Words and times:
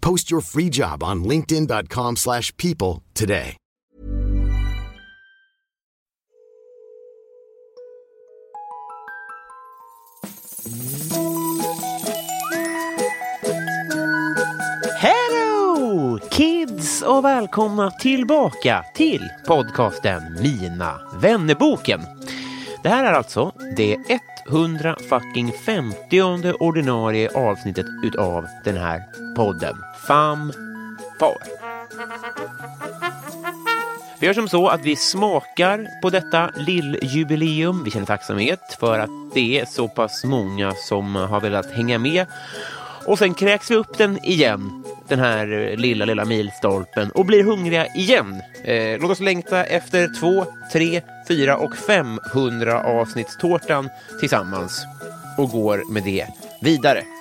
Post 0.00 0.30
your 0.30 0.40
free 0.40 0.68
job 0.70 1.02
on 1.02 1.24
linkedin.com/people 1.24 2.16
slash 2.16 2.56
people 2.56 3.02
today. 3.14 3.56
Hello 15.00 16.18
kids 16.30 17.02
och 17.02 17.24
välkomna 17.24 17.90
tillbaka 17.90 18.84
till 18.94 19.20
podcasten 19.46 20.22
Mina 20.42 21.00
vännerboken. 21.20 22.00
Det 22.82 22.88
här 22.88 23.04
är 23.04 23.12
alltså 23.12 23.52
det 23.76 23.96
100 24.48 24.96
fucking 25.08 25.52
50 25.52 26.52
ordinarie 26.60 27.28
avsnittet 27.34 27.86
utav 28.04 28.46
den 28.64 28.76
här 28.76 29.02
podden. 29.36 29.76
Fanfar. 30.08 31.38
Vi 34.20 34.26
gör 34.26 34.34
som 34.34 34.48
så 34.48 34.68
att 34.68 34.84
vi 34.84 34.96
smakar 34.96 36.00
på 36.02 36.10
detta 36.10 36.50
lilljubileum. 36.56 37.84
Vi 37.84 37.90
känner 37.90 38.06
tacksamhet 38.06 38.76
för 38.80 38.98
att 38.98 39.10
det 39.34 39.60
är 39.60 39.64
så 39.64 39.88
pass 39.88 40.24
många 40.24 40.74
som 40.74 41.14
har 41.14 41.40
velat 41.40 41.70
hänga 41.70 41.98
med. 41.98 42.26
Och 43.06 43.18
sen 43.18 43.34
kräks 43.34 43.70
vi 43.70 43.74
upp 43.74 43.98
den 43.98 44.24
igen, 44.24 44.84
den 45.08 45.18
här 45.18 45.76
lilla, 45.76 46.04
lilla 46.04 46.24
milstolpen 46.24 47.10
och 47.10 47.26
blir 47.26 47.44
hungriga 47.44 47.86
igen. 47.86 48.42
Eh, 48.64 49.00
låt 49.00 49.10
oss 49.10 49.20
längta 49.20 49.64
efter 49.64 50.20
två, 50.20 50.44
tre, 50.72 51.00
fyra 51.28 51.56
och 51.56 51.76
500 51.76 52.82
avsnittstårtan 52.82 53.88
tillsammans 54.20 54.86
och 55.38 55.50
går 55.50 55.92
med 55.92 56.02
det 56.04 56.26
vidare. 56.60 57.17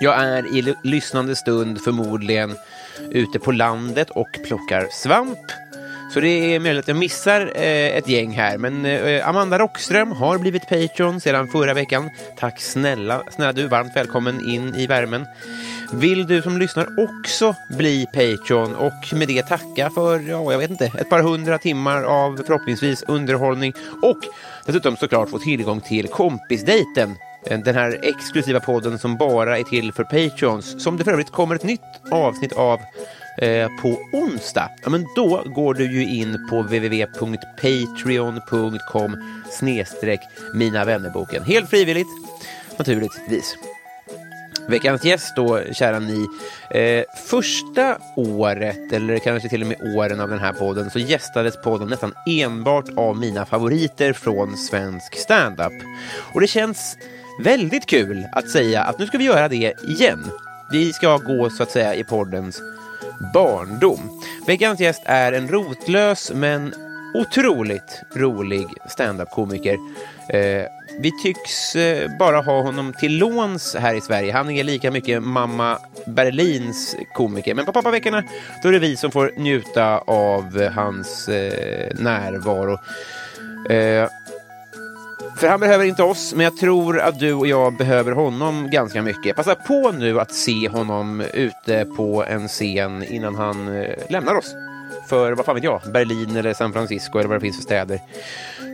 Jag 0.00 0.14
är 0.24 0.56
i 0.56 0.74
lyssnande 0.82 1.36
stund 1.36 1.80
förmodligen 1.80 2.54
ute 3.10 3.38
på 3.38 3.52
landet 3.52 4.10
och 4.10 4.38
plockar 4.44 4.88
svamp. 4.90 5.38
Så 6.14 6.20
det 6.20 6.54
är 6.54 6.60
möjligt 6.60 6.84
att 6.84 6.88
jag 6.88 6.96
missar 6.96 7.52
eh, 7.54 7.96
ett 7.96 8.08
gäng 8.08 8.30
här, 8.30 8.58
men 8.58 8.84
eh, 8.86 9.28
Amanda 9.28 9.58
Rockström 9.58 10.12
har 10.12 10.38
blivit 10.38 10.68
Patreon 10.68 11.20
sedan 11.20 11.48
förra 11.48 11.74
veckan. 11.74 12.10
Tack 12.38 12.60
snälla, 12.60 13.22
snälla 13.30 13.52
du, 13.52 13.66
varmt 13.66 13.96
välkommen 13.96 14.48
in 14.48 14.74
i 14.74 14.86
värmen. 14.86 15.26
Vill 15.92 16.26
du 16.26 16.42
som 16.42 16.58
lyssnar 16.58 16.86
också 16.98 17.54
bli 17.68 18.06
Patreon 18.06 18.74
och 18.74 19.12
med 19.12 19.28
det 19.28 19.42
tacka 19.42 19.90
för, 19.90 20.20
ja, 20.28 20.52
jag 20.52 20.58
vet 20.58 20.70
inte, 20.70 20.92
ett 20.98 21.10
par 21.10 21.22
hundra 21.22 21.58
timmar 21.58 22.02
av 22.02 22.42
förhoppningsvis 22.46 23.02
underhållning 23.02 23.72
och 24.02 24.18
dessutom 24.66 24.96
såklart 24.96 25.30
få 25.30 25.38
tillgång 25.38 25.80
till 25.80 26.08
kompisdejten 26.08 27.16
Eh, 27.46 27.58
den 27.58 27.74
här 27.74 27.98
exklusiva 28.02 28.60
podden 28.60 28.98
som 28.98 29.16
bara 29.16 29.58
är 29.58 29.62
till 29.62 29.92
för 29.92 30.04
Patreons, 30.04 30.84
som 30.84 30.96
det 30.96 31.04
för 31.04 31.12
övrigt 31.12 31.30
kommer 31.30 31.54
ett 31.54 31.62
nytt 31.62 31.80
avsnitt 32.10 32.52
av 32.52 32.80
eh, 33.38 33.68
på 33.82 33.98
onsdag. 34.12 34.70
Ja, 34.82 34.90
men 34.90 35.06
då 35.16 35.42
går 35.44 35.74
du 35.74 35.92
ju 35.92 36.08
in 36.08 36.46
på 36.50 36.62
www.patreon.com 36.62 39.16
snedstreck 39.50 40.20
mina 40.54 40.84
vännerboken. 40.84 41.42
Helt 41.42 41.70
frivilligt, 41.70 42.08
naturligtvis. 42.76 43.56
Veckans 44.68 45.04
gäst 45.04 45.36
då, 45.36 45.60
kära 45.72 45.98
ni. 45.98 46.26
Eh, 46.70 47.04
första 47.26 47.98
året, 48.16 48.92
eller 48.92 49.18
kanske 49.18 49.48
till 49.48 49.62
och 49.62 49.68
med 49.68 49.96
åren 49.96 50.20
av 50.20 50.28
den 50.28 50.38
här 50.38 50.52
podden, 50.52 50.90
så 50.90 50.98
gästades 50.98 51.62
podden 51.62 51.88
nästan 51.88 52.14
enbart 52.26 52.88
av 52.96 53.16
mina 53.16 53.46
favoriter 53.46 54.12
från 54.12 54.56
svensk 54.56 55.16
standup. 55.16 55.72
Och 56.34 56.40
det 56.40 56.46
känns 56.46 56.96
väldigt 57.40 57.86
kul 57.86 58.26
att 58.32 58.50
säga 58.50 58.82
att 58.82 58.98
nu 58.98 59.06
ska 59.06 59.18
vi 59.18 59.24
göra 59.24 59.48
det 59.48 59.74
igen. 59.82 60.30
Vi 60.72 60.92
ska 60.92 61.16
gå 61.16 61.50
så 61.50 61.62
att 61.62 61.70
säga 61.70 61.94
i 61.94 62.04
poddens 62.04 62.62
barndom. 63.34 64.20
Veckans 64.46 64.80
gäst 64.80 65.02
är 65.04 65.32
en 65.32 65.48
rotlös 65.48 66.32
men 66.34 66.74
otroligt 67.14 68.02
rolig 68.14 68.66
standup-komiker. 68.88 69.78
Eh, 70.28 70.64
vi 71.00 71.12
tycks 71.22 71.76
eh, 71.76 72.18
bara 72.18 72.40
ha 72.40 72.62
honom 72.62 72.92
till 72.92 73.18
låns 73.18 73.76
här 73.78 73.94
i 73.94 74.00
Sverige. 74.00 74.32
Han 74.32 74.50
är 74.50 74.64
lika 74.64 74.90
mycket 74.90 75.22
mamma 75.22 75.78
Berlins 76.06 76.96
komiker. 77.14 77.54
Men 77.54 77.66
på 77.66 77.72
pappaveckorna 77.72 78.22
då 78.62 78.68
är 78.68 78.72
det 78.72 78.78
vi 78.78 78.96
som 78.96 79.10
får 79.10 79.32
njuta 79.36 79.98
av 79.98 80.68
hans 80.74 81.28
eh, 81.28 81.94
närvaro. 81.98 82.78
Eh, 83.70 84.08
för 85.36 85.48
han 85.48 85.60
behöver 85.60 85.84
inte 85.84 86.02
oss, 86.02 86.34
men 86.34 86.44
jag 86.44 86.56
tror 86.56 87.00
att 87.00 87.18
du 87.18 87.32
och 87.32 87.46
jag 87.46 87.76
behöver 87.76 88.12
honom 88.12 88.70
ganska 88.70 89.02
mycket. 89.02 89.36
Passa 89.36 89.54
på 89.54 89.92
nu 89.92 90.20
att 90.20 90.32
se 90.32 90.68
honom 90.68 91.20
ute 91.34 91.84
på 91.96 92.24
en 92.24 92.48
scen 92.48 93.04
innan 93.04 93.34
han 93.34 93.76
eh, 93.76 93.94
lämnar 94.08 94.34
oss. 94.34 94.54
För 95.08 95.32
vad 95.32 95.46
fan 95.46 95.54
vet 95.54 95.64
jag, 95.64 95.80
Berlin 95.92 96.36
eller 96.36 96.54
San 96.54 96.72
Francisco 96.72 97.18
eller 97.18 97.28
vad 97.28 97.36
det 97.36 97.40
finns 97.40 97.56
för 97.56 97.62
städer. 97.62 98.00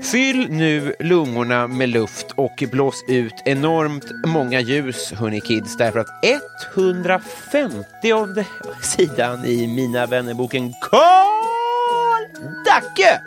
Fyll 0.03 0.47
nu 0.50 0.95
lungorna 1.00 1.66
med 1.66 1.89
luft 1.89 2.27
och 2.34 2.65
blås 2.71 3.05
ut 3.09 3.43
enormt 3.45 4.27
många 4.27 4.61
ljus, 4.61 5.12
hörni 5.12 5.41
kids, 5.41 5.77
därför 5.77 6.00
att 6.00 6.25
150 6.77 8.45
sidan 8.83 9.45
i 9.45 9.66
Mina 9.66 10.06
vännerboken 10.06 10.72
Karl 10.81 12.27
Dacke! 12.65 13.21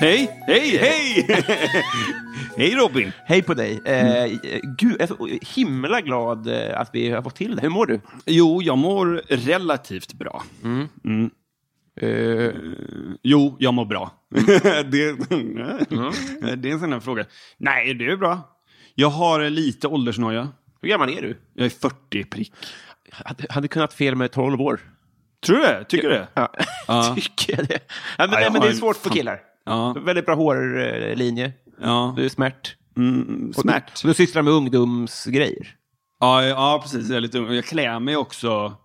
Hej, 0.00 0.30
hej, 0.46 0.76
hej! 0.76 1.26
hej 2.56 2.74
Robin! 2.74 3.12
Hej 3.24 3.42
på 3.42 3.54
dig. 3.54 3.80
Eh, 3.84 4.26
gud, 4.78 4.96
jag 4.98 5.00
är 5.00 5.06
så 5.06 5.38
himla 5.54 6.00
glad 6.00 6.46
eh, 6.46 6.80
att 6.80 6.90
vi 6.92 7.10
har 7.10 7.22
fått 7.22 7.34
till 7.36 7.56
det. 7.56 7.62
Hur 7.62 7.68
mår 7.68 7.86
du? 7.86 8.00
Jo, 8.26 8.62
jag 8.62 8.78
mår 8.78 9.22
relativt 9.28 10.12
bra. 10.12 10.44
Mm. 10.64 11.30
Eh, 12.00 12.52
Jo, 13.22 13.56
jag 13.58 13.74
mår 13.74 13.84
bra. 13.84 14.10
det, 14.84 15.12
det 16.56 16.68
är 16.68 16.72
en 16.72 16.80
sån 16.80 16.92
här 16.92 17.00
fråga. 17.00 17.24
Nej, 17.58 17.94
det 17.94 18.06
är 18.06 18.16
bra. 18.16 18.40
Jag 18.94 19.10
har 19.10 19.50
lite 19.50 19.88
åldersnoja. 19.88 20.48
hur 20.82 20.88
gammal 20.88 21.10
är 21.10 21.22
du? 21.22 21.38
Jag 21.54 21.66
är 21.66 21.70
40 21.70 22.24
prick. 22.24 22.52
Hade, 23.10 23.46
hade 23.50 23.68
kunnat 23.68 23.94
fel 23.94 24.14
med 24.14 24.32
12 24.32 24.60
år. 24.60 24.80
Tror 25.46 25.56
du 25.56 25.62
det? 25.62 25.84
Tycker 25.84 26.08
du 26.08 26.14
det? 26.14 26.28
Ja, 26.86 27.14
tycker 27.16 27.56
jag 27.56 27.68
det. 27.68 27.80
Ja, 28.18 28.26
men, 28.26 28.42
Ja, 28.42 28.50
men 28.52 28.60
det 28.60 28.68
är 28.68 28.72
svårt 28.72 28.96
för 28.96 29.10
killar. 29.10 29.49
Ja. 29.64 29.92
Väldigt 30.04 30.26
bra 30.26 30.34
hårlinje. 30.34 31.52
Ja. 31.80 32.14
Du 32.16 32.24
är 32.24 32.28
smärt. 32.28 32.76
Mm, 32.96 33.48
Och 33.56 33.62
smärt. 33.62 34.02
Du, 34.02 34.08
du 34.08 34.14
sysslar 34.14 34.42
med 34.42 34.52
ungdomsgrejer. 34.52 35.76
Ja, 36.20 36.44
ja, 36.44 36.80
precis. 36.82 37.08
Jag 37.08 37.16
är 37.16 37.20
lite 37.20 37.38
ung. 37.38 37.52
Jag 37.52 37.64
klär 37.64 38.00
mig 38.00 38.16
också. 38.16 38.76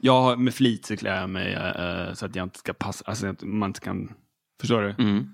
Jag 0.00 0.22
har, 0.22 0.36
med 0.36 0.54
flit 0.54 0.86
så 0.86 0.96
klär 0.96 1.20
jag 1.20 1.30
mig 1.30 1.52
eh, 1.54 2.12
så 2.14 2.26
att 2.26 2.36
jag 2.36 2.42
inte 2.46 2.58
ska 2.58 2.72
passa, 2.72 3.04
alltså 3.06 3.26
att 3.26 3.42
man 3.42 3.70
inte 3.70 3.80
kan, 3.80 4.12
förstår 4.60 4.82
du? 4.82 5.02
Mm. 5.04 5.30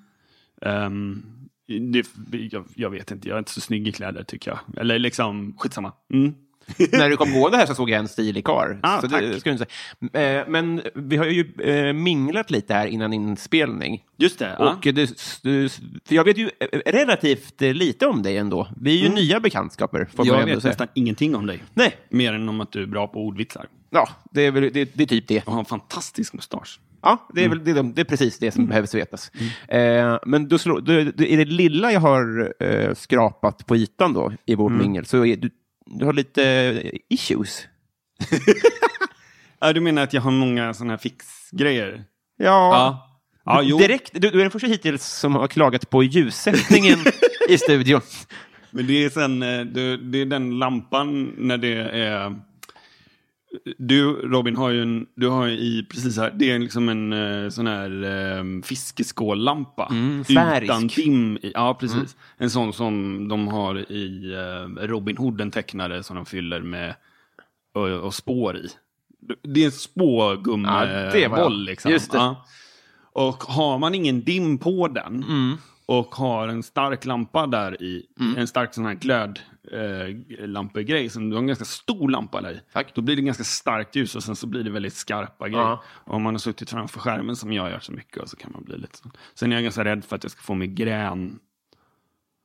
Ehm, 0.62 1.22
det, 1.66 2.06
jag, 2.52 2.64
jag 2.74 2.90
vet 2.90 3.10
inte, 3.10 3.28
jag 3.28 3.34
är 3.34 3.38
inte 3.38 3.50
så 3.50 3.60
snygg 3.60 3.88
i 3.88 3.92
kläder 3.92 4.22
tycker 4.24 4.50
jag. 4.50 4.78
Eller 4.80 4.98
liksom, 4.98 5.54
skitsamma. 5.58 5.92
Mm. 6.12 6.34
När 6.92 7.10
du 7.10 7.16
kom 7.16 7.32
på 7.32 7.48
det 7.48 7.56
här 7.56 7.66
så 7.66 7.74
såg 7.74 7.90
jag 7.90 7.98
en 7.98 8.08
stilig 8.08 8.44
karl. 8.44 8.76
Ah, 8.82 9.00
så 9.00 9.08
tack. 9.08 9.20
det 9.20 9.40
ska 9.40 9.50
jag 9.50 9.54
inte 9.54 9.66
säga. 10.10 10.38
Eh, 10.40 10.44
Men 10.48 10.82
vi 10.94 11.16
har 11.16 11.26
ju 11.26 11.52
eh, 11.62 11.92
minglat 11.92 12.50
lite 12.50 12.74
här 12.74 12.86
innan 12.86 13.12
inspelning. 13.12 14.02
Just 14.16 14.38
det. 14.38 14.56
ja. 14.58 14.72
Och 14.72 14.80
du, 14.82 15.06
du, 15.42 15.68
för 16.04 16.14
jag 16.14 16.24
vet 16.24 16.38
ju 16.38 16.50
eh, 16.60 16.78
relativt 16.92 17.60
lite 17.60 18.06
om 18.06 18.22
dig 18.22 18.36
ändå. 18.36 18.68
Vi 18.80 18.98
är 19.00 19.08
ju 19.08 19.14
nya 19.14 19.40
bekantskaper. 19.40 20.08
Får 20.14 20.26
jag 20.26 20.44
vet 20.44 20.62
säga. 20.62 20.70
nästan 20.70 20.88
ingenting 20.94 21.34
om 21.34 21.46
dig. 21.46 21.62
Nej, 21.74 21.96
Mer 22.08 22.32
än 22.32 22.48
om 22.48 22.60
att 22.60 22.72
du 22.72 22.82
är 22.82 22.86
bra 22.86 23.06
på 23.06 23.26
ordvitsar. 23.26 23.66
ja, 23.90 24.08
det 24.30 24.46
är, 24.46 24.50
väl, 24.50 24.70
det, 24.72 24.90
det 24.94 25.02
är 25.02 25.06
typ 25.06 25.28
det. 25.28 25.46
Och 25.46 25.52
har 25.52 25.58
en 25.58 25.64
fantastisk 25.64 26.32
mustasch. 26.32 26.80
Ja, 27.04 27.28
det 27.34 27.44
är, 27.44 27.48
väl, 27.48 27.64
det, 27.64 27.70
är, 27.70 27.74
de- 27.74 27.92
det 27.94 28.00
är 28.00 28.04
precis 28.04 28.38
det 28.38 28.50
som 28.50 28.66
behövs 28.66 28.94
vetas. 28.94 29.30
Eh, 29.68 30.18
men 30.26 30.48
då 30.48 30.58
slår, 30.58 30.80
då, 30.80 31.10
då, 31.16 31.24
i 31.24 31.36
det 31.36 31.44
lilla 31.44 31.92
jag 31.92 32.00
har 32.00 32.52
eh, 32.60 32.94
skrapat 32.94 33.66
på 33.66 33.76
ytan 33.76 34.12
då, 34.14 34.32
i 34.46 34.54
vårt 34.54 34.72
mingel, 34.72 35.04
så 35.06 35.24
är, 35.24 35.36
du, 35.36 35.50
du 35.86 36.04
har 36.04 36.12
lite 36.12 36.44
eh, 36.44 36.90
issues. 37.08 37.66
Ja, 39.64 39.72
du 39.72 39.80
menar 39.80 40.02
att 40.02 40.12
jag 40.12 40.22
har 40.22 40.30
många 40.30 40.74
sådana 40.74 40.92
här 40.92 40.98
fixgrejer? 40.98 42.04
Ja, 42.36 42.44
Ja. 42.44 43.08
Ja, 43.44 43.62
jo. 43.62 43.78
direkt. 43.78 44.10
Du, 44.12 44.30
du 44.30 44.38
är 44.38 44.42
den 44.42 44.50
första 44.50 44.68
hittills 44.68 45.04
som 45.06 45.34
har 45.34 45.48
klagat 45.48 45.90
på 45.90 46.02
ljussättningen 46.02 46.98
i 47.48 47.58
studion. 47.58 48.00
Men 48.70 48.86
det 48.86 49.04
är 49.04 49.10
sen, 49.10 49.42
eh, 49.42 49.60
det, 49.60 49.96
det 49.96 50.18
är 50.18 50.26
den 50.26 50.58
lampan 50.58 51.34
när 51.38 51.58
det 51.58 51.74
är... 51.82 52.40
Du 53.78 54.12
Robin 54.12 54.56
har 54.56 54.70
ju 54.70 54.82
en, 54.82 55.06
du 55.14 55.28
har 55.28 55.48
i 55.48 55.86
precis 55.90 56.16
här, 56.18 56.32
det 56.36 56.50
är 56.50 56.58
liksom 56.58 56.88
en 56.88 57.12
eh, 57.12 57.48
sån 57.50 57.66
här 57.66 58.04
eh, 58.04 58.62
fiskeskållampa. 58.62 59.88
Mm, 59.90 60.24
färisk. 60.24 60.64
utan 60.64 60.86
dim 60.86 61.36
i, 61.36 61.52
ja 61.54 61.74
precis. 61.80 62.16
En 62.36 62.50
sån 62.50 62.72
som 62.72 63.28
de 63.28 63.48
har 63.48 63.92
i 63.92 64.32
eh, 64.34 64.86
Robin 64.86 65.16
Hood, 65.16 65.38
den 65.38 65.50
tecknade 65.50 66.02
som 66.02 66.16
de 66.16 66.26
fyller 66.26 66.60
med 66.60 66.94
och, 67.74 67.88
och 67.88 68.14
spår 68.14 68.56
i. 68.56 68.68
Det 69.42 69.60
är 69.60 69.64
en 69.64 69.64
Ja, 69.64 69.70
spågummiboll 69.70 71.64
liksom. 71.64 71.90
Just 71.90 72.12
det. 72.12 72.18
Ja. 72.18 72.46
Och 73.12 73.42
har 73.44 73.78
man 73.78 73.94
ingen 73.94 74.20
dim 74.24 74.58
på 74.58 74.88
den 74.88 75.24
Mm. 75.28 75.56
Och 75.98 76.14
har 76.14 76.48
en 76.48 76.62
stark 76.62 77.04
lampa 77.04 77.46
där 77.46 77.82
i, 77.82 78.06
en 78.36 78.46
stark 78.46 78.74
sån 78.74 78.86
här 78.86 78.94
glödlampegrej, 78.94 81.08
som 81.08 81.30
du 81.30 81.36
har 81.36 81.40
en 81.40 81.46
ganska 81.46 81.64
stor 81.64 82.08
lampa 82.08 82.40
där 82.40 82.52
i. 82.52 82.60
Tack. 82.72 82.94
Då 82.94 83.02
blir 83.02 83.16
det 83.16 83.22
ganska 83.22 83.44
starkt 83.44 83.96
ljus 83.96 84.16
och 84.16 84.22
sen 84.22 84.36
så 84.36 84.46
blir 84.46 84.64
det 84.64 84.70
väldigt 84.70 84.94
skarpa 84.94 85.48
grejer. 85.48 85.64
Ja. 85.64 85.82
Och 85.86 86.14
om 86.14 86.22
man 86.22 86.34
har 86.34 86.38
suttit 86.38 86.70
framför 86.70 87.00
skärmen 87.00 87.36
som 87.36 87.52
jag 87.52 87.70
gör 87.70 87.80
så 87.80 87.92
mycket 87.92 88.28
så 88.28 88.36
kan 88.36 88.52
man 88.52 88.64
bli 88.64 88.78
lite 88.78 88.98
så. 88.98 89.10
Sen 89.34 89.52
är 89.52 89.56
jag 89.56 89.62
ganska 89.62 89.84
rädd 89.84 90.04
för 90.04 90.16
att 90.16 90.24
jag 90.24 90.30
ska 90.30 90.42
få 90.42 90.54
migrän 90.54 91.38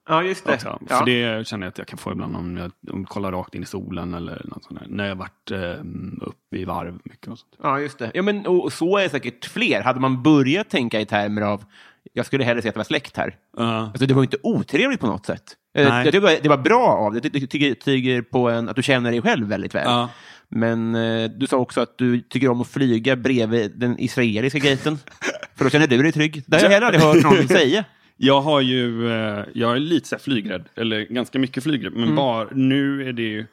Ja, 0.10 0.24
just 0.24 0.46
det. 0.46 0.54
också. 0.54 0.80
Ja. 0.90 0.98
För 0.98 1.06
det 1.06 1.48
känner 1.48 1.66
jag 1.66 1.72
att 1.72 1.78
jag 1.78 1.88
kan 1.88 1.98
få 1.98 2.12
ibland 2.12 2.36
om 2.36 2.58
jag, 2.58 2.72
om 2.94 3.00
jag 3.00 3.10
kollar 3.10 3.32
rakt 3.32 3.56
in 3.56 3.64
i 3.64 3.66
solen 3.66 4.14
eller 4.14 4.42
något 4.46 4.64
sånt 4.64 4.80
där. 4.80 4.88
När 4.90 5.08
jag 5.08 5.16
varit 5.16 5.52
eh, 5.52 5.74
uppe 6.22 6.58
i 6.58 6.66
varv 6.66 7.00
mycket 7.04 7.28
och 7.28 7.40
sånt. 7.40 7.56
Ja, 7.64 7.80
just 7.80 8.00
det. 8.00 8.12
Ja, 8.14 8.22
men, 8.22 8.48
och, 8.48 8.64
och 8.64 8.74
så 8.74 8.98
är 8.98 9.04
det 9.04 9.10
säkert 9.10 9.46
fler. 9.46 9.82
Hade 9.82 10.00
man 10.00 10.24
börjat 10.24 10.70
tänka 10.70 11.02
i 11.02 11.06
termer 11.06 11.42
av 11.42 11.64
jag 12.14 12.26
skulle 12.26 12.44
hellre 12.44 12.62
se 12.62 12.68
att 12.70 12.76
det 12.76 12.80
var 12.80 12.84
släkt 12.86 13.18
här. 13.18 13.36
Ja. 13.58 13.64
Alltså, 13.80 14.06
det 14.06 14.14
var 14.14 14.22
ju 14.22 14.26
inte 14.26 14.38
otrevligt 14.44 15.00
på 15.00 15.08
något 15.08 15.26
sätt. 15.26 15.44
Eh, 15.78 15.88
Nej. 15.90 15.98
Jag 15.98 16.14
tycker 16.14 16.42
det 16.44 16.50
var, 16.50 16.58
bra 16.58 16.88
av 16.88 17.14
det. 17.14 17.20
Det 17.20 17.76
tyger 17.76 18.22
på 18.22 18.50
en, 18.50 18.70
att 18.70 18.76
du 18.76 18.84
känner 18.84 19.12
dig 19.12 19.22
själv 19.22 19.48
väldigt 19.48 19.76
väl. 19.76 19.84
Ja. 19.86 20.10
Men 20.50 20.96
eh, 20.96 21.30
du 21.30 21.48
sa 21.48 21.58
också 21.58 21.82
att 21.82 21.98
du 21.98 22.22
tycker 22.22 22.50
om 22.50 22.62
att 22.62 22.68
flyga 22.68 23.16
bredvid 23.16 23.72
den 23.80 24.00
israeliska 24.00 24.60
gaten. 24.60 24.98
för 25.56 25.64
då 25.64 25.70
känner 25.70 25.88
du 25.88 26.04
dig 26.04 26.12
trygg. 26.12 26.44
Det 26.48 26.58
har 26.58 26.64
jag 26.64 26.70
heller 26.70 26.88
aldrig 26.88 27.04
hört 27.04 27.24
någon 27.24 27.48
säga. 27.48 27.84
Jag 28.18 28.42
har 28.42 28.62
ju, 28.62 29.12
eh, 29.12 29.44
jag 29.54 29.76
är 29.76 29.80
lite 29.80 30.08
så 30.08 30.18
flygrädd, 30.20 30.66
eller 30.76 31.02
ganska 31.02 31.40
mycket 31.40 31.64
flygrädd, 31.64 31.94
Mm. 31.94 32.06
men 32.06 32.16
bara 32.16 32.48
nu 32.52 33.10
är 33.10 33.14
det 33.14 33.22
ju, 33.22 33.46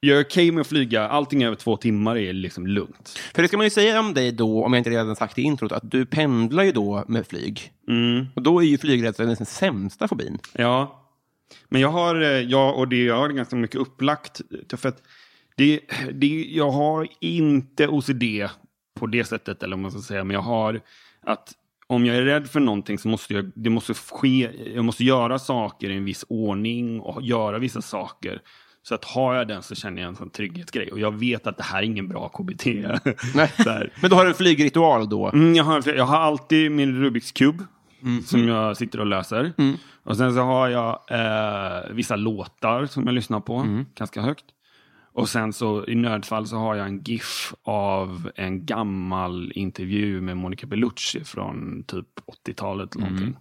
jag 0.00 0.18
är 0.18 0.24
okej 0.24 0.50
med 0.50 0.60
att 0.60 0.66
flyga, 0.66 1.08
allting 1.08 1.44
över 1.44 1.56
två 1.56 1.76
timmar 1.76 2.16
är 2.16 2.32
liksom 2.32 2.66
lugnt. 2.66 3.18
För 3.34 3.42
det 3.42 3.48
ska 3.48 3.56
man 3.56 3.66
ju 3.66 3.70
säga 3.70 4.00
om 4.00 4.14
dig 4.14 4.32
då, 4.32 4.64
om 4.64 4.72
jag 4.72 4.80
inte 4.80 4.90
redan 4.90 5.16
sagt 5.16 5.38
i 5.38 5.42
introt, 5.42 5.72
att 5.72 5.90
du 5.90 6.06
pendlar 6.06 6.64
ju 6.64 6.72
då 6.72 7.04
med 7.08 7.26
flyg. 7.26 7.72
Mm. 7.88 8.26
Och 8.34 8.42
då 8.42 8.62
är 8.62 8.66
ju 8.66 8.78
flygrädsla 8.78 9.24
den 9.24 9.46
sämsta 9.46 10.08
fobin. 10.08 10.38
Ja, 10.52 11.04
men 11.68 11.80
jag 11.80 11.88
har, 11.88 12.20
eh, 12.20 12.28
jag, 12.28 12.78
och 12.78 12.88
det, 12.88 13.04
jag 13.04 13.16
har 13.16 13.28
ganska 13.28 13.56
mycket 13.56 13.80
upplagt, 13.80 14.40
för 14.76 14.88
att 14.88 15.02
det, 15.56 15.80
det, 16.12 16.46
jag 16.50 16.70
har 16.70 17.08
inte 17.20 17.88
OCD 17.88 18.24
på 18.94 19.06
det 19.06 19.24
sättet, 19.24 19.62
eller 19.62 19.74
om 19.74 19.82
man 19.82 19.90
ska 19.90 20.00
säga, 20.00 20.24
men 20.24 20.34
jag 20.34 20.42
har 20.42 20.80
att 21.22 21.52
om 21.86 22.06
jag 22.06 22.16
är 22.16 22.22
rädd 22.22 22.50
för 22.50 22.60
någonting 22.60 22.98
så 22.98 23.08
måste 23.08 23.34
jag, 23.34 23.50
det 23.54 23.70
måste 23.70 23.94
ske, 23.94 24.50
jag 24.74 24.84
måste 24.84 25.04
göra 25.04 25.38
saker 25.38 25.90
i 25.90 25.96
en 25.96 26.04
viss 26.04 26.24
ordning 26.28 27.00
och 27.00 27.22
göra 27.22 27.58
vissa 27.58 27.82
saker. 27.82 28.42
Så 28.88 28.94
att 28.94 29.04
har 29.04 29.34
jag 29.34 29.48
den 29.48 29.62
så 29.62 29.74
känner 29.74 30.02
jag 30.02 30.08
en 30.08 30.16
sån 30.16 30.30
trygghetsgrej. 30.30 30.92
Och 30.92 30.98
jag 30.98 31.14
vet 31.18 31.46
att 31.46 31.56
det 31.56 31.62
här 31.62 31.78
är 31.78 31.82
ingen 31.82 32.08
bra 32.08 32.28
KBT. 32.28 32.66
Nej. 33.34 33.90
Men 34.00 34.10
då 34.10 34.16
har 34.16 34.24
du 34.24 34.28
en 34.28 34.34
flygritual 34.34 35.08
då? 35.08 35.28
Mm, 35.28 35.54
jag, 35.54 35.64
har, 35.64 35.88
jag 35.88 36.04
har 36.04 36.18
alltid 36.18 36.72
min 36.72 37.00
Rubiks 37.00 37.32
kub 37.32 37.62
som 38.26 38.48
jag 38.48 38.76
sitter 38.76 39.00
och 39.00 39.06
löser. 39.06 39.52
Och 40.02 40.16
sen 40.16 40.34
så 40.34 40.40
har 40.40 40.68
jag 40.68 41.00
eh, 41.10 41.90
vissa 41.90 42.16
låtar 42.16 42.86
som 42.86 43.06
jag 43.06 43.14
lyssnar 43.14 43.40
på 43.40 43.84
ganska 43.94 44.20
högt. 44.20 44.44
Och 45.12 45.28
sen 45.28 45.52
så 45.52 45.86
i 45.86 45.94
nödfall 45.94 46.46
så 46.46 46.56
har 46.56 46.74
jag 46.74 46.86
en 46.86 47.02
GIF 47.02 47.54
av 47.62 48.30
en 48.34 48.66
gammal 48.66 49.52
intervju 49.54 50.20
med 50.20 50.36
Monica 50.36 50.66
Bellucci 50.66 51.24
från 51.24 51.84
typ 51.86 52.06
80-talet 52.46 52.94
eller 52.94 53.04
någonting. 53.04 53.36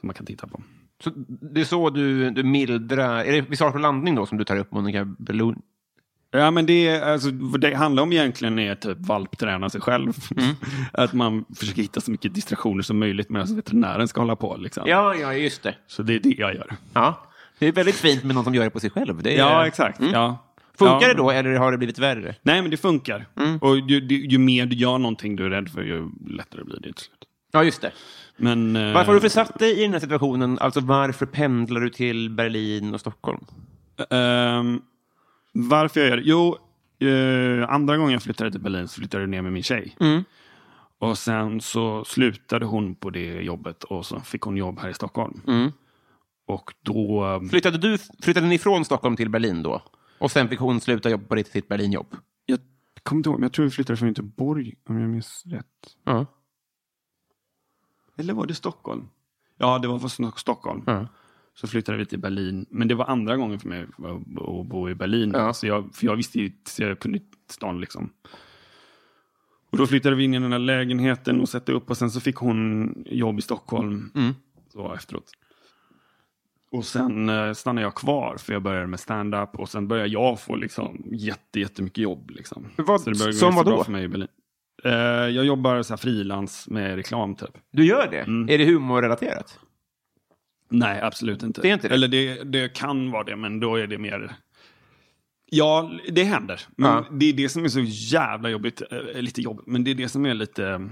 Som 0.00 0.06
man 0.06 0.14
kan 0.14 0.26
titta 0.26 0.46
på. 0.46 0.62
Så 1.04 1.10
det 1.26 1.60
är 1.60 1.64
så 1.64 1.90
du, 1.90 2.30
du 2.30 2.42
mildrar... 2.42 3.24
Är 3.24 3.42
det 3.42 3.56
start 3.56 3.74
och 3.74 3.80
landning 3.80 4.14
då 4.14 4.26
som 4.26 4.38
du 4.38 4.44
tar 4.44 4.56
upp 4.56 4.72
Monica 4.72 5.04
Bellucci? 5.04 5.60
Ja, 6.30 6.50
men 6.50 6.66
det, 6.66 6.88
är, 6.88 7.12
alltså, 7.12 7.30
det 7.30 7.74
handlar 7.74 8.02
om 8.02 8.12
egentligen 8.12 8.58
är 8.58 8.74
typ 8.74 8.98
valpträna 8.98 9.70
sig 9.70 9.80
själv. 9.80 10.12
att 10.92 11.12
man 11.12 11.44
försöker 11.56 11.82
hitta 11.82 12.00
så 12.00 12.10
mycket 12.10 12.34
distraktioner 12.34 12.82
som 12.82 12.98
möjligt 12.98 13.30
medan 13.30 13.56
veterinären 13.56 14.08
ska 14.08 14.20
hålla 14.20 14.36
på. 14.36 14.56
Liksom. 14.56 14.82
Ja, 14.86 15.14
ja, 15.14 15.34
just 15.34 15.62
det. 15.62 15.74
Så 15.86 16.02
det 16.02 16.14
är 16.14 16.20
det 16.20 16.34
jag 16.38 16.54
gör. 16.54 16.76
Ja. 16.92 17.28
Det 17.58 17.66
är 17.66 17.72
väldigt 17.72 17.94
fint 17.94 18.24
med 18.24 18.34
någon 18.34 18.44
som 18.44 18.54
gör 18.54 18.64
det 18.64 18.70
på 18.70 18.80
sig 18.80 18.90
själv. 18.90 19.26
Är, 19.26 19.30
Ja, 19.30 19.66
exakt. 19.66 20.00
Ja. 20.12 20.44
Funkar 20.78 21.00
ja. 21.00 21.08
det 21.08 21.14
då, 21.14 21.30
eller 21.30 21.54
har 21.54 21.72
det 21.72 21.78
blivit 21.78 21.98
värre? 21.98 22.34
Nej, 22.42 22.62
men 22.62 22.70
det 22.70 22.76
funkar. 22.76 23.26
Och 23.60 23.78
ju, 23.78 23.98
ju, 23.98 24.26
ju 24.26 24.38
mer 24.38 24.66
du 24.66 24.76
gör 24.76 24.98
någonting 24.98 25.36
du 25.36 25.46
är 25.46 25.50
rädd 25.50 25.68
för, 25.68 25.82
ju 25.82 26.08
lättare 26.30 26.64
blir 26.64 26.76
det 26.76 26.82
till 26.82 26.94
slut. 26.94 27.27
Ja, 27.52 27.64
just 27.64 27.80
det. 27.82 27.92
Men, 28.36 28.76
eh, 28.76 28.92
Varför 28.94 29.06
har 29.06 29.14
du 29.14 29.20
försatt 29.20 29.58
dig 29.58 29.78
i 29.78 29.82
den 29.82 29.92
här 29.92 30.00
situationen? 30.00 30.58
Alltså, 30.58 30.80
varför 30.80 31.26
pendlar 31.26 31.80
du 31.80 31.90
till 31.90 32.30
Berlin 32.30 32.94
och 32.94 33.00
Stockholm? 33.00 33.44
ehm, 34.10 34.80
varför 35.52 36.00
jag 36.00 36.08
gör 36.08 36.16
det? 36.16 36.22
Jo, 36.24 36.56
eh, 37.08 37.70
andra 37.74 37.96
gången 37.96 38.12
jag 38.12 38.22
flyttade 38.22 38.50
till 38.50 38.60
Berlin 38.60 38.88
så 38.88 38.94
flyttade 39.00 39.22
jag 39.22 39.30
ner 39.30 39.42
med 39.42 39.52
min 39.52 39.62
tjej. 39.62 39.96
Och 40.98 41.18
sen 41.18 41.60
så 41.60 42.04
slutade 42.04 42.66
hon 42.66 42.94
på 42.94 43.10
det 43.10 43.32
jobbet 43.42 43.84
och 43.84 44.06
så 44.06 44.20
fick 44.20 44.42
hon 44.42 44.56
jobb 44.56 44.78
här 44.80 44.88
i 44.88 44.94
Stockholm. 44.94 45.40
Och 46.46 46.74
då... 46.82 47.24
ehm, 47.24 47.48
Flyttade, 47.48 47.78
du, 47.78 47.98
flyttade 48.22 48.46
ni 48.46 48.58
från 48.58 48.84
Stockholm 48.84 49.16
till 49.16 49.30
Berlin 49.30 49.62
då? 49.62 49.82
Och 50.18 50.30
sen 50.30 50.48
fick 50.48 50.58
hon 50.60 50.80
sluta 50.80 51.10
jobba 51.10 51.36
på 51.36 51.42
sitt 51.44 51.68
Berlinjobb? 51.68 52.16
Jag 52.46 52.58
kommer 53.02 53.18
inte 53.20 53.28
ihåg, 53.30 53.38
men 53.38 53.42
jag 53.42 53.52
tror 53.52 53.64
vi 53.64 53.70
flyttade 53.70 53.96
från 53.96 54.08
Göteborg 54.08 54.74
om 54.88 55.00
jag 55.00 55.10
minns 55.10 55.42
rätt. 55.46 55.64
Ja. 56.04 56.26
Eller 58.18 58.34
var 58.34 58.46
det 58.46 58.54
Stockholm? 58.54 59.08
Ja, 59.58 59.78
det 59.78 59.88
var 59.88 59.98
från 59.98 60.08
Sto- 60.08 60.36
Stockholm. 60.36 60.82
Ja. 60.86 61.06
Så 61.54 61.66
flyttade 61.66 61.98
vi 61.98 62.06
till 62.06 62.18
Berlin. 62.18 62.66
Men 62.70 62.88
det 62.88 62.94
var 62.94 63.04
andra 63.06 63.36
gången 63.36 63.58
för 63.58 63.68
mig 63.68 63.82
att 63.82 64.26
bo 64.68 64.88
i 64.90 64.94
Berlin. 64.94 65.30
Ja. 65.34 65.52
Så 65.52 65.66
jag, 65.66 65.94
för 65.94 66.06
jag 66.06 66.16
visste 66.16 66.38
ju, 66.40 66.52
så 66.66 66.82
jag 66.82 66.98
kunde 66.98 67.20
stan 67.50 67.80
liksom. 67.80 68.10
Och 69.70 69.78
då 69.78 69.86
flyttade 69.86 70.16
vi 70.16 70.24
in 70.24 70.34
i 70.34 70.38
den 70.38 70.52
här 70.52 70.58
lägenheten 70.58 71.40
och 71.40 71.48
satte 71.48 71.72
upp 71.72 71.90
och 71.90 71.96
sen 71.96 72.10
så 72.10 72.20
fick 72.20 72.36
hon 72.36 72.94
jobb 73.06 73.38
i 73.38 73.42
Stockholm. 73.42 74.10
Mm. 74.14 74.34
Så 74.72 74.94
efteråt. 74.94 75.30
Och 76.70 76.84
sen 76.84 77.28
eh, 77.28 77.52
stannade 77.52 77.86
jag 77.86 77.94
kvar 77.94 78.36
för 78.36 78.52
jag 78.52 78.62
började 78.62 78.86
med 78.86 79.00
stand-up 79.00 79.50
och 79.54 79.68
sen 79.68 79.88
började 79.88 80.08
jag 80.08 80.40
få 80.40 80.56
liksom 80.56 81.02
jätte, 81.12 81.60
jättemycket 81.60 81.98
jobb. 82.02 82.30
Liksom. 82.30 82.66
Vad- 82.76 83.00
så 83.00 83.10
det 83.10 83.18
började 83.18 83.32
gå 83.32 83.38
som 83.38 83.54
vad 83.54 83.66
då? 83.66 83.84
för 83.84 83.92
mig 83.92 84.04
i 84.04 84.08
Berlin. 84.08 84.28
Eh, 84.84 84.92
jag 85.28 85.44
jobbar 85.44 85.82
så 85.82 85.96
frilans 85.96 86.68
med 86.68 86.96
reklam 86.96 87.34
typ. 87.34 87.58
Du 87.72 87.84
gör 87.86 88.08
det? 88.10 88.20
Mm. 88.20 88.48
Är 88.48 88.58
det 88.58 88.64
humorrelaterat? 88.64 89.58
Nej, 90.70 91.00
absolut 91.00 91.42
inte. 91.42 91.60
Det 91.62 91.68
är 91.68 91.74
inte 91.74 91.88
det? 91.88 91.94
Eller 91.94 92.08
det, 92.08 92.42
det 92.44 92.74
kan 92.74 93.10
vara 93.10 93.24
det, 93.24 93.36
men 93.36 93.60
då 93.60 93.76
är 93.76 93.86
det 93.86 93.98
mer... 93.98 94.34
Ja, 95.50 95.90
det 96.08 96.24
händer. 96.24 96.60
Men 96.76 96.90
Ja. 96.90 97.04
det 97.10 97.26
är 97.26 97.32
det 97.32 97.48
som 97.48 97.64
är 97.64 97.68
så 97.68 97.80
jävla 97.84 98.48
jobbigt. 98.50 98.82
Eh, 98.90 99.22
lite 99.22 99.40
jobbigt, 99.42 99.66
men 99.66 99.84
det 99.84 99.90
är 99.90 99.94
det 99.94 100.08
som 100.08 100.26
är 100.26 100.34
lite 100.34 100.88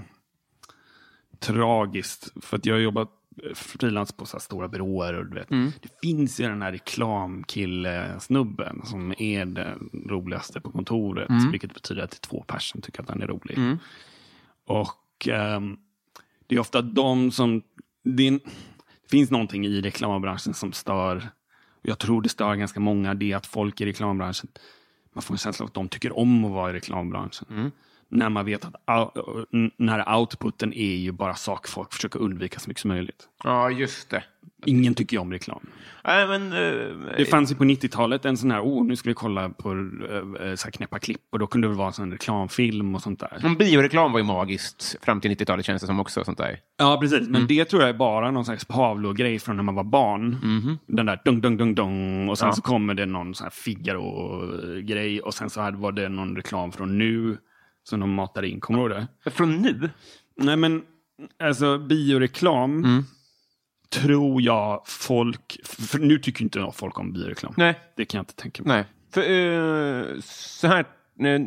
tragiskt. 1.39 2.43
För 2.45 2.57
att 2.57 2.65
jag 2.65 2.75
har 2.75 2.79
jobbat 2.79 3.09
frilans 3.53 4.11
på 4.11 4.25
så 4.25 4.39
stora 4.39 4.67
byråer 4.67 5.13
och 5.13 5.25
du 5.25 5.35
vet. 5.35 5.51
Mm. 5.51 5.71
Det 5.81 5.89
finns 6.01 6.39
ju 6.39 6.47
den 6.47 6.61
här 6.61 6.71
reklamkille-snubben 6.71 8.81
som 8.85 9.13
är 9.17 9.45
den 9.45 9.89
roligaste 10.09 10.61
på 10.61 10.71
kontoret. 10.71 11.29
Mm. 11.29 11.51
Vilket 11.51 11.73
betyder 11.73 12.03
att 12.03 12.11
det 12.11 12.17
är 12.17 12.29
två 12.29 12.43
personer 12.47 12.81
tycker 12.81 13.01
att 13.01 13.09
han 13.09 13.21
är 13.21 13.27
rolig. 13.27 13.77
Och 14.65 15.27
ehm, 15.27 15.77
det 16.47 16.55
är 16.55 16.59
ofta 16.59 16.81
de 16.81 17.31
som... 17.31 17.61
Det, 18.03 18.27
en, 18.27 18.39
det 19.01 19.09
finns 19.09 19.31
någonting 19.31 19.65
i 19.65 19.81
reklambranschen 19.81 20.53
som 20.53 20.73
stör. 20.73 21.29
Jag 21.81 21.99
tror 21.99 22.21
det 22.21 22.29
stör 22.29 22.55
ganska 22.55 22.79
många. 22.79 23.13
Det 23.13 23.31
är 23.31 23.35
att 23.35 23.45
folk 23.45 23.81
i 23.81 23.85
reklambranschen 23.85 24.49
man 25.17 25.21
får 25.21 25.33
en 25.33 25.37
känsla 25.37 25.63
av 25.63 25.67
att 25.67 25.73
de 25.73 25.89
tycker 25.89 26.17
om 26.17 26.45
att 26.45 26.51
vara 26.51 26.69
i 26.69 26.73
reklambranschen. 26.73 27.47
Mm. 27.49 27.71
När 28.09 28.29
man 28.29 28.45
vet 28.45 28.65
att 28.65 28.75
au- 28.85 29.45
n- 29.53 29.71
när 29.77 30.15
outputen 30.17 30.73
är 30.73 30.95
ju 30.95 31.11
bara 31.11 31.35
saker 31.35 31.69
folk 31.71 31.93
försöker 31.93 32.19
undvika 32.19 32.59
så 32.59 32.69
mycket 32.69 32.81
som 32.81 32.87
möjligt. 32.89 33.23
Ja, 33.43 33.69
just 33.69 34.09
det. 34.09 34.23
Ingen 34.65 34.93
tycker 34.95 35.17
ju 35.17 35.21
om 35.21 35.31
reklam. 35.31 35.59
Nej, 36.03 36.27
men... 36.27 36.53
eh, 36.53 37.15
Det 37.17 37.25
fanns 37.25 37.51
ju 37.51 37.55
på 37.55 37.63
90-talet 37.63 38.25
en 38.25 38.37
sån 38.37 38.51
här, 38.51 38.61
oh 38.61 38.85
nu 38.85 38.95
ska 38.95 39.09
vi 39.09 39.13
kolla 39.13 39.49
på 39.49 39.71
uh, 39.73 39.85
så 40.55 40.65
här 40.67 40.71
knäppa 40.71 40.99
klipp 40.99 41.21
och 41.31 41.39
då 41.39 41.47
kunde 41.47 41.67
det 41.67 41.73
vara 41.73 41.87
en 41.87 41.93
sån 41.93 42.11
reklamfilm 42.11 42.95
och 42.95 43.01
sånt 43.01 43.19
där. 43.19 43.37
Men 43.43 43.55
bioreklam 43.55 44.11
var 44.11 44.19
ju 44.19 44.25
magiskt 44.25 44.95
fram 45.05 45.21
till 45.21 45.31
90-talet 45.31 45.65
känns 45.65 45.81
det 45.81 45.85
som 45.87 45.99
också. 45.99 46.23
Sånt 46.23 46.37
där. 46.37 46.59
Ja, 46.77 46.97
precis. 47.01 47.27
Men 47.29 47.47
det 47.47 47.65
tror 47.65 47.81
jag 47.81 47.89
är 47.89 47.93
bara 47.93 48.31
någon 48.31 48.45
slags 48.45 48.65
Pavlo-grej 48.65 49.39
från 49.39 49.55
när 49.55 49.63
man 49.63 49.75
var 49.75 49.83
barn. 49.83 50.37
Den 50.87 51.05
där 51.05 51.21
dung, 51.25 51.41
dung, 51.41 51.57
dung, 51.57 51.75
dung. 51.75 52.29
Och 52.29 52.37
sen 52.37 52.47
Ja. 52.47 52.53
så 52.53 52.61
kommer 52.61 52.93
det 52.93 53.05
någon 53.05 53.35
sån 53.35 53.45
här 53.45 53.51
Figaro-grej. 53.51 55.21
Och 55.21 55.33
sen 55.33 55.49
så 55.49 55.61
här 55.61 55.71
var 55.71 55.91
det 55.91 56.09
någon 56.09 56.35
reklam 56.35 56.71
från 56.71 56.97
nu 56.97 57.37
som 57.89 57.99
de 57.99 58.13
matade 58.13 58.49
in. 58.49 58.59
Kommer 58.59 58.79
du 58.79 58.95
ihåg 58.95 59.07
det? 59.23 59.31
Från 59.31 59.55
nu? 59.57 59.89
Nej, 60.35 60.57
men 60.57 60.83
alltså 61.43 61.77
bioreklam 61.77 63.03
tror 63.89 64.41
jag 64.41 64.81
folk... 64.85 65.57
Nu 65.99 66.19
tycker 66.19 66.43
inte 66.43 66.71
folk 66.73 66.99
om 66.99 67.13
bioreklam. 67.13 67.53
Nej. 67.57 67.79
Det 67.95 68.05
kan 68.05 68.17
jag 68.17 68.21
inte 68.21 68.35
tänka 68.35 68.63
mig. 68.63 68.75
Nej. 68.75 68.85
För, 69.11 69.21
eh, 69.21 70.19
så 70.23 70.67
här, 70.67 70.85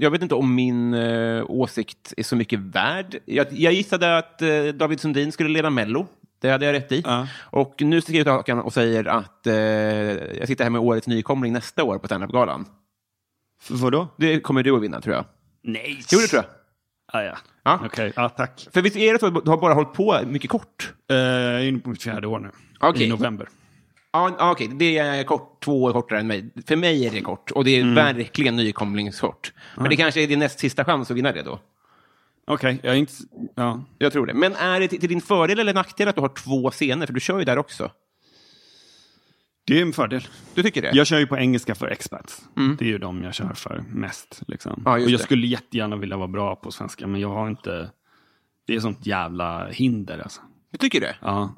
jag 0.00 0.10
vet 0.10 0.22
inte 0.22 0.34
om 0.34 0.54
min 0.54 0.94
eh, 0.94 1.44
åsikt 1.50 2.14
är 2.16 2.22
så 2.22 2.36
mycket 2.36 2.58
värd. 2.58 3.18
Jag, 3.24 3.46
jag 3.50 3.72
gissade 3.72 4.18
att 4.18 4.42
eh, 4.42 4.64
David 4.74 5.00
Sundin 5.00 5.32
skulle 5.32 5.48
leda 5.48 5.70
Mello. 5.70 6.06
Det 6.40 6.50
hade 6.50 6.66
jag 6.66 6.72
rätt 6.72 6.92
i. 6.92 7.02
Ja. 7.06 7.28
Och 7.38 7.74
nu 7.78 8.00
sticker 8.00 8.18
jag 8.18 8.26
ut 8.26 8.32
hakan 8.32 8.60
och 8.60 8.72
säger 8.72 9.04
att 9.04 9.46
eh, 9.46 9.54
jag 9.54 10.46
sitter 10.46 10.64
här 10.64 10.70
med 10.70 10.80
årets 10.80 11.06
nykomling 11.06 11.52
nästa 11.52 11.84
år 11.84 11.98
på 11.98 12.06
standup-galan. 12.06 12.66
Vadå? 13.70 14.08
Det 14.16 14.40
kommer 14.40 14.62
du 14.62 14.76
att 14.76 14.82
vinna, 14.82 15.00
tror 15.00 15.14
jag. 15.14 15.24
Nej. 15.62 16.02
Jo, 16.12 16.18
det 16.18 16.26
tror 16.26 16.42
jag. 16.42 16.50
Ah, 17.12 17.24
ja. 17.24 17.38
Ja. 17.62 17.80
Okej, 17.84 18.12
ja, 18.16 18.28
tack. 18.28 18.68
För 18.72 18.82
visst 18.82 18.96
är 18.96 19.12
det 19.12 19.18
så 19.18 19.26
att 19.26 19.44
du 19.44 19.50
har 19.50 19.58
bara 19.58 19.74
hållit 19.74 19.92
på 19.92 20.20
mycket 20.26 20.50
kort? 20.50 20.92
Eh, 21.10 21.16
jag 21.16 21.60
är 21.60 21.68
inne 21.68 21.78
på 21.78 21.90
mitt 21.90 22.02
fjärde 22.02 22.26
år 22.26 22.38
nu. 22.38 22.50
Okej. 22.80 23.02
I 23.02 23.08
november. 23.08 23.48
Ja, 24.12 24.36
ja, 24.38 24.50
okej. 24.50 24.68
Det 24.68 24.98
är 24.98 25.24
kort, 25.24 25.62
två 25.64 25.82
år 25.82 25.92
kortare 25.92 26.20
än 26.20 26.26
mig. 26.26 26.50
För 26.66 26.76
mig 26.76 27.06
är 27.06 27.10
det 27.10 27.20
kort. 27.20 27.50
Och 27.50 27.64
det 27.64 27.80
är 27.80 27.94
verkligen 27.94 28.56
nykomlingskort. 28.56 29.52
Men 29.76 29.88
det 29.90 29.96
kanske 29.96 30.22
är 30.22 30.26
din 30.26 30.38
näst 30.38 30.58
sista 30.58 30.84
chans 30.84 31.10
att 31.10 31.16
vinna 31.16 31.32
det 31.32 31.42
då. 31.42 31.60
Okej, 32.46 32.80
jag 32.82 32.92
är 32.92 32.98
inte... 32.98 33.12
Ja. 33.54 33.84
Jag 33.98 34.12
tror 34.12 34.26
det. 34.26 34.34
Men 34.34 34.54
är 34.54 34.80
det 34.80 34.88
till 34.88 35.08
din 35.08 35.20
fördel 35.20 35.58
eller 35.58 35.74
nackdel 35.74 36.08
att 36.08 36.14
du 36.14 36.20
har 36.20 36.28
två 36.28 36.70
scener? 36.70 37.06
För 37.06 37.12
du 37.12 37.20
kör 37.20 37.38
ju 37.38 37.44
där 37.44 37.58
också. 37.58 37.90
Det 39.70 39.78
är 39.78 39.82
en 39.82 39.92
fördel. 39.92 40.26
Du 40.54 40.62
tycker 40.62 40.82
det? 40.82 40.90
Jag 40.94 41.06
kör 41.06 41.18
ju 41.18 41.26
på 41.26 41.38
engelska 41.38 41.74
för 41.74 41.86
expats. 41.86 42.48
Det 42.78 42.84
är 42.84 42.88
ju 42.88 42.98
de 42.98 43.22
jag 43.22 43.34
kör 43.34 43.54
för 43.54 43.84
mest. 43.88 44.42
Liksom. 44.48 44.82
Ja, 44.84 44.92
och 44.92 45.00
jag 45.00 45.10
det. 45.10 45.18
skulle 45.18 45.46
jättegärna 45.46 45.96
vilja 45.96 46.16
vara 46.16 46.28
bra 46.28 46.56
på 46.56 46.70
svenska, 46.70 47.06
men 47.06 47.20
jag 47.20 47.28
har 47.28 47.48
inte... 47.48 47.90
Det 48.66 48.74
är 48.76 48.80
sånt 48.80 49.06
jävla 49.06 49.68
hinder 49.68 50.18
alltså. 50.18 50.40
Du 50.72 50.78
tycker 50.78 51.00
det? 51.00 51.16
Ja. 51.20 51.54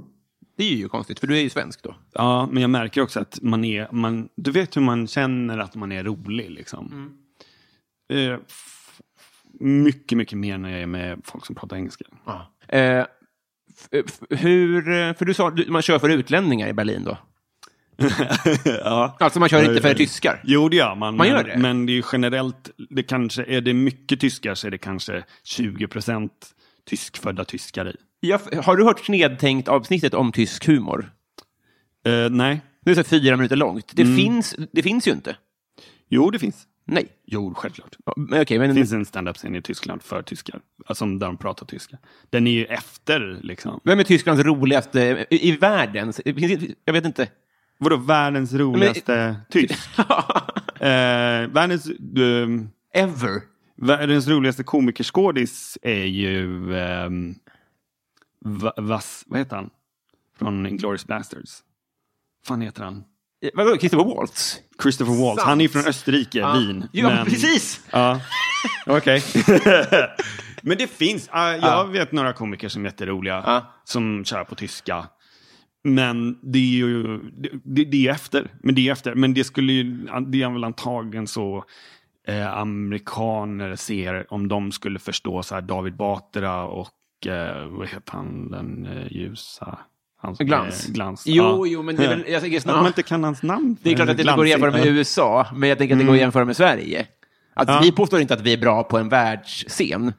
Det 0.56 0.64
är 0.64 0.76
ju 0.76 0.88
konstigt, 0.88 1.20
för 1.20 1.26
du 1.26 1.36
är 1.38 1.42
ju 1.42 1.50
svensk 1.50 1.82
då. 1.82 1.94
ja, 2.12 2.48
men 2.52 2.60
jag 2.62 2.70
märker 2.70 3.00
också 3.00 3.20
att 3.20 3.38
man 3.42 3.64
är... 3.64 3.88
Man, 3.92 4.28
du 4.36 4.50
vet 4.50 4.76
hur 4.76 4.80
man 4.82 5.06
känner 5.06 5.58
att 5.58 5.74
man 5.74 5.92
är 5.92 6.04
rolig 6.04 6.50
liksom. 6.50 7.12
Eh, 8.12 8.32
f- 8.48 9.00
mycket, 9.60 10.18
mycket 10.18 10.38
mer 10.38 10.58
när 10.58 10.70
jag 10.70 10.80
är 10.80 10.86
med 10.86 11.20
folk 11.24 11.46
som 11.46 11.54
pratar 11.54 11.76
engelska. 11.76 12.04
Eh, 12.68 13.04
f- 13.68 13.88
f- 14.06 14.20
hur, 14.40 14.88
eh, 14.88 15.14
för 15.14 15.24
du 15.24 15.34
sa 15.34 15.48
att 15.48 15.68
man 15.68 15.82
kör 15.82 15.98
för 15.98 16.08
utlänningar 16.08 16.68
i 16.68 16.72
Berlin 16.72 17.04
då? 17.04 17.18
Ja. 18.64 19.16
Alltså 19.20 19.40
man 19.40 19.48
kör 19.48 19.70
inte 19.70 19.82
för 19.82 19.94
tyskar? 19.94 20.40
Jo, 20.44 20.68
det 20.68 20.76
gör 20.76 20.94
man. 20.94 21.16
Man 21.16 21.16
men, 21.16 21.36
gör 21.36 21.44
det? 21.44 21.58
Men 21.58 21.86
det 21.86 21.92
är 21.92 21.94
ju 21.94 22.02
generellt, 22.12 22.70
det 22.90 23.02
kanske, 23.02 23.44
är 23.44 23.60
det 23.60 23.74
mycket 23.74 24.20
tyskar 24.20 24.54
så 24.54 24.66
är 24.66 24.70
det 24.70 24.78
kanske 24.78 25.24
20 25.44 25.86
procent 25.86 26.32
tyskfödda 26.90 27.44
tyskar 27.44 27.88
i. 27.88 27.96
Ja, 28.20 28.38
f- 28.46 28.64
har 28.64 28.76
du 28.76 28.84
hört 28.84 29.04
Snedtänkt 29.04 29.68
avsnittet 29.68 30.14
om 30.14 30.32
tysk 30.32 30.66
humor? 30.66 31.12
Eh, 32.06 32.30
nej. 32.30 32.60
Det 32.84 32.90
är 32.90 32.94
så 32.94 33.04
fyra 33.04 33.36
minuter 33.36 33.56
långt. 33.56 33.92
Det, 33.94 34.04
finns, 34.16 34.56
det 34.72 34.82
finns 34.82 35.08
ju 35.08 35.12
inte. 35.12 35.36
Jo, 36.08 36.30
det 36.30 36.38
finns. 36.38 36.66
Nej. 36.84 37.08
Jo, 37.26 37.54
självklart. 37.54 37.96
Ja, 38.06 38.12
men. 38.16 38.68
Det 38.68 38.74
finns 38.74 38.92
en 38.92 39.04
stand-up-scen 39.04 39.54
i 39.56 39.62
Tyskland 39.62 40.02
för 40.02 40.22
tyskar. 40.22 40.60
Alltså 40.86 41.06
där 41.06 41.26
de 41.26 41.36
pratar 41.36 41.66
tyska. 41.66 41.98
Den 42.30 42.46
är 42.46 42.52
ju 42.52 42.64
efter, 42.64 43.38
liksom. 43.42 43.80
Vem 43.84 43.98
är 43.98 44.04
Tysklands 44.04 44.44
roligaste 44.44 45.26
i, 45.30 45.56
världen? 45.56 46.12
Jag 46.84 46.92
vet 46.92 47.04
inte. 47.04 47.28
Vadå 47.82 47.96
världens 47.96 48.52
roligaste 48.52 49.36
tysk? 49.50 49.88
eh, 50.80 50.86
världens, 51.50 51.86
ehm, 52.18 52.68
Ever. 52.94 53.40
världens 53.76 54.28
roligaste 54.28 54.64
komikerskådis 54.64 55.78
är 55.82 56.04
ju... 56.04 56.58
va, 58.44 58.72
vas, 58.76 59.24
vad 59.26 59.38
heter 59.38 59.56
han? 59.56 59.70
Från 60.38 60.66
Inglourious 60.66 61.06
Basterds. 61.06 61.62
fan 62.46 62.60
heter 62.60 62.82
han? 62.84 63.04
Eh, 63.44 63.50
Vadå, 63.54 63.76
Christopher 63.78 64.04
Waltz? 64.16 64.60
Christopher 64.82 65.12
Waltz. 65.22 65.40
Sant. 65.42 65.48
Han 65.48 65.60
är 65.60 65.68
från 65.68 65.86
Österrike, 65.86 66.38
Wien. 66.52 66.88
Ja, 66.92 67.08
men- 67.08 67.26
precis! 67.26 67.80
Ja, 67.90 68.20
okej. 68.86 69.22
Men 70.64 70.78
det 70.78 70.86
finns, 70.86 71.28
ah, 71.32 71.52
jag 71.52 71.88
vet 71.88 72.12
några 72.12 72.32
komiker 72.32 72.68
som 72.68 72.82
är 72.82 72.88
jätteroliga, 72.88 73.42
Ja. 73.46 73.72
som 73.84 74.24
kör 74.24 74.44
på 74.44 74.54
tyska. 74.54 75.06
Men 75.84 76.38
det 76.42 76.58
är 76.58 76.62
ju 76.76 77.18
det, 77.62 77.84
det, 77.84 78.06
är 78.06 78.10
efter. 78.12 78.50
Men 78.60 78.74
det 78.74 78.88
är 78.88 78.92
efter. 78.92 79.14
Men 79.14 79.34
det 79.34 79.44
skulle 79.44 79.72
ju, 79.72 80.06
det 80.26 80.42
är 80.42 80.52
väl 80.52 80.64
antagligen 80.64 81.26
så 81.26 81.64
eh, 82.28 82.56
amerikaner 82.58 83.76
ser 83.76 84.32
om 84.32 84.48
de 84.48 84.72
skulle 84.72 84.98
förstå 84.98 85.42
så 85.42 85.54
här 85.54 85.62
David 85.62 85.96
Batra 85.96 86.64
och 86.64 87.26
eh, 87.26 87.66
vad 87.66 87.88
heter 87.88 88.12
han, 88.12 88.50
den 88.50 88.86
eh, 88.86 89.12
ljusa? 89.12 89.78
Han, 90.22 90.36
som 90.36 90.46
Glans. 90.46 90.88
är- 90.88 90.92
glans. 90.92 91.24
Jo, 91.26 91.44
ja. 91.44 91.66
jo, 91.66 91.82
men 91.82 91.96
det 91.96 92.04
är 92.04 92.08
väl... 92.08 92.24
Jag 92.28 92.40
tänker 92.40 92.56
Att 92.56 92.62
snarare... 92.62 92.80
man 92.80 92.86
inte 92.86 93.02
kan 93.02 93.24
hans 93.24 93.42
namn. 93.42 93.76
Det 93.82 93.90
är 93.90 93.94
klart 93.96 94.08
att 94.08 94.16
det 94.16 94.22
inte 94.22 94.36
går 94.36 94.42
att 94.42 94.48
jämföra 94.48 94.70
med. 94.70 94.86
USA, 94.86 95.46
men 95.54 95.68
jag 95.68 95.78
tänker 95.78 95.94
att 95.94 96.00
det 96.00 96.06
går 96.06 96.14
att 96.14 96.20
jämföra 96.20 96.44
med 96.44 96.56
Sverige. 96.56 97.06
Att 97.54 97.68
Ja. 97.68 97.80
Vi 97.82 97.92
påstår 97.92 98.20
inte 98.20 98.34
att 98.34 98.40
vi 98.40 98.52
är 98.52 98.58
bra 98.58 98.82
på 98.82 98.98
en 98.98 99.08
världsscen. 99.08 100.12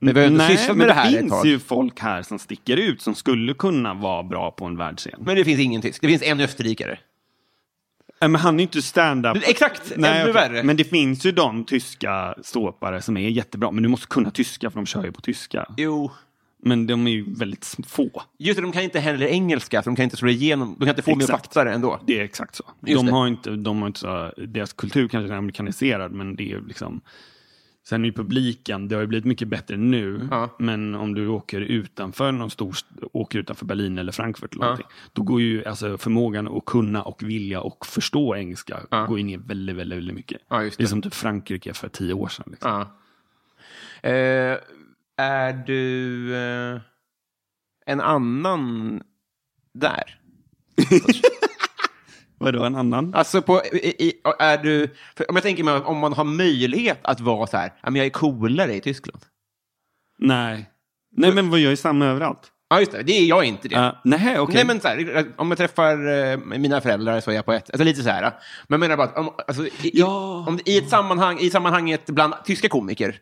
Men 0.00 0.14
vi 0.14 0.20
har 0.20 0.26
ändå 0.26 0.38
Nej, 0.38 0.56
sysslat 0.56 0.76
men 0.76 0.78
med 0.78 0.86
det 0.88 0.90
det, 0.90 1.00
här 1.00 1.12
ett 1.14 1.18
finns 1.20 1.32
tag. 1.32 1.46
ju 1.46 1.58
folk 1.58 2.00
här 2.00 2.22
som 2.22 2.38
sticker 2.38 2.76
ut 2.76 3.02
som 3.02 3.14
skulle 3.14 3.54
kunna 3.54 3.94
vara 3.94 4.22
bra 4.22 4.50
på 4.50 4.64
en 4.64 4.76
världsscen. 4.76 5.20
Men 5.20 5.36
det 5.36 5.44
finns 5.44 5.60
ingen 5.60 5.82
tysk. 5.82 6.00
Det 6.00 6.08
finns 6.08 6.22
en 6.22 6.40
österrikare. 6.40 6.98
Nej, 8.20 8.30
men 8.30 8.40
han 8.40 8.54
är 8.54 8.58
ju 8.58 8.62
inte 8.62 8.82
stand-up. 8.82 9.36
Exakt, 9.42 9.92
Nej, 9.96 10.10
ännu 10.10 10.30
okej. 10.30 10.32
värre. 10.32 10.62
Men 10.62 10.76
det 10.76 10.84
finns 10.84 11.26
ju 11.26 11.32
de 11.32 11.64
tyska 11.64 12.34
ståpare 12.42 13.02
som 13.02 13.16
är 13.16 13.28
jättebra. 13.28 13.70
Men 13.70 13.82
du 13.82 13.88
måste 13.88 14.06
kunna 14.06 14.30
tyska 14.30 14.70
för 14.70 14.76
de 14.78 14.86
kör 14.86 15.04
ju 15.04 15.12
på 15.12 15.20
tyska. 15.20 15.66
Jo. 15.76 16.10
Men 16.62 16.86
de 16.86 17.06
är 17.06 17.10
ju 17.10 17.34
väldigt 17.34 17.76
få. 17.86 18.22
Just 18.38 18.56
det, 18.56 18.62
de 18.62 18.72
kan 18.72 18.82
inte 18.82 19.00
heller 19.00 19.26
engelska, 19.26 19.82
så 19.82 19.90
de 19.90 19.96
kan 19.96 20.02
inte 20.04 20.16
slå 20.16 20.28
igenom. 20.28 20.68
De 20.78 20.84
kan 20.84 20.88
inte 20.88 21.02
få 21.02 21.10
mig 21.14 21.24
att 21.24 21.30
Exakt. 21.30 21.46
fatta 21.46 21.64
det 21.64 21.72
ändå. 21.72 22.00
Det 22.06 22.20
är 22.20 22.24
exakt 22.24 22.54
så. 22.54 22.64
Just 22.86 22.98
De 23.00 23.06
det. 23.06 23.12
har, 23.12 23.26
inte, 23.26 23.50
de 23.50 23.80
har 23.80 23.86
inte 23.86 24.00
så, 24.00 24.32
deras 24.36 24.72
kultur 24.72 25.08
kanske 25.08 25.34
är 25.34 25.38
amerikaniserad, 25.38 26.12
men 26.12 26.36
det 26.36 26.42
är 26.42 26.46
ju 26.46 26.66
liksom... 26.66 27.00
Sen 27.88 28.04
ju 28.04 28.12
publiken, 28.12 28.88
det 28.88 28.94
har 28.94 29.00
ju 29.02 29.06
blivit 29.06 29.24
mycket 29.24 29.48
bättre 29.48 29.76
nu, 29.76 30.28
Ja. 30.30 30.56
men 30.58 30.94
om 30.94 31.14
du 31.14 31.26
åker 31.28 31.60
utanför 31.60 32.32
någon 32.32 32.50
stor, 32.50 32.76
åker 33.12 33.38
utanför 33.38 33.66
Berlin 33.66 33.98
eller 33.98 34.12
Frankfurt, 34.12 34.54
eller 34.54 34.66
Ja. 34.66 34.78
då 35.12 35.22
går 35.22 35.40
ju 35.40 35.64
alltså 35.64 35.98
förmågan 35.98 36.48
att 36.48 36.64
kunna 36.64 37.02
och 37.02 37.22
vilja 37.22 37.60
och 37.60 37.86
förstå 37.86 38.36
engelska 38.36 38.80
Ja. 38.90 39.06
går 39.06 39.18
ju 39.18 39.24
ner 39.24 39.38
väldigt, 39.38 39.76
väldigt, 39.76 39.96
väldigt 39.98 40.14
mycket. 40.16 40.42
Ja, 40.48 40.62
just 40.62 40.78
det 40.78 40.82
är 40.82 40.84
det. 40.84 40.88
som 40.88 41.02
typ 41.02 41.14
Frankrike 41.14 41.74
för 41.74 41.88
tio 41.88 42.12
år 42.14 42.28
sedan. 42.28 42.44
Liksom. 42.50 42.80
Eh, 44.02 44.56
är 45.16 45.52
du 45.66 46.34
eh, 46.36 46.80
en 47.86 48.00
annan 48.00 49.02
där? 49.74 50.20
Vadå, 52.38 52.64
en 52.64 52.76
annan? 52.76 53.14
Alltså, 53.14 53.42
på, 53.42 53.62
i, 53.72 54.08
i, 54.08 54.12
är 54.38 54.58
du, 54.58 54.84
om 55.28 55.36
jag 55.36 55.42
tänker 55.42 55.64
mig 55.64 55.74
om 55.74 55.98
man 55.98 56.12
har 56.12 56.24
möjlighet 56.24 56.98
att 57.02 57.20
vara 57.20 57.46
så 57.46 57.56
här, 57.56 57.72
men 57.82 57.96
jag 57.96 58.06
är 58.06 58.10
coolare 58.10 58.74
i 58.74 58.80
Tyskland. 58.80 59.22
Nej. 60.18 60.70
Nej, 61.16 61.32
men 61.32 61.50
vad 61.50 61.60
gör 61.60 61.70
ju 61.70 61.76
samma 61.76 62.06
överallt? 62.06 62.52
Ja, 62.68 62.80
just 62.80 62.92
det. 62.92 63.02
Det 63.02 63.12
är 63.12 63.24
jag 63.24 63.44
inte 63.44 63.68
det. 63.68 63.76
Uh, 63.76 63.92
nej, 64.04 64.38
okej. 64.38 64.54
Nej, 64.54 64.64
men 64.66 64.80
så 64.80 64.88
här, 64.88 65.26
om 65.36 65.48
jag 65.48 65.58
träffar 65.58 66.08
eh, 66.08 66.36
mina 66.38 66.80
föräldrar 66.80 67.20
så 67.20 67.30
är 67.30 67.34
jag 67.34 67.44
på 67.44 67.52
ett, 67.52 67.70
alltså 67.70 67.84
lite 67.84 68.02
så 68.02 68.10
här. 68.10 68.22
Men 68.22 68.30
jag 68.68 68.80
menar 68.80 68.96
bara 68.96 69.06
att 69.06 69.18
om, 69.18 69.30
alltså, 69.46 69.66
i, 69.66 69.90
Ja. 69.94 70.44
om, 70.48 70.58
i 70.64 70.78
ett 70.78 70.88
sammanhang, 70.88 71.38
i 71.38 71.50
sammanhanget 71.50 72.06
bland 72.06 72.34
tyska 72.44 72.68
komiker, 72.68 73.16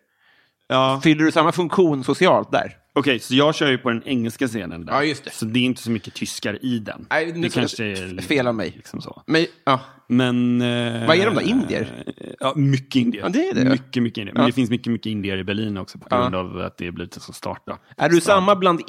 Ja. 0.69 1.01
fyller 1.05 1.25
du 1.25 1.33
samma 1.33 1.53
funktion 1.53 2.05
socialt 2.05 2.53
där? 2.53 2.77
Okej, 2.97 3.19
så 3.21 3.35
jag 3.35 3.55
kör 3.55 3.71
ju 3.71 3.79
på 3.79 3.89
den 3.91 4.03
engelska 4.07 4.49
scenen 4.49 4.87
där. 4.87 4.93
Ja, 4.93 5.05
just 5.05 5.25
det. 5.25 5.31
Så 5.31 5.45
det 5.45 5.59
är 5.59 5.63
inte 5.65 5.83
så 5.83 5.91
mycket 5.91 6.15
tyskar 6.15 6.65
i 6.65 6.79
den. 6.79 7.07
Nej, 7.11 7.33
det 7.33 7.49
kanske 7.55 7.85
är 7.85 8.23
fel 8.23 8.47
av 8.47 8.55
mig. 8.55 8.73
Liksom 8.77 9.01
så. 9.01 9.23
Men, 9.27 9.47
ja. 9.65 9.81
Men... 10.09 10.61
eh, 10.63 11.07
Vad 11.07 11.17
är 11.17 11.27
de 11.27 11.35
då? 11.35 11.41
Indier? 11.41 12.05
Ja, 12.41 12.53
mycket 12.57 12.97
indier. 12.97 13.23
Ja, 13.23 13.29
det 13.29 13.49
är 13.49 13.55
det. 13.55 13.65
Mycket, 13.71 14.03
mycket 14.03 14.19
indier. 14.19 14.35
Men 14.35 14.43
Ja. 14.43 14.47
det 14.47 14.53
finns 14.53 14.71
mycket, 14.71 14.93
mycket 14.93 15.07
indier 15.11 15.37
i 15.39 15.45
Berlin 15.45 15.77
också 15.77 15.99
på 15.99 16.07
Ja. 16.11 16.21
grund 16.21 16.35
av 16.35 16.59
att 16.59 16.79
det 16.79 16.91
blivit 16.93 17.15
en 17.17 17.21
sån 17.23 17.35
startup. 17.35 17.77
Är 17.97 18.09
du 18.09 18.21
samma 18.21 18.57
bland 18.57 18.81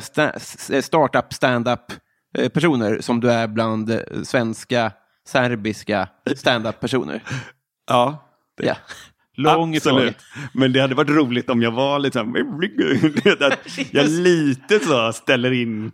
sta- 0.00 0.32
s- 0.36 0.86
startup 0.86 1.32
stand-up 1.34 1.92
eh, 2.38 2.48
personer 2.48 3.00
som 3.00 3.20
du 3.20 3.30
är 3.30 3.46
bland 3.48 3.90
eh, 3.90 3.98
svenska, 4.24 4.92
serbiska 5.28 6.08
stand-up 6.36 6.80
personer? 6.80 7.22
Ja. 7.88 8.26
Ja. 8.62 8.76
Lång 9.42 9.76
Absolut. 9.76 10.16
Men 10.52 10.72
det 10.72 10.80
hade 10.80 10.94
varit 10.94 11.10
roligt 11.10 11.50
om 11.50 11.62
jag 11.62 11.70
var 11.70 11.98
lite 11.98 12.18
så 12.18 12.24
här, 12.24 13.46
att 13.52 13.58
jag 13.90 14.08
lite 14.08 14.78
så 14.78 15.12
ställer 15.12 15.52
in. 15.52 15.92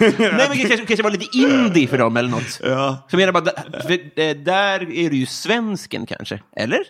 Nej, 0.00 0.12
men 0.18 0.38
kanske, 0.38 0.76
kanske 0.76 1.02
var 1.02 1.10
lite 1.10 1.38
indie 1.38 1.88
för 1.88 1.98
dem 1.98 2.16
eller 2.16 2.30
något. 2.30 2.60
Ja. 2.62 3.06
Så 3.10 3.16
menar 3.16 3.32
bara, 3.32 3.44
eh, 3.44 4.36
där 4.36 4.92
är 4.92 5.10
du 5.10 5.16
ju 5.16 5.26
svensken 5.26 6.06
kanske, 6.06 6.42
eller? 6.56 6.80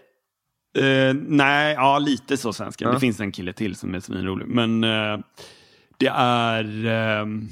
Eh, 0.79 1.15
nej, 1.15 1.75
ja 1.75 1.99
lite 1.99 2.37
så 2.37 2.53
svenska. 2.53 2.85
Ja. 2.85 2.93
Det 2.93 3.00
finns 3.00 3.21
en 3.21 3.33
kille 3.33 3.53
till 3.53 3.77
som 3.77 3.95
är 3.95 4.00
svinrolig. 4.00 4.47
Men 4.49 4.85
eh, 4.85 5.19
det 5.99 6.12
är... 6.15 6.87
ehm, 6.87 7.49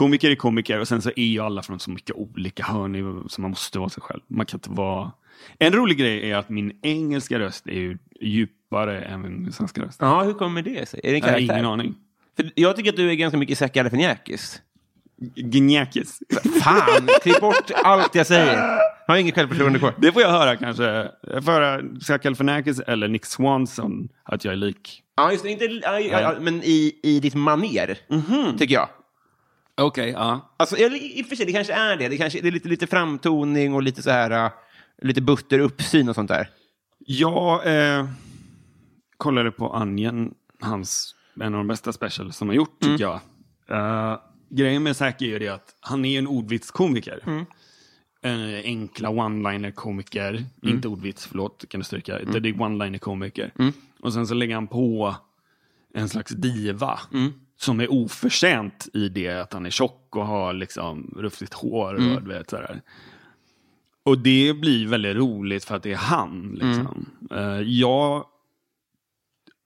komiker 0.00 0.30
är 0.30 0.34
komiker 0.34 0.80
och 0.80 0.88
sen 0.88 1.02
så 1.02 1.10
är 1.16 1.24
ju 1.24 1.40
alla 1.40 1.62
från 1.62 1.80
så 1.80 1.90
mycket 1.90 2.16
olika 2.16 2.64
hörn 2.64 3.24
så 3.28 3.40
man 3.40 3.50
måste 3.50 3.78
vara 3.78 3.88
sig 3.88 4.02
själv. 4.02 4.20
Man 4.26 4.46
kan 4.46 4.56
inte 4.56 4.70
vara... 4.70 5.12
En 5.58 5.72
rolig 5.72 5.98
grej 5.98 6.30
är 6.30 6.36
att 6.36 6.48
min 6.48 6.72
engelska 6.82 7.38
röst 7.38 7.66
är 7.66 7.72
ju 7.72 7.98
djupare 8.20 9.02
än 9.02 9.22
min 9.22 9.52
svenska 9.52 9.82
röst. 9.82 9.98
Ja, 10.00 10.22
hur 10.22 10.34
kommer 10.34 10.62
det 10.62 10.88
sig? 10.88 11.00
Är 11.04 11.10
det 11.12 11.16
en 11.16 11.20
Jag 11.20 11.26
har 11.26 11.32
karaktär? 11.32 11.54
ingen 11.54 11.66
aning. 11.66 11.94
För 12.36 12.50
jag 12.54 12.76
tycker 12.76 12.90
att 12.90 12.96
du 12.96 13.10
är 13.10 13.14
ganska 13.14 13.38
mycket 13.38 13.58
Zac 13.58 13.72
Galifianakis. 13.72 14.62
Gnjäkis. 15.36 16.18
Fan, 16.62 17.08
klipp 17.22 17.40
bort 17.40 17.70
allt 17.84 18.14
jag 18.14 18.26
säger. 18.26 18.56
Jag 19.06 19.14
har 19.14 19.16
inget 19.16 19.34
självförtroende 19.34 19.78
kvar. 19.78 19.94
Det 19.98 20.12
får 20.12 20.22
jag 20.22 20.30
höra 20.30 20.56
kanske. 20.56 20.84
Jag 21.22 21.44
får 21.44 21.52
höra 21.52 21.80
Zac 22.00 22.22
Galifianakis 22.22 22.80
eller 22.80 23.08
Nick 23.08 23.26
Swanson 23.26 24.08
att 24.22 24.44
jag 24.44 24.52
är 24.52 24.56
lik. 24.56 25.02
Ja, 25.16 25.32
just 25.32 25.44
det. 25.44 25.50
Inte, 25.50 25.64
ja, 25.64 26.00
ja, 26.00 26.34
men 26.40 26.62
i, 26.64 27.00
i 27.02 27.20
ditt 27.20 27.34
maner, 27.34 27.98
tycker 28.58 28.74
jag. 28.74 28.88
Okej, 29.74 30.10
ja. 30.10 30.54
Alltså, 30.56 30.76
eller, 30.76 31.18
i 31.18 31.22
och 31.22 31.26
för 31.26 31.36
sig, 31.36 31.46
det 31.46 31.52
kanske 31.52 31.72
är 31.72 31.96
det. 31.96 32.08
Det, 32.08 32.16
kanske, 32.16 32.40
det 32.40 32.48
är 32.48 32.52
lite, 32.52 32.68
lite 32.68 32.86
framtoning 32.86 33.74
och 33.74 33.82
lite 33.82 34.02
så 34.02 34.10
här, 34.10 34.44
uh, 34.44 34.50
lite 35.02 35.20
butter 35.20 35.58
uppsyn 35.58 36.08
och 36.08 36.14
sånt 36.14 36.28
där. 36.28 36.48
Jag 37.06 37.66
eh, 37.66 38.08
kollade 39.16 39.50
på 39.50 39.72
Anjen, 39.72 40.34
hans, 40.60 41.14
en 41.40 41.54
av 41.54 41.58
de 41.58 41.66
bästa 41.66 41.92
specials 41.92 42.36
som 42.36 42.48
har 42.48 42.54
gjort, 42.54 42.80
tycker 42.80 43.04
jag. 43.04 43.20
Eh, 43.68 44.18
grejen 44.50 44.82
med 44.82 44.96
Zac 44.96 45.14
är 45.18 45.26
ju 45.26 45.38
det 45.38 45.48
att 45.48 45.74
han 45.80 46.04
är 46.04 46.18
en 46.18 46.26
ordvitskomiker. 46.26 47.46
En 48.22 48.54
enkla 48.64 49.08
one-liner-komiker. 49.08 50.44
Inte 50.62 50.88
ordvits, 50.88 51.26
förlåt, 51.26 51.64
kan 51.68 51.80
du 51.80 51.84
stryka. 51.84 52.18
Det 52.18 52.48
är 52.48 52.52
one-liner-komiker. 52.60 53.50
Och 54.00 54.12
sen 54.12 54.26
så 54.26 54.34
lägger 54.34 54.54
han 54.54 54.66
på 54.66 55.14
en 55.94 56.08
slags 56.08 56.32
diva. 56.32 57.00
Som 57.60 57.80
är 57.80 57.92
oförtjänt 57.92 58.88
i 58.92 59.08
det 59.08 59.28
att 59.28 59.52
han 59.52 59.66
är 59.66 59.70
tjock 59.70 60.16
och 60.16 60.26
har 60.26 60.52
liksom 60.52 61.14
rufsigt 61.16 61.54
hår. 61.54 61.94
Och, 61.94 62.22
du 62.22 62.28
vet, 62.28 62.50
sådär. 62.50 62.80
Och 64.02 64.18
det 64.18 64.54
blir 64.60 64.86
väldigt 64.86 65.16
roligt 65.16 65.64
för 65.64 65.76
att 65.76 65.82
det 65.82 65.92
är 65.92 65.96
han. 65.96 66.58
Liksom. 66.60 67.06
Eh, 67.30 67.60
jag 67.60 68.24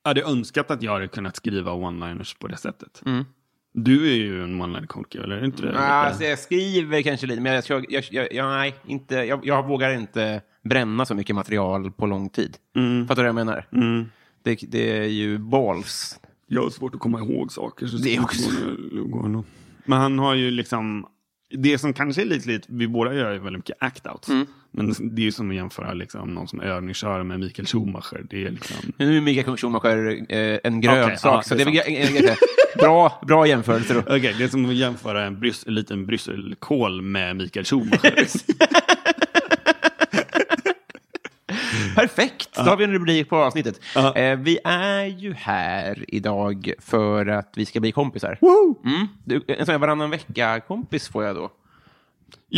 hade 0.05 0.23
önskat 0.23 0.71
att 0.71 0.83
jag 0.83 0.93
hade 0.93 1.09
kunnat 1.09 1.37
skriva 1.37 1.73
one-liners 1.73 2.39
på 2.39 2.49
det 2.49 2.57
sättet. 2.57 3.03
Du 3.73 4.11
är 4.11 4.15
ju 4.17 4.45
en 4.45 4.63
one-liner-komiker, 4.63 5.21
eller 5.21 5.37
är 5.37 5.41
det 5.41 5.47
inte 5.47 5.63
det? 5.63 5.73
Ja, 5.73 5.81
alltså, 5.81 6.25
jag 6.25 6.39
skriver 6.39 7.03
kanske 7.03 7.27
lite, 7.27 7.41
men 7.41 7.53
jag, 7.53 7.87
jag, 7.89 8.05
jag, 8.11 8.33
jag, 8.33 8.47
nej, 8.47 8.75
inte, 8.87 9.15
jag, 9.15 9.69
vågar 9.69 9.91
inte 9.95 10.43
bränna 10.63 11.07
så 11.07 11.15
mycket 11.15 11.37
material 11.37 11.93
på 11.93 12.07
lång 12.07 12.29
tid. 12.29 12.57
Fattar 13.09 13.23
du 13.23 13.33
vad 13.33 13.41
jag 13.41 13.47
menar? 13.47 13.67
Det, 14.43 14.59
det 14.69 14.99
är 14.99 15.09
ju 15.09 15.39
balls. 15.39 16.21
Jag 16.47 16.63
har 16.63 16.71
svårt 16.71 16.95
att 16.95 17.01
komma 17.01 17.19
ihåg 17.21 17.53
saker. 17.53 17.87
Så 17.87 17.97
Det 17.97 18.17
är 18.17 18.23
också- 18.23 18.51
går 19.07 19.29
nog. 19.29 19.45
Men 19.85 19.99
han 20.01 20.19
har 20.19 20.35
ju 20.35 20.51
liksom... 20.51 21.07
Det 21.51 21.79
som 21.79 21.93
kanske 21.93 22.23
är 22.23 22.27
lite, 22.27 22.49
lite 22.49 22.67
vi 22.71 22.89
båda 22.89 23.15
gör 23.15 23.31
är 23.31 23.39
väldigt 23.39 23.59
mycket 23.59 23.79
act-outs. 23.81 24.31
Mm. 24.31 24.47
Men 24.71 24.95
det 25.15 25.23
är 25.23 25.25
ju 25.25 25.33
som 25.33 25.51
att 25.51 25.57
jämföra 25.57 25.93
liksom, 25.93 26.35
någon 26.35 26.49
som 26.49 26.61
övningskör 26.61 27.23
med 27.23 27.41
Mikael 27.41 27.67
Schumacher. 27.67 28.27
Det 28.31 28.45
är 28.47 28.51
liksom... 28.51 28.77
Nu 28.97 29.17
är 29.17 29.21
Mikael 29.21 29.57
Schumacher 29.57 30.25
eh, 30.33 30.59
en 30.65 30.81
grönsak, 30.81 31.15
Okej, 31.17 31.19
ja, 31.25 31.43
så 31.43 31.55
det 31.55 31.65
det 31.65 31.71
är 31.71 31.89
är 31.89 32.07
väl 32.07 32.17
en- 32.19 32.25
en- 32.25 32.29
en- 32.31 32.37
bra, 32.79 33.21
bra 33.27 33.47
jämförelse 33.47 33.95
då. 33.95 34.01
Okej, 34.01 34.35
det 34.39 34.45
är 34.45 34.49
som 34.49 34.65
att 34.69 34.75
jämföra 34.75 35.25
en, 35.25 35.37
brys- 35.37 35.65
en 35.69 35.75
liten 35.75 36.07
brysselkål 36.07 37.03
med 37.03 37.37
Mikael 37.37 37.65
Schumacher. 37.65 38.27
Perfekt, 41.95 42.49
då 42.57 42.63
har 42.63 42.77
vi 42.77 42.85
en 42.85 42.93
rubrik 42.93 43.29
på 43.29 43.37
avsnittet. 43.37 43.81
Eh, 43.97 44.37
vi 44.37 44.59
är 44.65 45.05
ju 45.05 45.35
här 45.35 46.05
idag 46.09 46.73
för 46.79 47.27
att 47.27 47.53
vi 47.57 47.67
ska 47.67 47.81
bli 47.81 47.93
kompisar. 47.93 48.39
Mm. 48.85 49.09
Du, 49.25 49.45
en 49.49 49.67
sån 49.67 49.73
här 49.73 49.79
varannan 49.79 50.11
vecka-kompis 50.11 51.09
får 51.09 51.25
jag 51.25 51.37
då. 51.37 51.51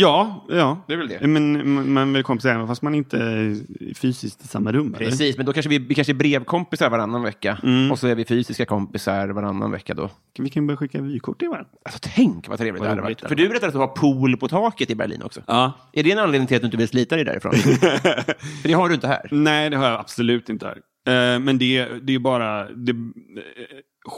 Ja, 0.01 0.45
ja. 0.49 0.83
Det 0.87 0.93
är 0.93 0.97
väl 0.97 1.07
det. 1.07 1.27
Men 1.27 1.93
man- 1.93 2.13
vill 2.13 2.23
kompisar 2.23 2.49
även 2.49 2.67
fast 2.67 2.81
man 2.81 2.95
inte 2.95 3.17
är 3.17 3.93
fysiskt 3.93 4.43
i 4.45 4.47
samma 4.47 4.71
rum? 4.71 4.95
Eller? 4.95 5.05
Precis, 5.09 5.37
men 5.37 5.45
då 5.45 5.53
kanske 5.53 5.69
vi, 5.69 5.79
vi 5.79 5.95
kanske 5.95 6.13
är 6.13 6.15
brevkompisar 6.15 6.89
varannan 6.89 7.23
vecka. 7.23 7.57
Och 7.91 7.99
så 7.99 8.07
är 8.07 8.15
vi 8.15 8.25
fysiska 8.25 8.65
kompisar 8.65 9.27
varannan 9.27 9.71
vecka 9.71 9.93
då. 9.93 10.09
Vi 10.39 10.49
kan 10.49 10.67
börja 10.67 10.77
skicka 10.77 11.01
vykort 11.01 11.39
till 11.39 11.49
varandra. 11.49 11.69
Alltså 11.85 11.99
tänk 12.15 12.47
vad 12.47 12.57
trevligt 12.57 12.79
Vad 12.79 12.87
det 12.87 12.89
hade 12.89 13.01
varit. 13.01 13.21
För 13.21 13.35
du 13.35 13.47
berättade 13.47 13.67
att 13.67 13.73
du 13.73 13.79
har 13.79 13.87
pool 13.87 14.37
på 14.37 14.47
taket 14.47 14.89
i 14.89 14.95
Berlin 14.95 15.21
också. 15.23 15.41
Ja. 15.47 15.73
Är 15.93 16.03
det 16.03 16.11
en 16.11 16.19
anledning 16.19 16.47
till 16.47 16.55
att 16.55 16.61
du 16.61 16.65
inte 16.65 16.77
vill 16.77 16.87
slita 16.87 17.15
dig 17.15 17.25
därifrån? 17.25 17.53
För 18.61 18.67
det 18.67 18.73
har 18.73 18.89
du 18.89 18.95
inte 18.95 19.07
här. 19.07 19.27
Nej, 19.31 19.69
det 19.69 19.77
har 19.77 19.85
jag 19.89 19.99
absolut 19.99 20.49
inte 20.49 20.65
här. 20.65 20.77
Eh, 21.07 21.39
men 21.39 21.57
det, 21.57 21.87
det 22.01 22.15
är 22.15 22.19
bara 22.19 22.69
det, 22.69 22.91
eh, 22.91 22.97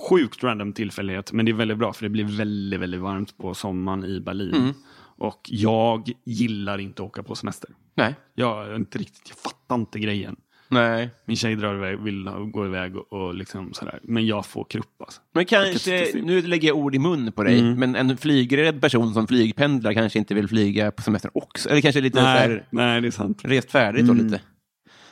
sjukt 0.10 0.44
random 0.44 0.74
tillfällighet. 0.74 1.32
Men 1.34 1.46
det 1.46 1.52
är 1.52 1.54
väldigt 1.54 1.78
bra 1.78 1.94
för 1.94 2.04
det 2.04 2.10
blir 2.10 2.24
väldigt, 2.38 2.80
väldigt 2.80 3.02
varmt 3.02 3.38
på 3.38 3.54
sommaren 3.54 4.06
i 4.06 4.20
Berlin. 4.20 4.74
Och 5.20 5.42
jag 5.44 6.12
gillar 6.26 6.78
inte 6.78 7.02
att 7.02 7.08
åka 7.08 7.24
på 7.24 7.36
semester. 7.36 7.70
Nej. 7.96 8.16
Jag, 8.36 8.68
är 8.68 8.76
inte 8.76 8.98
riktigt, 8.98 9.30
jag 9.30 9.38
fattar 9.38 9.76
inte 9.76 10.00
grejen. 10.00 10.36
Nej. 10.72 11.10
Min 11.26 11.38
tjej 11.38 11.56
drar 11.56 11.76
iväg, 11.76 12.00
vill 12.00 12.30
gå 12.52 12.66
iväg 12.66 12.96
och, 12.96 13.14
och 13.14 13.36
liksom 13.36 13.74
sådär. 13.74 14.00
Men 14.04 14.28
jag 14.28 14.46
får 14.46 14.64
krupp 14.64 15.02
alltså. 15.02 15.22
Men 15.34 15.46
kan 15.46 15.66
kanske, 15.66 16.12
nu 16.24 16.42
lägger 16.42 16.68
jag 16.68 16.78
ord 16.78 16.96
i 16.96 17.00
mun 17.00 17.32
på 17.32 17.44
dig, 17.44 17.64
men 17.64 17.96
en 17.96 18.18
flygrädd 18.18 18.82
person 18.82 19.14
som 19.14 19.28
flygpendlar 19.28 19.94
kanske 19.94 20.20
inte 20.20 20.34
vill 20.34 20.48
flyga 20.48 20.92
på 20.92 21.02
semester 21.02 21.32
också. 21.34 21.70
Eller 21.70 21.82
kanske 21.82 22.02
lite 22.02 22.22
Nej, 22.22 22.40
här, 22.40 22.66
nej, 22.70 23.02
det 23.02 23.08
är 23.08 23.12
sant. 23.12 23.42
rest 23.44 23.72
färdigt 23.72 24.08
då 24.08 24.14
lite. 24.14 24.42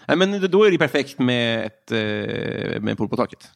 Nej, 0.08 0.18
men 0.18 0.52
då 0.52 0.64
är 0.64 0.72
det 0.72 0.78
perfekt 0.78 1.20
med, 1.20 1.66
ett, 1.66 1.92
eh, 1.92 1.98
med 2.82 2.90
en 2.90 2.96
pool 2.96 3.10
på 3.10 3.16
taket. 3.16 3.50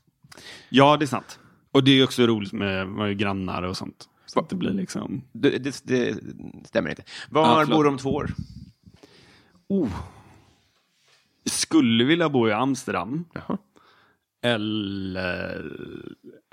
Ja, 0.70 0.98
det 0.98 1.06
är 1.06 1.08
sant. 1.08 1.40
Och 1.72 1.84
det 1.84 1.92
är 1.92 2.04
också 2.04 2.28
roligt 2.28 2.54
med, 2.54 2.88
med 2.88 3.18
grannar 3.18 3.64
och 3.64 3.78
sånt. 3.78 4.08
Så 4.34 4.40
att 4.40 4.50
det 4.50 4.56
blir 4.56 4.74
liksom... 4.74 5.22
Det, 5.32 5.50
det, 5.50 5.82
det 5.84 6.18
stämmer 6.66 6.90
inte. 6.90 7.04
Var 7.30 7.66
förlåt. 7.66 7.78
bor 7.78 7.88
om 7.88 7.98
två 7.98 8.10
år? 8.10 8.34
Oh. 9.68 9.90
Skulle 11.46 12.04
vilja 12.04 12.30
bo 12.30 12.48
i 12.48 12.52
Amsterdam. 12.52 13.26
Jaha. 13.34 13.58
Eller... 14.42 15.72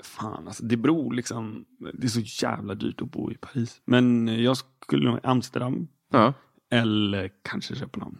Fan, 0.03 0.47
alltså 0.47 0.63
det 0.63 0.77
beror 0.77 1.13
liksom... 1.13 1.65
Det 1.93 2.07
är 2.07 2.09
så 2.09 2.45
jävla 2.45 2.75
dyrt 2.75 3.01
att 3.01 3.11
bo 3.11 3.31
i 3.31 3.35
Paris. 3.35 3.81
Men 3.85 4.27
jag 4.43 4.57
skulle 4.57 5.09
nog 5.09 5.17
i 5.17 5.21
Amsterdam. 5.23 5.87
Ja. 6.11 6.33
Eller 6.71 7.31
kanske 7.43 7.75
Köpenhamn. 7.75 8.17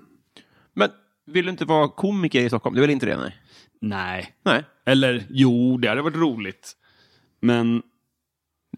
Men 0.73 0.89
vill 1.25 1.45
du 1.45 1.51
inte 1.51 1.65
vara 1.65 1.89
komiker 1.89 2.41
i 2.41 2.49
Stockholm? 2.49 2.75
Du 2.75 2.81
vill 2.81 2.89
inte 2.89 3.05
det? 3.05 3.17
Nej. 3.17 3.35
Nej. 3.81 4.35
nej. 4.43 4.63
Eller 4.85 5.25
jo, 5.29 5.77
det 5.77 5.87
hade 5.87 6.01
varit 6.01 6.15
roligt. 6.15 6.75
Men 7.41 7.83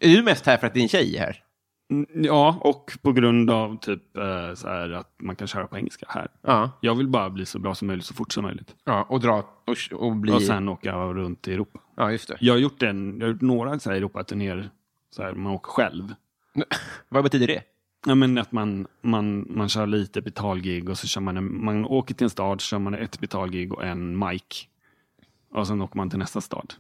Är 0.04 0.10
du 0.10 0.24
mest 0.24 0.46
här 0.46 0.58
för 0.58 0.68
att 0.68 0.74
din 0.74 0.90
tjej 0.90 1.16
är 1.16 1.20
här? 1.20 1.44
mm, 1.92 2.06
ja, 2.14 2.60
och 2.62 2.92
på 3.02 3.12
grund 3.12 3.50
av 3.50 3.80
typ 3.80 4.18
eh, 4.18 4.54
så 4.56 4.68
här 4.68 4.92
att 4.92 5.14
man 5.20 5.36
kan 5.36 5.48
köra 5.48 5.68
på 5.68 5.78
engelska 5.78 6.06
här. 6.10 6.28
Ja. 6.42 6.72
Jag 6.82 6.96
vill 6.96 7.08
bara 7.08 7.30
bli 7.30 7.46
så 7.46 7.60
bra 7.60 7.76
som 7.76 7.88
möjligt 7.88 8.06
så 8.06 8.14
fort 8.14 8.32
som 8.32 8.44
möjligt. 8.44 8.76
ja 8.84 9.04
och 9.10 9.20
dra 9.20 9.38
och, 9.66 9.78
och 10.00 10.16
bli... 10.16 10.34
Och 10.34 10.42
sen 10.42 10.70
åka 10.70 10.96
runt 10.96 11.48
i 11.48 11.54
Europa. 11.54 11.80
Ja, 11.96 12.12
just 12.12 12.28
det. 12.28 12.38
Jag 12.40 12.54
har 12.54 12.60
gjort, 12.60 12.84
en, 12.84 13.20
jag 13.20 13.28
har 13.28 13.34
gjort 13.34 13.42
några 13.42 13.80
så 13.80 13.90
här 13.90 13.98
Europaturnéer, 13.98 14.70
så 15.16 15.24
här, 15.24 15.34
man 15.34 15.54
åker 15.54 15.72
själv. 15.72 16.14
Vad 17.10 17.24
betyder 17.24 17.48
det? 17.48 17.64
Ja, 18.06 18.16
men 18.16 18.38
att 18.38 18.52
man, 18.52 18.88
man, 19.02 19.46
man 19.50 19.70
kör 19.70 19.88
lite 19.88 20.22
betalgig 20.22 20.90
och 20.90 20.98
så 20.98 21.08
kör 21.08 21.22
man, 21.22 21.38
en, 21.38 21.66
man 21.66 21.86
åker 21.86 22.14
till 22.14 22.24
en 22.24 22.30
stad, 22.30 22.62
så 22.62 22.66
kör 22.66 22.80
man 22.80 22.94
ett 22.94 23.20
betalgig 23.20 23.74
och 23.74 23.86
en 23.86 24.20
mic. 24.20 24.68
Och 25.54 25.68
sen 25.68 25.82
åker 25.82 25.98
man 25.98 26.10
till 26.10 26.20
nästa 26.20 26.42
stad. 26.42 26.74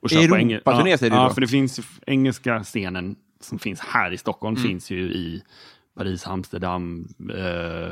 Och 0.00 0.08
enge- 0.10 0.52
Europaturné 0.54 0.90
ja, 0.90 0.98
säger 0.98 1.10
du 1.10 1.16
Ja, 1.16 1.28
då? 1.28 1.34
för 1.34 1.40
det 1.40 1.48
finns 1.48 1.80
engelska 2.06 2.62
scenen 2.62 3.16
som 3.40 3.58
finns 3.58 3.80
här 3.80 4.12
i 4.12 4.18
Stockholm, 4.18 4.56
Mm. 4.56 4.68
finns 4.68 4.90
ju 4.90 5.00
i 5.00 5.42
Paris, 5.96 6.26
Amsterdam. 6.26 7.08
Eh, 7.34 7.86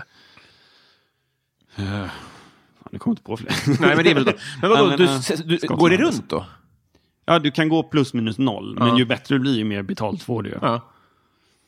eh, 1.77 2.07
fan, 2.79 2.89
nu 2.91 2.99
kommer 2.99 3.01
jag 3.07 3.13
inte 3.13 3.23
på 3.23 3.37
fler. 3.37 3.53
Nej, 3.81 3.97
men 3.97 4.05
det 4.05 4.11
är 4.11 4.15
väl 4.15 4.25
då. 4.25 4.33
Men 4.61 4.71
vadå, 4.71 4.87
men, 4.89 4.97
du, 4.99 5.05
ja, 5.05 5.37
du, 5.45 5.59
går 5.77 5.91
det 5.91 5.97
runt 5.97 6.29
då? 6.31 6.47
Ja, 7.27 7.39
du 7.39 7.51
kan 7.51 7.69
gå 7.69 7.83
plus 7.83 8.15
minus 8.15 8.39
noll, 8.39 8.77
Ja. 8.79 8.85
men 8.87 8.97
ju 8.97 9.05
bättre 9.05 9.35
du 9.35 9.39
blir, 9.39 9.57
ju 9.57 9.65
mer 9.65 9.83
betalt 9.83 10.23
får 10.23 10.43
du. 10.43 10.59
Ja. 10.63 10.81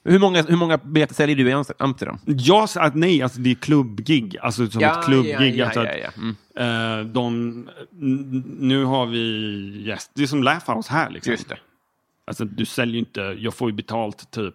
Hur 0.06 0.18
många, 0.18 0.42
hur 0.42 0.56
många 0.56 0.76
biljetter 0.78 1.14
säljer 1.14 1.36
du 1.36 1.48
i 1.50 1.52
Amster- 1.52 1.74
Amsterdam? 1.78 2.18
Att 2.76 2.94
nej, 2.94 3.22
alltså 3.22 3.40
det 3.40 3.50
är 3.50 3.54
klubbgig. 3.54 4.36
Alltså 4.38 4.66
som 4.70 4.80
ett 4.82 5.04
klubbgig. 5.04 5.56
ja, 5.56 5.64
alltså 5.64 5.84
ja, 5.84 5.90
att, 6.08 6.14
ja. 6.16 6.22
Mm. 6.56 7.00
eh, 7.00 7.12
de, 7.12 7.68
nu 8.60 8.84
har 8.84 9.06
vi 9.06 9.82
gäst. 9.86 10.10
Det 10.14 10.22
är 10.22 10.26
som 10.26 10.42
Laugh 10.42 10.76
House 10.76 10.92
här 10.92 11.10
liksom. 11.10 11.30
Just 11.30 11.48
det. 11.48 11.58
Alltså 12.26 12.44
du 12.44 12.64
säljer 12.64 12.98
inte, 12.98 13.20
jag 13.20 13.54
får 13.54 13.70
ju 13.70 13.76
betalt 13.76 14.30
typ 14.30 14.54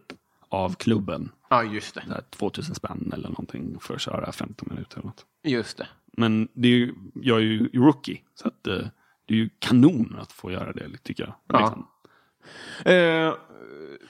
av 0.49 0.73
klubben. 0.75 1.29
Ja, 1.49 1.63
just 1.63 1.95
det. 1.95 2.03
Så 2.07 2.13
här 2.13 2.21
2000 2.29 2.75
spänn 2.75 3.11
eller 3.13 3.29
någonting 3.29 3.77
för 3.81 3.95
att 3.95 4.01
köra 4.01 4.31
15 4.31 4.67
minuter. 4.71 4.97
Eller 4.97 5.05
något. 5.07 5.25
Just 5.43 5.77
det. 5.77 5.87
Men 6.17 6.47
det 6.53 6.67
är 6.67 6.71
ju, 6.71 6.93
jag 7.13 7.37
är 7.37 7.41
ju 7.43 7.69
rookie, 7.73 8.17
så 8.35 8.47
att, 8.47 8.67
eh, 8.67 8.77
det 9.25 9.33
är 9.33 9.37
ju 9.37 9.49
kanon 9.59 10.17
att 10.21 10.31
få 10.31 10.51
göra 10.51 10.73
det, 10.73 10.97
tycker 11.03 11.23
jag. 11.23 11.33
Ja. 11.47 11.59
Liksom. 11.65 11.87
Eh, 12.86 13.34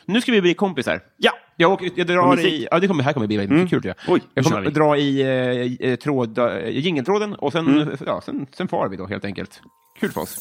nu 0.06 0.22
ska 0.22 0.32
vi 0.32 0.41
bli 0.41 0.54
kompisar. 0.54 1.02
Ja, 1.17 1.32
Jag, 1.56 1.72
åker, 1.72 1.89
jag 1.96 2.08
drar 2.08 2.39
i... 2.39 2.67
Ja, 2.72 2.80
det 2.80 2.88
kommer, 2.88 3.04
här 3.04 3.13
kommer 3.13 3.28
bli 3.28 3.38
väldigt 3.38 3.52
Mm. 3.52 3.62
mycket 3.63 3.70
kul. 3.70 3.82
tror 3.82 3.96
Jag, 4.08 4.13
Oj, 4.13 4.22
jag 4.34 4.46
kommer 4.46 4.70
dra 4.70 4.98
i 4.98 5.78
eh, 5.80 5.96
tråd, 5.96 6.38
eh, 6.38 6.70
jingeltråden 6.70 7.36
och 7.36 7.52
sen, 7.52 7.67
Mm. 7.82 7.98
ja, 8.06 8.22
sen, 8.26 8.46
sen 8.54 8.67
far 8.67 8.89
vi 8.89 8.98
då 8.98 9.06
helt 9.08 9.26
enkelt. 9.26 9.62
Kul 10.00 10.12
för 10.12 10.22
oss. 10.22 10.38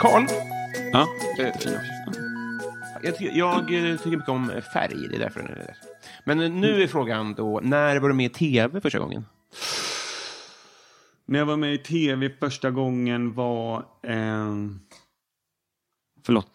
Karl, 0.00 0.24
ja. 0.92 1.06
Eh, 1.38 1.52
jag, 3.02 3.16
tycker, 3.16 3.38
jag 3.38 3.58
eh, 3.90 3.96
tycker 3.96 4.10
mycket 4.16 4.28
om 4.28 4.52
färg, 4.72 5.08
det 5.08 5.16
är 5.16 5.18
därför 5.20 5.40
den 5.40 5.50
är 5.50 5.54
där. 5.56 5.76
Men 6.24 6.40
eh, 6.40 6.50
nu 6.50 6.82
är 6.82 6.86
frågan 6.86 7.34
då, 7.34 7.60
när 7.62 7.98
var 8.00 8.08
du 8.08 8.14
med 8.14 8.26
i 8.26 8.28
tv 8.28 8.80
första 8.80 8.98
gången? 8.98 9.24
När 11.26 11.38
jag 11.38 11.46
var 11.46 11.56
med 11.56 11.74
i 11.74 11.78
tv 11.78 12.30
första 12.40 12.70
gången 12.70 13.32
var... 13.34 13.78
Eh, 14.02 14.54
förlåt. 16.26 16.50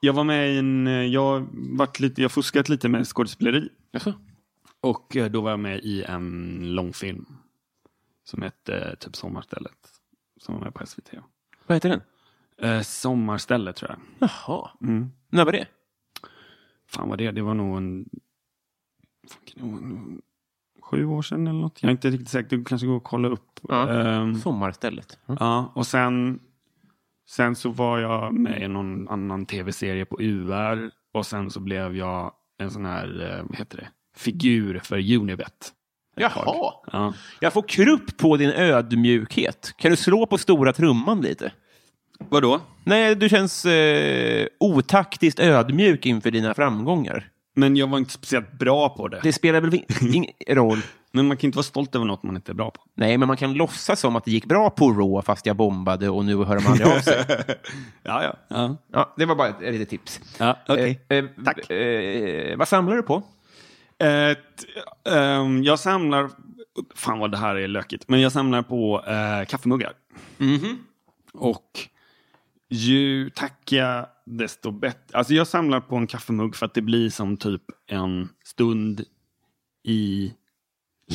Jag 0.00 0.12
var 0.12 0.24
med 0.24 0.54
i 0.54 0.58
en... 0.58 0.86
eh, 0.86 0.92
Jag 1.06 1.46
varit 1.52 2.00
lite, 2.00 2.22
jag 2.22 2.32
fuskat 2.32 2.68
lite 2.68 2.88
med 2.88 3.06
skådespeleri. 3.06 3.68
Jaså? 3.92 4.12
Och 4.80 5.16
då 5.30 5.40
var 5.40 5.50
jag 5.50 5.60
med 5.60 5.78
i 5.78 6.02
en 6.02 6.58
långfilm. 6.74 7.26
Som 8.24 8.42
hette 8.42 8.96
typ 8.96 9.16
Sommarstället. 9.16 9.72
Som 10.40 10.54
var 10.54 10.62
med 10.64 10.74
på 10.74 10.86
SVT. 10.86 11.10
Vad 11.66 11.76
heter 11.76 11.88
den? 11.88 12.00
Eh, 12.62 12.80
Sommarstället 12.80 13.76
tror 13.76 13.90
jag. 13.90 14.28
Jaha. 14.30 14.70
Mm. 14.82 15.10
När 15.30 15.44
var 15.44 15.52
det? 15.52 15.66
Fan 16.88 17.08
vad 17.08 17.18
det 17.18 17.30
det 17.30 17.42
var 17.42 17.54
nog 17.54 17.76
en... 17.76 18.08
fan, 19.28 20.22
Sju 20.82 21.04
år 21.04 21.22
sedan 21.22 21.46
eller 21.46 21.60
något. 21.60 21.82
Jag 21.82 21.88
är 21.88 21.92
inte 21.92 22.10
riktigt 22.10 22.28
säker. 22.28 22.56
Det 22.56 22.64
kanske 22.64 22.86
går 22.86 22.96
att 22.96 23.04
kolla 23.04 23.28
upp. 23.28 23.60
Ja. 23.68 23.88
Ehm, 23.88 24.34
Sommarstället. 24.34 25.18
Mm. 25.28 25.36
Ja, 25.40 25.72
och 25.74 25.86
sen, 25.86 26.40
sen 27.28 27.56
så 27.56 27.70
var 27.70 27.98
jag 27.98 28.34
med 28.34 28.62
i 28.62 28.68
någon 28.68 29.08
annan 29.08 29.46
tv-serie 29.46 30.04
på 30.04 30.16
UR. 30.20 30.90
Och 31.12 31.26
sen 31.26 31.50
så 31.50 31.60
blev 31.60 31.96
jag 31.96 32.32
en 32.58 32.70
sån 32.70 32.84
här, 32.84 33.36
eh, 33.38 33.44
vad 33.48 33.58
heter 33.58 33.76
det, 33.78 33.88
figur 34.16 34.78
för 34.84 35.14
Unibet. 35.16 35.72
Jaha. 36.16 36.72
Ja. 36.92 37.14
Jag 37.40 37.52
får 37.52 37.62
krupp 37.62 38.16
på 38.16 38.36
din 38.36 38.50
ödmjukhet. 38.50 39.74
Kan 39.76 39.90
du 39.90 39.96
slå 39.96 40.26
på 40.26 40.38
stora 40.38 40.72
trumman 40.72 41.20
lite? 41.20 41.52
Vadå? 42.28 42.60
Nej, 42.84 43.14
du 43.14 43.28
känns 43.28 43.64
eh, 43.64 44.46
otaktiskt 44.60 45.40
ödmjuk 45.40 46.06
inför 46.06 46.30
dina 46.30 46.54
framgångar. 46.54 47.28
Men 47.54 47.76
jag 47.76 47.86
var 47.86 47.98
inte 47.98 48.12
speciellt 48.12 48.52
bra 48.52 48.88
på 48.88 49.08
det. 49.08 49.20
Det 49.22 49.32
spelar 49.32 49.60
väl 49.60 49.74
ingen 50.14 50.32
roll? 50.48 50.82
Men 51.12 51.26
man 51.26 51.36
kan 51.36 51.48
inte 51.48 51.56
vara 51.56 51.64
stolt 51.64 51.94
över 51.94 52.06
något 52.06 52.22
man 52.22 52.36
inte 52.36 52.52
är 52.52 52.54
bra 52.54 52.70
på. 52.70 52.80
Nej, 52.94 53.18
men 53.18 53.28
man 53.28 53.36
kan 53.36 53.52
låtsas 53.54 54.00
som 54.00 54.16
att 54.16 54.24
det 54.24 54.30
gick 54.30 54.44
bra 54.46 54.70
på 54.70 54.90
Raw 54.90 55.22
fast 55.22 55.46
jag 55.46 55.56
bombade 55.56 56.08
och 56.08 56.24
nu 56.24 56.44
hör 56.44 56.56
de 56.56 56.66
aldrig 56.66 56.88
av 56.88 57.00
sig. 57.00 57.24
Ja, 58.02 58.22
ja. 58.24 58.34
ja. 58.48 58.76
Ja, 58.92 59.14
det 59.16 59.24
var 59.24 59.34
bara 59.34 59.48
ett, 59.48 59.60
litet 59.60 59.88
tips. 59.88 60.20
ja 60.38 60.58
okej. 60.68 61.00
Eh, 61.08 61.16
eh, 61.16 61.24
Tack. 61.44 61.70
Eh, 61.70 62.56
vad 62.56 62.68
samlar 62.68 62.96
du 62.96 63.02
på? 63.02 63.22
Ehm, 65.08 65.62
jag 65.62 65.78
samlar, 65.78 66.30
fan 66.94 67.18
vad 67.18 67.30
det 67.30 67.36
här 67.36 67.54
är 67.54 67.68
lökigt, 67.68 68.08
men 68.08 68.20
jag 68.20 68.32
samlar 68.32 68.62
på 68.62 69.04
eh, 69.06 69.46
kaffemuggar. 69.46 69.92
Och 71.32 71.88
ju 72.70 73.30
tacka 73.30 74.06
desto 74.26 74.70
bättre. 74.70 75.18
Alltså 75.18 75.34
jag 75.34 75.46
samlar 75.46 75.80
på 75.80 75.96
en 75.96 76.06
kaffemugg 76.06 76.56
för 76.56 76.66
att 76.66 76.74
det 76.74 76.82
blir 76.82 77.10
som 77.10 77.36
typ 77.36 77.62
en 77.86 78.28
stund 78.44 79.04
i 79.84 80.32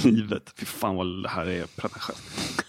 livet. 0.04 0.54
Fy 0.58 0.66
fan 0.66 0.96
vad 0.96 1.24
det 1.24 1.30
här 1.30 1.46
är 1.46 1.66
pretentiöst. 1.82 2.66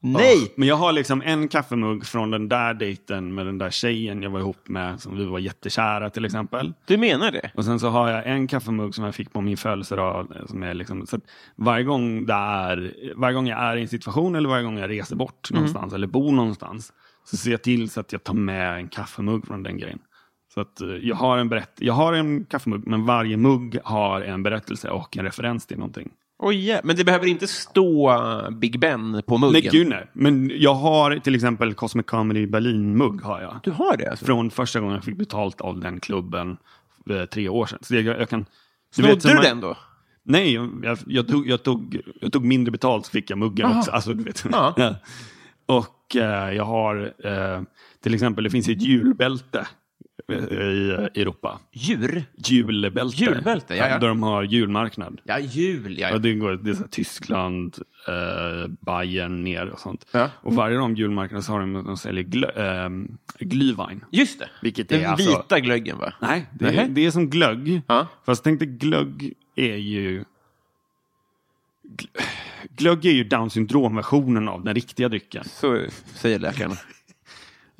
Nej! 0.00 0.52
Men 0.56 0.68
jag 0.68 0.76
har 0.76 0.92
liksom 0.92 1.22
en 1.22 1.48
kaffemugg 1.48 2.06
från 2.06 2.30
den 2.30 2.48
där 2.48 2.74
dejten 2.74 3.34
med 3.34 3.46
den 3.46 3.58
där 3.58 3.70
tjejen 3.70 4.22
jag 4.22 4.30
var 4.30 4.40
ihop 4.40 4.68
med, 4.68 5.00
som 5.00 5.16
vi 5.16 5.24
var 5.24 5.38
jättekära 5.38 6.10
till 6.10 6.24
exempel. 6.24 6.72
Du 6.86 6.96
menar 6.96 7.30
det? 7.30 7.50
Och 7.54 7.64
sen 7.64 7.80
så 7.80 7.88
har 7.88 8.10
jag 8.10 8.26
en 8.26 8.48
kaffemugg 8.48 8.94
som 8.94 9.04
jag 9.04 9.14
fick 9.14 9.32
på 9.32 9.40
min 9.40 9.56
födelsedag. 9.56 10.32
Som 10.46 10.62
är 10.62 10.74
liksom, 10.74 11.06
så 11.06 11.20
varje, 11.56 11.84
gång 11.84 12.26
det 12.26 12.32
är, 12.32 12.94
varje 13.16 13.34
gång 13.34 13.48
jag 13.48 13.60
är 13.60 13.76
i 13.76 13.82
en 13.82 13.88
situation 13.88 14.34
eller 14.34 14.48
varje 14.48 14.64
gång 14.64 14.78
jag 14.78 14.90
reser 14.90 15.16
bort 15.16 15.50
någonstans 15.50 15.92
eller 15.92 16.06
bor 16.06 16.32
någonstans 16.32 16.92
så 17.26 17.36
ser 17.36 17.50
jag 17.50 17.62
till 17.62 17.90
så 17.90 18.00
att 18.00 18.12
jag 18.12 18.24
tar 18.24 18.34
med 18.34 18.78
en 18.78 18.88
kaffemugg 18.88 19.46
från 19.46 19.62
den 19.62 19.78
grejen. 19.78 19.98
Så 20.54 20.60
att 20.60 20.80
eh, 20.80 20.88
jag 20.88 21.16
har 21.16 21.38
en, 21.38 21.48
berätt 21.48 21.72
jag 21.78 21.94
har 21.94 22.12
en 22.12 22.44
kaffemugg 22.44 22.86
men 22.86 23.06
varje 23.06 23.36
mugg 23.36 23.78
har 23.84 24.20
en 24.20 24.42
berättelse 24.42 24.90
och 24.90 25.16
en 25.16 25.24
referens 25.24 25.66
till 25.66 25.78
någonting. 25.78 26.10
Oj, 26.38 26.68
ja. 26.68 26.80
Men 26.84 26.96
det 26.96 27.04
behöver 27.04 27.26
inte 27.26 27.46
stå 27.46 28.12
Big 28.50 28.80
Ben 28.80 29.22
på 29.26 29.38
muggen? 29.38 29.52
Nej, 29.62 29.70
gud 29.72 29.88
nej. 29.88 30.10
Men 30.12 30.52
jag 30.54 30.74
har 30.74 31.16
till 31.18 31.34
exempel 31.34 31.74
Cosmic 31.74 32.06
Comedy 32.06 32.46
Berlin-mugg 32.46 33.22
har 33.22 33.40
jag. 33.40 33.60
Du 33.62 33.70
har 33.70 33.96
det 33.96 34.10
alltså? 34.10 34.24
Från 34.24 34.50
första 34.50 34.80
gången 34.80 34.94
jag 34.94 35.04
fick 35.04 35.16
betalt 35.16 35.60
av 35.60 35.80
den 35.80 36.00
klubben 36.00 36.56
eh, 37.10 37.24
tre 37.24 37.48
år 37.48 37.66
sedan. 37.66 37.78
Så 37.82 37.94
jag, 37.94 38.04
jag 38.20 38.28
kan... 38.28 38.46
Snodde 38.94 39.12
vet, 39.12 39.22
som 39.22 39.28
du 39.30 39.34
man- 39.34 39.44
den 39.44 39.60
då? 39.60 39.76
Nej, 40.28 40.52
jag, 40.54 40.98
jag, 41.06 41.28
tog, 41.28 41.48
jag, 41.48 41.62
tog, 41.62 42.00
jag 42.20 42.32
tog 42.32 42.44
mindre 42.44 42.72
betalt 42.72 43.06
så 43.06 43.10
fick 43.10 43.30
jag 43.30 43.38
muggen 43.38 43.66
Aha. 43.66 43.78
också. 43.78 43.90
Alltså, 43.90 44.12
du 44.14 44.24
vet. 44.24 44.44
Ja. 44.52 44.74
Och 45.66 46.16
eh, 46.16 46.54
jag 46.54 46.64
har 46.64 47.12
eh, 47.24 47.62
till 48.00 48.14
exempel, 48.14 48.44
det 48.44 48.50
finns 48.50 48.68
ett 48.68 48.82
julbälte 48.82 49.66
eh, 50.32 50.38
i 50.38 51.10
Europa. 51.14 51.58
Djur? 51.72 52.24
Julbälte. 52.36 53.16
Julbälte, 53.24 53.76
ja, 53.76 53.88
ja. 53.88 53.98
Där 53.98 54.08
de 54.08 54.22
har 54.22 54.42
julmarknad. 54.42 55.20
Ja, 55.24 55.38
jul, 55.38 55.98
ja. 55.98 56.08
Ja, 56.10 56.18
det 56.18 56.34
går 56.34 56.52
det 56.52 56.70
är 56.70 56.88
Tyskland, 56.90 57.76
eh, 58.08 58.70
Bayern 58.80 59.44
ner 59.44 59.68
och 59.68 59.80
sånt. 59.80 60.06
Ja. 60.12 60.30
Och 60.34 60.54
varje 60.54 60.76
gång 60.76 60.94
julmarknad 60.96 61.44
så 61.44 61.52
har 61.52 61.60
de, 61.60 61.72
de 61.84 61.96
säljer 61.96 62.24
glö, 62.24 62.48
eh, 62.48 62.90
glühwein. 63.38 64.00
Just 64.10 64.38
det. 64.38 64.48
Vilket 64.62 64.88
Den 64.88 65.00
är 65.00 65.06
alltså- 65.06 65.30
vita 65.30 65.60
glöggen, 65.60 65.98
va? 65.98 66.12
Nej, 66.20 66.46
det, 66.52 66.66
är, 66.66 66.88
det 66.88 67.06
är 67.06 67.10
som 67.10 67.30
glögg. 67.30 67.82
Ja. 67.86 68.06
Fast 68.26 68.44
tänk 68.44 68.58
dig 68.58 68.68
glögg 68.68 69.32
är 69.56 69.76
ju... 69.76 70.24
gl- 71.88 72.22
Glögg 72.76 73.06
är 73.06 73.12
ju 73.12 73.24
down 73.24 73.50
syndrom-versionen 73.50 74.48
av 74.48 74.64
den 74.64 74.74
riktiga 74.74 75.08
drycken. 75.08 75.44
Så 75.44 75.86
säger 76.14 76.38
läkarna. 76.38 76.76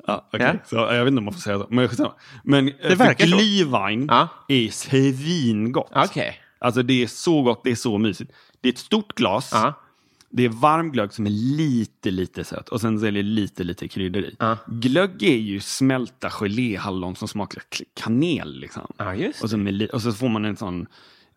Ja, 0.07 0.27
okej. 0.33 0.47
Ja. 0.53 0.65
Så, 0.65 0.75
jag 0.75 1.03
vet 1.05 1.07
inte 1.11 1.17
om 1.19 1.25
man 1.25 1.33
får 1.33 1.41
säga 1.41 1.59
så. 1.59 1.67
Men, 1.69 2.65
men 2.65 2.73
det 2.89 2.95
verkar 2.95 3.25
så. 3.27 3.37
glühwein 3.37 4.05
Ja. 4.09 4.27
är 4.47 4.69
svingott. 4.69 5.91
Okej. 5.95 6.39
Alltså 6.59 6.83
det 6.83 7.03
är 7.03 7.07
så 7.07 7.41
gott, 7.41 7.61
det 7.63 7.71
är 7.71 7.75
så 7.75 7.97
mysigt. 7.97 8.31
Det 8.61 8.69
är 8.69 8.73
ett 8.73 8.79
stort 8.79 9.15
glas. 9.15 9.49
Ja. 9.53 9.73
Det 10.29 10.45
är 10.45 10.49
varm 10.49 10.91
glögg 10.91 11.13
som 11.13 11.25
är 11.25 11.29
lite, 11.57 12.11
lite 12.11 12.43
söt. 12.43 12.69
Och 12.69 12.81
sen 12.81 12.99
så 12.99 13.05
är 13.05 13.11
det 13.11 13.23
lite, 13.23 13.63
lite 13.63 13.87
kryddor 13.87 14.23
i. 14.23 14.35
Ja. 14.39 14.57
Glögg 14.67 15.23
är 15.23 15.37
ju 15.37 15.59
smälta 15.59 16.29
geléhallon 16.29 17.15
som 17.15 17.27
smakar 17.27 17.63
kanel. 18.01 18.59
Liksom. 18.59 18.93
Ja, 18.97 19.15
och, 19.43 19.49
så 19.49 19.57
med, 19.57 19.89
och 19.89 20.01
så 20.01 20.11
får 20.11 20.29
man 20.29 20.45
en 20.45 20.57
sån 20.57 20.87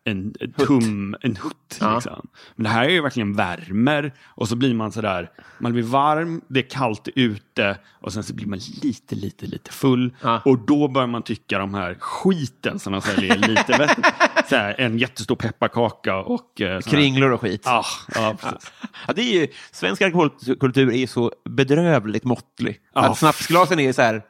en, 0.03 0.33
en 0.39 0.51
tum, 0.53 1.15
en 1.21 1.35
hutt. 1.35 1.77
Ja. 1.79 1.93
Liksom. 1.95 2.27
Men 2.55 2.63
det 2.63 2.69
här 2.69 2.85
är 2.85 2.89
ju 2.89 3.01
verkligen 3.01 3.33
värmer. 3.33 4.13
Och 4.25 4.47
så 4.47 4.55
blir 4.55 4.73
man 4.73 4.91
sådär, 4.91 5.31
man 5.59 5.73
blir 5.73 5.83
varm, 5.83 6.41
det 6.47 6.59
är 6.59 6.69
kallt 6.69 7.07
ute. 7.15 7.77
Och 8.01 8.13
sen 8.13 8.23
så 8.23 8.33
blir 8.33 8.45
man 8.47 8.59
lite, 8.83 9.15
lite, 9.15 9.45
lite 9.45 9.71
full. 9.71 10.13
Ja. 10.21 10.41
Och 10.45 10.59
då 10.59 10.87
börjar 10.87 11.07
man 11.07 11.23
tycka 11.23 11.59
de 11.59 11.73
här 11.73 11.97
skiten 11.99 12.79
som 12.79 12.93
de 12.93 13.01
säljer 13.01 13.37
lite 13.37 13.77
vettigt. 13.77 14.05
Så 14.49 14.55
här, 14.55 14.75
en 14.77 14.97
jättestor 14.99 15.35
pepparkaka 15.35 16.17
och... 16.17 16.61
eh, 16.61 16.79
Kringlor 16.81 17.31
och 17.31 17.41
skit. 17.41 17.61
Ja, 17.65 17.85
ja, 18.15 18.35
precis. 18.41 18.71
Ja, 19.07 19.13
det 19.13 19.21
är 19.21 19.41
ju, 19.41 19.47
svensk 19.71 20.01
alkoholkultur 20.01 20.93
är 20.93 21.07
så 21.07 21.31
bedrövligt 21.49 22.23
måttlig. 22.23 22.79
Ja. 22.93 23.01
Att 23.01 23.17
snapsglasen 23.17 23.79
är 23.79 23.93
så 23.93 24.01
här, 24.01 24.21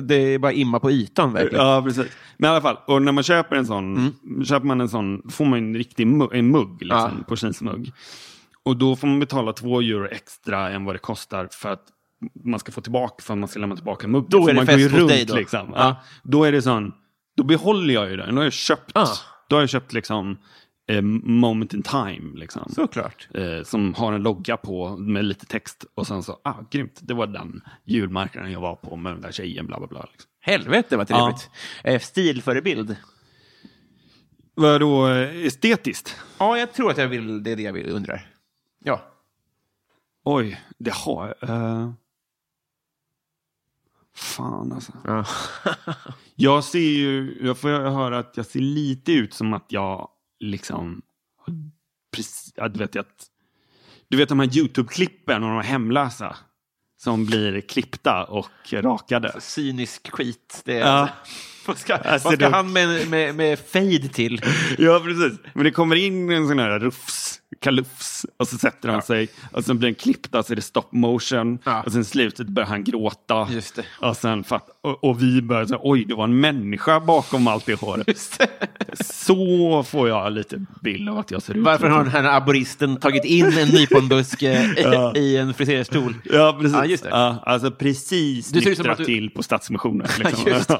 det 0.00 0.14
är 0.14 0.38
bara 0.38 0.52
imma 0.52 0.80
på 0.80 0.90
ytan 0.90 1.32
verkligen. 1.32 1.66
Ja, 1.66 1.82
precis. 1.82 2.06
Men 2.38 2.48
i 2.48 2.50
alla 2.50 2.60
fall, 2.60 2.76
och 2.86 3.02
när 3.02 3.12
man 3.12 3.24
köper 3.24 3.56
en 3.56 3.66
sån, 3.66 3.96
Mm. 4.24 4.44
köper 4.44 4.66
man 4.66 4.80
en 4.80 4.88
sån, 4.88 5.22
får 5.30 5.44
man 5.44 5.58
en 5.58 5.74
riktig 5.76 6.06
mugg, 6.06 6.34
en 6.34 6.50
mugg, 6.50 6.82
liksom, 6.82 7.14
Ja. 7.18 7.24
porslinsmugg. 7.28 7.92
Och 8.62 8.76
då 8.76 8.96
får 8.96 9.06
man 9.06 9.20
betala 9.20 9.52
två 9.52 9.80
euro 9.80 10.08
extra 10.08 10.70
än 10.70 10.84
vad 10.84 10.94
det 10.94 10.98
kostar 10.98 11.48
för 11.52 11.72
att 11.72 11.82
man 12.44 12.60
ska 12.60 12.72
få 12.72 12.80
tillbaka, 12.80 13.22
för 13.22 13.32
att 13.34 13.38
man 13.38 13.48
ska 13.48 13.60
lämna 13.60 13.76
tillbaka 13.76 14.08
muggen. 14.08 14.28
Då 14.30 14.48
är 14.48 14.54
det 14.54 14.66
fest 14.66 14.90
hos 14.94 15.08
dig 15.08 15.24
då. 15.24 15.34
Liksom. 15.36 15.68
Ja. 15.74 15.78
Ja. 15.78 15.96
Då 16.22 16.44
är 16.44 16.52
det 16.52 16.62
sån, 16.62 16.92
då 17.36 17.44
behåller 17.44 17.94
jag 17.94 18.10
ju 18.10 18.16
den. 18.16 18.34
Då 18.34 18.40
har 18.40 18.44
jag 18.44 18.52
köpt, 18.52 18.90
Ah. 18.94 19.06
då 19.48 19.56
har 19.56 19.60
jag 19.62 19.68
köpt 19.70 19.92
liksom 19.92 20.36
eh, 20.88 21.02
moment 21.02 21.74
in 21.74 21.82
time. 21.82 22.30
Liksom. 22.38 22.62
Såklart. 22.74 23.28
Eh, 23.34 23.62
som 23.64 23.94
har 23.94 24.12
en 24.12 24.22
logga 24.22 24.56
på 24.56 24.96
med 24.96 25.24
lite 25.24 25.46
text. 25.46 25.84
Och 25.94 26.06
sen 26.06 26.22
så, 26.22 26.38
ah, 26.44 26.54
grymt, 26.70 27.00
det 27.02 27.14
var 27.14 27.26
den 27.26 27.60
julmarknaden 27.84 28.52
jag 28.52 28.60
var 28.60 28.74
på 28.76 28.96
med 28.96 29.12
den 29.12 29.20
där 29.20 29.32
tjejen, 29.32 29.66
bla 29.66 29.78
bla 29.78 29.86
bla. 29.86 30.06
Liksom. 30.12 30.30
Helvete 30.46 30.96
vad 30.96 31.08
trevligt. 31.08 31.50
Eh, 31.84 32.00
stilförebild. 32.00 32.96
Vadå 34.54 35.08
eh, 35.08 35.46
estetiskt? 35.46 36.16
Ja, 36.38 36.58
jag 36.58 36.72
tror 36.72 36.90
att 36.90 36.96
jag 36.98 37.08
vill, 37.08 37.42
det 37.42 37.50
är 37.50 37.56
det 37.56 37.62
jag 37.62 37.72
vill, 37.72 37.90
undrar. 37.90 38.30
Ja. 38.84 39.02
Oj, 40.24 40.60
det 40.78 40.92
har 40.94 41.34
jag. 41.40 41.50
eh. 41.50 41.90
Fan 44.14 44.72
alltså. 44.72 44.92
ja. 45.04 45.24
Jag 46.34 46.64
ser 46.64 46.78
ju, 46.78 47.38
jag 47.42 47.58
får 47.58 47.68
höra 47.68 48.18
att 48.18 48.36
jag 48.36 48.46
ser 48.46 48.60
lite 48.60 49.12
ut 49.12 49.34
som 49.34 49.52
att 49.54 49.64
jag 49.68 50.08
liksom, 50.40 51.02
precis, 52.10 52.52
ja, 52.56 52.68
du 52.68 52.78
vet 52.78 52.96
att, 52.96 53.26
du 54.08 54.16
vet 54.16 54.28
de 54.28 54.40
här 54.40 54.46
YouTube-klippen 54.46 55.42
och 55.44 55.50
de 55.50 55.60
hemlösa 55.62 56.36
som 56.98 57.26
blir 57.26 57.60
klippta 57.60 58.24
och 58.24 58.72
rakade. 58.72 59.40
Cynisk 59.40 60.10
skit. 60.10 60.62
Det 60.64 60.78
är, 60.78 60.80
Ja. 60.80 61.08
Vad 61.66 61.78
ska, 61.78 61.94
Alltså, 61.94 62.28
vad 62.28 62.34
ska 62.38 62.48
det- 62.48 62.54
han 62.56 62.72
med, 62.72 63.08
med, 63.10 63.34
med 63.34 63.58
fade 63.72 64.08
till? 64.08 64.40
Ja, 64.78 65.00
precis. 65.04 65.38
Men 65.52 65.64
det 65.64 65.70
kommer 65.70 65.96
in 65.96 66.30
en 66.30 66.48
sån 66.48 66.58
här 66.58 66.78
rufs, 66.78 67.40
kalufs, 67.60 68.26
och 68.36 68.48
så 68.48 68.58
sätter 68.58 68.88
han 68.88 69.02
sig, 69.02 69.28
och 69.52 69.64
sen 69.64 69.78
blir 69.78 69.88
den 69.88 69.94
klippt, 69.94 70.28
så 70.32 70.52
är 70.52 70.56
det 70.56 70.62
stop 70.62 70.82
motion, 70.92 71.58
Ja. 71.64 71.82
och 71.86 71.92
sen 71.92 72.04
slutet 72.04 72.46
börjar 72.48 72.68
han 72.68 72.84
gråta. 72.84 73.48
Just 73.50 73.76
det. 73.76 73.82
Och, 74.00 74.16
sen 74.16 74.44
fatt, 74.44 74.68
och, 74.82 75.04
och 75.04 75.22
vi 75.22 75.42
börjar 75.42 75.64
säga, 75.66 75.78
oj, 75.82 76.04
det 76.04 76.14
var 76.14 76.24
en 76.24 76.40
människa 76.40 77.00
bakom 77.00 77.46
allt 77.48 77.66
det 77.66 77.74
håret. 77.80 78.40
Så 79.00 79.82
får 79.88 80.08
jag 80.08 80.32
lite 80.32 80.64
bild 80.82 81.08
av 81.08 81.18
att 81.18 81.30
jag 81.30 81.42
ser 81.42 81.54
ut. 81.54 81.64
Varför 81.64 81.88
har 81.88 81.98
den 82.04 82.12
här 82.12 82.24
aboristen 82.24 82.96
tagit 82.96 83.24
in 83.24 83.46
en 83.58 83.68
nyponbuske 83.68 84.74
i, 85.14 85.18
i 85.20 85.36
en 85.36 85.54
friserstol? 85.54 86.14
Ja, 86.24 86.56
precis. 86.60 86.76
Ja, 86.76 86.84
just 86.84 87.02
det. 87.04 87.10
Ja, 87.10 87.42
alltså 87.46 87.70
precis 87.70 88.48
Du 88.50 88.60
nyktra 88.60 88.94
du- 88.94 89.04
till 89.04 89.30
på 89.30 89.42
Stadsmissionen. 89.42 90.06
Liksom. 90.18 90.44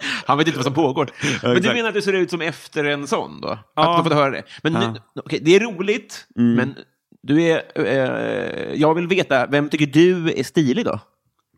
Han 0.26 0.38
vet 0.38 0.46
inte 0.46 0.58
vad 0.58 0.64
som 0.64 0.74
pågår. 0.74 1.10
Men 1.42 1.62
du 1.62 1.72
menar 1.72 1.88
att 1.88 1.94
du 1.94 2.02
ser 2.02 2.12
ut 2.12 2.30
som 2.30 2.40
efter 2.40 2.84
en 2.84 3.06
sån 3.06 3.40
då? 3.40 3.48
Att 3.48 3.60
Ja. 3.74 3.96
du 3.96 4.02
fått 4.04 4.12
höra 4.18 4.30
det? 4.30 4.42
Men 4.62 4.72
Ja. 4.72 4.92
nu, 4.92 5.00
okej, 5.24 5.40
det 5.42 5.56
är 5.56 5.60
roligt, 5.60 6.26
men 6.34 6.74
du 7.22 7.42
är... 7.42 7.62
Eh, 7.74 8.74
jag 8.74 8.94
vill 8.94 9.06
veta, 9.06 9.46
vem 9.46 9.68
tycker 9.68 9.86
du 9.86 10.32
är 10.32 10.42
stilig 10.42 10.84
då? 10.84 11.00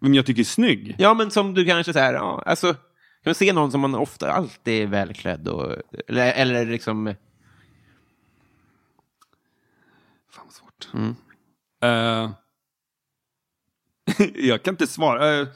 Vem 0.01 0.15
jag 0.15 0.27
tycker 0.27 0.41
är 0.41 0.45
snygg? 0.45 0.95
Ja, 0.99 1.15
men 1.15 1.31
som 1.31 1.55
du 1.55 1.65
kanske 1.65 1.93
så 1.93 1.99
här, 1.99 2.15
ja, 2.15 2.43
alltså, 2.47 2.73
kan 2.75 2.79
man 3.25 3.35
se 3.35 3.53
någon 3.53 3.71
som 3.73 3.81
man 3.81 3.95
ofta 3.95 4.33
alltid 4.33 4.83
är 4.83 4.87
välklädd 4.87 5.49
och, 5.49 5.77
eller, 6.09 6.33
eller 6.33 6.67
liksom... 6.67 7.15
Fan 10.31 10.45
vad 10.47 10.55
svårt. 10.55 10.89
Eh, 11.83 12.31
jag 14.47 14.63
kan 14.63 14.75
inte 14.75 14.87
svara. 14.87 15.41
Uh, 15.41 15.49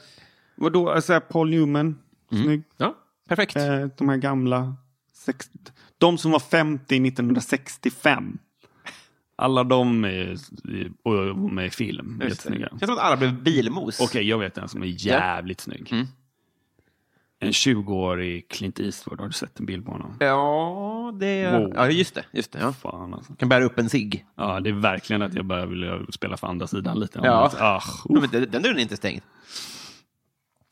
vadå, 0.55 0.89
alltså, 0.89 1.19
Paul 1.21 1.49
Newman, 1.49 1.99
snygg. 2.35 2.63
Ja, 2.77 2.95
perfekt. 3.29 3.55
Eh, 3.55 3.85
de 3.97 4.09
här 4.09 4.17
gamla. 4.17 4.75
60, 5.13 5.49
de 5.97 6.17
som 6.17 6.31
var 6.31 6.39
50 6.39 6.95
1965. 7.07 8.37
Alla 9.35 9.63
de 9.63 10.05
är, 10.05 10.37
och 11.03 11.37
med 11.37 11.65
i 11.65 11.69
film. 11.69 12.21
Jättesnygga. 12.23 12.69
Känns 12.69 12.81
som 12.81 12.93
att 12.93 12.99
alla 12.99 13.17
blev 13.17 13.43
bilmos. 13.43 13.99
Okej, 14.01 14.23
jag 14.29 14.37
vet 14.39 14.57
en 14.57 14.69
som 14.69 14.81
är 14.83 15.05
jävligt 15.07 15.61
snygg. 15.61 15.91
Mm. 15.91 16.07
En 17.39 17.51
20-årig 17.51 18.47
Clint 18.49 18.79
Eastwood, 18.79 19.19
har 19.19 19.27
du 19.27 19.33
sett 19.33 19.59
en 19.59 19.65
bild 19.65 19.85
på 19.85 19.91
honom? 19.91 20.15
Ja, 20.19 21.13
det... 21.19 21.51
Wow. 21.51 21.73
Ja, 21.75 21.89
just 21.89 22.15
det. 22.15 22.23
Just 22.31 22.51
det 22.51 22.59
ja. 22.59 22.73
Fan 22.73 23.13
alltså. 23.13 23.33
Kan 23.33 23.49
bära 23.49 23.63
upp 23.63 23.79
en 23.79 23.89
cigg. 23.89 24.25
Ja, 24.35 24.59
det 24.59 24.69
är 24.69 24.73
verkligen 24.73 25.21
att 25.21 25.33
jag 25.33 25.45
börjar 25.45 25.65
vilja 25.65 25.99
spela 26.11 26.37
för 26.37 26.47
andra 26.47 26.67
sidan 26.67 26.99
lite. 26.99 27.19
Ja. 27.23 27.51
Ah, 27.59 27.81
Ja, 28.09 28.19
men 28.19 28.29
den, 28.29 28.51
den 28.51 28.61
dörren 28.61 28.77
är 28.77 28.81
inte 28.81 28.97
stängd. 28.97 29.21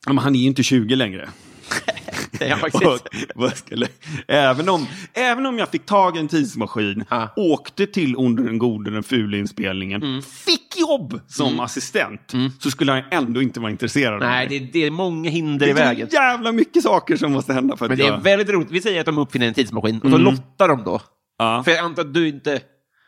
men 0.06 0.18
han 0.18 0.34
är 0.34 0.38
ju 0.40 0.46
inte 0.46 0.62
20 0.62 0.96
längre. 0.96 1.28
Det 2.38 2.48
är 2.48 2.56
faktiskt 2.56 2.84
Och, 2.84 2.98
vad 3.34 3.56
skulle, 3.56 3.86
även, 4.28 4.68
om, 4.68 4.86
även 5.14 5.46
om 5.46 5.58
jag 5.58 5.68
fick 5.68 5.86
tag 5.86 6.16
i 6.16 6.20
en 6.20 6.28
tidsmaskin, 6.28 7.04
Ja. 7.10 7.28
åkte 7.36 7.86
till 7.86 8.16
Onder 8.16 8.44
den 8.44 8.58
gode, 8.58 8.90
den 8.90 9.02
fula 9.02 9.36
inspelningen, 9.36 10.02
Mm. 10.02 10.22
fick 10.22 10.76
jobb 10.78 11.20
som 11.26 11.60
assistent, 11.60 12.32
så 12.58 12.70
skulle 12.70 12.92
han 12.92 13.02
ändå 13.10 13.42
inte 13.42 13.60
vara 13.60 13.70
intresserad 13.70 14.14
av 14.14 14.20
Nej, 14.28 14.46
det, 14.48 14.58
det 14.58 14.86
är 14.86 14.90
många 14.90 15.30
hinder 15.30 15.68
i 15.68 15.72
det 15.72 15.80
är 15.80 15.84
vägen. 15.86 16.08
jävla 16.12 16.52
mycket 16.52 16.82
saker 16.82 17.16
som 17.16 17.32
måste 17.32 17.52
hända 17.52 17.76
för 17.76 17.88
Men 17.88 17.98
det 17.98 18.04
är 18.04 18.08
jag... 18.10 18.20
väldigt 18.22 18.48
roligt. 18.48 18.70
Vi 18.70 18.80
säger 18.80 19.00
att 19.00 19.06
de 19.06 19.18
uppfinner 19.18 19.46
en 19.46 19.54
tidsmaskin 19.54 20.00
och 20.00 20.10
så 20.10 20.18
lottar 20.18 20.68
de 20.68 20.84
då. 20.84 21.00
Ja. 21.38 21.62
För 21.64 21.70
jag 21.70 21.80
antar 21.84 22.02
att 22.02 22.14
du 22.14 22.28
inte... 22.28 22.60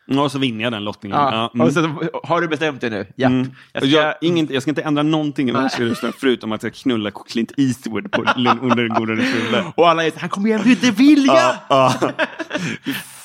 Ja, 0.05 0.29
så 0.29 0.39
vinner 0.39 0.63
jag 0.63 0.73
den 0.73 0.83
lottningen. 0.83 1.19
Ja. 1.19 1.51
Mm. 1.53 1.67
Och 1.67 1.73
så, 1.73 2.09
har 2.23 2.41
du 2.41 2.47
bestämt 2.47 2.81
dig 2.81 2.89
nu? 2.89 3.07
Ja. 3.15 3.27
Mm. 3.27 3.51
Jag 3.73 3.83
ska... 3.83 3.91
jag, 3.91 4.15
ingen, 4.21 4.47
jag 4.51 4.61
ska 4.61 4.71
inte 4.71 4.81
ändra 4.81 5.03
någonting 5.03 5.49
i 5.49 5.51
världsrustan 5.51 6.13
förutom 6.17 6.51
att 6.51 6.63
jag 6.63 6.73
knullar 6.73 7.11
Clint 7.27 7.51
Eastwood 7.57 8.11
på 8.11 8.21
under 8.61 8.75
den 8.75 8.89
goda 8.89 9.15
fula. 9.15 9.73
Och 9.75 9.89
alla 9.89 10.05
är 10.05 10.11
så 10.11 10.19
han 10.19 10.29
kommer 10.29 10.47
igen, 10.47 10.61
inte 10.65 10.91
vilja! 10.91 11.33
Ja, 11.33 11.55
ja. 11.69 12.11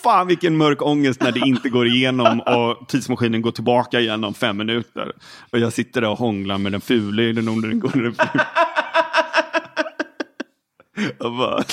Fan 0.03 0.27
vilken 0.27 0.57
mörk 0.57 0.83
ångest 0.83 1.23
när 1.23 1.33
det 1.33 1.41
inte 1.41 1.69
går 1.69 1.87
igenom 1.87 2.41
och 2.41 2.89
tidsmaskinen 2.89 3.43
går 3.43 3.51
tillbaka 3.51 4.01
igen 4.01 4.25
om 4.25 4.35
fem 4.35 4.57
minuter. 4.57 5.13
Och 5.53 5.59
jag 5.59 5.73
sitter 5.73 6.01
där 6.01 6.11
och 6.11 6.19
hånglar 6.19 6.59
med 6.59 6.73
den 6.73 6.81
fule 6.81 7.23
i 7.23 7.33
den 7.33 7.49
under 7.49 7.69
den 7.69 7.81
goda 7.81 7.99
den 7.99 8.15
fula. 8.15 8.47
Jag 11.19 11.37
bara... 11.37 11.65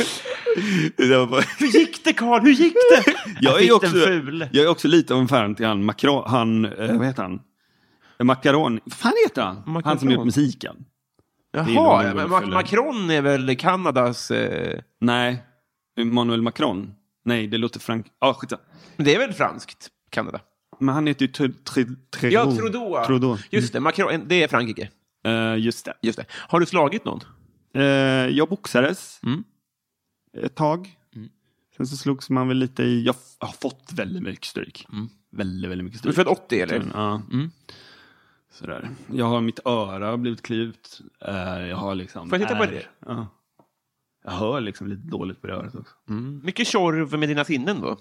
Jag, 0.98 1.30
bara, 1.30 1.42
Hur 1.60 1.68
gick 1.68 2.04
det 2.04 2.14
Karl? 2.14 2.42
Hur 2.42 2.52
gick 2.52 2.74
det? 2.74 3.14
jag, 3.42 3.64
är 3.64 3.76
också, 3.76 3.98
jag 4.52 4.66
är 4.66 4.68
också 4.68 4.88
lite 4.88 5.14
av 5.14 5.20
en 5.20 5.28
fan 5.28 5.56
till 5.56 5.66
han 5.66 5.86
Macron, 5.86 6.24
han, 6.28 6.66
eh, 6.66 6.98
vad 6.98 7.08
heter 7.08 7.24
han? 7.24 7.40
Macaron, 8.24 8.80
vad 8.86 8.94
fan 8.94 9.14
heter 9.28 9.42
han? 9.42 9.82
Han 9.84 10.00
som 10.00 10.12
gjort 10.12 10.26
musiken. 10.26 10.76
Jaha, 11.52 11.66
någon 12.04 12.16
men 12.16 12.30
gång 12.30 12.38
Ma- 12.38 12.42
fyller. 12.42 12.54
Macron 12.54 13.10
är 13.10 13.22
väl 13.22 13.56
Kanadas... 13.56 14.32
Eh... 14.32 14.80
Nej, 15.02 15.44
Emmanuel 16.00 16.42
Macron. 16.42 16.94
Nej, 17.26 17.48
det 17.48 17.58
låter 17.58 17.80
frank... 17.80 18.08
Ja, 18.22 18.34
skitsamma. 18.34 18.62
Men 18.96 19.06
det 19.06 19.16
är 19.16 19.20
väl 19.20 19.34
franskt, 19.34 19.88
Kanada? 20.10 20.40
Men 20.80 20.96
han 20.96 21.08
heter 21.08 21.26
ju 21.26 21.32
Tr- 21.32 21.54
Tr- 21.70 21.96
Trudeau. 22.12 22.32
Ja, 22.52 22.56
Trudeau. 22.58 23.06
Trudeau. 23.06 23.38
Just 23.50 23.74
det, 23.74 23.80
Macron, 23.80 24.22
det 24.28 24.44
är 24.44 24.48
Frankrike. 24.48 24.90
Eh, 25.26 25.56
just 25.58 25.86
det. 25.86 25.94
Just 26.02 26.18
det. 26.18 26.26
Har 26.30 26.60
du 26.60 26.66
slagit 26.66 27.06
någon? 27.06 27.20
Eh, 27.76 27.84
jag 28.30 28.50
boxades 28.50 29.20
Mm. 29.24 29.44
ett 30.38 30.56
tag. 30.56 30.98
Sen 31.78 31.88
så 31.88 31.98
slogs 31.98 32.30
man 32.30 32.48
väl 32.48 32.58
lite 32.58 32.84
i... 32.84 33.04
Jag 33.04 33.16
har 33.40 33.52
fått 33.54 33.92
väldigt 33.94 34.24
mycket 34.24 34.46
stryk. 34.46 34.88
Väldigt, 35.32 35.72
väldigt 35.72 35.86
mycket 35.86 36.04
Du 36.04 36.10
är 36.10 36.14
stryk. 36.14 36.28
född 36.28 36.38
80 36.38 36.60
eller? 36.62 36.92
Ja. 36.94 37.22
Mm. 37.32 37.52
Sådär. 38.52 38.90
Jag 39.14 39.26
har 39.26 39.42
mitt 39.42 39.60
öra 39.66 40.08
har 40.10 40.18
blivit 40.18 40.42
klivt. 40.42 41.02
Eh, 41.28 41.36
jag 41.68 41.78
har 41.78 41.96
liksom... 41.96 42.30
Får 42.30 42.40
jag 42.40 42.48
titta 42.48 42.60
på 42.60 42.66
det? 42.72 42.86
Ja. 43.06 43.28
Jag 44.24 44.32
hör 44.32 44.62
liksom 44.62 44.88
lite 44.88 45.08
dåligt 45.08 45.42
på 45.42 45.48
det 45.48 45.54
örat 45.54 45.76
också. 45.76 45.96
Mm. 46.10 46.42
Mycket 46.44 46.68
tjorv 46.68 47.20
med 47.20 47.30
dina 47.30 47.46
sinnen 47.46 47.82
då? 47.82 47.98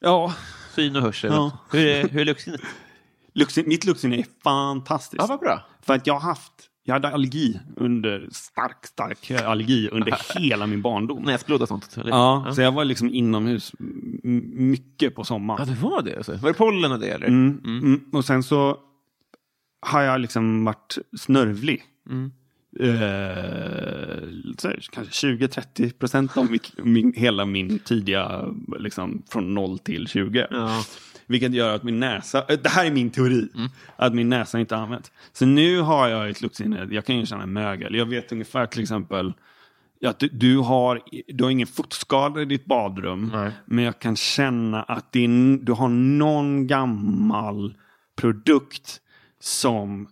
Ja, 0.00 0.34
Syn 0.74 0.96
och 0.96 1.02
hörsel. 1.02 1.32
Ja. 1.32 1.58
Hur 1.70 1.86
är, 1.86 2.08
hur 2.08 2.20
är 2.20 2.24
luktsinnet? 2.24 2.60
luktsin, 3.32 3.64
mitt 3.68 3.84
luktsinne 3.84 4.16
är 4.18 4.26
fantastiskt. 4.42 5.20
Ja, 5.22 5.26
vad 5.26 5.40
bra. 5.40 5.62
För 5.82 5.94
att 5.94 6.06
jag 6.06 6.14
har 6.14 6.20
haft, 6.20 6.52
jag 6.84 6.94
hade 6.94 7.08
allergi 7.08 7.60
under, 7.76 8.28
stark, 8.32 8.86
stark 8.86 9.30
allergi 9.30 9.88
under 9.92 10.16
hela 10.40 10.66
min 10.66 10.82
barndom. 10.82 11.22
Näsblod 11.22 11.62
och 11.62 11.68
sånt? 11.68 11.96
Eller? 11.96 12.10
Ja, 12.10 12.52
så 12.54 12.60
jag 12.62 12.72
var 12.72 12.84
liksom 12.84 13.10
inomhus 13.10 13.72
mycket 14.52 15.14
på 15.14 15.20
Ja, 15.20 15.24
sommaren. 15.24 15.68
det 15.68 15.74
var 15.74 16.02
det 16.02 16.16
alltså. 16.16 16.36
Var 16.36 16.48
det 16.48 16.54
pollen 16.58 16.92
och 16.92 16.98
det 16.98 17.08
eller? 17.08 17.26
Mm, 17.26 17.60
mm. 17.64 18.00
Och 18.12 18.24
sen 18.24 18.42
så 18.42 18.76
har 19.86 20.02
jag 20.02 20.20
liksom 20.20 20.64
varit 20.64 20.98
snörvlig. 21.18 21.82
Mm. 22.10 22.32
Eh, 22.80 24.18
kanske 24.92 25.26
20-30 25.28 25.92
procent 25.98 26.36
av 26.36 26.50
mitt, 26.50 26.72
min, 26.84 27.12
hela 27.16 27.44
min 27.44 27.78
tidiga, 27.78 28.44
liksom 28.78 29.22
från 29.30 29.54
0 29.54 29.78
till 29.78 30.06
20. 30.06 30.46
Ja. 30.50 30.84
Vilket 31.32 31.54
gör 31.54 31.74
att 31.74 31.82
min 31.82 32.00
näsa, 32.00 32.44
eh, 32.48 32.58
det 32.62 32.68
här 32.68 32.86
är 32.86 32.90
min 32.90 33.10
teori, 33.10 33.48
Mm. 33.54 33.68
att 33.96 34.14
min 34.14 34.28
näsa 34.28 34.60
inte 34.60 34.74
har 34.74 34.82
använts. 34.82 35.12
Så 35.32 35.46
nu 35.46 35.80
har 35.80 36.08
jag 36.08 36.30
ett 36.30 36.42
luktsinne, 36.42 36.88
jag 36.90 37.04
kan 37.04 37.16
ju 37.16 37.26
känna 37.26 37.46
mögel. 37.46 37.94
Jag 37.94 38.06
vet 38.06 38.32
ungefär 38.32 38.66
till 38.66 38.82
exempel 38.82 39.32
att 40.06 40.18
du, 40.18 40.28
du, 40.28 40.58
har, 40.58 41.00
du 41.28 41.44
har 41.44 41.50
ingen 41.50 41.66
fotskada 41.66 42.42
i 42.42 42.44
ditt 42.44 42.64
badrum. 42.64 43.30
Nej. 43.34 43.50
Men 43.66 43.84
jag 43.84 43.98
kan 43.98 44.16
känna 44.16 44.82
att 44.82 45.16
är, 45.16 45.56
du 45.64 45.72
har 45.72 45.88
någon 45.88 46.66
gammal 46.66 47.74
produkt 48.16 49.00
som 49.40 50.08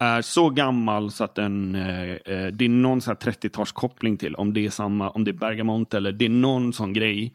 är 0.00 0.22
så 0.22 0.50
gammal 0.50 1.10
så 1.10 1.24
att 1.24 1.34
den, 1.34 1.74
eh, 1.74 2.10
eh, 2.10 2.46
det 2.52 2.64
är 2.64 2.68
någon 2.68 3.00
så 3.00 3.10
här 3.10 3.16
30-talskoppling 3.16 4.16
till. 4.16 4.34
Om 4.34 4.52
det 4.52 4.66
är 4.66 4.70
samma, 4.70 5.10
om 5.10 5.24
det 5.24 5.30
är 5.30 5.32
bergamont 5.32 5.94
eller 5.94 6.12
det 6.12 6.24
är 6.24 6.28
någon 6.28 6.72
sån 6.72 6.92
grej. 6.92 7.34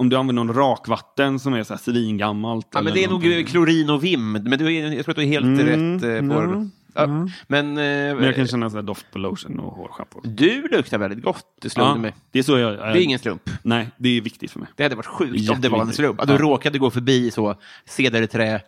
Om 0.00 0.08
du 0.08 0.16
använder 0.16 0.44
någon 0.44 0.54
rakvatten 0.56 1.38
som 1.38 1.54
är 1.54 1.62
så 1.64 1.74
här 1.74 1.78
svingammalt. 1.80 2.66
Ja, 2.72 2.82
men 2.82 2.92
det 2.94 3.04
är 3.04 3.08
nog 3.08 3.22
någonting. 3.24 3.46
klorin 3.46 3.90
och 3.90 4.04
vim. 4.04 4.32
Men 4.32 4.58
du 4.58 4.74
är, 4.76 4.92
jag 4.92 5.04
tror 5.04 5.12
att 5.12 5.16
du 5.16 5.22
är 5.22 5.26
helt 5.26 5.44
Mm, 5.46 5.98
rätt 5.98 6.22
eh, 6.22 6.28
på 6.28 6.42
ja. 6.42 6.66
Ja. 6.94 7.06
Men, 7.46 7.66
eh, 7.68 7.74
Men 8.16 8.22
jag 8.24 8.34
kan 8.36 8.46
känna 8.46 8.70
så 8.70 8.76
här 8.76 8.82
doft 8.82 9.06
på 9.12 9.18
lotion 9.18 9.58
och 9.60 9.72
hårschampo. 9.72 10.20
du 10.24 10.68
luktar 10.68 10.98
väldigt 10.98 11.22
gott, 11.24 11.44
det 11.60 11.70
slog 11.70 11.86
Ja, 11.86 11.94
mig. 11.94 12.14
det 12.30 12.38
är 12.38 12.42
så 12.42 12.58
jag... 12.58 12.72
Det 12.74 12.82
är 12.82 12.96
ingen 12.96 13.18
slump. 13.18 13.50
Nej, 13.62 13.90
det 13.98 14.08
är 14.08 14.20
viktigt 14.20 14.50
för 14.50 14.60
mig. 14.60 14.68
Det 14.76 14.82
hade 14.82 14.94
varit 14.94 15.06
sjukt 15.06 15.50
om 15.50 15.60
det 15.60 15.68
var 15.68 15.80
en 15.80 15.92
slump. 15.92 16.20
Att 16.20 16.28
du 16.28 16.34
Ja. 16.34 16.38
råkade 16.40 16.78
gå 16.78 16.90
förbi 16.90 17.30
så, 17.30 17.54
cederträ 17.84 18.60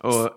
och... 0.00 0.30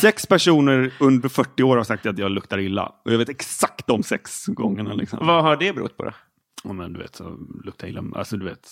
Sex 0.00 0.26
personer 0.26 0.90
under 1.00 1.28
40 1.28 1.62
år 1.62 1.76
har 1.76 1.84
sagt 1.84 2.06
att 2.06 2.18
jag 2.18 2.30
luktar 2.30 2.58
illa. 2.58 2.92
Och 3.04 3.12
jag 3.12 3.18
vet 3.18 3.28
exakt 3.28 3.86
de 3.86 4.02
sex 4.02 4.46
gångerna. 4.46 4.92
Liksom. 4.94 5.26
Vad 5.26 5.42
har 5.42 5.56
det 5.56 5.72
berott 5.72 5.96
på 5.96 6.04
då? 6.04 6.10
Ja, 6.64 6.72
men 6.72 6.92
du 6.92 6.98
vet, 6.98 7.16
så 7.16 7.36
luktar 7.64 7.88
illa. 7.88 8.04
Alltså 8.14 8.36
du 8.36 8.44
vet, 8.44 8.68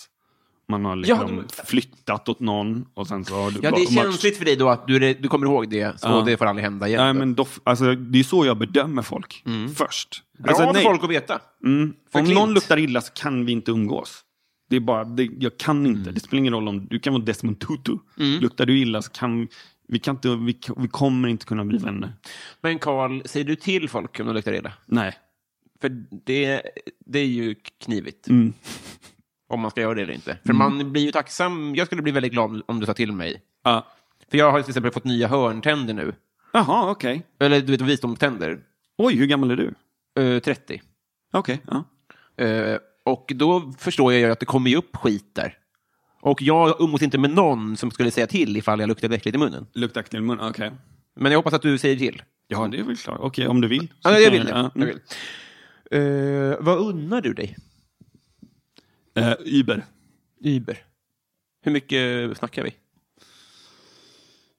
man 0.69 0.85
har 0.85 0.95
liksom 0.95 1.37
Ja, 1.57 1.63
flyttat 1.65 2.29
åt 2.29 2.39
någon 2.39 2.85
och 2.93 3.07
sen 3.07 3.25
så 3.25 3.35
har 3.35 3.51
du 3.51 3.59
Ja, 3.63 3.71
det 3.71 3.81
är 3.81 3.85
känsligt 4.03 4.37
för 4.37 4.45
dig 4.45 4.55
då 4.55 4.69
att 4.69 4.87
du, 4.87 5.13
du 5.13 5.27
kommer 5.27 5.45
ihåg 5.45 5.69
det, 5.69 5.99
så 5.99 6.07
Ja. 6.07 6.21
det 6.25 6.37
får 6.37 6.45
aldrig 6.45 6.63
hända 6.63 6.87
igen. 6.87 7.03
Nej, 7.03 7.13
men 7.13 7.35
doff, 7.35 7.59
alltså, 7.63 7.95
det 7.95 8.19
är 8.19 8.23
så 8.23 8.45
jag 8.45 8.57
bedömer 8.57 9.01
folk 9.01 9.43
först. 9.75 10.23
Bra 10.37 10.49
Alltså, 10.49 10.63
för 10.65 10.73
nej, 10.73 10.83
folk 10.83 11.03
att 11.03 11.09
veta. 11.09 11.39
mm, 11.63 11.93
om 12.11 12.25
Klint. 12.25 12.39
någon 12.39 12.53
luktar 12.53 12.77
illa 12.77 13.01
så 13.01 13.13
kan 13.13 13.45
vi 13.45 13.51
inte 13.51 13.71
umgås. 13.71 14.23
Det 14.69 14.75
är 14.75 14.79
bara, 14.79 15.03
det, 15.03 15.29
jag 15.39 15.57
kan 15.57 15.85
inte. 15.85 16.11
Det 16.11 16.19
spelar 16.19 16.39
ingen 16.39 16.53
roll 16.53 16.67
om 16.67 16.87
du 16.87 16.99
kan 16.99 17.13
vara 17.13 17.23
Desmond 17.23 17.59
Tutu. 17.59 17.97
Luktar 18.15 18.65
du 18.65 18.79
illa 18.79 19.01
så 19.01 19.11
kan 19.11 19.47
vi, 19.87 19.99
kan 19.99 20.15
inte, 20.15 20.35
vi, 20.35 20.57
vi 20.77 20.87
kommer 20.87 21.27
inte 21.29 21.45
kunna 21.45 21.65
bli 21.65 21.77
vänner. 21.77 22.13
Men 22.61 22.79
Karl, 22.79 23.21
säger 23.25 23.45
du 23.45 23.55
till 23.55 23.89
folk 23.89 24.19
om 24.19 24.25
de 24.25 24.35
luktar 24.35 24.53
illa? 24.53 24.73
Nej. 24.85 25.17
För 25.81 25.89
det, 26.25 26.61
det 27.05 27.19
är 27.19 27.25
ju 27.25 27.55
knivigt. 27.85 28.27
Mm. 28.27 28.53
Om 29.47 29.59
man 29.59 29.71
ska 29.71 29.81
göra 29.81 29.93
det 29.93 30.01
eller 30.01 30.13
inte. 30.13 30.37
För 30.45 30.53
man 30.53 30.91
blir 30.91 31.01
ju 31.01 31.11
tacksam. 31.11 31.75
Jag 31.75 31.87
skulle 31.87 32.01
bli 32.01 32.11
väldigt 32.11 32.31
glad 32.31 32.61
om 32.65 32.79
du 32.79 32.85
sa 32.85 32.93
till 32.93 33.11
mig. 33.11 33.41
Ja. 33.63 33.87
För 34.31 34.37
jag 34.37 34.51
har 34.51 34.61
till 34.61 34.69
exempel 34.69 34.91
fått 34.91 35.03
nya 35.03 35.27
hörntänder 35.27 35.93
nu. 35.93 36.13
Jaha, 36.53 36.91
okej. 36.91 37.23
Eller 37.39 37.61
du 37.61 37.71
vet, 37.71 37.81
visdomständer. 37.81 38.59
Oj, 38.97 39.15
hur 39.15 39.25
gammal 39.25 39.51
är 39.51 39.55
du? 39.55 39.73
Eh, 40.21 40.39
30. 40.39 40.81
Okej. 41.33 41.61
ja. 41.67 41.83
Eh, 42.45 42.77
och 43.05 43.31
då 43.35 43.73
förstår 43.77 44.13
jag 44.13 44.21
ju 44.21 44.31
att 44.31 44.39
det 44.39 44.45
kommer 44.45 44.69
ju 44.69 44.75
upp 44.75 44.95
skit 44.95 45.35
där. 45.35 45.57
Och 46.21 46.41
jag 46.41 46.81
umgås 46.81 47.01
inte 47.01 47.17
med 47.17 47.29
någon 47.29 47.77
som 47.77 47.91
skulle 47.91 48.11
säga 48.11 48.27
till 48.27 48.57
ifall 48.57 48.79
jag 48.79 48.87
luktade 48.87 49.15
äckligt 49.15 49.35
i 49.35 49.37
munnen. 49.37 49.67
Luktar 49.73 50.01
äckligt 50.01 50.15
i 50.15 50.19
mun, 50.19 50.39
okej. 50.41 50.71
Men 51.15 51.31
jag 51.31 51.39
hoppas 51.39 51.53
att 51.53 51.61
du 51.61 51.77
säger 51.77 51.97
till. 51.97 52.21
Ja, 52.47 52.67
det 52.67 52.79
är 52.79 52.83
väl 52.83 52.97
klart. 52.97 53.19
Okej, 53.21 53.47
om 53.47 53.61
du 53.61 53.67
vill. 53.67 53.93
Ja, 54.03 54.19
jag 54.19 54.31
vill 54.31 54.45
det. 54.45 54.51
Ja, 54.51 54.71
Jag 54.75 54.83
mm. 54.83 54.87
vill. 54.87 54.99
Eh, 55.91 56.57
vad 56.59 56.77
unnar 56.77 57.21
du 57.21 57.33
dig? 57.33 57.57
Eh, 59.17 59.33
Uber. 59.45 59.85
Uber. 60.43 60.77
Hur 61.63 61.71
mycket 61.71 62.37
snackar 62.37 62.63
vi? 62.63 62.73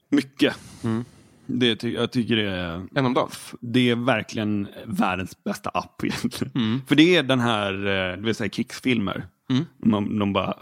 Mycket. 0.08 0.56
Mm. 0.84 1.04
Det 1.46 1.76
ty 1.76 1.92
jag 1.94 2.12
tycker 2.12 2.36
det 2.36 2.50
är... 2.50 2.86
En 2.94 3.06
om 3.06 3.14
dagen? 3.14 3.30
Det 3.60 3.90
är 3.90 3.94
verkligen 3.96 4.68
världens 4.86 5.44
bästa 5.44 5.70
app 5.70 6.04
egentligen. 6.04 6.52
Mm. 6.54 6.80
För 6.86 6.94
det 6.94 7.16
är 7.16 7.22
den 7.22 7.40
här, 7.40 7.72
du 8.16 8.22
vet 8.22 8.36
säga 8.36 8.48
krigsfilmer. 8.48 9.26
Man, 9.84 10.18
de 10.18 10.32
bara, 10.32 10.56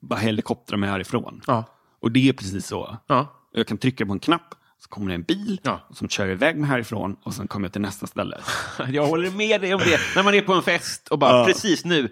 bara 0.00 0.18
helikoptrar 0.18 0.78
mig 0.78 0.90
härifrån. 0.90 1.40
Ja. 1.46 1.64
Och 2.00 2.12
det 2.12 2.28
är 2.28 2.32
precis 2.32 2.66
så. 2.66 2.96
Ja. 3.06 3.34
Jag 3.52 3.66
kan 3.66 3.78
trycka 3.78 4.06
på 4.06 4.12
en 4.12 4.18
knapp, 4.20 4.54
så 4.78 4.88
kommer 4.88 5.08
det 5.08 5.14
en 5.14 5.22
bil 5.22 5.60
Ja. 5.62 5.80
som 5.94 6.08
kör 6.08 6.28
iväg 6.28 6.56
mig 6.56 6.68
härifrån 6.68 7.16
och 7.22 7.34
sen 7.34 7.48
kommer 7.48 7.64
jag 7.66 7.72
till 7.72 7.82
nästa 7.82 8.06
ställe. 8.06 8.38
Jag 8.88 9.06
håller 9.06 9.30
med 9.30 9.60
dig 9.60 9.74
om 9.74 9.80
det. 9.80 9.98
När 10.16 10.22
man 10.22 10.34
är 10.34 10.40
på 10.42 10.52
en 10.52 10.62
fest 10.62 11.08
och 11.08 11.18
bara, 11.18 11.38
Ja. 11.38 11.44
precis 11.46 11.84
nu. 11.84 12.08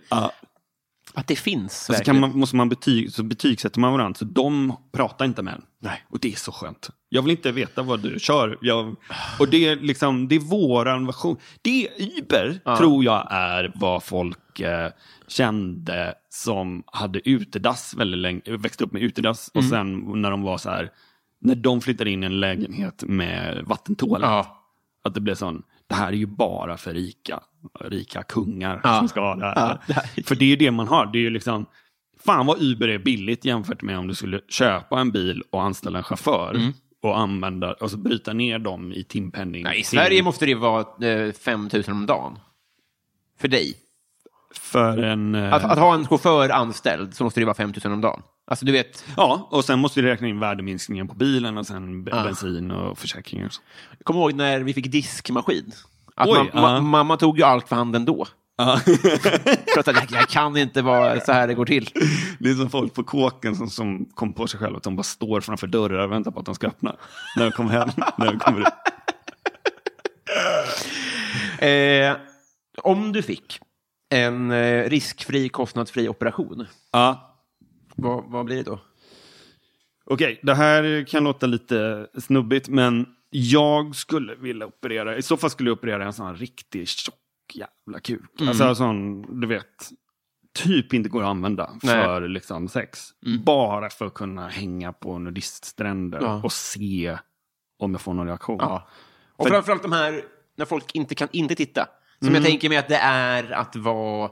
Att 1.17 1.27
det 1.27 1.37
finns. 1.37 1.89
Och 1.89 1.97
så, 1.97 2.05
kan 2.05 2.21
man, 2.21 2.39
måste 2.39 2.57
man 2.57 2.69
betyg, 2.69 3.13
så 3.13 3.23
betygsätter 3.23 3.81
man 3.81 3.93
varandra, 3.93 4.19
så 4.19 4.25
de 4.25 4.77
pratar 4.93 5.25
inte 5.25 5.43
med 5.43 5.55
en. 5.55 5.63
Nej. 5.81 6.05
Och 6.09 6.19
det 6.21 6.33
är 6.33 6.37
så 6.37 6.53
skönt. 6.53 6.91
Jag 7.09 7.23
vill 7.23 7.31
inte 7.31 7.53
veta 7.53 7.83
vad 7.83 8.01
du 8.01 8.19
kör. 8.19 8.59
Jag, 8.61 8.97
och 9.39 9.49
det 9.49 9.69
är 9.69 9.77
liksom, 9.77 10.29
det 10.29 10.35
är 10.35 10.41
våran 10.41 11.07
version. 11.07 11.37
Det 11.63 11.87
är 11.87 12.19
Uber, 12.19 12.77
tror 12.77 13.05
jag, 13.05 13.27
är 13.31 13.73
vad 13.75 14.03
folk 14.03 14.61
eh, 14.61 14.91
kände 15.29 16.15
som 16.29 16.83
hade 16.87 17.29
utedass 17.29 17.95
väldigt 17.95 18.21
länge, 18.21 18.43
växte 18.47 18.85
upp 18.85 18.93
med 18.93 19.03
utedass. 19.03 19.51
Och 19.55 19.65
sen 19.65 20.21
när 20.23 20.31
de 20.31 20.43
var 20.43 20.59
så 20.59 20.71
här, 20.71 20.91
när 21.41 21.55
de 21.55 21.81
flyttade 21.81 22.11
in 22.11 22.23
i 22.23 22.27
en 22.27 22.41
lägenhet 22.41 23.05
med 23.07 23.65
vattentoalett. 23.67 24.31
Ja. 24.31 24.63
Att 25.05 25.15
det 25.15 25.21
blev 25.21 25.35
sån, 25.35 25.63
det 25.89 25.95
här 25.95 26.09
är 26.09 26.13
ju 26.17 26.27
bara 26.27 26.77
för 26.77 26.95
rika, 26.95 27.41
rika 27.81 28.23
kungar 28.23 28.81
Ja. 28.85 28.99
som 28.99 29.09
ska 29.09 29.21
ha 29.21 29.35
det 29.35 29.45
här. 29.45 29.79
Ja, 29.87 29.95
För 30.25 30.35
det 30.35 30.45
är 30.45 30.49
ju 30.49 30.57
det 30.57 30.71
man 30.71 30.89
har. 30.89 31.07
Det 31.07 31.19
är 31.19 31.21
ju 31.21 31.31
liksom, 31.31 31.67
fan 32.25 32.47
vad 32.47 32.63
Uber 32.63 32.89
är 32.89 32.99
billigt 32.99 33.45
jämfört 33.45 33.83
med 33.83 33.99
om 33.99 34.09
du 34.09 34.15
skulle 34.15 34.41
köpa 34.49 35.01
en 35.01 35.11
bil 35.11 35.43
och 35.51 35.63
anställa 35.63 35.99
en 35.99 36.05
chaufför. 36.05 36.61
Och 37.03 37.19
använda, 37.19 37.73
och 37.73 37.91
så 37.91 37.97
bryta 37.97 38.33
ner 38.33 38.59
dem 38.59 38.93
i 38.93 39.05
timpenning. 39.05 39.63
Nej, 39.63 39.81
I 39.81 39.85
Sverige 39.85 40.23
måste 40.23 40.47
det 40.47 40.55
vara 40.55 41.07
eh, 41.11 41.33
5 41.33 41.69
000 41.73 41.83
om 41.89 42.07
dagen. 42.07 42.39
För 43.41 43.49
dig. 43.49 43.75
För 44.61 44.99
en... 44.99 45.35
eh, 45.35 45.53
Att, 45.55 45.65
att 45.65 45.79
ha 45.79 45.95
en 45.95 46.07
chaufför 46.07 46.49
anställd 46.51 47.15
så 47.15 47.25
måste 47.25 47.41
det 47.41 47.45
vara 47.47 47.55
5 47.55 47.73
000 47.85 47.93
om 47.93 48.01
dagen. 48.01 48.23
Alltså 48.51 48.65
du 48.65 48.73
vet, 48.73 49.05
Ja, 49.17 49.49
och 49.51 49.65
sen 49.65 49.79
måste 49.79 50.01
du 50.01 50.07
räkna 50.09 50.29
in 50.29 50.41
värdeminskningen 50.41 51.09
på 51.09 51.15
bilen 51.15 51.59
och 51.59 51.67
sen 51.67 52.09
Ah. 52.13 52.25
bensin 52.25 52.71
och 52.71 52.99
försäkringar. 52.99 53.51
jag 53.99 54.05
kommer 54.05 54.21
ihåg 54.21 54.33
när 54.35 54.61
vi 54.61 54.75
fick 54.75 54.93
diskmaskin. 54.93 55.73
Att 56.15 56.29
Oj, 56.29 56.51
ja. 56.53 56.61
ma- 56.61 56.81
mamma 56.81 57.17
tog 57.17 57.39
ju 57.39 57.45
allt 57.45 57.69
för 57.69 57.77
handen 57.77 58.05
då. 58.05 58.27
För 59.75 59.81
att 59.81 59.87
jag, 59.87 59.97
jag 60.11 60.29
kan 60.29 60.57
inte 60.57 60.83
vara 60.83 61.21
så 61.21 61.33
här 61.33 61.47
det 61.49 61.55
går 61.55 61.65
till. 61.67 61.89
Det 62.39 62.51
är 62.51 62.55
som 62.55 62.71
folk 62.71 62.95
på 62.95 63.05
kåken 63.05 63.57
som, 63.57 63.71
som 63.71 64.05
kom 64.15 64.33
på 64.33 64.47
sig 64.47 64.61
själva 64.61 64.77
att 64.77 64.83
de 64.83 64.97
bara 64.97 65.03
står 65.03 65.41
framför 65.41 65.67
dörrar 65.67 66.05
och 66.05 66.13
väntar 66.13 66.31
på 66.31 66.41
att 66.41 66.47
de 66.47 66.55
ska 66.55 66.67
öppna. 66.67 66.97
När 67.37 67.45
de 67.45 67.51
kommer 67.51 67.71
hem. 67.71 67.89
när 68.19 68.27
de 68.27 68.39
kommer 68.39 68.61
ut. 68.61 68.67
Eh, 71.59 72.17
om 72.83 73.13
du 73.13 73.23
fick 73.23 73.59
en 74.11 74.51
eh, 74.51 74.89
riskfri, 74.91 75.49
kostnadsfri 75.49 76.09
operation, 76.09 76.67
Ja, 76.93 77.37
vad, 77.97 78.25
vad 78.31 78.45
blir 78.47 78.57
det 78.57 78.63
då? 78.63 78.81
Okej, 80.05 80.41
det 80.43 80.55
här 80.55 81.05
kan 81.09 81.25
låta 81.25 81.47
lite 81.47 82.07
snubbigt, 82.19 82.69
men 82.69 83.07
jag 83.31 83.97
skulle 83.97 84.35
vilja 84.35 84.67
operera, 84.67 85.17
i 85.17 85.23
så 85.23 85.37
fall 85.37 85.51
skulle 85.51 85.71
jag 85.71 85.79
operera 85.79 86.05
en 86.05 86.13
sån 86.13 86.27
här 86.27 86.35
riktigt 86.35 86.89
tjock 86.89 87.15
jävla 87.55 88.01
kuk. 88.01 88.41
Alltså 88.41 88.65
en 88.65 88.77
sån, 88.77 89.23
du 89.41 89.47
vet, 89.47 89.91
typ 90.59 90.95
inte 90.95 91.09
går 91.09 91.23
att 91.23 91.29
använda 91.29 91.71
Nej. 91.83 92.05
för 92.05 92.29
liksom 92.29 92.69
sex. 92.69 93.09
Bara 93.45 93.91
för 93.91 94.07
att 94.07 94.15
kunna 94.15 94.49
hänga 94.49 94.93
på 94.93 95.19
nudiststränder 95.19 96.21
Ja. 96.23 96.41
och 96.45 96.53
se 96.53 97.19
om 97.79 97.93
jag 97.93 98.01
får 98.01 98.15
någon 98.15 98.27
reaktion. 98.27 98.57
Ja. 98.61 98.89
Och 99.37 99.47
För- 99.47 99.55
framförallt 99.55 99.83
de 99.83 99.93
här, 99.93 100.23
när 100.57 100.65
folk 100.65 100.95
inte 100.95 101.15
kan 101.15 101.29
inte 101.33 101.55
titta. 101.55 101.89
Som 102.19 102.29
Mm. 102.29 102.35
jag 102.35 102.45
tänker 102.45 102.69
mig 102.69 102.79
att 102.79 102.89
det 102.89 102.97
är 102.97 103.51
att 103.53 103.77
vara 103.77 104.31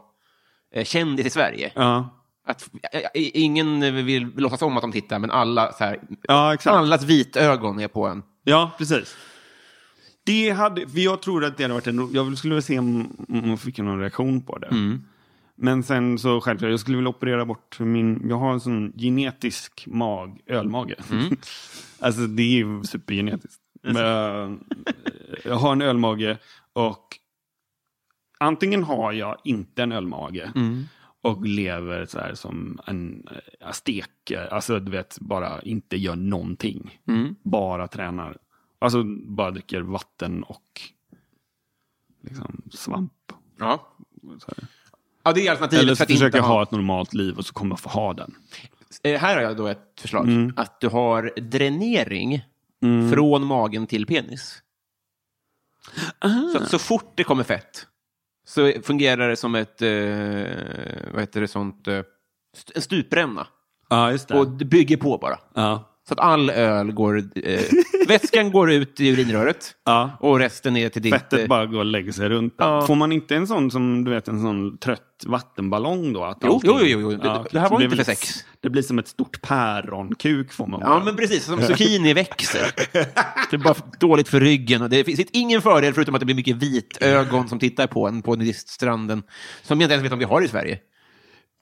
eh, 0.74 0.84
kändis 0.84 1.26
i 1.26 1.30
Sverige. 1.30 1.72
Ja, 1.74 2.20
Att, 2.46 2.70
ingen 3.14 3.80
vill 4.06 4.32
låtsas 4.36 4.62
om 4.62 4.76
att 4.76 4.82
de 4.82 4.92
tittar, 4.92 5.18
men 5.18 5.30
alla, 5.30 5.72
så 5.72 5.84
här, 5.84 6.00
ja 6.22 6.54
exakt. 6.54 6.76
allas 6.76 7.04
vitögon 7.04 7.80
är 7.80 7.88
på 7.88 8.06
en. 8.06 8.22
Ja, 8.44 8.70
precis. 8.78 9.16
Det 10.26 10.50
hade, 10.50 10.88
för 10.88 10.98
jag 10.98 11.22
tror 11.22 11.44
att 11.44 11.56
det 11.56 11.62
hade 11.64 11.74
varit 11.74 11.86
en, 11.86 12.10
jag 12.14 12.38
skulle 12.38 12.54
vilja 12.54 12.62
se 12.62 12.78
om, 12.78 13.16
om 13.28 13.50
jag 13.50 13.60
fick 13.60 13.78
någon 13.78 14.00
reaktion 14.00 14.42
på 14.42 14.58
det. 14.58 14.98
Men 15.56 15.82
sen 15.82 16.18
så 16.18 16.40
självklart, 16.40 16.70
jag 16.70 16.80
skulle 16.80 16.96
vilja 16.96 17.08
operera 17.10 17.44
bort 17.44 17.78
min, 17.80 18.28
jag 18.28 18.36
har 18.36 18.52
en 18.52 18.60
sån 18.60 18.92
genetisk 18.96 19.84
mag, 19.86 20.40
ölmage. 20.46 20.94
alltså 22.00 22.20
det 22.20 22.42
är 22.42 22.46
ju 22.56 22.82
supergenetiskt. 22.84 23.60
Men, 23.82 23.96
eh, 23.96 24.56
jag 25.44 25.54
har 25.54 25.72
en 25.72 25.82
ölmage 25.82 26.38
och 26.72 27.18
antingen 28.38 28.82
har 28.82 29.12
jag 29.12 29.36
inte 29.44 29.82
en 29.82 29.92
ölmage 29.92 30.52
och 31.22 31.46
lever 31.46 32.06
så 32.06 32.18
här 32.18 32.34
som 32.34 32.80
en 32.86 33.28
eh, 33.30 33.68
aztek, 33.68 34.32
alltså 34.50 34.80
du 34.80 34.90
vet, 34.90 35.18
bara 35.20 35.62
inte 35.62 35.96
gör 35.96 36.16
någonting. 36.16 37.00
Bara 37.42 37.88
tränar. 37.88 38.36
Alltså 38.78 39.04
bara 39.26 39.50
dricker 39.50 39.80
vatten 39.80 40.42
och 40.42 40.80
liksom 42.20 42.62
svamp. 42.72 43.12
Ja. 43.58 43.96
Så 44.38 44.52
ja, 45.22 45.32
det 45.32 45.46
är 45.46 45.50
alternativet 45.50 45.82
Eller 45.82 45.92
för 45.92 45.96
så 45.96 46.02
att 46.02 46.10
inte 46.10 46.20
försöker 46.20 46.40
ha... 46.40 46.48
ha 46.48 46.62
ett 46.62 46.70
normalt 46.70 47.14
liv 47.14 47.38
och 47.38 47.46
så 47.46 47.54
kommer 47.54 47.72
jag 47.72 47.80
få 47.80 47.88
ha 47.88 48.14
den. 48.14 48.34
Eh, 49.02 49.20
här 49.20 49.36
har 49.36 49.42
jag 49.42 49.56
då 49.56 49.66
ett 49.66 50.00
förslag. 50.00 50.28
Mm. 50.28 50.52
Att 50.56 50.80
du 50.80 50.88
har 50.88 51.32
dränering 51.40 52.44
från 53.12 53.44
magen 53.46 53.86
till 53.86 54.06
penis. 54.06 54.62
Så, 56.52 56.58
att 56.58 56.70
så 56.70 56.78
fort 56.78 57.12
det 57.14 57.24
kommer 57.24 57.44
fett 57.44 57.86
så 58.44 58.72
fungerar 58.82 59.28
det 59.28 59.36
som 59.36 59.54
ett, 59.54 59.82
eh, 59.82 61.12
vad 61.12 61.20
heter 61.20 61.40
det, 61.40 61.48
sånt, 61.48 61.88
eh, 61.88 62.02
st- 62.56 62.72
en 62.76 62.82
stupränna. 62.82 63.46
Ja, 63.88 64.10
just 64.12 64.28
det. 64.28 64.38
Och 64.38 64.48
det 64.48 64.64
bygger 64.64 64.96
på 64.96 65.18
bara. 65.18 65.38
ja. 65.54 65.90
Så 66.08 66.14
att 66.14 66.20
all 66.20 66.50
öl 66.50 66.92
går, 66.92 67.22
eh, 67.44 67.60
vätskan 68.08 68.50
går 68.52 68.72
ut 68.72 69.00
i 69.00 69.08
urinröret 69.08 69.74
Ja. 69.84 70.10
och 70.20 70.38
resten 70.38 70.74
ner 70.74 70.88
till 70.88 71.02
ditt... 71.02 71.14
Fettet 71.14 71.40
eh, 71.40 71.46
bara 71.46 71.66
går 71.66 71.78
och 71.78 71.84
lägger 71.84 72.12
sig 72.12 72.28
runt. 72.28 72.54
Ja. 72.58 72.86
Får 72.86 72.94
man 72.94 73.12
inte 73.12 73.36
en 73.36 73.46
sån 73.46 73.70
som 73.70 74.04
du 74.04 74.10
vet 74.10 74.28
en 74.28 74.40
sån 74.42 74.78
trött 74.78 75.00
vattenballong 75.26 76.12
då? 76.12 76.24
Att 76.24 76.38
Jo, 76.42 76.60
jo, 76.64 76.78
jo, 76.82 77.00
jo. 77.00 77.10
Det- 77.10 77.44
det 77.50 77.60
här 77.60 77.68
var 77.70 77.82
inte 77.82 77.96
för 77.96 78.04
sex. 78.04 78.44
Det 78.60 78.70
blir 78.70 78.82
som 78.82 78.98
ett 78.98 79.08
stort 79.08 79.42
päronkuk 79.42 80.52
får 80.52 80.66
man 80.66 80.80
Ja, 80.80 80.86
bara. 80.88 81.04
men 81.04 81.16
precis. 81.16 81.44
Som 81.44 81.60
zucchini 81.62 82.14
växer. 82.14 82.72
Det 83.50 83.56
är 83.56 83.58
bara 83.58 83.74
dåligt 84.00 84.28
för 84.28 84.40
ryggen. 84.40 84.82
Och 84.82 84.90
det 84.90 85.04
finns 85.04 85.20
ingen 85.32 85.62
fördel 85.62 85.94
förutom 85.94 86.14
att 86.14 86.20
det 86.20 86.24
blir 86.26 86.36
mycket 86.36 86.56
vitögon 86.56 87.48
som 87.48 87.58
tittar 87.58 87.86
på 87.86 88.08
en 88.08 88.22
på 88.22 88.36
nudiststranden. 88.36 89.22
Som 89.62 89.80
jag 89.80 89.86
inte 89.86 89.94
ens 89.94 90.04
vet 90.04 90.12
om 90.12 90.18
vi 90.18 90.24
har 90.24 90.42
i 90.42 90.48
Sverige. 90.48 90.78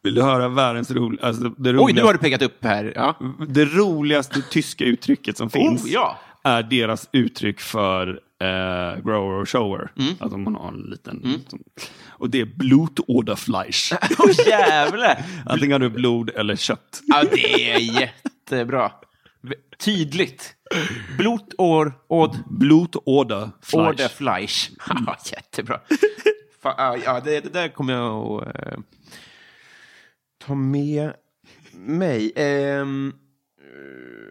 Vill 0.02 0.14
du 0.14 0.22
höra 0.22 0.48
världens 0.48 0.90
ro... 0.90 1.12
alltså, 1.22 1.42
det 1.48 1.70
Oj, 1.70 1.74
roligaste, 1.76 1.94
nu 2.00 2.02
har 2.06 2.12
du 2.12 2.18
pekat 2.18 2.42
upp 2.42 2.64
här. 2.64 2.92
Ja. 2.96 3.14
det 3.48 3.64
roligaste 3.64 4.42
tyska 4.50 4.84
uttrycket 4.84 5.36
som 5.36 5.50
finns 5.50 5.84
Oh, 5.84 5.90
ja. 5.90 6.18
är 6.44 6.62
deras 6.62 7.08
uttryck 7.12 7.60
för 7.60 8.08
eh, 8.40 9.02
grower 9.04 9.40
och 9.40 9.48
shower. 9.48 9.90
Alltså 10.18 10.38
man 10.38 10.54
har 10.54 10.68
en 10.68 10.80
liten... 10.90 11.42
Som, 11.48 11.60
och 12.08 12.30
det 12.30 12.40
är 12.40 12.44
Blutåderfleisch. 12.44 13.92
Åh 14.18 14.30
jävlar! 14.48 15.18
Antingen 15.46 15.72
har 15.72 15.78
du 15.78 15.90
blod 15.90 16.30
eller 16.30 16.56
kött. 16.56 17.00
Ja, 17.06 17.22
det 17.32 17.70
är 17.72 17.78
jättebra. 18.00 18.92
Tydligt. 19.84 20.54
Blot, 21.18 21.54
år, 21.58 21.92
åd, 22.08 22.38
Blutåderfleisch. 22.50 23.88
Orderfleisch. 23.88 24.70
Ja, 25.06 25.16
jättebra. 25.32 25.80
Fa- 26.62 26.74
ja, 26.78 26.96
Ja, 27.04 27.20
det, 27.24 27.40
det 27.40 27.48
där 27.52 27.68
kommer 27.68 27.92
jag 27.92 28.42
att 28.42 28.56
eh, 28.66 28.78
ta 30.46 30.54
med 30.54 31.12
mig. 31.72 32.32
Eh, 32.36 32.86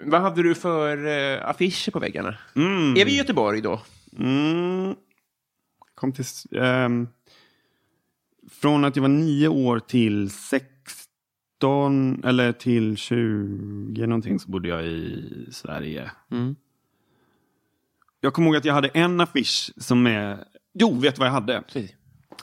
vad 0.03 0.21
hade 0.21 0.43
du 0.43 0.55
för 0.55 1.07
eh, 1.07 1.49
affischer 1.49 1.91
på 1.91 1.99
väggarna? 1.99 2.37
Är 2.97 3.05
vi 3.05 3.11
i 3.11 3.17
Göteborg 3.17 3.61
då? 3.61 3.81
Mm. 4.19 4.95
Kom 5.95 6.11
till, 6.13 6.25
ehm, 6.61 7.07
från 8.49 8.85
att 8.85 8.95
jag 8.95 9.01
var 9.01 9.09
nio 9.09 9.47
år 9.47 9.79
till 9.79 10.29
16 10.29 12.23
eller 12.23 12.51
till 12.51 12.97
20 12.97 14.07
någonting 14.07 14.39
så 14.39 14.49
bodde 14.49 14.69
jag 14.69 14.85
i 14.85 15.47
Sverige. 15.51 16.11
Mm. 16.31 16.55
Jag 18.19 18.33
kommer 18.33 18.47
ihåg 18.47 18.55
att 18.55 18.65
jag 18.65 18.73
hade 18.73 18.87
en 18.87 19.21
affisch 19.21 19.71
som 19.77 20.07
är... 20.07 20.45
Jo, 20.73 20.99
vet 20.99 21.15
du 21.15 21.19
vad 21.19 21.27
jag 21.27 21.33
hade? 21.33 21.63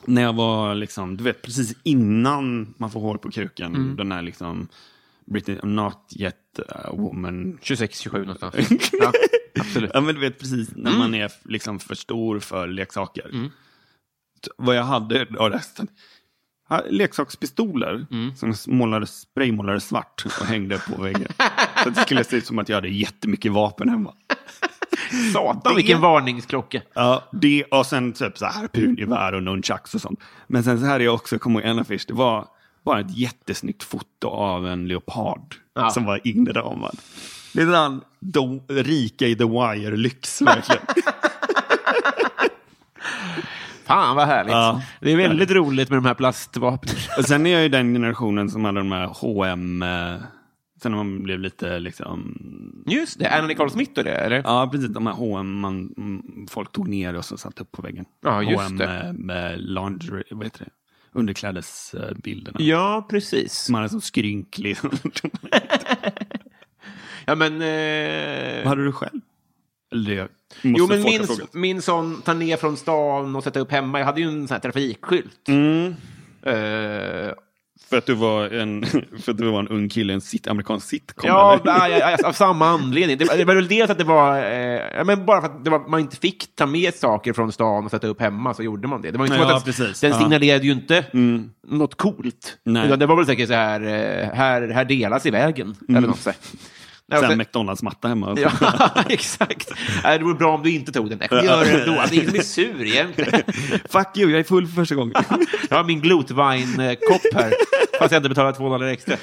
När 0.05 0.23
jag 0.23 0.33
var 0.33 0.75
liksom, 0.75 1.17
du 1.17 1.25
vet 1.25 1.43
precis 1.43 1.75
innan 1.83 2.75
man 2.79 2.91
får 2.91 3.01
hår 3.01 3.17
på 3.17 3.31
kuken. 3.31 3.75
Mm. 3.75 3.97
Den 3.97 4.13
här 4.13 4.23
liksom, 4.23 4.69
Britney, 5.27 5.57
I'm 5.59 5.67
not 5.67 6.13
yet 6.17 6.61
a 6.69 6.91
woman. 6.93 7.59
26, 7.63 7.99
27 8.01 8.19
någonstans. 8.21 8.55
Ja, 8.93 9.13
absolut. 9.61 9.91
Ja, 9.95 10.01
men 10.01 10.15
du 10.15 10.21
vet 10.21 10.39
precis 10.39 10.69
när 10.77 10.91
Mm. 10.91 10.99
man 10.99 11.15
är 11.15 11.33
liksom 11.45 11.79
för 11.79 11.95
stor 11.95 12.39
för 12.41 12.67
leksaker. 12.69 13.51
Så 14.45 14.53
Vad 14.59 14.77
jag 14.77 14.85
hade 14.85 15.27
av 15.39 15.51
resten. 15.51 15.89
Leksakspistoler 16.91 18.07
Mm. 18.11 18.37
som 18.37 18.55
målade, 18.67 19.07
spraymålade 19.07 19.81
svart 19.81 20.25
och 20.41 20.47
hängde 20.47 20.79
på 20.79 21.03
väggen. 21.03 21.29
så 21.85 21.91
det 21.91 22.01
skulle 22.01 22.25
se 22.25 22.37
ut 22.37 22.47
som 22.47 22.59
att 22.59 22.69
jag 22.69 22.77
hade 22.77 22.89
jättemycket 22.89 23.53
vapen 23.53 23.89
hemma. 23.89 24.15
Satan, 25.33 25.77
vilken 25.77 26.01
varningsklocka. 26.01 26.81
Ja, 26.95 27.25
det 27.33 27.65
och 27.65 27.87
sen 27.87 28.13
typ 28.13 28.39
så 28.39 28.47
här 28.47 28.53
harpungevär 28.61 29.33
och 29.35 29.43
nunchucks 29.43 29.95
och 29.95 30.01
sånt. 30.01 30.21
Men 30.47 30.65
sen 30.65 30.81
så 30.81 30.87
här 30.87 31.01
är 31.01 31.05
jag 31.05 31.15
också, 31.15 31.39
kommer 31.39 31.61
ihåg 31.61 31.71
en 31.71 31.79
affisch, 31.79 32.05
det 32.09 32.15
var 32.15 32.47
bara 32.85 33.01
ett 33.01 33.19
jättesnyggt 33.19 33.83
foto 33.83 34.29
av 34.29 34.67
en 34.67 34.89
leopard 34.89 35.55
Ja. 35.75 35.91
som 35.91 36.05
var 36.05 36.21
inramad. 36.25 36.97
Det 37.53 37.63
är 37.63 37.67
den 37.67 38.01
de, 38.21 38.61
rika 38.69 39.27
i 39.27 39.35
The 39.37 39.45
Wire-lyx 39.45 40.43
verkligen. 40.43 40.83
Fan 43.87 44.17
vad 44.17 44.27
härligt. 44.27 44.53
Ja. 44.53 44.83
Det 45.01 45.13
är 45.13 45.17
väldigt 45.17 45.51
roligt 45.51 45.89
med 45.91 45.99
de 45.99 46.05
här 46.05 46.15
plastvapnen. 46.15 46.95
och 47.19 47.25
sen 47.25 47.47
är 47.47 47.51
jag 47.51 47.63
ju 47.63 47.69
den 47.69 47.93
generationen 47.93 48.51
som 48.51 48.65
hade 48.65 48.81
de 48.81 48.93
här 48.93 49.07
H&M 49.07 49.85
sen 50.83 50.93
när 50.93 50.97
man 50.97 51.23
blev 51.23 51.41
lite 51.41 51.79
liksom, 51.79 52.37
Just 52.87 53.19
det, 53.19 53.31
Anna 53.31 53.47
Nicole 53.47 53.71
Smith 53.71 53.99
och 53.99 54.05
det, 54.05 54.15
eller? 54.15 54.43
ja 54.45 54.69
precis 54.73 54.89
de 54.89 55.07
här 55.07 55.15
H&M 55.15 55.61
man, 55.61 55.95
folk 56.51 56.73
tog 56.73 56.89
ner 56.89 57.15
och 57.15 57.25
så 57.25 57.37
satte 57.37 57.63
upp 57.63 57.73
på 57.73 57.83
väggen. 57.83 58.05
Ja, 58.21 58.43
just 58.43 58.57
H&M 58.57 58.77
det. 58.77 59.13
Med, 59.19 59.61
lingerie, 59.61 60.25
vad 60.31 60.47
heter 60.47 60.65
det? 60.65 60.71
Underklädesbilderna. 61.13 62.61
Ja, 62.61 63.07
precis. 63.11 63.71
Man 63.71 63.85
är 63.85 63.89
så 63.89 64.01
skrynklig. 64.01 64.77
Ja, 67.29 67.35
men... 67.35 67.63
Eh... 67.63 68.59
Vad 68.59 68.67
hade 68.67 68.85
du 68.85 68.93
själv? 68.93 69.21
Eller 69.93 70.29
Jo, 70.63 70.87
men 70.87 71.03
min, 71.03 71.27
min 71.53 71.83
sån 71.83 72.23
ta 72.23 72.35
ner 72.35 72.57
från 72.57 72.77
stan 72.77 73.37
och 73.37 73.45
sätta 73.45 73.61
upp 73.61 73.73
hemma. 73.73 73.99
Jag 73.99 74.07
hade 74.07 74.21
ju 74.21 74.29
en 74.29 74.49
sån 74.49 74.55
här 74.55 74.61
trafikskylt. 74.61 75.49
Mm. 75.49 75.95
Eh, 76.43 77.33
För 77.91 77.99
att 77.99 78.07
du 78.07 78.15
var 78.15 78.45
en, 78.51 78.87
för 79.23 79.33
att 79.33 79.39
du 79.39 79.51
var 79.51 79.61
en 79.61 79.69
ung 79.69 79.89
kille 79.89 80.13
i 80.13 80.15
en 80.15 80.21
sit, 80.21 80.47
amerikansk 80.47 80.89
sitcom? 80.89 81.29
ja, 81.29 81.61
ja, 81.65 82.17
av 82.25 82.33
samma 82.45 82.69
anledning. 82.69 83.19
Det, 83.19 83.25
det 83.37 83.45
var 83.45 83.55
väl 83.55 83.69
dels 83.69 83.91
att 83.91 83.99
det 83.99 84.05
var... 84.05 84.37
Eh, 84.37 85.05
men 85.05 85.27
bara 85.27 85.41
för 85.41 85.49
att 85.49 85.65
det 85.65 85.71
var, 85.71 85.89
man 85.89 86.01
inte 86.01 86.17
fick 86.17 86.57
ta 86.57 86.67
med 86.67 86.95
saker 86.95 87.33
från 87.33 87.53
stan 87.53 87.85
och 87.85 87.91
sätta 87.91 88.07
upp 88.07 88.21
hemma 88.21 88.55
så 88.55 88.63
gjorde 88.63 88.89
man 88.89 89.03
det. 89.03 89.11
Det 89.11 89.19
var 89.19 89.25
inte 89.27 89.37
Ja, 89.39 89.57
att 89.57 89.65
precis. 89.65 90.01
den 90.01 90.15
signalerade 90.15 90.65
ju 90.65 90.73
inte 90.73 91.05
något 91.69 91.95
coolt. 91.95 92.57
Nej. 92.65 92.97
Det 92.97 93.07
var 93.07 93.17
väl 93.17 93.27
säkert 93.27 93.49
så 93.49 93.55
här, 93.55 93.81
eh, 93.81 94.29
här, 94.35 94.69
här 94.69 94.85
delas 94.85 95.27
i 95.27 95.31
vägen. 95.31 95.75
Eller 95.89 96.01
något 96.09 96.21
så. 96.21 96.31
Nej, 97.11 97.21
Sen 97.21 97.39
McDonalds-matta 97.39 98.09
hemma. 98.09 98.37
Ja, 98.41 98.51
exakt. 99.09 99.73
Nej, 100.05 100.19
Det 100.19 100.25
vore 100.25 100.35
bra 100.35 100.55
om 100.55 100.63
du 100.63 100.71
inte 100.71 100.93
tog 100.93 101.11
den. 101.11 101.23
Jag 101.31 101.45
gör 101.45 101.65
det 101.65 101.71
ändå. 101.71 102.03
Det 102.11 102.17
är 102.17 102.23
ingen 102.23 102.37
är 102.37 102.43
sur 102.43 102.85
egentligen. 102.87 103.43
Fuck 103.89 104.17
you, 104.17 104.31
jag 104.31 104.41
är 104.41 104.45
full 104.45 104.67
för 104.67 104.75
första 104.75 104.95
gången. 104.95 105.15
Jag 105.71 105.77
har 105.77 105.85
min 105.85 106.01
Glotvine-kopp 106.01 107.35
här, 107.35 107.53
fast 107.99 108.13
jag 108.13 108.19
inte 108.19 108.29
betalat 108.29 108.57
två 108.57 108.69
dollar 108.69 108.87
extra. 108.87 109.17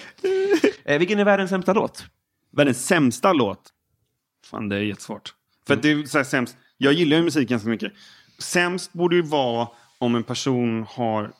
Eh, 0.85 0.99
vilken 0.99 1.19
är 1.19 1.25
världens 1.25 1.49
sämsta 1.49 1.73
låt? 1.73 2.05
Världens 2.51 2.85
sämsta 2.87 3.33
låt? 3.33 3.61
Fan, 4.45 4.69
det 4.69 4.75
är 4.75 4.79
jättesvårt. 4.81 5.33
För 5.67 5.73
att 5.73 5.81
det 5.81 5.91
är 5.91 6.03
så 6.03 6.17
här 6.17 6.25
sämst. 6.25 6.57
Jag 6.77 6.93
gillar 6.93 7.17
ju 7.17 7.23
musik 7.23 7.49
ganska 7.49 7.69
mycket. 7.69 7.93
Sämst 8.39 8.93
borde 8.93 9.15
ju 9.15 9.21
vara 9.21 9.67
om 9.97 10.15
en 10.15 10.23
person 10.23 10.85
har... 10.89 11.31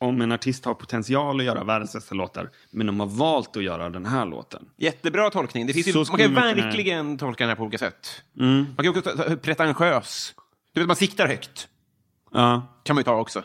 Om 0.00 0.20
en 0.20 0.32
artist 0.32 0.64
har 0.64 0.74
potential 0.74 1.40
att 1.40 1.46
göra 1.46 1.64
världens 1.64 1.92
bästa 1.92 2.14
låtar, 2.14 2.50
men 2.70 2.86
de 2.86 3.00
har 3.00 3.06
valt 3.06 3.56
att 3.56 3.62
göra 3.62 3.90
den 3.90 4.06
här 4.06 4.26
låten. 4.26 4.66
Jättebra 4.76 5.30
tolkning. 5.30 5.66
Det 5.66 5.72
finns 5.72 5.86
ju, 5.88 5.92
Så 5.92 5.98
man 5.98 6.06
kan 6.06 6.16
kunna- 6.28 6.40
verkligen 6.40 7.18
tolka 7.18 7.44
den 7.44 7.48
här 7.48 7.56
på 7.56 7.62
olika 7.62 7.78
sätt. 7.78 8.22
Man 8.32 8.76
kan 8.76 8.88
också 8.88 9.02
ta, 9.02 9.16
ta, 9.16 9.36
pretentiös. 9.36 10.34
Du 10.72 10.80
vet, 10.80 10.86
man 10.86 10.96
siktar 10.96 11.26
högt. 11.26 11.68
Ja, 12.32 12.80
kan 12.84 12.96
man 12.96 13.00
ju 13.00 13.04
ta 13.04 13.14
också. 13.14 13.42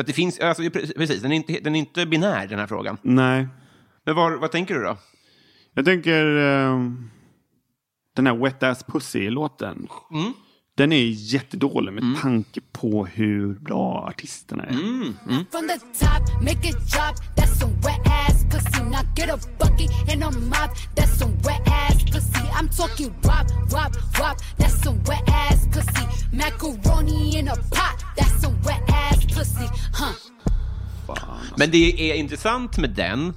För 0.00 0.02
att 0.02 0.06
det 0.06 0.12
finns, 0.12 0.40
alltså, 0.40 0.62
pre- 0.62 0.92
precis, 0.96 1.22
den 1.22 1.32
är, 1.32 1.36
inte, 1.36 1.52
den 1.60 1.74
är 1.74 1.78
inte 1.78 2.06
binär, 2.06 2.46
den 2.46 2.58
här 2.58 2.66
frågan. 2.66 2.96
nej. 3.02 3.48
Men 4.04 4.14
var, 4.16 4.32
vad 4.32 4.50
tänker 4.52 4.74
du 4.74 4.82
då? 4.82 4.96
Jag 5.74 5.84
tänker 5.84 6.36
ehm, 6.36 7.10
den 8.16 8.26
här 8.26 8.34
Wet 8.34 8.62
Ass 8.62 8.84
Pussy-låten. 8.86 9.88
Den 10.80 10.92
är 10.92 11.04
jättedålig 11.08 11.92
med 11.92 12.20
tanke 12.22 12.60
på 12.72 13.06
hur 13.06 13.54
bra 13.54 14.06
artisterna 14.08 14.64
är. 14.64 14.72
From 15.50 15.68
the 15.68 15.78
top, 16.06 16.42
make 16.42 16.68
it 16.68 16.76
drop. 16.92 17.14
That's 17.36 17.58
some 17.60 17.72
wet 17.72 18.00
ass 18.06 18.44
pussy. 18.50 18.82
Now 18.84 19.02
get 19.16 19.30
a 19.30 19.38
bucket 19.58 19.90
and 20.12 20.22
a 20.24 20.30
mop. 20.30 20.70
That's 20.96 21.18
some 21.18 21.32
wet 21.44 21.60
ass 21.66 22.04
pussy. 22.04 22.44
I'm 22.60 22.68
talking 22.76 23.10
wop, 23.22 23.46
wop, 23.72 23.92
wop. 24.20 24.36
That's 24.58 24.82
some 24.84 24.98
wet 25.08 25.28
ass 25.28 25.66
pussy. 25.74 26.06
Macaroni 26.36 27.38
in 27.38 27.48
a 27.48 27.56
pot. 27.56 27.96
That's 28.16 28.40
some 28.42 28.54
wet 28.64 28.82
ass 28.88 29.24
pussy. 29.26 29.66
Huh. 29.98 30.14
Men 31.56 31.70
det 31.70 32.10
är 32.10 32.14
intressant 32.14 32.78
med 32.78 32.90
den, 32.90 33.34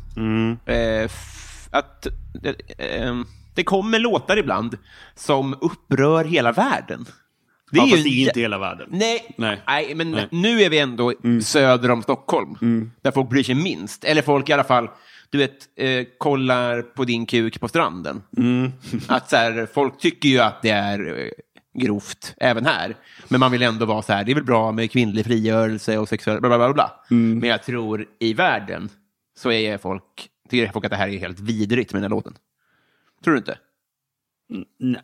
eh, 0.65 1.03
f- 1.05 1.67
att 1.71 2.07
eh, 2.43 2.85
eh, 2.87 3.15
det 3.53 3.63
kommer 3.63 3.99
låtar 3.99 4.37
ibland 4.37 4.77
som 5.15 5.55
upprör 5.61 6.23
hela 6.25 6.51
världen. 6.51 7.05
Det 7.73 7.79
Ja, 7.79 7.85
ju 7.85 7.91
fast 7.91 8.03
det 8.03 8.09
är 8.09 8.27
inte 8.27 8.39
hela 8.39 8.57
världen. 8.57 8.87
Nej, 8.91 9.33
Nej. 9.37 9.61
nej. 9.67 9.95
men 9.95 10.11
Nej. 10.11 10.27
nu 10.31 10.61
är 10.61 10.69
vi 10.69 10.79
ändå 10.79 11.13
söder 11.43 11.91
om 11.91 12.01
Stockholm, 12.01 12.91
där 13.01 13.11
folk 13.11 13.29
bryr 13.29 13.43
sig 13.43 13.55
minst. 13.55 14.03
Eller 14.03 14.21
folk 14.21 14.49
i 14.49 14.53
alla 14.53 14.63
fall, 14.63 14.89
du 15.29 15.37
vet, 15.37 15.57
eh, 15.75 16.05
kollar 16.17 16.81
på 16.81 17.05
din 17.05 17.25
kuk 17.25 17.59
på 17.59 17.67
stranden. 17.67 18.21
Att 19.07 19.29
så 19.29 19.35
här, 19.35 19.67
folk 19.73 19.99
tycker 19.99 20.29
ju 20.29 20.39
att 20.39 20.61
det 20.61 20.69
är 20.69 21.19
eh, 21.19 21.29
grovt 21.81 22.33
även 22.37 22.65
här. 22.65 22.95
Men 23.27 23.39
man 23.39 23.51
vill 23.51 23.61
ändå 23.61 23.85
vara 23.85 24.01
så 24.01 24.13
här, 24.13 24.23
det 24.23 24.31
är 24.31 24.35
väl 24.35 24.43
bra 24.43 24.71
med 24.71 24.91
kvinnlig 24.91 25.25
frigörelse 25.25 25.97
och 25.97 26.09
sexuell 26.09 26.39
bla 26.41 26.49
bla 26.49 26.57
bla. 26.57 26.73
bla. 26.73 27.03
Men 27.09 27.49
jag 27.49 27.63
tror 27.63 28.05
i 28.19 28.33
världen 28.33 28.89
så 29.37 29.51
är 29.51 29.77
folk, 29.77 30.03
tycker 30.49 30.71
folk 30.71 30.85
att 30.85 30.91
det 30.91 30.97
här 30.97 31.07
är 31.07 31.17
helt 31.17 31.39
vidrigt 31.39 31.93
med 31.93 32.01
den 32.01 32.11
här 32.11 32.15
låten. 32.15 32.33
Tror 33.23 33.33
du 33.33 33.37
inte? 33.37 33.57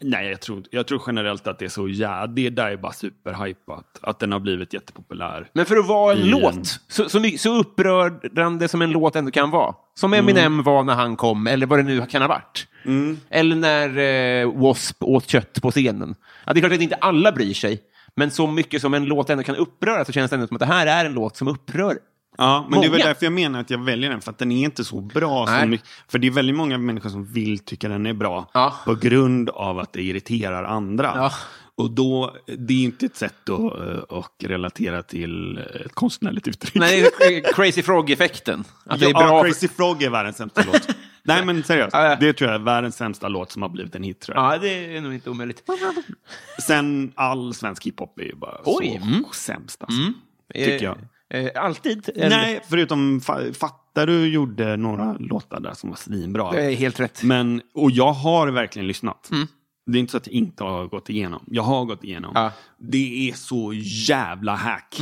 Nej, 0.02 0.30
jag 0.30 0.42
tror, 0.42 0.64
jag 0.72 0.88
tror 0.88 1.02
generellt 1.08 1.48
att 1.48 1.60
det 1.60 1.66
är 1.66 1.70
så 1.70 1.88
ja, 1.90 2.28
det 2.28 2.50
där 2.50 2.72
är 2.72 2.78
bara 2.78 2.94
superhypat. 2.94 4.00
Att 4.02 4.20
den 4.20 4.32
har 4.32 4.40
blivit 4.40 4.74
jättepopulär. 4.74 5.50
Men 5.54 5.66
för 5.66 5.78
att 5.78 5.88
vara 5.88 6.14
en 6.14 6.30
låt, 6.30 6.68
så, 6.88 7.10
så, 7.10 7.24
så 7.38 7.60
upprörande 7.60 8.68
som 8.68 8.82
en 8.82 8.92
låt 8.92 9.16
ändå 9.16 9.32
kan 9.32 9.52
vara. 9.52 9.76
Som 9.96 10.14
Eminem 10.14 10.64
var 10.64 10.84
när 10.84 10.96
han 10.96 11.16
kom, 11.16 11.48
eller 11.48 11.66
vad 11.66 11.80
det 11.80 11.84
nu 11.84 12.06
kan 12.06 12.22
ha 12.22 12.30
varit. 12.30 12.68
Eller 13.30 13.56
när 13.56 13.88
eh, 13.98 14.48
W.A.S.P. 14.48 15.06
åt 15.06 15.28
kött 15.28 15.62
på 15.62 15.72
scenen. 15.72 16.16
Ja, 16.46 16.54
det 16.54 16.60
är 16.60 16.62
klart 16.62 16.74
att 16.74 16.82
inte 16.82 16.96
alla 16.96 17.32
bryr 17.32 17.54
sig, 17.54 17.80
men 18.16 18.32
så 18.32 18.48
mycket 18.48 18.82
som 18.82 18.94
en 18.94 19.06
låt 19.06 19.30
ändå 19.30 19.44
kan 19.44 19.56
uppröra 19.56 20.06
så 20.06 20.12
känns 20.12 20.30
det 20.30 20.36
ändå 20.36 20.48
som 20.48 20.56
att 20.56 20.60
det 20.60 20.66
här 20.66 20.88
är 20.88 21.06
en 21.06 21.14
låt 21.14 21.38
som 21.38 21.48
upprör. 21.48 21.98
Ja, 22.40 22.68
men 22.70 22.82
det 22.82 22.88
är 22.88 22.90
väl 22.90 23.00
Många. 23.00 23.08
därför 23.08 23.26
jag 23.26 23.34
menar 23.34 23.60
att 23.60 23.70
jag 23.70 23.86
väljer 23.86 24.10
den. 24.10 24.22
För 24.22 24.32
att 24.32 24.38
den 24.38 24.52
är 24.52 24.66
inte 24.66 24.84
så 24.84 25.02
bra. 25.02 25.48
Som, 25.48 25.78
för 26.08 26.20
det 26.20 26.28
är 26.28 26.32
väldigt 26.32 26.56
många 26.56 26.78
människor 26.78 27.10
som 27.10 27.26
vill 27.26 27.60
tycka 27.60 27.90
den 27.90 28.06
är 28.06 28.14
bra. 28.14 28.50
Ja. 28.54 28.76
På 28.86 28.96
grund 28.96 29.50
av 29.50 29.80
att 29.80 29.94
det 29.94 30.02
irriterar 30.02 30.64
andra. 30.64 31.12
Ja. 31.16 31.32
Och 31.76 31.92
då, 31.92 32.36
det 32.58 32.74
är 32.74 32.84
inte 32.84 33.06
ett 33.06 33.16
sätt 33.16 33.50
att, 33.50 33.60
eh, 33.60 34.18
att 34.18 34.34
relatera 34.44 35.04
till 35.04 35.58
ett 35.58 35.96
konstnärligt 35.96 36.48
uttryck. 36.48 36.76
Nej, 36.76 37.10
det 37.20 37.38
är 37.38 37.54
Crazy 37.54 37.84
Frog-effekten. 37.84 38.64
Att 38.86 39.00
det 39.00 39.06
är 39.06 39.10
ja, 39.10 39.20
bra 39.20 39.44
Crazy 39.44 39.68
Frog 39.68 40.04
är 40.04 40.10
världens 40.10 40.38
sämsta 40.38 40.64
låt. 40.66 40.88
Nej 41.24 41.46
men 41.46 41.64
seriöst, 41.64 41.94
Ja, 41.94 42.10
ja. 42.10 42.16
det 42.16 42.34
tror 42.34 42.52
jag 42.52 42.60
är 42.62 42.66
världens 42.66 42.96
sämsta 42.96 43.28
låt 43.28 43.52
som 43.52 43.62
har 43.62 43.70
blivit 43.70 43.96
en 43.96 44.04
hit 44.04 44.20
tror 44.20 44.38
jag. 44.38 44.54
Ja, 44.54 44.58
det 44.58 44.98
är 44.98 45.02
nog 45.02 45.14
inte 45.14 45.30
omöjligt. 45.30 45.64
Sen 46.68 47.12
all 47.16 47.54
svensk 47.54 47.86
hiphop 47.86 48.20
är 48.20 48.24
ju 48.24 48.36
bara 48.36 48.58
Oj, 48.66 49.00
så 49.02 49.08
mm. 49.08 49.26
sämst 49.34 49.84
alltså. 49.84 50.02
Tycker 50.54 50.84
jag. 50.84 50.98
Eh, 51.30 51.50
alltid? 51.64 52.10
eller? 52.16 52.30
Nej, 52.30 52.62
förutom 52.70 53.20
fa- 53.20 53.54
Fattar 53.54 54.08
du 54.08 54.28
gjorde 54.28 54.78
några 54.78 55.14
låtar 55.14 55.60
där 55.60 55.74
som 55.74 55.90
var 55.90 55.98
svinbra. 55.98 56.52
Det 56.52 56.62
är 56.66 56.76
helt 56.76 57.00
rätt. 57.00 57.24
Men, 57.24 57.62
och 57.74 57.92
jag 57.92 58.14
har 58.14 58.48
verkligen 58.48 58.88
lyssnat. 58.88 59.30
Det 59.86 59.98
är 59.98 60.00
inte 60.00 60.12
så 60.12 60.18
att 60.18 60.28
jag 60.28 60.34
inte 60.36 60.64
har 60.64 60.86
gått 60.88 61.10
igenom. 61.10 61.44
Jag 61.48 61.64
har 61.64 61.86
gått 61.86 62.04
igenom. 62.04 62.32
Ja. 62.36 62.52
Det 62.78 63.30
är 63.30 63.34
så 63.34 63.74
jävla 64.08 64.56
hack. 64.56 64.98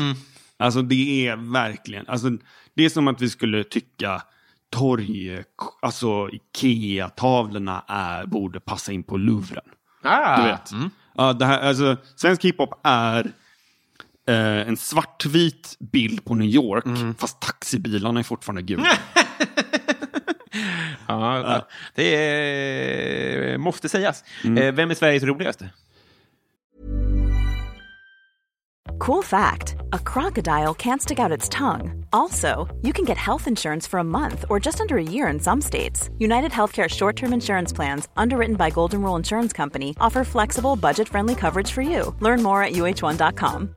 Alltså 0.57 0.81
det 0.81 1.27
är 1.27 1.35
verkligen, 1.35 2.07
alltså, 2.07 2.27
det 2.73 2.85
är 2.85 2.89
som 2.89 3.07
att 3.07 3.21
vi 3.21 3.29
skulle 3.29 3.63
tycka 3.63 4.21
torg, 4.69 5.43
alltså 5.81 6.29
Ikea-tavlorna 6.31 7.83
är, 7.87 8.25
borde 8.25 8.59
passa 8.59 8.91
in 8.91 9.03
på 9.03 9.17
Louvren. 9.17 9.63
Ah, 10.03 10.37
Du 10.37 10.43
vet. 10.49 10.71
Ja, 11.15 11.33
det 11.33 11.45
här, 11.45 11.59
alltså, 11.69 11.97
svensk 12.15 12.45
hiphop 12.45 12.79
är 12.83 13.31
eh, 14.27 14.67
en 14.67 14.77
svartvit 14.77 15.75
bild 15.79 16.25
på 16.25 16.35
New 16.35 16.47
York, 16.49 16.85
fast 17.17 17.39
taxibilarna 17.41 18.19
är 18.19 18.23
fortfarande 18.23 18.61
gula. 18.61 18.87
Ja, 21.07 21.37
ja. 21.37 21.67
Det 21.95 22.15
är, 22.15 23.57
måste 23.57 23.89
sägas. 23.89 24.23
Eh, 24.43 24.73
Vem 24.73 24.91
är 24.91 24.95
Sveriges 24.95 25.23
roligaste? 25.23 25.69
Cool 28.99 29.23
fact 29.23 29.75
a 29.91 29.99
crocodile 29.99 30.73
can't 30.73 31.01
stick 31.01 31.19
out 31.19 31.31
its 31.37 31.49
tongue. 31.49 32.05
Also, 32.11 32.67
you 32.81 32.93
can 32.93 33.05
get 33.05 33.17
health 33.17 33.47
insurance 33.47 33.89
for 33.89 33.99
a 33.99 34.03
month 34.03 34.45
or 34.49 34.59
just 34.65 34.81
under 34.81 34.97
a 34.97 35.03
year 35.03 35.27
in 35.33 35.39
some 35.39 35.61
states. 35.61 36.09
United 36.17 36.51
Healthcare 36.51 36.89
short 36.89 37.15
term 37.15 37.33
insurance 37.33 37.75
plans, 37.75 38.07
underwritten 38.17 38.55
by 38.55 38.69
Golden 38.71 39.01
Rule 39.01 39.17
Insurance 39.19 39.53
Company, 39.53 39.93
offer 39.99 40.23
flexible, 40.23 40.75
budget 40.75 41.07
friendly 41.09 41.35
coverage 41.35 41.71
for 41.71 41.81
you. 41.83 42.15
Learn 42.21 42.41
more 42.43 42.63
at 42.63 42.73
uh1.com. 42.73 43.76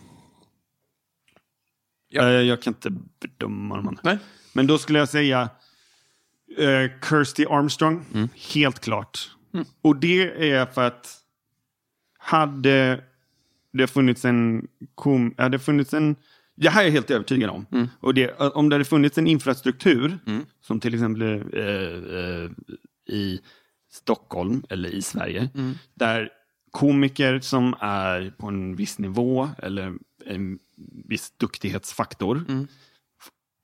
Ja. 2.11 2.21
Eh, 2.27 2.29
jag 2.41 2.61
kan 2.61 2.73
inte 2.73 2.89
bedöma 3.19 3.75
de 3.75 3.87
andra. 3.87 4.01
Nej. 4.03 4.17
Men 4.53 4.67
då 4.67 4.77
skulle 4.77 4.99
jag 4.99 5.09
säga 5.09 5.49
uh, 6.59 6.91
Kirsty 7.09 7.45
Armstrong, 7.45 8.05
Mm. 8.13 8.29
helt 8.53 8.79
klart. 8.79 9.29
Och 9.81 9.95
det 9.95 10.51
är 10.51 10.65
för 10.65 10.83
att 10.87 11.17
hade 12.17 13.03
det 13.73 13.87
funnits 13.87 14.25
en 14.25 14.67
kom, 14.95 15.33
hade 15.37 15.59
funnits 15.59 15.93
en 15.93 16.15
det 16.55 16.69
här 16.69 16.81
är 16.81 16.85
jag 16.85 16.91
helt 16.91 17.11
övertygad 17.11 17.49
om. 17.49 17.65
Mm. 17.71 17.87
Och 17.99 18.13
det, 18.13 18.31
om 18.39 18.69
det 18.69 18.75
hade 18.75 18.85
funnits 18.85 19.17
en 19.17 19.27
infrastruktur, 19.27 20.19
som 20.61 20.79
till 20.79 20.93
exempel 20.93 21.21
eh, 21.21 22.17
eh, 22.17 22.49
i 23.15 23.39
Stockholm 23.91 24.63
eller 24.69 24.89
i 24.89 25.01
Sverige, 25.01 25.49
Mm. 25.55 25.73
där 25.93 26.29
komiker 26.71 27.39
som 27.39 27.75
är 27.79 28.33
på 28.37 28.47
en 28.47 28.75
viss 28.75 28.99
nivå 28.99 29.49
eller 29.57 29.93
en 30.25 30.59
viss 31.05 31.31
duktighetsfaktor 31.37 32.45
Mm. 32.49 32.67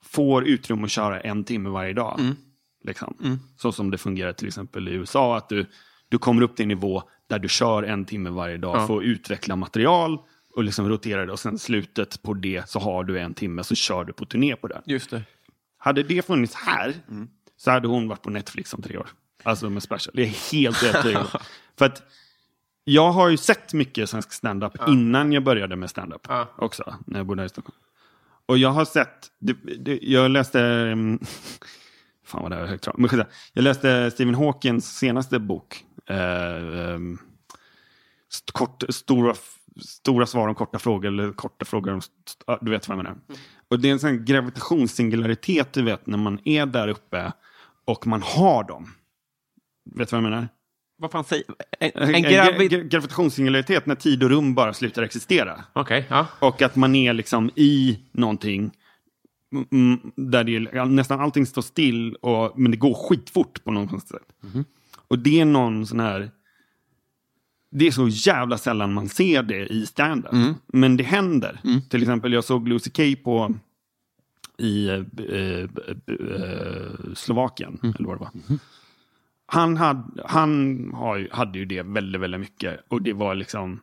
får 0.03 0.47
utrymme 0.47 0.84
att 0.86 0.91
köra 0.91 1.22
en 1.22 1.43
timme 1.43 1.70
varje 1.70 1.93
dag. 1.93 2.20
Mm. 2.20 2.36
Liksom. 2.84 3.39
Så 3.58 3.72
som 3.72 3.91
det 3.91 3.97
fungerar 3.97 4.34
till 4.34 4.47
exempel 4.47 4.88
i 4.88 4.91
USA, 4.91 5.38
att 5.38 5.49
du, 5.49 5.66
du 6.10 6.18
kommer 6.18 6.41
upp 6.41 6.55
till 6.55 6.64
en 6.64 6.68
nivå 6.70 7.03
där 7.28 7.39
du 7.39 7.49
kör 7.49 7.84
en 7.84 8.05
timme 8.05 8.30
varje 8.30 8.58
dag, 8.58 8.76
Ja. 8.78 8.88
får 8.88 9.03
utveckla 9.03 9.55
material 9.55 10.20
och 10.55 10.64
liksom 10.64 10.89
rotera 10.89 11.26
det 11.26 11.32
och 11.32 11.39
sen 11.39 11.60
slutet 11.60 12.22
på 12.22 12.34
det 12.34 12.70
så 12.70 12.80
har 12.80 13.03
du 13.03 13.20
en 13.20 13.34
timme 13.34 13.64
så 13.64 13.76
kör 13.76 14.05
du 14.05 14.14
på 14.14 14.26
turné 14.26 14.55
på 14.55 14.68
den. 14.68 14.82
Just 14.86 15.10
det. 15.10 15.24
Hade 15.78 16.03
det 16.03 16.22
funnits 16.26 16.55
här 16.55 16.93
Mm. 17.10 17.28
så 17.58 17.72
hade 17.72 17.88
hon 17.88 18.08
varit 18.08 18.22
på 18.22 18.30
Netflix 18.30 18.74
om 18.74 18.82
tre 18.82 18.97
år. 18.97 19.08
Alltså 19.43 19.70
med 19.70 19.84
special. 19.84 20.14
Det 20.16 20.22
är 20.24 20.51
helt 20.51 20.84
övertygad. 20.84 21.28
För 21.78 21.86
att 21.86 22.03
jag 22.90 23.12
har 23.12 23.30
ju 23.30 23.38
sett 23.38 23.74
mycket 23.74 24.10
svensk 24.10 24.32
standup 24.32 24.74
innan 24.88 25.32
jag 25.32 25.44
började 25.44 25.76
med 25.76 25.90
standup 25.90 26.22
Ja. 26.30 26.48
också, 26.58 26.96
när 27.06 27.20
jag 27.20 27.26
bodde 27.26 27.42
här 27.42 27.46
i 27.46 27.50
Stockholm. 27.50 27.78
Och 28.46 28.58
jag 28.58 28.70
har 28.70 28.86
sett, 28.86 29.28
det, 29.40 29.54
det, 29.80 30.00
jag 30.02 30.32
läste, 30.32 30.60
um, 30.62 31.20
fan 32.26 32.42
vad 32.42 32.52
det 32.52 32.56
här 32.56 32.64
är 32.64 32.68
högt 32.68 32.88
men. 32.98 33.10
Jag 33.54 33.64
läste 33.64 34.12
Stephen 34.12 34.36
Hawkins 34.36 34.98
senaste 34.98 35.40
bok. 35.40 35.84
eh, 36.10 36.94
um, 36.96 37.20
st- 38.34 38.52
kort, 38.52 38.84
stora, 38.90 39.34
stora 39.82 40.26
svar 40.26 40.48
om 40.48 40.56
korta 40.56 40.80
frågor, 40.80 41.08
eller 41.08 41.32
korta 41.32 41.66
frågor 41.66 41.94
om, 41.94 42.02
ja, 42.48 42.58
du 42.62 42.72
vet 42.72 42.88
vad 42.88 42.98
jag 42.98 43.04
menar. 43.04 43.18
Och 43.70 43.80
det 43.80 43.88
är 43.88 43.92
en 43.92 44.00
sån 44.00 44.26
gravitationssingularitet, 44.26 45.74
du 45.74 45.82
vet, 45.84 46.08
när 46.08 46.18
man 46.18 46.40
är 46.44 46.66
där 46.66 46.88
uppe 46.88 47.32
och 47.86 48.08
man 48.08 48.22
har 48.22 48.64
dem. 48.64 48.94
Vet 49.96 50.10
du 50.10 50.16
vad 50.16 50.24
jag 50.24 50.30
menar? 50.32 50.48
Vad 50.98 51.12
fan 51.12 51.24
säger... 51.24 51.45
En, 51.80 51.91
En, 51.95 52.16
en 52.16 52.24
gra- 52.24 52.30
gravid... 52.52 52.72
gra- 52.72 52.88
gravitationssingularitet 52.88 53.86
när 53.86 53.95
tid 53.95 54.24
och 54.24 54.30
rum 54.30 54.54
bara 54.56 54.74
slutar 54.74 55.04
existera. 55.04 55.64
Okej, 55.74 56.06
ja. 56.10 56.28
Och 56.39 56.62
att 56.62 56.76
man 56.76 56.95
är 56.95 57.14
liksom 57.14 57.52
i 57.56 58.00
någonting 58.12 58.72
mm, 59.54 59.68
mm, 59.72 60.12
där 60.16 60.43
det 60.43 60.56
är, 60.56 60.86
nästan 60.86 61.20
allting 61.20 61.45
står 61.45 61.62
still, 61.62 62.16
och, 62.16 62.60
men 62.60 62.72
det 62.72 62.78
går 62.78 62.93
skitfort 62.93 63.64
på 63.64 63.72
något 63.72 64.08
sätt. 64.08 64.34
Och 65.08 65.20
det 65.20 65.39
är 65.39 65.45
någon 65.45 65.88
sån 65.88 66.00
här... 66.00 66.32
Det 67.72 67.88
är 67.88 67.91
så 67.91 68.08
jävla 68.08 68.58
sällan 68.58 68.93
man 68.93 69.10
ser 69.10 69.43
det 69.43 69.68
i 69.68 69.86
stand-up. 69.86 70.32
Men 70.68 70.98
det 70.98 71.04
händer. 71.04 71.60
Till 71.89 72.02
exempel, 72.02 72.34
jag 72.34 72.43
såg 72.43 72.68
Lucy 72.68 72.89
Kay 72.89 73.16
på 73.16 73.54
i 74.58 74.88
eh, 74.88 74.95
eh, 74.95 75.60
eh, 75.60 75.68
Slovakien, 77.16 77.80
eller 77.82 78.08
vad 78.08 78.18
det 78.18 78.20
var. 78.20 78.32
Han, 79.50 79.78
hade, 79.78 80.24
han 80.26 80.91
har, 80.93 81.28
hade 81.32 81.60
ju 81.60 81.66
det 81.66 81.82
väldigt, 81.82 82.22
väldigt 82.22 82.41
mycket. 82.41 82.80
Och 82.88 83.02
det 83.02 83.14
var 83.14 83.36
liksom... 83.36 83.80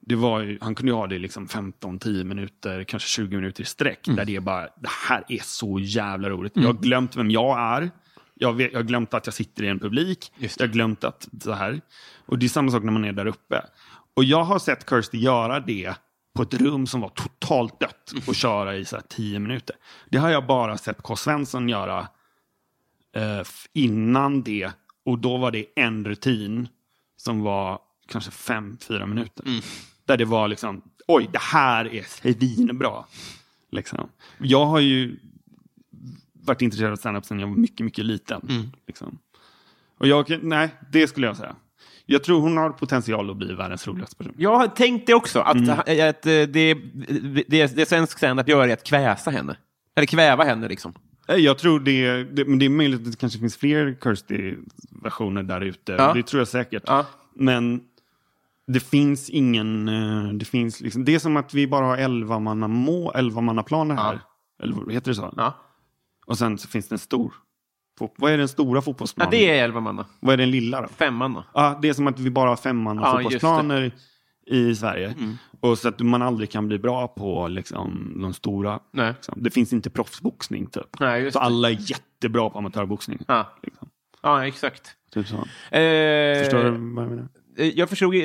Det 0.00 0.14
var 0.14 0.40
ju, 0.40 0.58
han 0.60 0.74
kunde 0.74 0.92
ju 0.92 0.96
ha 0.96 1.06
det 1.06 1.18
liksom 1.18 1.46
15-10 1.46 2.24
minuter, 2.24 2.84
kanske 2.84 3.08
20 3.08 3.36
minuter 3.36 3.62
i 3.62 3.66
sträck. 3.66 4.00
Där 4.04 4.24
det 4.24 4.36
är 4.36 4.40
bara, 4.40 4.62
det 4.62 4.88
här 5.08 5.24
är 5.28 5.40
så 5.42 5.78
jävla 5.78 6.30
roligt. 6.30 6.52
Jag 6.56 6.66
har 6.66 6.72
glömt 6.72 7.16
vem 7.16 7.30
jag 7.30 7.58
är. 7.58 7.90
Jag, 8.34 8.52
vet, 8.52 8.72
jag 8.72 8.78
har 8.78 8.84
glömt 8.84 9.14
att 9.14 9.26
jag 9.26 9.34
sitter 9.34 9.64
i 9.64 9.68
en 9.68 9.78
publik. 9.78 10.32
Jag 10.38 10.50
har 10.66 10.72
glömt 10.72 11.04
att 11.04 11.28
så 11.40 11.52
här. 11.52 11.80
Och 12.26 12.38
det 12.38 12.46
är 12.46 12.48
samma 12.48 12.70
sak 12.70 12.82
när 12.82 12.92
man 12.92 13.04
är 13.04 13.12
där 13.12 13.26
uppe. 13.26 13.62
Och 14.14 14.24
jag 14.24 14.44
har 14.44 14.58
sett 14.58 14.90
Kirsty 14.90 15.18
göra 15.18 15.60
det 15.60 15.94
på 16.36 16.42
ett 16.42 16.54
rum 16.54 16.86
som 16.86 17.00
var 17.00 17.08
totalt 17.08 17.80
dött 17.80 18.12
och 18.26 18.34
köra 18.34 18.76
i 18.76 18.84
så 18.84 19.00
10 19.08 19.38
minuter. 19.38 19.76
Det 20.10 20.18
har 20.18 20.30
jag 20.30 20.46
bara 20.46 20.76
sett 20.76 21.02
K. 21.02 21.16
Svensson 21.16 21.68
göra 21.68 22.08
eh, 23.16 23.42
innan 23.72 24.42
det. 24.42 24.70
Och 25.06 25.18
då 25.18 25.36
var 25.36 25.50
det 25.50 25.66
en 25.76 26.04
rutin 26.04 26.68
som 27.16 27.42
var 27.42 27.78
kanske 28.08 28.30
fem, 28.30 28.76
fyra 28.80 29.06
minuter. 29.06 29.44
Där 30.04 30.16
det 30.16 30.24
var 30.24 30.48
liksom, 30.48 30.82
oj, 31.06 31.28
det 31.32 31.38
här 31.38 31.94
är 31.94 32.02
svinbra. 32.02 33.04
Liksom. 33.70 34.08
Jag 34.38 34.66
har 34.66 34.80
ju 34.80 35.16
varit 36.32 36.62
intresserad 36.62 36.92
av 36.92 36.96
standup 36.96 37.24
sedan 37.24 37.40
jag 37.40 37.46
var 37.46 37.56
mycket, 37.56 37.84
mycket 37.84 38.04
liten. 38.04 38.72
Liksom. 38.86 39.18
Och 39.98 40.06
jag, 40.06 40.38
nej, 40.42 40.68
det 40.92 41.08
skulle 41.08 41.26
jag 41.26 41.36
säga. 41.36 41.56
Jag 42.06 42.24
tror 42.24 42.40
hon 42.40 42.56
har 42.56 42.70
potential 42.70 43.30
att 43.30 43.36
bli 43.36 43.54
världens 43.54 43.86
roligaste 43.86 44.16
person. 44.16 44.34
Jag 44.38 44.76
tänkte 44.76 45.14
också 45.14 45.40
att, 45.40 45.68
att, 45.68 45.88
eh, 45.88 45.94
det, 46.24 46.46
det, 46.46 46.74
det, 47.48 47.76
det 47.76 47.88
svensk 47.88 48.18
standup 48.18 48.48
gör 48.48 48.68
är 48.68 48.72
att 48.72 48.84
kväsa 48.84 49.30
henne. 49.30 49.56
Eller 49.96 50.06
kväva 50.06 50.44
henne 50.44 50.68
liksom. 50.68 50.94
Eh, 51.28 51.36
Jag 51.36 51.58
tror 51.58 51.80
det, 51.80 52.24
det, 52.24 52.44
men 52.44 52.58
det 52.58 52.64
är 52.64 52.70
möjligt 52.70 53.00
att 53.00 53.10
det 53.12 53.18
kanske 53.18 53.38
finns 53.38 53.56
fler 53.56 53.96
Kirsty-versioner 54.02 55.42
där 55.42 55.60
ute. 55.60 55.92
Ja. 55.92 56.12
Det 56.14 56.22
tror 56.22 56.40
jag 56.40 56.48
säkert. 56.48 56.82
Ja. 56.86 57.06
Men 57.34 57.80
det 58.66 58.80
finns 58.80 59.30
ingen... 59.30 59.88
eh, 59.88 60.32
Det, 60.32 60.44
finns 60.44 60.80
liksom, 60.80 61.04
det 61.04 61.14
är 61.14 61.18
som 61.18 61.36
att 61.36 61.54
vi 61.54 61.66
bara 61.66 61.84
har 61.86 61.96
11 61.96 62.38
manna 62.38 62.68
må, 62.68 63.12
11 63.12 63.40
mannaplaner 63.40 63.94
här. 63.94 64.20
Eller 64.62 64.72
vad 64.74 64.92
heter 64.94 65.10
det 65.10 65.14
så? 65.14 65.34
Ja. 65.36 65.54
Och 66.26 66.38
sen 66.38 66.58
så 66.58 66.68
finns 66.68 66.88
det 66.88 66.94
en 66.94 66.98
stor. 66.98 67.34
Vad 68.16 68.32
är 68.32 68.38
den 68.38 68.48
stora 68.48 68.76
Ja, 68.76 68.82
fotbollsplanen? 68.82 69.30
det 69.30 69.50
är 69.58 69.64
elva 69.64 69.80
manna. 69.80 70.06
Vad 70.20 70.32
är 70.32 70.36
den 70.36 70.50
lilla 70.50 70.80
då? 70.82 70.88
Fem 70.88 71.14
manna. 71.14 71.44
Ja, 71.54 71.78
det 71.82 71.88
är 71.88 71.92
som 71.92 72.06
att 72.06 72.18
vi 72.20 72.30
bara 72.30 72.48
har 72.48 72.56
fem 72.56 72.76
manna 72.76 73.02
Ja, 73.02 73.12
fotbollsplaner 73.12 73.92
i 74.46 74.74
Sverige. 74.74 75.14
Och 75.60 75.78
så 75.78 75.88
att 75.88 76.00
man 76.00 76.22
aldrig 76.22 76.50
kan 76.50 76.68
bli 76.68 76.78
bra 76.78 77.08
på 77.08 77.48
liksom, 77.48 78.16
de 78.22 78.34
stora. 78.34 78.80
Nej. 78.92 79.12
Liksom. 79.16 79.34
Det 79.42 79.50
finns 79.50 79.72
inte 79.72 79.90
proffsboxning 79.90 80.66
typ. 80.66 81.00
Nej, 81.00 81.32
så 81.32 81.38
det. 81.38 81.44
alla 81.44 81.70
är 81.70 81.76
jättebra 81.90 82.50
på 82.50 82.58
amatörboxning. 82.58 83.18
Ja. 83.28 83.52
Liksom. 83.62 83.88
Ja, 84.22 84.46
exakt. 84.46 84.90
Typ 85.14 85.26
så. 85.28 85.36
Eh, 85.36 85.42
Förstår 86.42 86.64
du 86.64 86.70
vad 86.70 87.04
jag 87.04 87.10
menar? 87.10 87.28
eh, 87.58 87.66
Jag 87.68 87.88
förstod, 87.88 88.14
eh, 88.14 88.20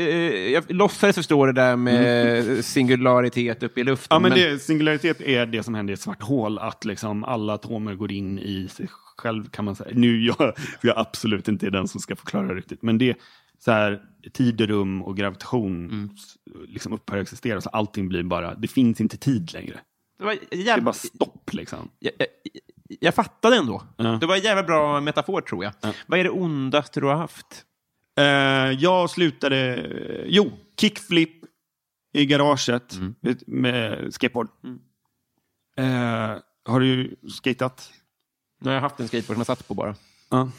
jag 0.51 0.63
låtsades 0.71 1.15
förstå 1.15 1.45
det 1.45 1.53
där 1.53 1.75
med 1.75 2.65
singularitet 2.65 3.63
uppe 3.63 3.81
i 3.81 3.83
luften. 3.83 4.17
Mm. 4.17 4.31
Ja, 4.31 4.37
men 4.37 4.53
det, 4.53 4.59
singularitet 4.59 5.21
är 5.21 5.45
det 5.45 5.63
som 5.63 5.75
händer 5.75 5.91
i 5.91 5.93
ett 5.93 6.01
svart 6.01 6.21
hål, 6.21 6.59
att 6.59 6.85
liksom 6.85 7.23
alla 7.23 7.53
atomer 7.53 7.95
går 7.95 8.11
in 8.11 8.39
i 8.39 8.67
sig 8.67 8.87
själv 9.17 9.49
kan 9.49 9.65
man 9.65 9.75
säga. 9.75 9.89
Nu 9.93 10.21
jag, 10.25 10.53
jag 10.81 10.97
är 10.97 10.99
absolut 10.99 11.47
inte 11.47 11.69
den 11.69 11.87
som 11.87 12.01
ska 12.01 12.15
förklara 12.15 12.47
det 12.47 12.53
riktigt, 12.53 12.81
men 12.81 12.97
det 12.97 13.15
så 13.63 13.71
här, 13.71 14.01
tid, 14.33 14.61
rum 14.61 15.01
och 15.01 15.17
gravitation 15.17 15.85
Mm. 15.85 16.09
liksom 16.67 16.93
upphör 16.93 17.17
att 17.17 17.21
existera, 17.21 17.61
så 17.61 17.69
allting 17.69 18.07
blir 18.07 18.23
bara, 18.23 18.55
det 18.55 18.67
finns 18.67 19.01
inte 19.01 19.17
tid 19.17 19.53
längre. 19.53 19.79
det 20.17 20.23
var 20.25 20.37
Det 20.49 20.55
är 20.55 20.59
jävla, 20.61 20.83
bara 20.83 20.93
stopp 20.93 21.53
liksom. 21.53 21.89
jag, 21.99 22.13
jag, 22.17 22.27
jag 22.99 23.15
fattade 23.15 23.55
ändå. 23.57 23.83
Ja. 23.97 24.03
Det 24.21 24.25
var 24.25 24.35
en 24.35 24.41
jävla 24.41 24.63
bra 24.63 25.01
metafor, 25.01 25.41
tror 25.41 25.63
jag. 25.63 25.73
Vad 26.07 26.19
är 26.19 26.23
det 26.23 26.29
ondaste 26.29 26.99
du 26.99 27.05
har 27.05 27.15
haft? 27.15 27.65
Eh, 28.17 28.23
jag 28.81 29.09
slutade, 29.09 29.87
jo, 30.27 30.51
kickflip 30.79 31.31
i 32.13 32.25
garaget 32.25 32.93
Mm. 32.93 33.15
med 33.47 34.13
skateboard. 34.13 34.47
Eh, 35.77 36.37
har 36.65 36.79
du 36.79 37.15
skatat? 37.29 37.91
Har 38.63 38.71
jag 38.71 38.81
haft 38.81 38.99
en 38.99 39.07
skateboard 39.07 39.35
som 39.35 39.39
jag 39.39 39.45
satt 39.47 39.67
på 39.67 39.73
bara. 39.73 39.95
Ja. 40.29 40.51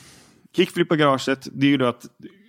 Kickflip 0.56 0.92
i 0.92 0.96
garaget, 0.96 1.48
det 1.52 1.66
är 1.66 1.70
ju 1.70 1.76
då 1.76 1.86
att 1.86 2.06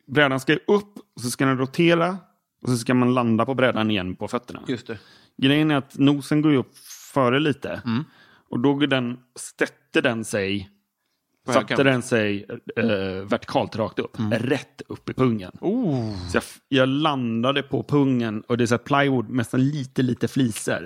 brädan 0.07 0.39
ska 0.39 0.53
upp, 0.53 0.97
och 1.15 1.21
så 1.21 1.31
ska 1.31 1.45
den 1.45 1.57
rotera 1.57 2.17
och 2.61 2.69
så 2.69 2.77
ska 2.77 2.93
man 2.93 3.13
landa 3.13 3.45
på 3.45 3.53
brädan 3.53 3.91
igen 3.91 4.15
på 4.15 4.27
fötterna. 4.27 4.63
Just 4.67 4.87
det. 4.87 4.97
Grejen 5.37 5.71
är 5.71 5.75
att 5.75 5.97
nosen 5.97 6.41
går 6.41 6.51
ju 6.51 6.57
upp 6.57 6.77
före 7.13 7.39
lite. 7.39 7.81
Mm. 7.85 8.03
Och 8.49 8.59
då 8.59 8.73
går 8.73 8.87
den, 8.87 9.19
sätter 9.35 10.01
den 10.01 10.25
sig, 10.25 10.69
På 11.45 11.53
satte 11.53 11.73
högkant. 11.73 11.83
den 11.83 12.01
sig 12.01 12.45
eh, 12.75 13.25
vertikalt 13.25 13.75
rakt 13.75 13.99
upp. 13.99 14.17
Rätt 14.31 14.81
upp 14.87 15.09
i 15.09 15.13
pungen. 15.13 15.51
Så 16.31 16.37
jag, 16.37 16.43
jag 16.69 16.89
landade 16.89 17.63
på 17.63 17.83
pungen 17.83 18.41
och 18.41 18.57
det 18.57 18.63
är 18.63 18.65
så 18.65 18.73
här 18.73 18.79
plywood 18.83 19.29
med 19.29 19.47
så 19.47 19.57
lite, 19.57 20.01
lite 20.01 20.27
fliser. 20.27 20.85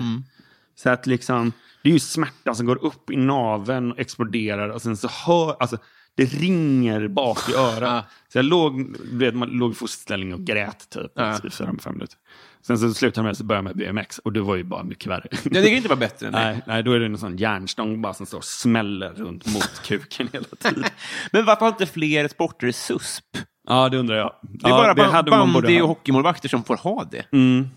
Så 0.75 0.89
att 0.89 1.07
liksom, 1.07 1.51
det 1.83 1.89
är 1.89 1.93
ju 1.93 1.99
smärta 1.99 2.55
som 2.55 2.65
går 2.65 2.85
upp 2.85 3.11
i 3.11 3.15
naveln 3.15 3.91
och 3.91 3.99
exploderar 3.99 4.69
och 4.69 4.81
sen 4.81 4.97
så 4.97 5.07
hör, 5.07 5.55
alltså 5.59 5.77
det 6.17 6.25
ringer 6.25 7.07
bak 7.07 7.49
i 7.49 7.53
örat. 7.53 8.05
Så 8.31 8.37
jag 8.37 8.45
låg, 8.45 8.95
vet, 9.11 9.35
man 9.35 9.49
låg 9.49 9.71
i 9.71 9.75
fosterställning 9.75 10.33
och 10.33 10.39
grät 10.39 10.89
typ 10.89 11.11
Ja. 11.15 11.37
i 11.37 11.49
fyra, 11.49 11.75
fem 11.83 11.93
minuter. 11.93 12.17
Sen 12.61 12.77
så 12.79 12.93
slutade 12.93 13.19
jag 13.19 13.23
med 13.23 13.31
att 13.31 13.41
börja 13.41 13.61
med 13.61 13.77
BMX 13.77 14.19
och 14.19 14.33
det 14.33 14.41
var 14.41 14.55
ju 14.55 14.63
bara 14.63 14.83
mycket 14.83 15.07
värre. 15.07 15.27
Ja, 15.31 15.39
det 15.43 15.61
kan 15.63 15.73
inte 15.77 15.89
vara 15.89 15.99
bättre 15.99 16.25
det. 16.25 16.31
Nej, 16.31 16.61
nej, 16.67 16.83
då 16.83 16.91
är 16.93 16.99
det 16.99 17.05
en 17.05 17.17
sån 17.17 17.37
järnstång 17.37 18.01
bara 18.01 18.13
som 18.13 18.25
står 18.25 18.37
och 18.37 18.43
smäller 18.45 19.09
runt 19.13 19.53
mot 19.53 19.81
kuken 19.85 20.29
hela 20.33 20.45
tiden. 20.59 20.83
Men 21.31 21.45
varför 21.45 21.61
har 21.61 21.67
inte 21.71 21.85
fler 21.85 22.27
sporter 22.27 22.71
susp? 22.71 23.23
Ja, 23.67 23.89
det 23.89 23.97
undrar 23.97 24.15
jag. 24.15 24.33
Det 24.41 24.65
är 24.67 24.71
bara 24.71 24.93
ban- 24.93 25.29
man 25.29 25.53
borde 25.53 25.67
bandy 25.67 25.81
och 25.81 25.87
hockeymålvakter 25.87 26.49
som 26.49 26.63
får 26.63 26.77
ha 26.77 27.03
det. 27.11 27.25
Mm. 27.31 27.67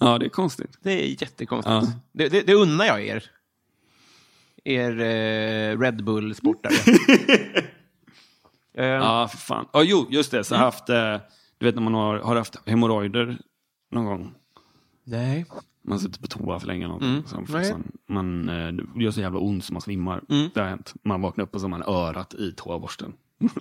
Ja, 0.00 0.18
det 0.18 0.24
är 0.26 0.30
konstigt. 0.30 0.78
Det 0.82 0.92
är 0.92 1.22
jättekonstigt. 1.22 1.72
Ja. 1.74 1.92
Det, 2.12 2.28
det, 2.28 2.40
det 2.46 2.54
unnar 2.54 2.84
jag 2.84 3.02
er. 3.06 3.24
Er 4.64 5.00
eh, 5.00 5.78
Red 5.78 6.04
Bull-sportare. 6.04 6.72
eh, 8.78 8.84
Ja, 8.84 9.28
för 9.28 9.38
fan. 9.38 9.66
Ja, 9.72 9.82
jo, 9.82 10.06
just 10.10 10.30
det. 10.30 10.44
Så 10.44 10.54
jag 10.54 10.58
har 10.58 10.64
haft, 10.64 10.88
eh, 10.88 11.16
du 11.58 11.66
vet 11.66 11.74
när 11.74 11.82
man 11.82 11.94
har, 11.94 12.18
har 12.18 12.36
haft 12.36 12.68
hemorrojder 12.68 13.36
någon 13.92 14.04
gång. 14.04 14.34
Nej. 15.04 15.46
Man 15.84 15.98
sitter 15.98 16.20
på 16.20 16.26
toa 16.26 16.60
för 16.60 16.66
länge. 16.66 16.84
Mm. 16.86 17.22
så 17.26 17.40
Nej. 17.48 17.64
sån, 17.64 17.92
man, 18.08 18.48
eh, 18.48 18.72
det 18.72 19.04
gör 19.04 19.10
så 19.10 19.20
jävla 19.20 19.38
ont 19.38 19.64
så 19.64 19.72
man 19.72 19.82
svimmar. 19.82 20.20
Mm. 20.30 20.50
Det 20.54 20.60
har 20.60 20.68
hänt. 20.68 20.94
Man 21.04 21.20
vaknar 21.22 21.44
upp 21.44 21.54
och 21.54 21.60
så 21.60 21.64
har 21.64 21.70
man 21.70 21.82
örat 21.82 22.34
i 22.34 22.52
toaborsten. 22.56 23.12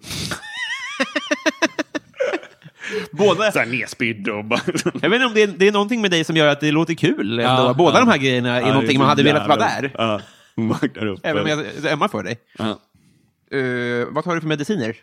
Båda, 3.11 3.51
Så 3.51 3.59
här 3.59 3.65
nedspydd 3.65 4.29
och 4.29 4.45
bara... 4.45 4.59
jag 5.01 5.09
vet 5.09 5.13
inte 5.21 5.25
om 5.25 5.33
det 5.33 5.41
är, 5.41 5.47
det 5.47 5.67
är 5.67 5.71
någonting 5.71 6.01
med 6.01 6.11
dig 6.11 6.23
som 6.23 6.35
gör 6.37 6.47
att 6.47 6.59
det 6.59 6.71
låter 6.71 6.93
kul. 6.93 7.39
ändå. 7.39 7.41
Ja, 7.63 7.73
Båda 7.77 7.93
ja. 7.99 8.05
de 8.05 8.11
här 8.11 8.17
grejerna 8.17 8.55
är 8.55 8.61
Ja, 8.61 8.67
någonting 8.73 8.99
man 8.99 9.07
hade 9.07 9.23
velat 9.23 9.47
vara 9.47 9.59
där. 9.59 9.91
Ja, 9.97 10.21
vaknar 10.67 11.05
upp. 11.05 11.19
Även 11.23 11.41
om 11.43 11.49
jag 11.49 11.59
är 11.59 11.93
ömmar 11.93 12.07
för 12.07 12.23
dig. 12.23 12.39
Ja. 12.57 12.69
Eh, 13.57 14.07
vad 14.11 14.23
tar 14.23 14.35
du 14.35 14.41
för 14.41 14.47
mediciner? 14.47 14.95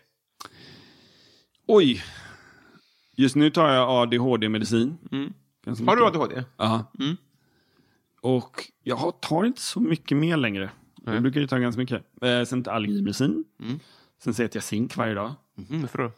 Oj. 1.67 2.03
Just 3.15 3.35
nu 3.35 3.49
tar 3.49 3.69
jag 3.73 3.89
ADHD-medicin. 3.89 4.97
Mm. 5.11 5.33
Har 5.87 5.95
du 5.95 6.05
ADHD? 6.05 6.43
Ja. 6.57 6.91
Mm. 6.99 7.17
Och 8.21 8.63
jag 8.83 8.95
har- 8.95 9.11
tar 9.11 9.45
inte 9.45 9.61
så 9.61 9.79
mycket 9.79 10.17
mer 10.17 10.37
längre. 10.37 10.69
Jag 11.05 11.21
brukar 11.21 11.41
ju 11.41 11.47
ta 11.47 11.57
ganska 11.57 11.79
mycket. 11.81 12.03
Eh, 12.21 12.43
sen 12.43 12.63
tar 12.63 12.71
jag 12.71 12.75
allergimedicin. 12.75 13.43
Mm. 13.61 13.79
Sen 14.23 14.33
äter 14.33 14.49
jag 14.53 14.63
zink 14.63 14.97
varje 14.97 15.13
dag. 15.13 15.33
Mm, 15.69 15.81
varför 15.81 15.97
då? 15.97 16.11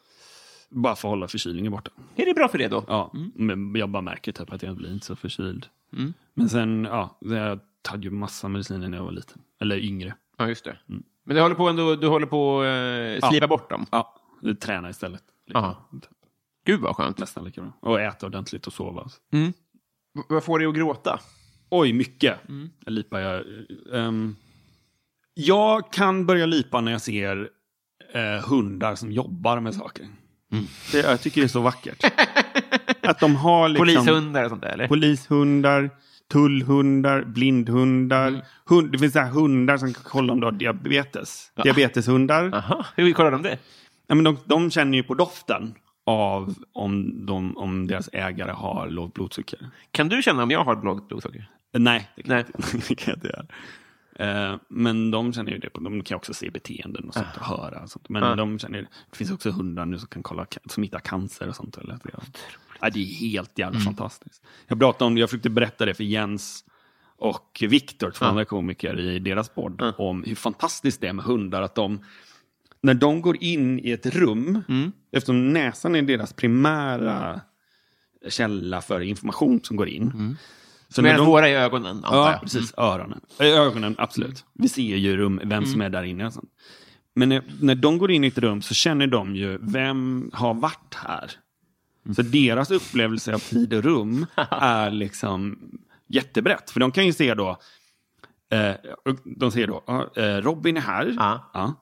Bara 0.69 0.95
för 0.95 1.07
att 1.07 1.11
hålla 1.11 1.27
förkylningen 1.27 1.71
borta. 1.71 1.91
Är 2.15 2.25
det 2.25 2.33
bra 2.33 2.47
för 2.47 2.57
det 2.57 2.67
då? 2.67 2.83
Ja, 2.87 3.13
men 3.35 3.75
jag 3.75 3.89
bara 3.89 4.01
märker 4.01 4.31
typ 4.31 4.53
att 4.53 4.63
jag 4.63 4.75
blir 4.75 4.93
inte 4.93 5.05
så 5.05 5.15
förkyld. 5.15 5.65
Mm. 5.93 6.13
Men 6.33 6.49
sen, 6.49 6.85
ja, 6.85 7.17
jag 7.21 7.59
hade 7.87 8.03
ju 8.03 8.11
massa 8.11 8.47
mediciner 8.47 8.89
när 8.89 8.97
jag 8.97 9.05
var 9.05 9.11
liten. 9.11 9.41
Eller 9.61 9.77
yngre. 9.77 10.15
Ja, 10.37 10.47
just 10.47 10.65
det. 10.65 10.77
Men 11.25 11.35
du 11.35 11.41
håller 11.41 11.55
på 11.55 11.69
ändå, 11.69 11.95
du 11.95 12.07
håller 12.07 12.27
på 12.27 12.61
att 12.61 13.23
eh, 13.23 13.29
slipa 13.29 13.47
bort 13.47 13.69
dem? 13.69 13.85
Ja, 13.91 14.15
jag 14.41 14.59
tränar 14.59 14.89
istället. 14.89 15.23
Aha. 15.53 15.89
Gud 16.65 16.79
vad 16.81 16.95
skönt. 16.95 17.17
Nästan 17.17 17.43
lika 17.43 17.61
bra. 17.61 17.73
Och 17.81 18.01
äta 18.01 18.25
ordentligt 18.25 18.67
och 18.67 18.73
sova. 18.73 19.09
V- 19.31 19.51
Vad 20.29 20.43
får 20.43 20.59
dig 20.59 20.67
att 20.67 20.75
gråta? 20.75 21.19
Oj, 21.69 21.93
mycket. 21.93 22.37
Jag 22.85 22.91
lipar 22.93 23.19
jag. 23.19 23.43
ehm, 23.93 24.35
jag 25.33 25.93
kan 25.93 26.25
börja 26.25 26.45
lipa 26.45 26.81
när 26.81 26.91
jag 26.91 27.01
ser 27.01 27.49
eh, 28.13 28.47
hundar 28.49 28.95
som 28.95 29.11
jobbar 29.11 29.59
med 29.59 29.75
saker. 29.75 30.07
Det, 30.91 30.97
jag 30.99 31.21
tycker 31.21 31.41
det 31.41 31.45
är 31.45 31.49
så 31.49 31.61
vackert. 31.61 32.03
Att 33.03 33.19
de 33.19 33.35
har 33.35 33.69
liksom... 33.69 33.85
Polishundar 34.05 34.43
och 34.43 34.49
sånt 34.49 34.61
där, 34.61 34.69
eller? 34.69 34.87
Polishundar, 34.87 35.89
tullhundar, 36.33 37.23
blindhundar. 37.23 38.45
Hund, 38.65 38.91
det 38.91 38.99
finns 38.99 39.13
så 39.13 39.19
hundar 39.21 39.77
som 39.77 39.93
kan 39.93 40.03
kolla 40.03 40.33
om 40.33 40.39
du 40.39 40.45
har 40.47 40.51
diabetes. 40.51 41.51
Diabeteshundar. 41.63 42.51
Aha, 42.55 42.85
hur 42.95 43.13
kollar 43.13 43.31
de 43.31 43.41
det? 43.43 43.57
Ja, 44.07 44.15
men 44.15 44.23
de, 44.23 44.37
de 44.45 44.71
känner 44.71 44.97
ju 44.97 45.03
på 45.03 45.13
doften 45.13 45.73
av 46.05 46.55
om, 46.73 47.25
de, 47.25 47.57
om 47.57 47.87
deras 47.87 48.09
ägare 48.13 48.51
har 48.51 48.89
lågt 48.89 49.13
blodsocker. 49.13 49.69
Kan 49.91 50.09
du 50.09 50.21
känna 50.21 50.43
om 50.43 50.51
jag 50.51 50.63
har 50.63 50.83
lågt 50.83 51.07
blodsocker? 51.07 51.49
Nej, 51.73 52.09
det 52.15 52.23
kan, 52.23 52.35
Nej. 52.35 52.45
Inte. 52.57 52.77
det 52.89 52.95
kan 52.95 53.11
jag 53.11 53.17
inte 53.17 53.27
göra. 53.27 53.45
Eh, 54.51 54.55
men 54.67 55.11
de 55.11 55.33
känner 55.33 55.51
ju 55.51 55.57
det. 55.57 55.69
På, 55.69 55.79
de 55.79 56.03
kan 56.03 56.15
också 56.15 56.33
se 56.33 56.49
beteenden 56.49 57.03
och 57.07 57.13
sånt 57.13 57.27
och 57.39 57.45
höra. 57.45 57.81
Och 57.83 57.89
sånt. 57.89 58.09
Men 58.09 58.23
Ah. 58.23 58.35
de 58.35 58.59
känner 58.59 58.81
det. 58.81 58.87
Finns 59.17 59.31
också 59.31 59.51
hundar 59.51 59.85
nu 59.85 59.97
som 59.99 60.07
kan 60.07 60.23
kolla 60.23 60.45
som 60.65 60.83
hittar 60.83 60.99
cancer 60.99 61.47
och 61.49 61.55
sånt. 61.55 61.77
Eller, 61.77 61.99
ja, 62.81 62.89
det 62.89 62.99
är 62.99 63.05
helt 63.05 63.59
jävla 63.59 63.75
Mm. 63.79 63.85
fantastiskt. 63.85 64.43
Jag 64.67 64.79
pratade 64.79 65.05
om 65.07 65.17
jag 65.17 65.29
försökte 65.29 65.49
berätta 65.49 65.85
det 65.85 65.93
för 65.93 66.03
Jens 66.03 66.63
och 67.17 67.63
Viktor, 67.69 68.11
två 68.11 68.25
andra 68.25 68.45
komiker 68.45 68.99
i 68.99 69.19
deras 69.19 69.49
podd, 69.49 69.93
om 69.97 70.23
hur 70.23 70.35
fantastiskt 70.35 71.01
det 71.01 71.07
är 71.07 71.13
med 71.13 71.25
hundar. 71.25 71.61
Att 71.61 71.75
de, 71.75 71.99
när 72.81 72.93
de 72.93 73.21
går 73.21 73.43
in 73.43 73.79
i 73.79 73.91
ett 73.91 74.05
rum, 74.05 74.61
Mm. 74.69 74.91
eftersom 75.11 75.53
näsan 75.53 75.95
är 75.95 76.01
deras 76.01 76.33
primära 76.33 77.41
källa 78.29 78.81
för 78.81 79.01
information 79.01 79.59
som 79.63 79.77
går 79.77 79.87
in. 79.89 80.37
Så 80.89 81.01
Medan 81.01 81.17
de- 81.17 81.25
våra 81.27 81.49
i 81.49 81.53
ögonen, 81.55 81.95
antar 81.97 82.15
Ja, 82.17 82.31
jag. 82.31 82.41
precis. 82.41 82.73
Öronen. 82.77 83.21
Äh, 83.39 83.47
Ögonen, 83.47 83.95
absolut. 83.97 84.45
Vi 84.53 84.69
ser 84.69 84.81
ju 84.81 85.17
rum, 85.17 85.41
vem 85.43 85.65
som 85.65 85.81
är 85.81 85.89
där 85.89 86.03
inne. 86.03 86.25
Och 86.25 86.33
sånt. 86.33 86.49
Men 87.15 87.29
när, 87.29 87.43
när 87.61 87.75
de 87.75 87.97
går 87.97 88.11
in 88.11 88.23
i 88.23 88.27
ett 88.27 88.37
rum 88.37 88.61
så 88.61 88.73
känner 88.73 89.07
de 89.07 89.35
ju, 89.35 89.57
vem 89.61 90.29
har 90.33 90.53
varit 90.53 90.95
här? 90.95 91.31
Så 92.15 92.21
deras 92.21 92.71
upplevelse 92.71 93.33
av 93.33 93.39
tid 93.39 93.73
och 93.73 93.83
rum 93.83 94.25
är 94.51 94.91
liksom 94.91 95.59
jättebrett. 96.07 96.69
För 96.69 96.79
de 96.79 96.91
kan 96.91 97.05
ju 97.05 97.13
se 97.13 97.33
då, 97.33 97.57
eh, 98.51 98.75
de 99.23 99.51
ser 99.51 99.67
då, 99.67 100.09
eh, 100.15 100.41
Robin 100.41 100.77
är 100.77 100.81
här. 100.81 101.15
Ja. 101.17 101.51
Ja. 101.53 101.75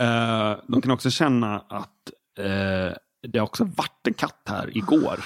Eh, 0.00 0.58
de 0.66 0.82
kan 0.82 0.90
också 0.90 1.10
känna 1.10 1.58
att 1.58 2.10
eh, 2.38 2.96
det 3.28 3.38
har 3.38 3.46
också 3.46 3.64
varit 3.64 4.06
en 4.06 4.14
katt 4.14 4.42
här 4.46 4.76
igår. 4.76 5.24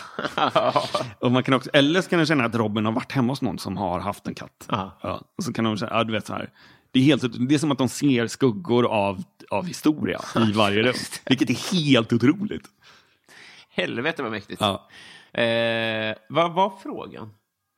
och 1.19 1.33
man 1.33 1.43
kan 1.43 1.55
också, 1.55 1.71
eller 1.73 2.03
så 2.03 2.11
kan 2.11 2.19
de 2.19 2.27
känna 2.27 2.45
att 2.45 2.55
Robin 2.55 2.85
har 2.85 2.93
varit 2.93 3.13
hemma 3.13 3.33
hos 3.33 3.43
någon 3.43 3.59
som 3.59 3.77
har 3.77 4.01
haft 4.01 4.29
en 4.29 4.35
katt. 4.35 4.67
Ja. 4.71 4.99
Ja, 5.03 5.23
och 5.39 5.45
så 5.45 5.53
kan 5.53 5.65
de 5.65 5.77
känna, 5.77 5.93
ja, 5.93 6.05
du 6.05 6.13
vet 6.13 6.27
så 6.27 6.33
här. 6.33 6.51
Det 6.91 7.01
är, 7.01 7.05
helt, 7.05 7.49
det 7.49 7.55
är 7.55 7.59
som 7.59 7.73
att 7.73 7.79
de 7.79 7.89
ser 7.89 8.27
skuggor 8.27 8.87
av, 8.87 9.23
av 9.51 9.67
historia 9.67 10.21
i 10.49 10.53
varje 10.55 10.83
rum. 10.83 10.95
Vilket 11.27 11.51
är 11.51 11.75
helt 11.75 12.13
otroligt. 12.13 12.65
Helvete 13.75 14.23
vad 14.23 14.31
mäktigt. 14.33 14.61
Ja. 14.61 14.89
Eh, 15.43 16.15
vad 16.29 16.53
var 16.53 16.73
frågan? 16.83 17.31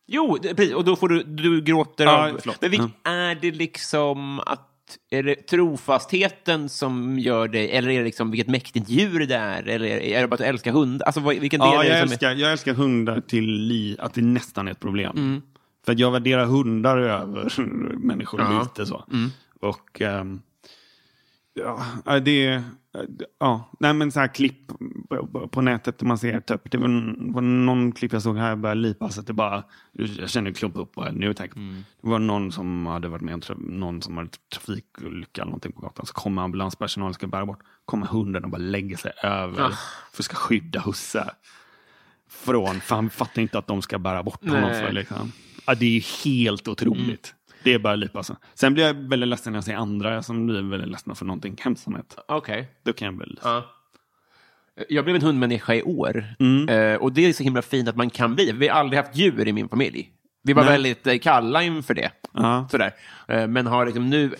Jo, 0.06 0.38
och 0.74 0.84
då 0.84 0.96
får 0.96 1.08
du, 1.08 1.22
du 1.22 1.60
gråter 1.62 2.04
Ja, 2.04 2.30
av... 2.30 2.38
förlåt. 2.40 2.60
Men 2.60 2.70
vil, 2.70 2.80
Ja. 3.02 3.10
är 3.10 3.34
det 3.34 3.50
liksom 3.50 4.40
att 4.40 4.72
är 5.10 5.22
det 5.22 5.34
trofastheten 5.34 6.68
som 6.68 7.18
gör 7.18 7.48
dig, 7.48 7.70
eller 7.70 7.90
är 7.90 7.98
det 7.98 8.04
liksom 8.04 8.30
vilket 8.30 8.48
mäktigt 8.48 8.88
djur 8.88 9.26
det 9.26 9.34
är, 9.36 9.68
eller 9.68 9.86
är 9.86 10.20
det 10.20 10.28
bara 10.28 10.34
att 10.34 10.38
du 10.38 10.44
älskar 10.44 10.72
hundar? 10.72 11.06
Alltså, 11.06 11.20
vilken 11.20 11.60
del 11.60 11.68
Ja, 11.72 11.84
är 11.84 11.88
jag 11.88 11.98
som 12.02 12.12
älskar, 12.12 12.32
jag 12.34 12.52
älskar 12.52 12.74
hundar 12.74 13.20
till 13.20 13.44
li, 13.44 13.96
att 13.98 14.14
det 14.14 14.22
nästan 14.22 14.68
är 14.68 14.72
ett 14.72 14.80
problem. 14.80 15.16
Mm. 15.16 15.42
För 15.86 15.94
jag 15.98 16.10
värderar 16.10 16.44
hundar 16.46 16.98
över 16.98 17.62
människor 17.98 18.40
Ja. 18.40 18.62
lite 18.62 18.86
så. 18.86 19.04
Mm. 19.12 19.30
Och 19.60 20.00
ehm, 20.00 20.40
ja, 21.54 22.18
det 22.20 22.46
är... 22.46 22.62
Ja, 23.38 23.70
nej 23.80 23.94
men 23.94 24.12
så 24.12 24.20
här 24.20 24.34
klipp 24.34 24.72
på, 25.50 25.60
nätet 25.60 25.98
där 25.98 26.06
man 26.06 26.18
ser 26.18 26.40
typ, 26.40 26.70
det 26.70 26.78
var, 26.78 26.88
någon 27.40 27.92
klipp 27.92 28.12
jag 28.12 28.22
såg 28.22 28.38
här, 28.38 28.48
jag 28.48 28.58
började 28.58 28.80
lipa 28.80 29.08
så 29.10 29.20
att 29.20 29.26
det 29.26 29.32
bara, 29.32 29.64
jag 29.92 30.30
kände 30.30 30.52
klump 30.52 30.76
upp 30.76 30.98
och 30.98 31.14
nu 31.14 31.34
tänk. 31.34 31.56
Mm. 31.56 31.84
Det 32.02 32.08
var 32.08 32.18
någon 32.18 32.52
som 32.52 32.86
hade 32.86 33.08
varit 33.08 33.22
med 33.22 33.34
om 33.34 33.56
någon 33.58 34.02
som 34.02 34.16
hade 34.16 34.30
trafikolycka 34.54 35.42
eller 35.42 35.50
någonting 35.50 35.72
på 35.72 35.80
gatan, 35.80 36.06
så 36.06 36.14
kommer 36.14 36.42
ambulanspersonalen 36.42 37.14
ska 37.14 37.26
bära 37.26 37.46
bort, 37.46 37.62
kommer 37.84 38.06
hunden 38.06 38.44
och 38.44 38.50
bara 38.50 38.58
lägger 38.58 38.96
sig 38.96 39.12
över 39.22 39.64
Ah. 39.64 39.72
för 40.12 40.22
att 40.22 40.24
ska 40.24 40.36
skydda 40.36 40.80
husse 40.80 41.30
från, 42.28 42.80
för 42.80 42.94
han 42.94 43.10
fattar 43.10 43.42
inte 43.42 43.58
att 43.58 43.66
de 43.66 43.82
ska 43.82 43.98
bära 43.98 44.22
bort 44.22 44.48
honom. 44.48 44.70
För, 44.70 44.92
liksom. 44.92 45.32
ja, 45.66 45.74
det 45.74 45.86
är 45.86 45.90
ju 45.90 46.02
helt 46.24 46.68
otroligt. 46.68 47.34
Det 47.66 47.74
är 47.74 47.78
bara 47.78 47.96
lipa 47.96 48.18
alltså. 48.18 48.36
Sen 48.54 48.74
blir 48.74 48.86
jag 48.86 48.94
väldigt 48.94 49.28
ledsen 49.28 49.52
när 49.52 49.56
jag 49.56 49.64
ser 49.64 49.74
andra 49.74 50.22
som 50.22 50.46
blir 50.46 50.62
väldigt 50.62 50.88
ledsna 50.88 51.14
för 51.14 51.24
någonting 51.24 51.56
hemskt 51.60 51.84
som 51.84 51.94
hänt. 51.94 52.16
Okej. 52.28 52.68
Då 52.82 52.92
kan 52.92 53.06
jag 53.06 53.16
bli 53.16 53.36
Ja. 53.42 53.64
Jag 54.88 55.04
blev 55.04 55.16
en 55.16 55.22
hundmänniska 55.22 55.74
i 55.74 55.82
år. 55.82 56.24
Mm. 56.38 56.68
Eh, 56.68 56.96
och 56.96 57.12
det 57.12 57.26
är 57.26 57.32
så 57.32 57.42
himla 57.42 57.62
fint 57.62 57.88
att 57.88 57.96
man 57.96 58.10
kan 58.10 58.34
bli. 58.34 58.52
Vi 58.52 58.68
har 58.68 58.80
aldrig 58.80 59.02
haft 59.02 59.16
djur 59.16 59.48
i 59.48 59.52
min 59.52 59.68
familj. 59.68 60.10
Vi 60.42 60.52
var 60.52 60.62
Nej. 60.62 60.72
väldigt 60.72 61.06
eh, 61.06 61.18
kalla 61.18 61.62
inför 61.62 61.94
det. 61.94 62.10
Ja. 62.32 62.68
Sådär. 62.70 62.94
Eh, 63.28 63.46
men 63.46 63.66
har 63.66 63.86
liksom 63.86 64.10
nu, 64.10 64.34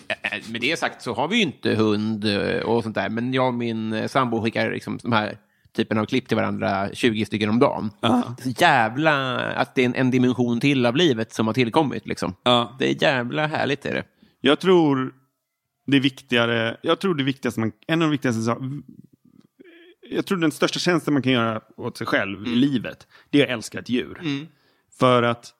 med 0.51 0.61
det 0.61 0.79
sagt 0.79 1.01
så 1.01 1.13
har 1.13 1.27
vi 1.27 1.35
ju 1.35 1.41
inte 1.41 1.75
hund 1.75 2.25
och 2.63 2.83
sånt 2.83 2.95
där. 2.95 3.09
Men 3.09 3.33
jag 3.33 3.47
och 3.47 3.53
min 3.53 4.09
sambo 4.09 4.43
skickar 4.43 4.71
liksom 4.71 4.99
de 5.03 5.11
här 5.11 5.37
typen 5.77 5.97
av 5.97 6.05
klipp 6.05 6.27
till 6.27 6.37
varandra 6.37 6.89
20 6.93 7.25
stycken 7.25 7.49
om 7.49 7.59
dagen. 7.59 7.91
Så 8.43 8.49
jävla 8.49 9.39
att 9.39 9.75
det 9.75 9.81
är 9.81 9.85
en, 9.85 9.95
en 9.95 10.11
dimension 10.11 10.59
till 10.59 10.85
av 10.85 10.95
livet 10.95 11.33
som 11.33 11.47
har 11.47 11.53
tillkommit. 11.53 12.07
Liksom. 12.07 12.35
Ja. 12.43 12.75
Det 12.79 12.91
är 12.91 13.03
jävla 13.03 13.47
härligt. 13.47 13.85
Är 13.85 13.93
det. 13.93 14.03
Jag 14.41 14.59
tror 14.59 15.13
det 15.87 15.97
är 15.97 16.01
viktigare, 16.01 16.77
jag 16.81 16.99
tror 16.99 17.15
det 17.15 17.23
viktigaste 17.23 17.59
man, 17.59 17.71
en 17.87 18.01
av 18.01 18.07
de 18.07 18.11
viktigaste 18.11 18.41
sakerna, 18.41 18.81
jag 20.09 20.25
tror 20.25 20.37
den 20.37 20.51
största 20.51 20.79
tjänsten 20.79 21.13
man 21.13 21.23
kan 21.23 21.31
göra 21.31 21.61
åt 21.77 21.97
sig 21.97 22.07
själv 22.07 22.47
i 22.47 22.55
livet, 22.55 23.07
det 23.29 23.41
är 23.41 23.43
att 23.43 23.49
älska 23.49 23.79
ett 23.79 23.89
djur. 23.89 24.21
För 24.99 25.23
att 25.23 25.53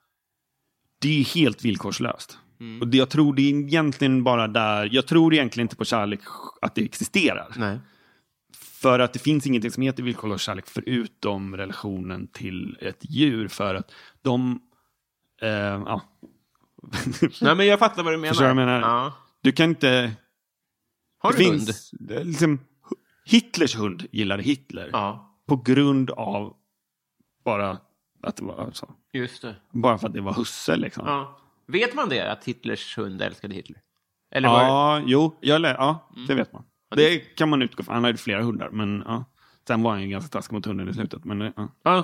det 1.02 1.20
är 1.20 1.36
helt 1.36 1.66
villkorslöst. 1.66 2.38
Och 2.82 2.88
det, 2.88 2.98
jag 2.98 3.10
tror 3.10 3.34
det 3.34 3.42
är 3.42 3.50
egentligen 3.50 4.24
bara 4.24 4.48
där, 4.48 4.90
jag 4.92 5.08
tror 5.08 5.34
egentligen 5.34 5.66
inte 5.66 5.76
på 5.76 5.86
kärlek 5.86 6.20
att 6.62 6.76
det 6.76 6.86
existerar. 6.86 7.48
Nej. 7.58 7.80
För 8.82 9.00
att 9.00 9.14
det 9.14 9.20
finns 9.20 9.48
ingenting 9.48 9.72
som 9.72 9.84
heter 9.84 10.04
villkorlös 10.04 10.42
kärlek 10.42 10.68
förutom 10.68 11.58
relationen 11.58 12.28
till 12.28 12.78
ett 12.82 12.98
djur. 13.10 13.48
För 13.48 13.76
att 13.76 13.92
de, 14.22 14.60
eh, 15.42 15.50
ja. 15.50 16.02
Nej, 17.42 17.56
men 17.56 17.68
jag 17.68 17.80
fattar 17.80 18.04
vad 18.04 18.14
du 18.14 18.18
menar. 18.18 18.28
Förstår 18.28 18.46
du 18.48 18.54
vad 18.54 18.62
jag 18.64 18.68
menar? 18.70 18.82
Ja. 18.82 19.14
Du 19.42 19.52
kan 19.52 19.70
inte... 19.70 20.12
Har 21.20 21.32
det 21.32 21.38
du 21.38 21.44
finns, 21.44 21.92
det 22.00 22.16
är 22.16 22.24
liksom, 22.24 22.60
Hitlers 23.26 23.76
hund 23.76 24.06
gillade 24.12 24.44
Hitler. 24.44 24.90
Ja, 24.94 25.38
På 25.48 25.56
grund 25.56 26.12
av 26.12 26.54
bara 27.46 27.78
att 28.24 28.36
det 28.36 28.44
var 28.44 28.72
så. 28.74 28.94
just 29.14 29.42
det. 29.42 29.56
Bara 29.72 29.98
för 29.98 30.08
att 30.08 30.14
det 30.14 30.22
var 30.22 30.34
husse 30.34 30.76
liksom. 30.76 31.08
Ja, 31.08 31.14
Ja. 31.14 31.40
Vet 31.74 31.96
man 31.96 32.10
det, 32.10 32.32
att 32.32 32.46
Hitlers 32.46 32.98
hund 32.98 33.22
älskade 33.22 33.56
Hitler? 33.56 33.82
Eller 34.32 34.50
var 34.50 35.00
det... 35.00 35.04
jo, 35.08 35.38
jag 35.42 35.62
lä- 35.62 35.76
ja 35.78 36.10
det 36.16 36.20
Mm. 36.34 36.38
vet 36.38 36.54
man. 36.54 36.64
Det 36.96 37.20
kan 37.20 37.50
man 37.50 37.62
utgå 37.62 37.84
från. 37.84 37.94
Han 37.96 38.04
hade 38.04 38.18
flera 38.18 38.44
hundar, 38.44 38.70
men 38.70 39.04
ja. 39.06 39.26
Sen 39.68 39.84
var 39.84 39.92
han 39.92 40.02
ju 40.02 40.08
ganska 40.08 40.30
taskig 40.30 40.54
mot 40.54 40.66
hunden 40.66 40.90
i 40.90 40.94
slutet. 40.94 41.26
Men, 41.26 41.42
ja. 41.56 41.70
Han 41.84 42.04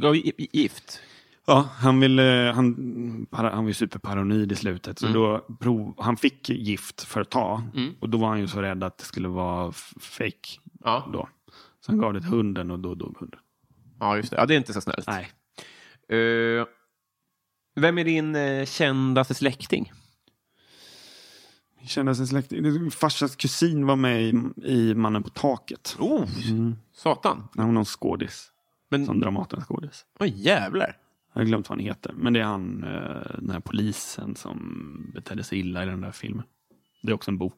gav 0.00 0.14
gi- 0.14 0.48
gift? 0.52 1.00
Ja, 1.46 1.68
han 1.78 2.00
ville, 2.00 2.52
han, 2.54 3.26
han 3.32 3.64
var 3.64 3.68
ju 3.68 3.74
superparanoid 3.74 4.52
i 4.52 4.56
slutet. 4.56 5.02
Mm. 5.02 5.12
Så 5.14 5.18
då 5.18 5.54
prov, 5.60 5.94
han 5.98 6.16
fick 6.16 6.48
gift 6.50 7.02
för 7.02 7.20
att 7.20 7.30
ta. 7.30 7.62
Och 8.00 8.08
då 8.08 8.18
var 8.18 8.28
han 8.28 8.40
ju 8.40 8.46
så 8.48 8.62
rädd 8.62 8.84
att 8.84 8.98
det 8.98 9.04
skulle 9.04 9.28
vara 9.28 9.68
f- 9.68 9.92
fake 10.00 10.60
Ja. 10.84 11.08
då. 11.12 11.28
Så 11.80 11.92
han 11.92 11.98
gav 11.98 12.12
det 12.14 12.20
till 12.20 12.28
hunden 12.30 12.70
och 12.70 12.78
då 12.78 12.94
dog 12.94 13.16
hunden. 13.18 13.40
ja, 14.00 14.16
just 14.16 14.30
det. 14.30 14.36
Ja, 14.36 14.46
det 14.46 14.54
är 14.54 14.58
inte 14.58 14.72
så 14.72 14.80
snällt. 14.80 15.06
Nej. 15.06 15.28
Eh, 16.08 16.66
vem 17.80 17.98
är 17.98 18.04
din 18.04 18.36
uh, 18.36 18.64
kändaste 18.64 19.34
släkting? 19.34 19.92
Min 21.86 21.90
kändaste 21.90 22.26
släkting, 22.26 22.90
farsans 22.90 23.36
kusin 23.36 23.86
var 23.86 23.96
med 23.96 24.22
i, 24.22 24.32
i 24.64 24.94
Mannen 24.94 25.22
på 25.22 25.28
taket. 25.30 25.96
Oh, 25.98 26.24
satan. 26.94 27.48
Han 27.56 27.66
var 27.66 27.72
någon 27.72 27.84
skådis. 27.84 28.50
Men, 28.90 29.06
Som 29.06 29.20
Dramaten-skådis. 29.20 30.04
oj, 30.20 30.32
jävlar. 30.36 30.96
Jag 31.34 31.40
har 31.40 31.46
glömt 31.46 31.68
vad 31.68 31.78
han 31.78 31.86
heter. 31.86 32.12
Men 32.16 32.32
det 32.32 32.40
är 32.40 32.44
han, 32.44 32.84
eh, 32.84 33.36
den 33.38 33.50
här 33.50 33.60
polisen 33.60 34.36
som 34.36 35.10
betedde 35.14 35.42
sig 35.44 35.58
illa 35.58 35.82
i 35.82 35.86
den 35.86 36.00
där 36.00 36.12
filmen. 36.12 36.44
Det 37.02 37.10
är 37.10 37.14
också 37.14 37.30
en 37.30 37.38
bok. 37.38 37.56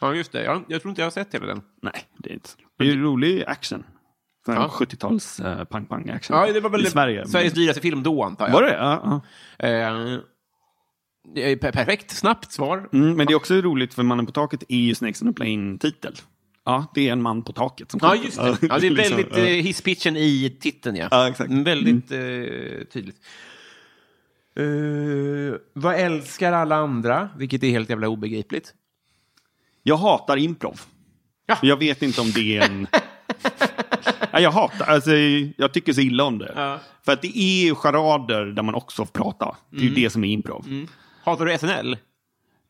Ja, 0.00 0.14
just 0.14 0.32
det. 0.32 0.44
Jag, 0.44 0.64
jag 0.68 0.82
tror 0.82 0.90
inte 0.90 1.00
jag 1.00 1.06
har 1.06 1.10
sett 1.10 1.34
hela 1.34 1.46
den. 1.46 1.62
Nej, 1.82 2.02
det 2.18 2.30
är 2.30 2.34
inte 2.34 2.48
så. 2.48 2.58
Det 2.78 2.84
är 2.84 2.88
ju 2.88 3.02
rolig 3.02 3.44
action. 3.46 3.84
Ja. 4.46 4.70
70-tals 4.72 5.40
uh, 5.40 5.64
pang-pang-action. 5.64 6.36
Ja, 6.36 6.52
det 6.52 6.60
var 6.60 6.70
väl 6.70 6.86
I 6.86 6.90
Sverige. 6.90 7.26
Sveriges 7.26 7.52
dyraste 7.52 7.80
film 7.80 8.02
då, 8.02 8.22
antar 8.22 8.46
jag. 8.46 8.52
Var 8.52 8.62
det 8.62 8.72
ja, 8.74 9.00
ja. 9.04 9.20
Eh, 9.66 9.70
är 9.70 9.90
per- 9.94 10.35
perfekt, 11.60 12.10
snabbt 12.10 12.52
svar. 12.52 12.88
Mm, 12.92 13.16
men 13.16 13.26
det 13.26 13.32
är 13.32 13.36
också 13.36 13.54
roligt 13.54 13.94
för 13.94 14.02
Mannen 14.02 14.26
på 14.26 14.32
taket 14.32 14.62
är 14.68 14.76
ju 14.76 14.94
Snakes 14.94 15.22
on 15.22 15.28
a 15.28 15.32
Plane-titel. 15.36 16.14
Ja, 16.64 16.86
det 16.94 17.08
är 17.08 17.12
en 17.12 17.22
man 17.22 17.42
på 17.42 17.52
taket 17.52 17.90
som 17.90 18.00
Ja, 18.02 18.14
just 18.16 18.36
det. 18.36 18.56
Ja, 18.62 18.78
det 18.78 18.86
är 18.86 18.94
väldigt 19.10 19.36
eh, 19.36 19.44
hisspitchen 19.44 20.16
i 20.16 20.56
titeln, 20.60 20.96
ja. 20.96 21.08
Ja, 21.10 21.28
exakt. 21.28 21.50
Mm, 21.50 21.64
Väldigt 21.64 22.10
eh, 22.12 22.18
tydligt. 22.92 23.16
Eh, 24.58 25.58
vad 25.72 25.94
älskar 25.94 26.52
alla 26.52 26.76
andra? 26.76 27.28
Vilket 27.36 27.62
är 27.62 27.70
helt 27.70 27.90
jävla 27.90 28.08
obegripligt. 28.08 28.74
Jag 29.82 29.96
hatar 29.96 30.36
improv. 30.36 30.80
Ja. 31.46 31.58
Jag 31.62 31.76
vet 31.76 32.02
inte 32.02 32.20
om 32.20 32.30
det 32.30 32.56
är 32.58 32.70
en... 32.70 32.86
ja, 34.32 34.40
jag 34.40 34.50
hatar, 34.50 34.86
alltså, 34.86 35.10
jag 35.56 35.72
tycker 35.72 35.92
så 35.92 36.00
illa 36.00 36.24
om 36.24 36.38
det. 36.38 36.52
Ja. 36.56 36.80
För 37.04 37.12
att 37.12 37.22
det 37.22 37.38
är 37.38 37.64
ju 37.64 37.74
charader 37.74 38.44
där 38.46 38.62
man 38.62 38.74
också 38.74 39.04
får 39.06 39.12
prata. 39.12 39.56
Det 39.70 39.76
är 39.76 39.80
Mm. 39.80 39.94
ju 39.94 40.02
det 40.02 40.10
som 40.10 40.24
är 40.24 40.28
improv. 40.28 40.86
Hatar 41.26 41.44
du 41.44 41.58
SNL? 41.58 41.96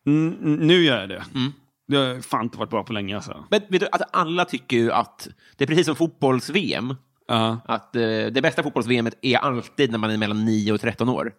Mm, 0.06 0.30
nu 0.56 0.82
gör 0.84 1.00
jag 1.00 1.08
det. 1.08 1.22
Mm. 1.34 1.52
Det 1.88 1.96
har 1.96 2.20
fan 2.22 2.44
inte 2.44 2.58
varit 2.58 2.70
bra 2.70 2.84
på 2.84 2.92
länge 2.92 3.16
alltså. 3.16 3.44
Men 3.50 3.60
vet 3.68 3.80
du, 3.80 3.86
att 3.92 4.02
alla 4.16 4.44
tycker 4.44 4.76
ju 4.76 4.92
att 4.92 5.28
det 5.56 5.64
är 5.64 5.68
precis 5.68 5.86
som 5.86 5.96
fotbolls-VM. 5.96 6.94
Ja. 7.28 7.58
Att 7.64 7.96
eh, 7.96 8.00
det 8.02 8.42
bästa 8.42 8.62
fotbolls-VM 8.62 9.08
är 9.22 9.36
alltid 9.36 9.90
när 9.90 9.98
man 9.98 10.10
är 10.10 10.16
mellan 10.18 10.44
9 10.44 10.72
och 10.72 10.80
13 10.80 11.08
år. 11.08 11.32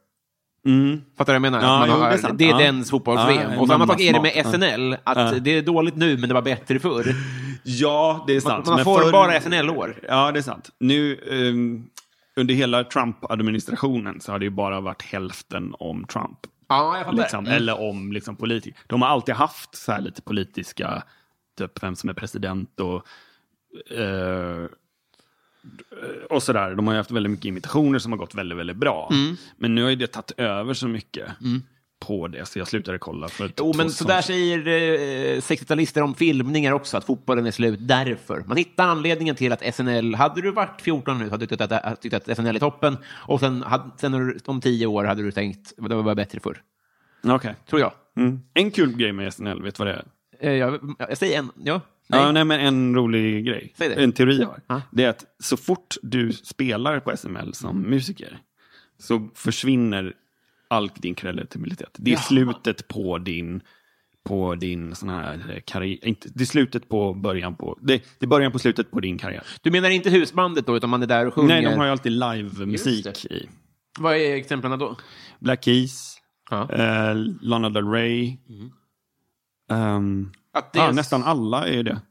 Mm. 0.66 1.02
Fattar 1.18 1.34
du 1.34 1.40
vad 1.40 1.46
jag 1.46 1.52
menar? 1.52 1.62
Ja, 1.68 1.80
man 1.80 1.90
jo, 1.90 1.96
har, 1.96 2.10
det 2.10 2.24
är 2.28 2.34
det 2.34 2.46
är 2.46 2.50
Ja. 2.50 2.58
dens 2.58 2.90
fotbolls-VM. 2.90 3.52
Ja, 3.54 3.60
och 3.60 3.68
samma 3.68 3.88
sak 3.88 4.02
är 4.02 4.14
det 4.14 4.22
med. 4.22 4.46
SNL. 4.46 4.98
Att 5.04 5.44
det 5.44 5.52
är 5.52 5.62
dåligt 5.62 5.96
nu, 5.96 6.18
men 6.18 6.30
det 6.30 6.34
var 6.34 6.42
bättre 6.42 6.80
förr. 6.80 7.06
Ja, 7.64 8.24
det 8.28 8.34
är 8.34 8.36
Man, 8.36 8.42
sant. 8.42 8.66
man 8.66 8.76
Men 8.76 8.86
får 8.86 9.00
förr- 9.02 9.12
bara 9.12 9.42
SNL-år. 9.42 9.96
Ja, 10.08 10.32
det 10.32 10.40
är 10.40 10.44
sant. 10.44 10.70
Nu, 10.80 11.20
ehm, 11.32 11.86
under 12.36 12.54
hela 12.54 12.84
Trump-administrationen 12.84 14.22
så 14.22 14.32
har 14.32 14.40
det 14.40 14.46
ju 14.46 14.52
bara 14.52 14.80
varit 14.82 15.02
hälften 15.02 15.74
om 15.80 16.06
Trump. 16.06 16.38
Ja, 16.68 16.98
jag 16.98 17.06
fattar. 17.06 17.18
Liksom, 17.18 17.46
Mm. 17.46 17.58
Eller 17.58 17.82
om 17.82 18.12
liksom, 18.12 18.36
politiker. 18.36 18.80
De 18.88 19.02
har 19.02 19.10
alltid 19.10 19.36
haft 19.36 19.76
så 19.76 19.92
här 19.92 20.02
lite 20.02 20.22
politiska, 20.22 21.04
typ 21.58 21.84
vem 21.84 21.96
som 21.96 22.10
är 22.10 22.14
president 22.14 22.80
och, 22.80 23.08
eh, 23.98 24.66
och 26.30 26.44
sådär. 26.44 26.76
De 26.76 26.88
har 26.88 26.94
ju 26.94 26.98
haft 26.98 27.12
väldigt 27.12 27.32
mycket 27.32 27.46
imitationer 27.46 28.00
som 28.00 28.12
har 28.12 28.20
gått 28.20 28.36
väldigt, 28.36 28.58
väldigt 28.58 28.78
bra. 28.78 29.10
Mm. 29.12 29.36
Men 29.58 29.76
nu 29.76 29.84
har 29.84 29.90
ju 29.90 29.96
det 29.96 30.08
tagit 30.08 30.32
över 30.38 30.74
så 30.74 30.88
mycket 30.88 31.32
på 32.00 32.28
det, 32.28 32.46
så 32.46 32.60
jag 32.60 32.68
slutade 32.68 32.98
kolla. 32.98 33.28
För 33.28 33.52
Jo, 33.58 33.74
men 33.78 33.92
så 33.92 34.04
där 34.04 34.22
säger 34.22 34.58
eh, 34.68 35.38
60-talister 35.38 36.02
om 36.02 36.16
filmningar 36.16 36.72
också, 36.72 36.98
att 36.98 37.06
fotbollen 37.06 37.46
är 37.46 37.52
slut 37.52 37.80
därför. 37.82 38.44
Man 38.48 38.58
hittar 38.58 38.88
anledningen 38.88 39.36
till 39.36 39.52
att 39.52 39.76
SNL, 39.76 40.16
hade 40.16 40.42
du 40.42 40.52
varit 40.52 40.82
14 40.82 41.20
nu 41.20 41.30
hade 41.30 41.46
du 41.46 41.48
tyckt 41.58 41.72
att, 41.72 42.02
tyckt 42.02 42.16
att 42.16 42.38
SNL 42.38 42.56
är 42.56 42.60
toppen, 42.60 42.98
och 43.08 43.40
sen, 43.40 43.62
hade, 43.62 43.92
sen 43.98 44.40
om 44.46 44.62
10 44.62 44.86
år 44.86 45.04
hade 45.04 45.24
du 45.24 45.32
tänkt, 45.32 45.74
det 45.78 45.96
var 45.96 46.16
bättre 46.16 46.40
förr. 46.40 46.62
Okej. 47.24 47.56
Tror 47.70 47.82
jag. 47.82 47.94
Mm. 48.18 48.40
En 48.54 48.72
kul 48.72 48.98
grej 48.98 49.12
med 49.12 49.34
SNL, 49.34 49.62
vet 49.64 49.76
du 49.76 49.84
vad 49.86 49.88
det 49.88 49.94
är? 49.94 50.06
Eh, 50.40 50.54
jag, 50.54 50.96
jag 51.00 51.18
säger 51.18 51.40
en, 51.40 51.52
ja. 51.64 51.82
Nej. 52.10 52.22
Ja, 52.22 52.32
nej, 52.32 52.44
men 52.44 52.60
en 52.60 52.96
rolig 52.96 53.46
grej. 53.46 53.74
Säg 53.78 53.90
det. 53.90 53.96
En 53.96 54.12
teori 54.12 54.40
jag 54.40 54.56
har. 54.68 54.82
Det 54.92 55.04
är 55.04 55.10
att 55.10 55.26
så 55.40 55.58
fort 55.58 55.96
du 56.02 56.34
spelar 56.34 57.00
på 57.00 57.18
SML 57.18 57.54
som 57.54 57.82
musiker 57.82 58.40
så 59.00 59.30
försvinner 59.36 60.14
all 60.68 60.88
din 60.96 61.16
kredibilitet. 61.16 61.90
Det 61.98 62.12
är 62.12 62.14
Jaha. 62.14 62.22
slutet 62.22 62.88
på 62.88 63.18
din 63.18 63.62
på 64.24 64.56
din 64.56 64.96
sån 64.96 65.10
här 65.10 65.62
karriär. 65.66 66.06
Inte, 66.08 66.30
det 66.36 66.44
är 66.44 66.46
slutet 66.46 66.90
på 66.90 67.14
början 67.14 67.56
på... 67.56 67.78
Det, 67.82 67.98
det 68.20 68.26
är 68.26 68.28
början 68.28 68.52
på 68.52 68.60
slutet 68.60 68.92
på 68.92 69.00
din 69.00 69.18
karriär. 69.18 69.44
Du 69.62 69.72
menar 69.72 69.90
inte 69.90 70.10
husbandet 70.10 70.66
då, 70.66 70.78
utan 70.78 70.90
man 70.90 71.04
är 71.04 71.08
där 71.08 71.26
och 71.28 71.34
sjunger? 71.34 71.48
Nej, 71.62 71.64
de 71.72 71.78
har 71.78 71.86
ju 71.86 71.92
alltid 71.92 72.12
live-musik 72.12 73.26
i. 73.26 73.50
Vad 74.00 74.16
är 74.16 74.36
exemplen 74.36 74.80
då? 74.80 74.96
Black 75.40 75.64
Keys, 75.64 76.18
Ja. 76.50 76.72
eh, 76.74 77.16
Lana 77.42 77.70
Del 77.70 77.88
Rey, 77.92 78.38
det 79.70 79.76
ja, 80.80 80.88
är- 80.90 80.94
nästan 80.94 81.24
alla 81.24 81.68
är 81.68 81.84
det. 81.84 82.02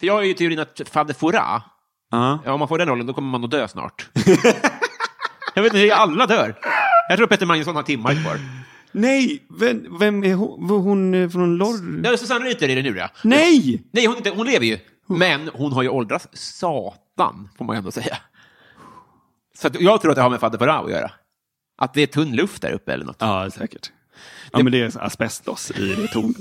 För 0.00 0.06
jag 0.06 0.14
har 0.14 0.22
ju 0.22 0.34
teorin 0.34 0.58
att 0.58 0.80
Fadde 0.90 1.14
Fora, 1.14 1.62
Ja. 2.10 2.38
ja, 2.44 2.52
om 2.52 2.58
man 2.58 2.68
får 2.68 2.78
den 2.78 2.88
rollen, 2.88 3.06
då 3.06 3.12
kommer 3.14 3.28
man 3.30 3.44
att 3.44 3.50
dö 3.50 3.68
snart. 3.68 4.08
jag 5.54 5.62
vet 5.62 5.74
inte, 5.74 5.94
alla 5.94 6.26
dör. 6.26 6.54
Jag 7.10 7.16
tror 7.16 7.26
Peter 7.26 7.46
Magnusson 7.46 7.76
har 7.76 7.82
timmar 7.82 8.22
kvar. 8.22 8.38
Nej, 8.92 9.42
vem, 9.58 9.98
vem 9.98 10.24
är 10.24 10.34
hon? 10.34 10.66
Var 10.68 10.78
hon 10.78 11.14
eh, 11.14 11.28
från 11.28 11.56
Lorry? 11.56 12.00
Ja, 12.04 12.16
Susanne 12.16 12.44
Rytter 12.44 12.68
är 12.68 12.76
det 12.76 12.82
nu, 12.82 12.98
ja. 12.98 13.10
Nej! 13.24 13.82
Nej, 13.92 14.06
hon, 14.06 14.16
inte, 14.16 14.30
hon 14.30 14.46
lever 14.46 14.66
ju. 14.66 14.78
Men 15.06 15.50
hon 15.54 15.72
har 15.72 15.82
ju 15.82 15.88
åldrats 15.88 16.28
satan, 16.32 17.48
får 17.58 17.64
man 17.64 17.76
ju 17.76 17.78
ändå 17.78 17.90
säga. 17.90 18.16
Så 19.54 19.66
att 19.66 19.80
jag 19.80 20.00
tror 20.00 20.10
att 20.10 20.16
det 20.16 20.22
har 20.22 20.30
med 20.30 20.40
Fadde 20.40 20.58
Fora 20.58 20.78
att 20.78 20.90
göra. 20.90 21.10
Att 21.78 21.94
det 21.94 22.02
är 22.02 22.06
tunn 22.06 22.36
luft 22.36 22.62
där 22.62 22.72
uppe 22.72 22.92
eller 22.92 23.04
något. 23.04 23.16
Ja, 23.18 23.50
säkert. 23.50 23.92
Ja, 24.52 24.62
men 24.62 24.72
det 24.72 24.80
är 24.80 25.02
asbestos 25.02 25.70
i 25.70 25.94
det 25.94 26.08
tornet. 26.08 26.36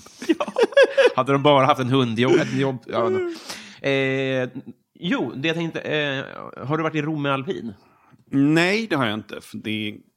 Hade 1.16 1.32
de 1.32 1.44
bara 1.44 1.66
haft 1.66 1.82
en 1.82 1.90
hundjobb... 1.90 2.36
Ett 2.36 2.54
jobb, 2.54 2.84
ja, 2.88 3.10
no. 3.10 3.32
eh, 3.88 4.50
jo, 5.00 5.34
det 5.36 5.48
jag 5.48 5.58
tänkte... 5.58 5.82
Eh, 5.82 6.26
har 6.68 6.78
du 6.78 6.84
varit 6.84 6.96
i 6.96 7.02
Rom 7.02 7.22
med 7.22 7.34
alpin? 7.34 7.74
Nej, 8.32 8.88
det 8.88 8.96
har 8.96 9.06
jag 9.06 9.14
inte. 9.14 9.42
För 9.42 9.58
det 9.58 9.90
är 9.90 10.09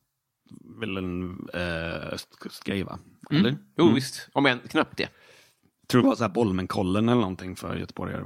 väl 0.80 0.96
en 0.96 1.38
äh, 1.55 2.12
östkustgrej, 2.14 2.82
va? 2.82 2.98
Eller? 3.30 3.57
Jo, 3.78 3.88
visst. 3.92 4.28
Om 4.32 4.46
än 4.46 4.59
knappt 4.70 4.96
det. 4.96 5.09
tror 5.88 6.03
det 6.03 6.09
var 6.09 6.16
så 6.16 6.22
här 6.24 6.30
Bolmenkollen 6.30 7.09
eller 7.09 7.20
någonting 7.20 7.57
för 7.57 7.76
göteborgare. 7.76 8.24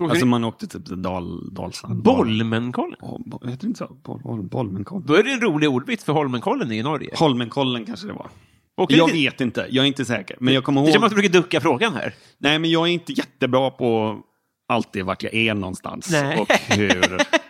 Alltså 0.00 0.26
man 0.26 0.44
åkte 0.44 0.66
typ 0.66 0.86
till 0.86 1.02
Dal, 1.02 1.54
Dalsland. 1.54 2.02
Bolmenkollen? 2.02 2.96
Ja, 3.00 3.18
bo- 3.26 3.46
Heter 3.46 3.60
det 3.60 3.66
inte 3.66 3.78
så? 3.78 3.94
Bol, 4.02 4.20
bol, 4.22 4.42
Bolmenkollen. 4.42 5.06
Då 5.06 5.14
är 5.14 5.22
det 5.22 5.32
en 5.32 5.40
rolig 5.40 5.70
ordvits, 5.70 6.04
för 6.04 6.12
Holmenkollen 6.12 6.72
i 6.72 6.82
Norge. 6.82 7.10
Holmenkollen 7.16 7.84
kanske 7.84 8.06
det 8.06 8.12
var. 8.12 8.30
Och 8.76 8.92
Jag 8.92 9.12
vet 9.12 9.40
inte, 9.40 9.66
jag 9.70 9.82
är 9.82 9.86
inte 9.88 10.04
säker. 10.04 10.36
Men 10.40 10.54
jag 10.54 10.64
kommer 10.64 10.80
Det 10.80 10.86
känns 10.86 10.94
som 10.94 11.00
ihåg... 11.02 11.06
att 11.06 11.10
du 11.10 11.16
försöker 11.16 11.38
ducka 11.40 11.60
frågan 11.60 11.94
här. 11.94 12.14
Nej, 12.38 12.58
men 12.58 12.70
jag 12.70 12.88
är 12.88 12.92
inte 12.92 13.12
jättebra 13.12 13.70
på 13.70 14.20
alltid 14.68 15.04
vart 15.04 15.22
jag 15.22 15.34
är 15.34 15.54
någonstans. 15.54 16.08
Nej. 16.12 16.38
Och 16.40 16.48
hur... 16.76 17.20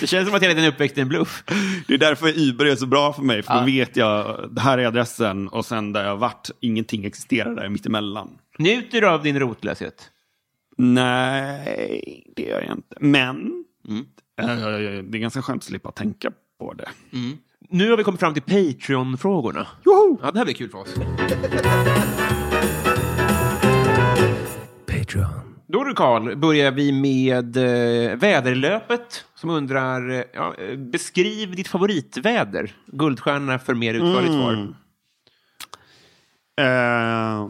Det 0.00 0.06
känns 0.06 0.26
som 0.28 0.36
att 0.36 0.42
hela 0.42 0.54
din 0.54 0.64
uppväxt 0.64 0.98
är 0.98 1.02
en 1.02 1.08
bluff. 1.08 1.44
Det 1.86 1.94
är 1.94 1.98
därför 1.98 2.38
Uber 2.48 2.66
är 2.66 2.76
så 2.76 2.86
bra 2.86 3.12
för 3.12 3.22
mig. 3.22 3.42
För 3.42 3.54
Ja. 3.54 3.60
då 3.60 3.66
vet 3.66 3.96
jag, 3.96 4.48
det 4.52 4.60
här 4.60 4.78
är 4.78 4.86
adressen 4.86 5.48
och 5.48 5.64
sen 5.66 5.92
där 5.92 6.04
jag 6.04 6.16
varit, 6.16 6.50
ingenting 6.60 7.04
existerar 7.04 7.54
där 7.54 7.68
mittemellan. 7.68 8.30
Njuter 8.58 9.00
du 9.00 9.08
av 9.08 9.22
din 9.22 9.38
rotlöshet? 9.40 10.10
Nej, 10.76 12.32
det 12.36 12.42
gör 12.42 12.62
jag 12.62 12.76
inte. 12.76 12.96
Men 13.00 13.64
Mm. 13.88 14.04
eh, 14.40 14.46
det 15.04 15.18
är 15.18 15.20
ganska 15.20 15.42
skönt 15.42 15.60
att 15.62 15.64
slippa 15.64 15.90
tänka 15.92 16.30
på 16.60 16.72
det. 16.72 16.88
Nu 17.70 17.90
har 17.90 17.96
vi 17.96 18.04
kommit 18.04 18.20
fram 18.20 18.34
till 18.34 18.42
Patreon-frågorna. 18.42 19.66
Joho! 19.84 20.18
Ja, 20.22 20.30
det 20.30 20.38
här 20.38 20.44
blir 20.44 20.54
kul 20.54 20.70
för 20.70 20.78
oss. 20.78 20.94
Patreon. 24.86 25.47
Då 25.72 25.84
du 25.84 25.94
Karl, 25.94 26.36
börjar 26.36 26.70
vi 26.72 26.92
med 26.92 27.56
eh, 27.56 28.16
väderlöpet 28.16 29.24
som 29.34 29.50
undrar, 29.50 30.10
eh, 30.10 30.22
ja, 30.34 30.54
eh, 30.58 30.76
beskriv 30.76 31.56
ditt 31.56 31.68
favoritväder. 31.68 32.76
Guldstjärna 32.86 33.58
för 33.58 33.74
mer 33.74 33.94
utförligt 33.94 34.32
svar. 34.32 34.74
Eh, 36.60 36.66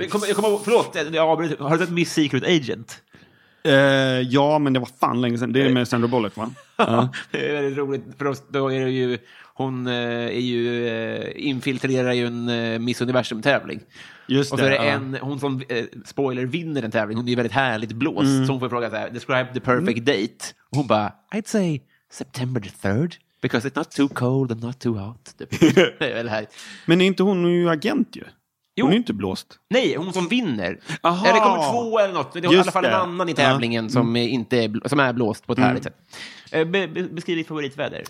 Jag 0.00 0.10
kommer, 0.10 0.26
jag 0.26 0.36
kommer, 0.36 0.58
förlåt, 0.64 0.96
jag 1.12 1.28
avbryter. 1.28 1.64
har 1.64 1.70
du 1.70 1.78
sett 1.78 1.90
Miss 1.94 2.12
Secret 2.12 2.44
Agent? 2.44 3.02
Eh, 3.64 3.72
ja, 4.20 4.58
men 4.58 4.72
det 4.72 4.80
var 4.80 4.88
fan 5.00 5.20
länge 5.20 5.38
sedan. 5.38 5.52
Det 5.52 5.62
är 5.62 5.72
med 5.72 5.88
Sandra 5.88 6.08
Bullock, 6.08 6.36
va? 6.36 6.50
Ja. 6.76 7.08
Det 7.30 7.48
är 7.48 7.54
väldigt 7.54 7.78
roligt, 7.78 8.02
för 8.18 8.24
oss, 8.24 8.42
då 8.48 8.72
är 8.72 8.84
det 8.84 8.90
ju, 8.90 9.18
hon 9.54 9.86
eh, 9.86 9.92
är 10.26 10.40
ju, 10.40 10.88
eh, 10.88 11.30
infiltrerar 11.34 12.12
ju 12.12 12.26
en 12.26 12.84
Miss 12.84 13.00
Universum-tävling. 13.00 13.80
Just 14.26 14.52
Och 14.52 14.58
så 14.58 14.64
är 14.64 14.70
det 14.70 14.76
ja. 14.76 14.82
en, 14.82 15.18
hon 15.20 15.40
som, 15.40 15.62
spoiler, 16.04 16.44
vinner 16.44 16.82
en 16.82 16.90
tävling. 16.90 17.16
Hon 17.16 17.26
är 17.26 17.30
ju 17.30 17.36
väldigt 17.36 17.52
härligt 17.52 17.92
blåst. 17.92 18.26
Mm. 18.26 18.46
Så 18.46 18.52
hon 18.52 18.60
får 18.60 18.68
fråga 18.68 18.90
så 18.90 18.96
här, 18.96 19.10
describe 19.10 19.48
the 19.54 19.60
perfect 19.60 20.06
date. 20.06 20.54
Och 20.70 20.76
hon 20.76 20.86
bara, 20.86 21.12
I'd 21.34 21.46
say 21.46 21.80
September 22.10 22.60
the 22.60 22.70
third. 22.70 23.16
Because 23.40 23.68
it's 23.68 23.76
not 23.76 23.90
too 23.90 24.08
cold 24.08 24.52
and 24.52 24.62
not 24.62 24.78
too 24.78 24.94
hot. 24.94 25.34
det 25.38 25.52
är 26.00 26.14
väldigt 26.14 26.32
härligt. 26.32 26.54
Men 26.86 27.00
är 27.00 27.06
inte 27.06 27.22
hon 27.22 27.52
ju 27.52 27.70
agent 27.70 28.16
ju? 28.16 28.24
Jo. 28.78 28.84
Hon 28.84 28.90
är 28.90 28.94
ju 28.94 28.98
inte 28.98 29.12
blåst. 29.12 29.58
Nej, 29.70 29.96
hon 29.96 30.12
som 30.12 30.28
vinner. 30.28 30.78
Aha. 31.02 31.26
Eller 31.26 31.40
kommer 31.40 31.72
två 31.72 31.98
eller 31.98 32.14
något. 32.14 32.32
Det 32.32 32.38
är 32.38 32.52
i 32.54 32.58
alla 32.58 32.72
fall 32.72 32.84
en 32.84 32.90
det. 32.90 32.96
annan 32.96 33.28
i 33.28 33.32
Ja. 33.36 33.42
Mm. 33.42 33.52
tävlingen 33.52 33.90
som, 33.90 34.16
är 34.16 34.28
inte 34.28 34.56
är, 34.56 34.88
som 34.88 35.00
är 35.00 35.12
blåst 35.12 35.46
på 35.46 35.52
ett 35.52 35.58
härligt 35.58 35.82
sätt. 35.84 35.96
Eh, 36.52 36.64
Be, 36.64 36.88
be, 36.88 37.02
beskriv 37.02 37.36
ditt 37.36 37.48
favoritväder. 37.48 38.04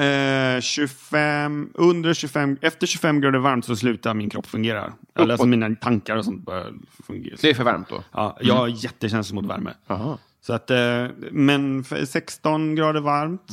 Eh, 0.00 0.60
25, 0.60 1.70
under 1.74 2.14
25, 2.14 2.58
efter 2.60 2.86
25 2.86 3.20
grader 3.20 3.38
varmt 3.38 3.64
så 3.64 3.76
slutar 3.76 4.14
min 4.14 4.30
kropp 4.30 4.46
fungera. 4.46 4.92
Eller 5.18 5.32
alltså 5.32 5.46
mina 5.46 5.74
tankar 5.74 6.16
och 6.16 6.24
sånt 6.24 6.44
börjar 6.46 6.72
fungera. 7.06 7.36
Det 7.40 7.50
är 7.50 7.54
för 7.54 7.64
varmt 7.64 7.88
då? 7.88 8.02
Ja, 8.12 8.36
jag 8.40 8.54
har 8.54 8.68
jättekänslig 8.68 9.34
mot 9.34 9.46
värme. 9.46 9.74
Aha. 9.86 10.18
Så 10.40 10.52
att, 10.52 10.70
eh, 10.70 11.06
men 11.30 11.84
för 11.84 12.04
16 12.04 12.74
grader 12.74 13.00
varmt, 13.00 13.48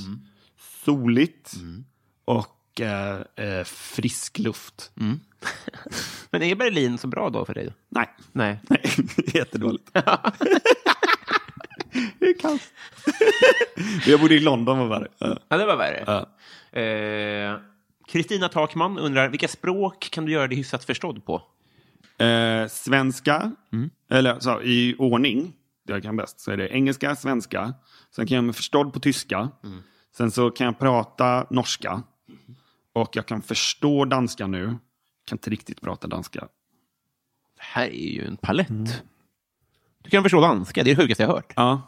soligt 0.86 1.54
och 2.26 2.82
eh, 2.82 3.16
eh, 3.46 3.64
frisk 3.66 4.40
luft. 4.40 4.92
Men 6.30 6.44
är 6.44 6.56
Berlin 6.56 6.98
så 6.98 7.08
bra 7.08 7.30
då 7.30 7.46
för 7.46 7.54
dig? 7.54 7.74
Nej, 7.90 8.10
Nej. 8.32 8.60
nej, 8.70 8.82
jättedåligt. 9.34 9.90
det 12.20 12.26
är 12.26 12.40
kallt. 12.40 12.74
jag 14.06 14.20
bodde 14.20 14.36
i 14.36 14.40
London 14.40 14.78
var 14.80 14.88
värre. 14.88 15.08
Ja. 15.18 15.40
Ja, 15.48 15.58
det 15.58 15.66
var 15.66 15.78
värre. 15.78 16.04
Ja. 16.08 16.30
Eh, 16.80 17.60
Kristina 18.08 18.50
Takman 18.50 19.00
undrar, 19.00 19.30
vilka 19.30 19.48
språk 19.48 20.10
kan 20.12 20.26
du 20.26 20.32
göra 20.32 20.48
dig 20.48 20.58
hyfsat 20.58 20.86
förstådd 20.86 21.26
på? 21.26 21.42
Eh, 22.24 22.68
svenska, 22.68 23.52
eller 24.10 24.40
så, 24.40 24.62
i 24.62 24.96
ordning, 25.00 25.54
det 25.88 25.94
jag 25.94 26.04
kan 26.04 26.18
bäst, 26.18 26.40
så 26.40 26.52
är 26.52 26.58
det 26.58 26.70
engelska, 26.70 27.16
svenska. 27.16 27.74
Sen 28.16 28.28
kan 28.28 28.36
jag 28.36 28.44
mig 28.44 28.54
förstådd 28.54 28.94
på 28.94 29.00
tyska. 29.00 29.50
Sen 30.18 30.32
så 30.32 30.50
kan 30.50 30.66
jag 30.66 30.80
prata 30.80 31.48
norska. 31.50 32.04
Och 32.94 33.16
jag 33.16 33.26
kan 33.26 33.42
förstå 33.42 34.06
danska 34.06 34.48
nu. 34.48 34.76
Kan 35.26 35.36
inte 35.36 35.50
riktigt 35.50 35.82
prata 35.82 36.08
danska. 36.08 36.40
Det 37.56 37.62
här 37.62 37.88
är 37.88 38.10
ju 38.12 38.26
en 38.26 38.38
palett. 38.38 39.04
Du 40.02 40.10
kan 40.10 40.24
förstå 40.24 40.42
danska, 40.42 40.84
det 40.84 40.92
är 40.92 40.96
det 40.96 41.02
sjukaste 41.02 41.24
jag 41.24 41.28
har 41.28 41.36
hört. 41.36 41.54
Ja. 41.56 41.82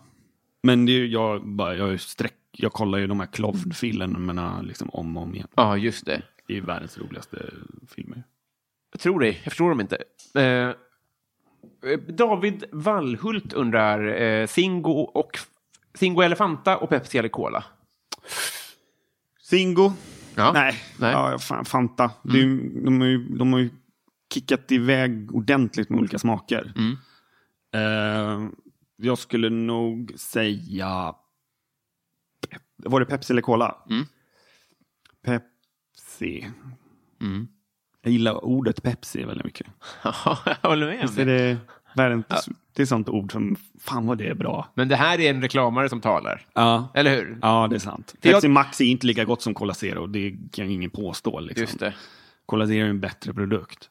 Men 0.64 0.86
det 0.86 0.92
är, 0.92 0.98
ju- 1.00 1.08
jag, 1.08 1.48
bara, 1.48 1.76
jag, 1.76 2.00
sträck, 2.02 2.34
jag 2.52 2.74
kollar 2.74 2.98
ju 2.98 3.08
de 3.08 3.20
här 3.20 3.28
Klovn-filmerna 3.28 4.62
liksom 4.62 4.90
om 4.90 5.18
och 5.18 5.24
om 5.24 5.36
igen. 5.36 5.48
Ja, 5.56 5.78
just 5.78 6.06
det. 6.06 6.22
Det 6.48 6.58
är 6.58 6.62
världens 6.62 6.98
roligaste 6.98 7.54
filmer. 7.90 8.24
Jag 8.92 9.00
tror 9.02 9.20
det, 9.20 9.28
jag 9.28 9.44
förstår 9.44 9.70
dem 9.70 9.82
inte. 9.82 9.98
Eh, 10.36 10.72
David 12.08 12.64
Wallhult 12.72 13.54
undrar, 13.54 14.22
eh, 14.22 14.48
Singo, 14.48 14.92
och, 14.92 15.40
Singo 15.94 16.22
Elefanta 16.22 16.78
och 16.78 16.90
Pepsi 16.90 17.18
eller 17.18 17.30
Cola? 17.30 17.64
Singo? 19.42 19.94
Ja. 20.38 20.52
Nej, 20.54 20.76
Nej. 21.00 21.12
Ja, 21.12 21.40
fan, 21.40 21.66
Fanta. 21.66 22.12
Det 22.24 22.38
är, 22.40 22.44
ju- 22.44 22.82
de, 22.86 23.00
har 23.02 23.08
ju, 23.08 23.28
de 23.38 23.54
har 23.54 23.60
ju 23.60 23.70
kickat 24.34 24.72
iväg 24.72 25.36
ordentligt 25.36 25.90
med 25.90 26.00
olika 26.00 26.20
smaker. 26.20 26.74
Eh, 27.76 28.48
jag 28.96 29.18
skulle 29.18 29.50
nog 29.50 30.12
säga... 30.16 31.16
Var 32.78 33.00
det 33.00 33.06
Pepsi 33.06 33.34
eller 33.34 33.42
Cola? 33.42 33.76
Pepsi. 35.26 36.52
Jag 38.02 38.12
gillar 38.14 38.46
ordet 38.46 38.84
Pepsi 38.84 39.24
väldigt 39.24 39.46
mycket. 39.46 39.68
Ja, 40.04 40.38
jag 40.62 40.70
håller 40.70 40.88
med. 40.88 41.10
Så 41.10 41.22
är 41.22 41.26
det. 41.26 41.58
Det, 41.98 42.04
världens, 42.04 42.50
det 42.74 42.82
är 42.82 42.86
sånt 42.86 43.10
ord 43.10 43.32
som, 43.32 43.56
fan 43.80 44.06
vad 44.08 44.18
det 44.18 44.28
är 44.28 44.34
bra. 44.34 44.68
Men 44.74 44.88
det 44.88 44.96
här 44.96 45.20
är 45.20 45.30
en 45.30 45.42
reklamare 45.42 45.90
som 45.90 46.02
talar. 46.02 46.46
Ja, 46.54 46.92
Eller 46.94 47.16
hur? 47.16 47.38
ja 47.42 47.68
det 47.70 47.76
är 47.76 47.80
sant. 47.80 48.16
För 48.22 48.30
jag- 48.30 48.36
Pepsi 48.36 48.48
Max 48.48 48.82
är 48.82 48.86
inte 48.86 49.08
lika 49.08 49.26
gott 49.26 49.42
som 49.42 49.54
Cola 49.54 49.74
Zero, 49.74 50.08
det 50.08 50.36
kan 50.52 50.70
ingen 50.70 50.90
påstå. 50.90 51.40
Liksom. 51.40 51.62
Just 51.62 51.80
det. 51.80 51.94
Cola 52.46 52.68
Zero 52.68 52.86
är 52.86 52.90
en 52.90 53.00
bättre 53.00 53.34
produkt. 53.34 53.90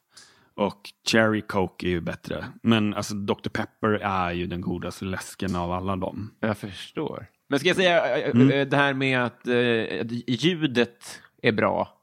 Och 0.55 0.89
Cherry 1.11 1.41
Coke 1.41 1.87
är 1.87 1.89
ju 1.89 2.01
bättre. 2.01 2.45
Men 2.63 2.93
alltså 2.93 3.13
Dr. 3.15 3.49
Pepper 3.49 3.89
är 3.89 4.31
ju 4.31 4.47
den 4.47 4.61
godaste 4.61 5.05
läsken 5.05 5.55
av 5.55 5.71
alla 5.71 5.95
dem. 5.95 6.31
Jag 6.39 6.57
förstår. 6.57 7.25
Men 7.49 7.59
ska 7.59 7.67
jag 7.67 7.75
säga 7.77 8.17
eh, 8.17 8.41
eh, 8.41 8.67
det 8.67 8.77
här 8.77 8.93
med 8.93 9.23
att 9.25 9.47
eh, 9.47 10.01
att 10.01 10.11
ljudet 10.43 11.21
är 11.41 11.51
bra, 11.51 11.93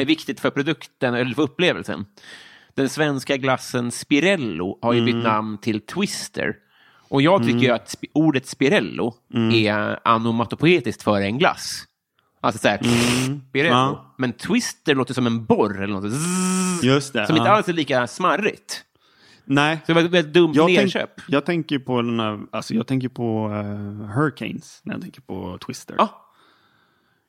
är 0.00 0.04
viktigt 0.04 0.40
för 0.40 0.50
produkten 0.50 1.14
eller 1.14 1.34
för 1.34 1.42
upplevelsen. 1.42 2.06
Den 2.74 2.88
svenska 2.88 3.36
glassen 3.36 3.90
Spirello 3.90 4.78
har 4.82 4.92
ju 4.92 5.04
bytt 5.04 5.16
namn 5.24 5.58
till 5.58 5.80
Twister. 5.80 6.56
Och 7.08 7.22
jag 7.22 7.42
tycker 7.44 7.58
ju 7.58 7.70
att 7.70 7.88
sp- 7.96 8.08
ordet 8.14 8.46
Spirello 8.46 9.14
är 9.52 9.98
onomatopoetiskt 10.16 11.02
för 11.02 11.20
en 11.20 11.38
glass. 11.38 11.84
Alltså 12.40 12.58
såhär, 12.62 12.78
Spirello. 13.48 13.74
Ja. 13.74 14.14
Men 14.18 14.32
Twister 14.32 14.94
låter 14.94 15.14
som 15.14 15.26
en 15.26 15.44
borr 15.44 15.82
eller 15.82 15.94
något. 15.94 16.12
Zzz, 16.12 16.84
Just 16.84 17.12
det. 17.12 17.26
som 17.26 17.36
inte 17.36 17.48
ja. 17.48 17.54
alls 17.56 17.68
är 17.68 17.72
lika 17.72 18.06
smarrigt. 18.06 18.84
Nej. 19.44 19.78
Så 19.86 19.92
det 19.92 20.08
var 20.08 20.18
ett 20.18 20.34
dumt 20.34 20.52
Jag, 20.54 20.66
tänk, 20.66 20.78
nerköp. 20.94 21.10
jag 21.28 21.44
tänker 21.46 21.78
på 21.78 22.02
den 22.02 22.20
här, 22.20 22.40
alltså 22.52 22.74
jag 22.74 22.86
tänker 22.86 23.08
på 23.08 23.50
eh, 23.52 24.06
Hurricanes 24.16 24.80
när 24.82 24.94
jag 24.94 25.02
tänker 25.02 25.20
på 25.20 25.58
Twister. 25.66 25.94
Ja, 25.98 26.32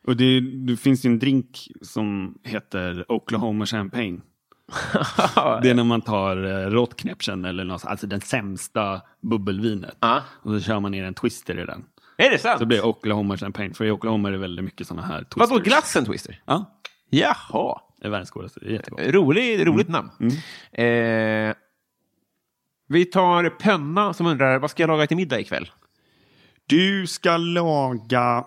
Och 0.08 0.18
det, 0.18 0.40
det 0.40 0.78
finns 0.78 1.06
ju 1.06 1.08
en 1.10 1.20
drink 1.20 1.68
som 1.82 2.38
heter 2.44 3.06
Oklahoma 3.12 3.66
Champagne. 3.66 4.20
Det 5.62 5.70
är 5.70 5.74
när 5.74 5.84
man 5.84 6.02
tar 6.02 6.44
eh, 6.44 6.70
Rottknäppchen 6.70 7.46
eller 7.46 7.64
något, 7.64 7.86
alltså 7.86 8.08
den 8.08 8.22
sämsta 8.22 9.02
bubbelvinet. 9.22 9.98
Ja. 10.00 10.22
Och 10.42 10.52
så 10.52 10.60
kör 10.60 10.80
man 10.80 10.92
ner 10.92 11.04
en 11.04 11.14
twister 11.14 11.60
i 11.60 11.66
den. 11.66 11.86
Är 12.18 12.30
det 12.30 12.38
sant? 12.38 12.60
Så 12.60 12.66
blir 12.66 12.78
det 12.78 12.84
Oklahoma 12.84 13.38
champagne. 13.38 13.74
För 13.74 13.86
i 13.86 13.92
Oklahoma 13.92 14.28
är 14.28 14.32
det 14.32 14.38
väldigt 14.38 14.66
mycket 14.66 14.88
sådana 14.88 15.08
här 15.08 15.20
twisters. 15.24 15.50
Vadå, 15.50 15.64
glassen 15.64 16.06
Twister? 16.06 16.42
Ja, 16.46 16.80
Jaha. 17.10 17.82
det 18.02 18.08
är 18.08 18.10
världens 18.12 18.32
godaste. 18.32 18.60
Det 18.60 18.66
är 18.66 18.72
jättegott. 18.72 19.00
Rolig, 19.02 19.68
roligt 19.68 19.90
namn. 19.90 20.12
Eh, 20.72 21.56
vi 22.88 23.06
tar 23.06 23.50
Pönna 23.50 24.14
som 24.14 24.26
undrar, 24.26 24.60
vad 24.60 24.72
ska 24.72 24.84
jag 24.84 24.88
laga 24.88 25.08
till 25.08 25.18
middag 25.18 25.40
ikväll? 25.40 25.72
Du 26.66 27.08
ska 27.08 27.38
laga... 27.38 28.46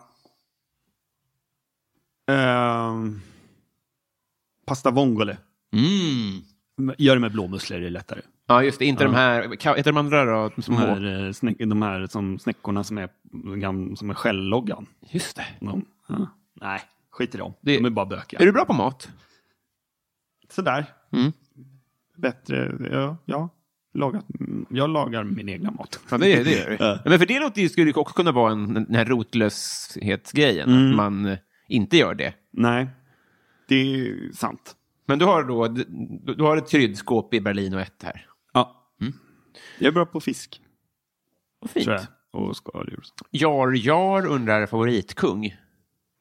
ehm, 2.31 3.21
pasta 4.66 4.91
vongole. 4.91 5.37
Mm. 5.73 6.95
Gör 6.99 7.14
det 7.14 7.21
med 7.21 7.33
blåmusslor, 7.33 7.79
det 7.79 7.87
är 7.87 7.91
lättare. 7.91 8.21
Ja, 8.47 8.62
just 8.62 8.79
det. 8.79 8.85
Inte 8.85 9.05
de 9.05 9.14
här, 9.14 9.43
heter 9.77 9.83
de 9.93 9.97
andra 9.97 10.25
då? 10.25 10.51
De 10.66 10.77
här, 10.77 11.27
eh, 11.27 11.33
snäck, 11.33 11.57
de 11.59 11.83
här 11.83 12.07
som 12.07 12.39
snäckorna 12.39 12.85
som 12.85 12.99
är, 12.99 13.09
som 13.97 14.11
är 14.11 14.14
skälloggan. 14.14 14.87
Just 15.11 15.37
det. 15.37 15.47
De, 15.61 15.85
ja. 16.09 16.27
Nej, 16.61 16.81
skit 17.11 17.35
i 17.35 17.39
dem. 17.39 17.55
Det- 17.61 17.77
De 17.77 17.85
är 17.85 17.91
bara 17.91 18.07
bökiga. 18.07 18.41
Är 18.41 18.47
du 18.47 18.53
bra 18.53 18.64
på 18.64 18.73
mat? 18.73 19.09
Sådär. 20.51 20.85
Mm. 21.12 21.33
Bättre, 22.16 22.77
ja. 22.93 23.16
ja. 23.25 23.49
Lagat, 23.95 24.25
jag 24.71 24.91
lagar 24.91 25.25
min 25.25 25.49
egna 25.49 25.71
mat. 25.71 26.01
Ja, 26.11 26.19
det, 26.19 26.43
det 26.45 26.51
gör 26.51 26.71
du. 26.71 26.77
Ja. 26.81 26.99
Men 27.05 27.19
för 27.19 27.27
det 27.27 27.41
låter 27.41 27.62
ju, 27.62 27.69
skulle 27.69 27.93
också 27.93 28.14
kunna 28.14 28.33
vara 28.33 28.53
en, 28.53 28.75
den 28.75 28.95
här 28.95 29.05
rotlöshetsgrejen, 29.05 30.69
Mm. 30.71 30.91
att 30.91 30.97
man 30.97 31.37
inte 31.69 31.97
gör 31.97 32.14
det. 32.14 32.35
Nej, 32.53 32.87
det 33.69 33.75
är 33.75 34.33
sant. 34.33 34.75
Men 35.09 35.19
du 35.19 35.25
har 35.25 35.45
då 35.45 35.69
du, 35.69 35.85
du 36.37 36.43
har 36.43 36.57
ett 36.57 36.71
kryddskåp 36.71 37.35
i 37.35 37.41
Berlin 37.41 37.75
och 37.75 37.81
ett 37.81 38.03
här. 38.03 38.27
Ja. 38.53 38.75
Jag 39.79 39.89
är 39.89 39.93
bra 39.93 40.07
på 40.07 40.21
fisk, 40.21 40.61
Vad 41.61 41.71
fint. 41.71 41.87
jag. 41.87 42.01
Och 42.33 42.57
skaldjur. 42.57 43.01
Jar 43.31 43.73
Jar 43.73 44.27
undrar 44.27 44.67
favoritkung. 44.67 45.45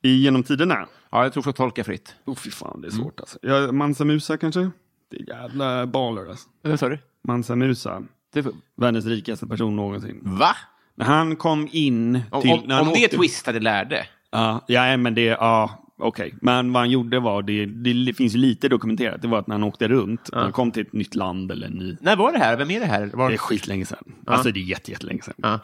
I 0.04 0.10
genom 0.24 0.44
tiderna? 0.44 0.88
Ja, 1.12 1.24
jag 1.24 1.34
tror 1.34 1.44
får 1.44 1.52
tolka 1.52 1.84
fritt. 1.84 2.16
Åh 2.26 2.36
fy 2.36 2.52
fan, 2.52 2.82
det 2.82 2.88
är 2.88 2.92
svårt 2.92 3.20
alltså. 3.20 3.40
Ja, 3.42 3.72
Mansa 3.72 4.06
Musa 4.06 4.38
kanske? 4.38 4.70
Det 5.12 5.18
är 5.18 5.30
jävla 5.30 5.88
baller 5.88 6.26
alltså. 6.30 6.50
Vad 6.62 6.80
sa 6.80 6.90
du? 6.90 7.00
Mansa 7.24 7.56
Musa, 7.56 8.04
Det, 8.34 8.46
världens 8.78 9.06
rikaste 9.06 9.48
person 9.48 9.76
någonsin. 9.76 10.20
va? 10.24 10.56
När 10.96 11.06
han 11.06 11.36
kom 11.36 11.68
in 11.72 12.22
Om, 12.32 12.42
till... 12.42 12.52
om, 12.52 12.58
om 12.62 12.68
det 12.68 12.92
åkte- 13.06 13.18
twistade 13.18 13.60
lärde? 13.60 14.08
Ja, 14.32 14.66
ja 14.68 14.98
men 14.98 15.14
det, 15.16 15.22
ja, 15.24 15.84
okej. 15.98 16.34
Men 16.42 16.74
vad 16.74 16.82
han 16.82 16.90
gjorde 16.90 17.20
var, 17.20 17.42
det, 17.42 17.66
det 17.66 18.14
finns 18.14 18.34
lite 18.34 18.70
dokumenterat, 18.70 19.22
det 19.22 19.28
var 19.28 19.40
att 19.40 19.48
när 19.48 19.56
han 19.56 19.64
åkte 19.64 19.88
runt, 19.88 20.30
när 20.32 20.40
han 20.40 20.52
kom 20.52 20.72
till 20.72 20.82
ett 20.82 20.94
nytt 20.94 21.16
land 21.16 21.52
eller 21.52 21.68
en 21.68 21.74
ny... 21.74 21.98
När 22.02 22.16
var 22.16 22.32
det 22.32 22.40
här? 22.40 22.58
Vem 22.58 22.72
är 22.72 22.80
det 22.80 22.86
här? 22.86 23.12
Var... 23.14 23.30
Det 23.30 23.36
är 23.36 23.38
skitlänge 23.38 23.86
sedan. 23.86 24.14
Alltså 24.26 24.52
det 24.52 24.60
är 24.60 24.64
jätte, 24.64 24.92
jättelänge 24.92 25.22
sedan. 25.22 25.36
Ja. 25.38 25.60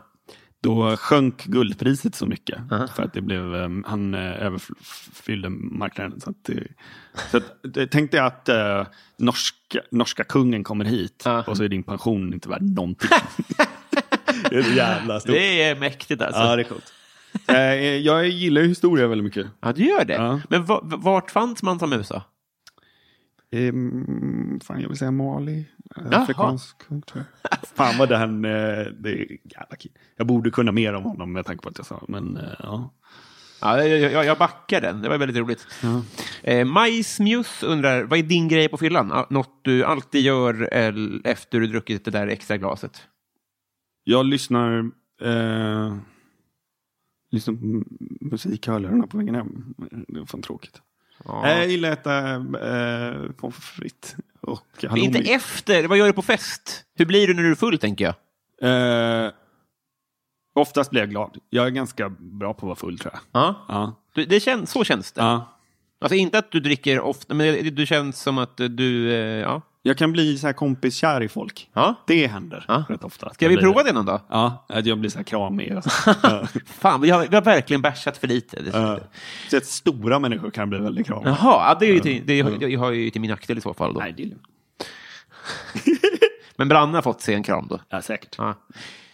Då 0.61 0.97
sjönk 0.97 1.43
guldpriset 1.45 2.15
så 2.15 2.25
mycket. 2.25 2.59
För 2.95 3.03
att 3.03 3.13
det 3.13 3.21
blev, 3.21 3.55
eh, 3.55 3.69
han 3.85 4.13
eh, 4.13 4.45
överfyllde 4.45 5.49
marknaden. 5.49 6.21
Så 6.21 6.29
att, 6.29 6.49
eh, 6.49 6.55
så 7.31 7.37
att, 7.37 7.77
eh, 7.77 7.85
tänk 7.91 8.11
dig 8.11 8.19
att 8.19 8.49
eh, 8.49 8.85
norska, 9.17 9.81
norska 9.91 10.23
kungen 10.23 10.63
kommer 10.63 10.85
hit 10.85 11.21
Ja. 11.25 11.43
och 11.47 11.57
så 11.57 11.63
är 11.63 11.69
din 11.69 11.83
pension 11.83 12.33
inte 12.33 12.49
värd 12.49 12.61
någonting. 12.63 13.09
det 14.49 14.55
är 14.55 14.63
så 14.63 14.71
jävla 14.71 15.19
stort. 15.19 15.31
Det 15.31 15.61
är 15.61 15.75
mäktigt 15.75 16.21
alltså. 16.21 16.41
Ja, 16.41 16.55
det 16.55 16.61
är 16.61 16.63
coolt. 16.63 16.93
Eh, 17.47 17.55
jag 17.97 18.27
gillar 18.27 18.61
ju 18.61 18.67
historia 18.67 19.07
väldigt 19.07 19.25
mycket. 19.25 19.47
Ja, 19.61 19.73
du 19.73 19.85
gör 19.85 20.05
det? 20.05 20.13
Ja. 20.13 20.41
Men 20.49 20.65
va, 20.65 20.79
vart 20.83 21.31
fanns 21.31 21.63
man 21.63 21.79
som 21.79 21.89
Musa? 21.89 22.23
Um, 23.51 24.59
fan, 24.63 24.81
jag 24.81 24.89
vill 24.89 24.97
säga 24.97 25.11
Mali. 25.11 25.59
Eh, 25.95 26.03
Jaha. 26.11 26.21
Afrikansk 26.21 26.75
jag. 26.89 27.23
Fan 27.75 27.97
vad 27.97 28.09
den... 28.09 28.45
Eh, 28.45 28.85
det 28.99 29.09
är 29.09 29.27
jävla 29.43 29.75
kul. 29.79 29.91
Jag 30.17 30.27
borde 30.27 30.49
kunna 30.51 30.71
mer 30.71 30.93
om 30.93 31.03
honom 31.03 31.33
med 31.33 31.45
tanke 31.45 31.63
på 31.63 31.69
att 31.69 31.77
jag 31.77 31.85
sa. 31.85 32.03
Men 32.07 32.37
eh, 32.37 32.43
ja. 32.59 32.93
Ja, 33.61 33.83
jag, 33.83 34.11
jag, 34.11 34.25
jag 34.25 34.37
backar 34.37 34.81
den. 34.81 35.01
Det 35.01 35.09
var 35.09 35.17
väldigt 35.17 35.37
roligt. 35.37 35.67
Eh, 36.43 36.65
Majsmjus 36.65 37.63
undrar, 37.63 38.03
vad 38.03 38.19
är 38.19 38.23
din 38.23 38.47
grej 38.47 38.67
på 38.69 38.77
fyllan? 38.77 39.11
Ah, 39.11 39.27
Något 39.29 39.59
du 39.61 39.83
alltid 39.83 40.21
gör 40.21 40.69
efter 41.23 41.59
du 41.59 41.67
druckit 41.67 42.05
det 42.05 42.11
där 42.11 42.27
extra 42.27 42.57
glaset? 42.57 43.01
Jag 44.03 44.25
lyssnar... 44.25 44.79
Eh, 45.21 45.97
lyssnar 47.33 47.53
på 47.53 47.63
m- 47.65 47.85
musikhörlurarna 48.21 49.07
på 49.07 49.17
vägen 49.17 49.35
hem. 49.35 49.73
Det 50.07 50.19
är 50.19 50.25
fan 50.25 50.41
tråkigt. 50.41 50.81
Ja. 51.25 51.49
Jag 51.49 51.67
gillar 51.67 51.91
att 51.91 51.99
äta 51.99 52.29
eh, 52.35 53.31
pommes 53.31 53.55
frites 53.55 54.15
och 54.41 54.61
halloumi. 54.81 55.01
Inte 55.05 55.19
efter, 55.19 55.87
vad 55.87 55.97
gör 55.97 56.07
du 56.07 56.13
på 56.13 56.21
fest? 56.21 56.85
Hur 56.95 57.05
blir 57.05 57.27
du 57.27 57.33
när 57.33 57.43
du 57.43 57.51
är 57.51 57.55
full, 57.55 57.77
tänker 57.79 58.05
jag? 58.05 58.15
Eh, 59.25 59.31
oftast 60.55 60.89
blir 60.89 61.01
jag 61.01 61.09
glad. 61.09 61.37
Jag 61.49 61.65
är 61.65 61.69
ganska 61.69 62.09
bra 62.09 62.53
på 62.53 62.57
att 62.57 62.63
vara 62.63 62.75
full, 62.75 62.99
tror 62.99 63.13
jag. 63.13 63.21
Ja. 63.41 63.65
Ja. 63.67 63.95
Du, 64.13 64.25
det 64.25 64.39
känns, 64.39 64.71
så 64.71 64.83
känns 64.83 65.11
det. 65.11 65.21
ja. 65.21 65.49
Alltså 66.03 66.15
inte 66.15 66.37
att 66.37 66.51
du 66.51 66.59
dricker 66.59 66.99
ofta, 66.99 67.33
men 67.33 67.47
det, 67.47 67.61
du 67.69 67.85
känns 67.85 68.21
som 68.21 68.37
att 68.37 68.57
du... 68.57 69.11
Eh, 69.13 69.17
ja. 69.17 69.61
Jag 69.85 69.97
kan 69.97 70.11
bli 70.11 70.37
så 70.37 70.47
här 70.47 70.53
kompiskär 70.53 71.21
i 71.23 71.27
folk. 71.29 71.69
ja. 71.73 71.95
Det 72.07 72.27
händer 72.27 72.65
Ja. 72.67 72.83
rätt 72.89 73.03
ofta. 73.03 73.33
Ska 73.33 73.47
vi 73.47 73.57
prova 73.57 73.83
det 73.83 73.91
någon 73.93 74.05
dag? 74.05 74.21
Ja, 74.29 74.65
att 74.69 74.85
jag 74.85 74.97
blir 74.99 75.09
så 75.09 75.17
här 75.17 75.23
kramig. 75.23 75.73
Fan, 76.65 77.01
vi 77.01 77.09
har, 77.09 77.27
vi 77.27 77.35
har 77.35 77.41
verkligen 77.43 77.81
bärsat 77.81 78.17
för 78.17 78.27
lite. 78.27 78.61
Det- 78.61 78.69
Ja. 78.73 78.99
Så 79.49 79.57
att 79.57 79.65
stora 79.65 80.19
människor 80.19 80.51
kan 80.51 80.69
bli 80.69 80.79
väldigt 80.79 81.07
kramiga. 81.07 81.29
Jaha, 81.41 81.69
ja, 81.69 81.77
det, 81.79 81.85
är 81.85 81.93
ju 81.93 81.99
till, 81.99 82.21
det, 82.25 82.39
är- 82.39 82.57
det 82.69 82.75
har 82.75 82.91
ju 82.91 83.09
till 83.09 83.21
min 83.21 83.29
nackdel 83.29 83.57
i 83.57 83.61
så 83.61 83.73
fall. 83.73 83.93
Då. 83.93 83.99
Nej, 83.99 84.13
det 84.17 84.23
är 84.23 84.27
lugnt. 84.27 84.43
Men 86.55 86.67
Branne 86.67 86.97
har 86.97 87.01
fått 87.01 87.21
sig 87.21 87.35
en 87.35 87.43
kram 87.43 87.67
då. 87.69 87.79
Ja, 87.89 88.01
säkert. 88.01 88.35
Ja. 88.37 88.53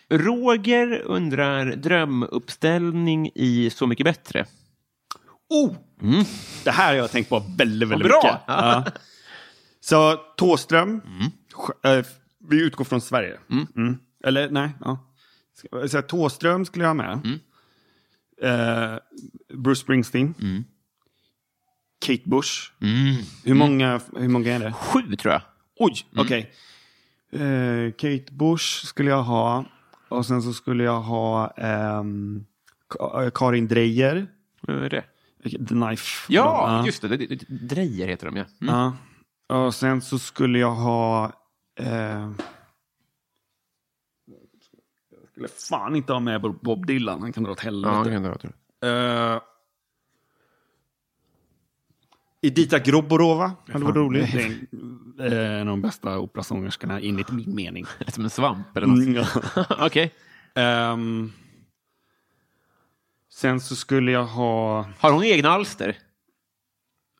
Roger 0.10 1.02
undrar 1.06 1.66
drömuppställning 1.66 3.30
i 3.36 3.70
Så 3.70 3.88
mycket 3.88 4.04
bättre. 4.04 4.46
Oh! 5.50 5.76
Det 6.64 6.72
här 6.72 6.88
har 6.88 6.94
jag 6.94 7.12
tänkt 7.12 7.30
på 7.30 7.44
väldigt, 7.58 7.90
väldigt 7.90 8.08
Bra! 8.08 8.22
mycket. 8.24 8.40
Ja. 8.48 8.86
Så 9.82 10.16
Tåström, 10.38 11.02
Sj- 11.56 11.98
eh, 12.00 12.06
vi 12.50 12.62
utgår 12.62 12.86
från 12.86 13.02
Sverige. 13.02 13.40
Mm. 13.76 13.98
Eller 14.24 14.50
nej, 14.50 14.70
ja. 14.82 15.14
Så 15.90 16.02
Tåström 16.02 16.66
skulle 16.66 16.84
jag 16.86 16.90
ha 16.90 16.94
med. 16.94 17.40
Eh, 18.42 18.98
Bruce 19.58 19.82
Springsteen. 19.82 20.34
Kate 22.06 22.22
Bush. 22.26 22.72
Hur, 23.44 23.54
många, 23.54 24.02
hur 24.18 24.28
många 24.28 24.54
är 24.56 24.60
det? 24.60 24.74
Sju, 24.74 25.16
tror 25.16 25.34
jag. 25.34 25.42
Oj, 25.80 25.94
okej. 26.16 26.52
Eh, 27.32 27.92
Kate 27.92 28.34
Bush 28.34 28.86
skulle 28.86 29.10
jag 29.10 29.24
ha. 29.24 29.66
Och 30.10 30.26
sen 30.26 30.42
så 30.42 30.54
skulle 30.54 30.84
jag 30.84 31.02
ha 31.02 31.48
ehm, 31.58 32.46
eh, 33.00 33.30
Karin 33.34 33.68
Drejer. 33.68 34.28
Vad 34.62 34.84
är 34.84 34.90
det? 34.90 35.04
The 35.44 35.58
Knife. 35.58 36.34
Ja, 36.34 36.86
just 36.86 37.02
det. 37.02 37.08
det, 37.08 37.18
det 37.26 37.46
Drejer 37.50 38.08
heter 38.08 38.26
de, 38.26 38.36
ja. 38.38 38.46
Mm. 38.62 38.74
Ja. 38.76 39.66
Och 39.66 39.76
sen 39.76 40.02
så 40.02 40.20
skulle 40.20 40.60
jag 40.60 40.72
ha... 40.76 41.32
Eh, 41.80 42.30
jag 45.12 45.30
skulle 45.32 45.48
fan 45.48 45.96
inte 45.96 46.14
ha 46.14 46.20
med 46.20 46.42
Bob 46.42 46.86
Dylan. 46.86 47.22
Han 47.22 47.34
kan 47.34 47.44
dra 47.44 47.52
åt 47.52 47.64
Ja, 47.64 47.72
helvete. 47.72 48.10
kan 48.12 48.24
tror 48.40 48.54
jag. 48.80 49.34
Eh, 49.36 49.42
Edita 52.42 52.80
Groborova 52.80 53.52
hade 53.72 53.86
varit 53.86 53.96
roligt. 53.96 54.32
Det 54.32 54.42
är 54.42 54.46
en, 54.46 55.34
eh, 55.34 55.62
en 55.62 55.68
av 55.68 55.74
de 55.74 55.82
bästa 55.82 56.20
operasångerskorna 56.20 57.00
enligt 57.00 57.32
min 57.32 57.56
mening. 57.56 57.86
Som 58.08 58.24
en 58.24 58.30
svamp 58.30 58.78
eller 58.78 58.88
något. 58.88 58.98
Mm, 59.00 59.16
ja. 59.16 59.26
Okej. 59.86 60.14
Ehm, 60.56 61.32
sen 63.40 63.60
så 63.60 63.76
skulle 63.76 64.12
jag 64.12 64.26
ha... 64.26 64.86
Har 65.00 65.12
hon 65.12 65.24
egna 65.24 65.50
alster? 65.50 65.98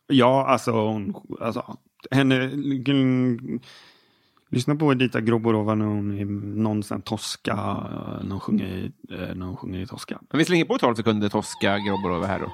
Ja, 0.08 0.48
alltså, 0.48 0.72
hon, 0.72 1.16
alltså 1.42 1.78
henne... 2.12 2.52
Lyssna 4.52 4.76
på 4.76 4.92
Edita 4.92 5.22
Groborova 5.22 5.76
när 5.76 5.86
hon 5.86 6.18
är 6.20 6.26
någon 6.60 6.84
sån 6.84 7.02
toska, 7.02 7.52
eh, 7.52 8.24
när 8.24 8.30
hon 8.32 8.40
sjunger, 8.40 8.66
i- 8.66 8.92
eh, 9.14 9.36
när 9.36 9.46
hon 9.46 9.58
sjunger 9.58 9.80
i 9.80 9.88
toska. 9.88 10.20
Men 10.30 10.38
vi 10.38 10.46
slänger 10.46 10.66
på 10.66 10.78
12 10.78 10.96
sekunder 10.96 11.30
Tosca 11.30 11.78
Grobborova 11.80 12.28
här 12.28 12.40
då. 12.40 12.52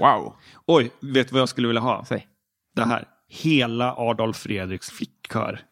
Wow. 0.00 0.34
Oj, 0.66 0.90
vet 1.00 1.28
du 1.28 1.32
vad 1.32 1.40
jag 1.40 1.48
skulle 1.48 1.66
vilja 1.68 1.80
ha? 1.82 2.04
Säg. 2.08 2.26
Det 2.76 2.84
här. 2.84 3.04
Hela 3.28 3.94
Adolf 3.96 4.36
Fredriks 4.36 4.90
flickkör. 4.90 5.60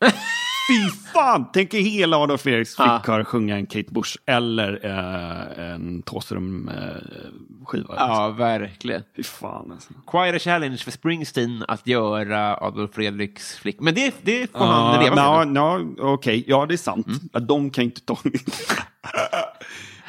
Fy 0.71 0.91
fan! 1.13 1.47
Tänk 1.53 1.75
er 1.75 1.81
hela 1.81 2.17
Adolf 2.17 2.41
Fredriks 2.41 2.77
flickkör 2.77 3.25
sjunga 3.25 3.57
en 3.57 3.67
Kate 3.67 3.93
Bush 3.93 4.17
eller 4.27 4.81
eh, 4.85 5.65
en 5.75 6.03
Thåström-skiva. 6.03 7.95
Ja, 7.97 8.29
verkligen. 8.39 9.03
Fy 9.17 9.23
fan 9.23 9.73
alltså. 9.73 9.93
Quite 10.07 10.37
a 10.37 10.39
challenge 10.39 10.77
för 10.77 10.91
Springsteen 10.91 11.65
att 11.69 11.87
göra 11.87 12.57
Adolf 12.57 12.95
Fredriks 12.95 13.57
flick. 13.57 13.81
Men 13.81 13.95
det, 13.95 14.15
det 14.23 14.51
får 14.53 14.61
Ja, 14.61 14.67
han 14.73 15.05
leva 15.05 15.45
med. 15.45 15.49
nu. 15.49 15.61
ja, 15.61 15.81
okej. 16.13 16.45
Ja, 16.47 16.67
det 16.67 16.75
är 16.75 16.77
sant. 16.77 17.07
Ja, 17.33 17.41
de 17.41 17.71
kan 17.71 17.85
inte 17.85 18.01
ta 18.01 18.19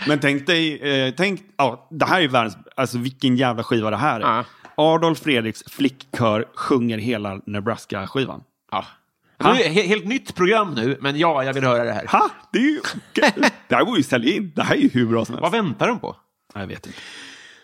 Men 0.08 0.20
tänk 0.20 0.48
dig, 0.48 0.80
eh, 0.80 1.14
tänk, 1.18 1.42
ja, 1.58 1.88
det 1.92 2.06
här 2.06 2.22
är 2.22 2.28
världens, 2.28 2.58
alltså 2.76 2.98
vilken 2.98 3.36
jävla 3.36 3.64
skiva 3.64 3.90
det 3.90 3.98
här 3.98 4.20
är. 4.20 4.24
Ja. 4.24 4.46
Adolf 4.76 5.20
Fredriks 5.20 5.64
flickkör 5.68 6.46
sjunger 6.56 6.98
hela 6.98 7.42
Nebraska-skivan. 7.46 8.44
Ja. 8.72 8.86
Ha? 9.44 9.54
Det 9.54 9.66
är 9.66 9.70
ett 9.70 9.88
helt 9.88 10.06
nytt 10.06 10.36
program 10.36 10.74
nu, 10.74 10.98
men 11.02 11.20
ja, 11.20 11.44
jag 11.44 11.54
vill 11.54 11.64
höra 11.64 11.84
det 11.84 11.92
här. 11.92 12.08
Ha! 12.08 12.30
Det, 12.52 12.60
är 12.60 12.64
ju, 12.64 12.82
det 13.68 13.76
här 13.76 13.84
går 13.84 13.96
ju 13.96 14.00
att 14.00 14.06
sälja 14.06 14.36
in. 14.36 14.52
Det 14.56 14.64
här 14.64 14.76
är 14.76 14.80
ju 14.80 14.90
hur 14.90 15.06
bra 15.06 15.26
som 15.26 15.36
helst. 15.36 15.42
Vad 15.42 15.52
väntar 15.52 15.88
de 15.88 16.00
på? 16.00 16.16
Jag 16.54 16.68
vet 16.68 16.86
inte. 16.86 17.00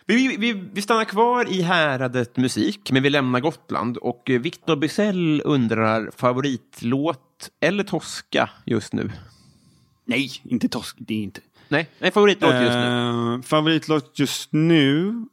Vi, 0.07 0.38
vi, 0.38 0.53
vi 0.73 0.81
stannar 0.81 1.05
kvar 1.05 1.49
i 1.49 1.61
häradet 1.61 2.38
musik, 2.38 2.91
men 2.91 3.03
vi 3.03 3.09
lämnar 3.09 3.39
Gotland. 3.39 3.97
Och 3.97 4.29
eh, 4.29 4.39
Victor 4.39 4.75
Bysell 4.75 5.41
undrar 5.45 6.11
favoritlåt 6.15 7.49
eller 7.61 7.83
Tosca 7.83 8.49
just 8.65 8.93
nu? 8.93 9.11
Nej, 10.05 10.31
inte 10.43 10.67
Tosk. 10.67 10.95
Det 10.99 11.13
är 11.13 11.23
inte. 11.23 11.41
Nej, 11.68 11.89
nej 11.99 12.11
favoritlåt 12.11 12.53
just 12.53 12.76
nu. 12.76 13.34
Eh, 13.36 13.41
favoritlåt 13.41 14.20
just 14.20 14.53
nu 14.53 15.26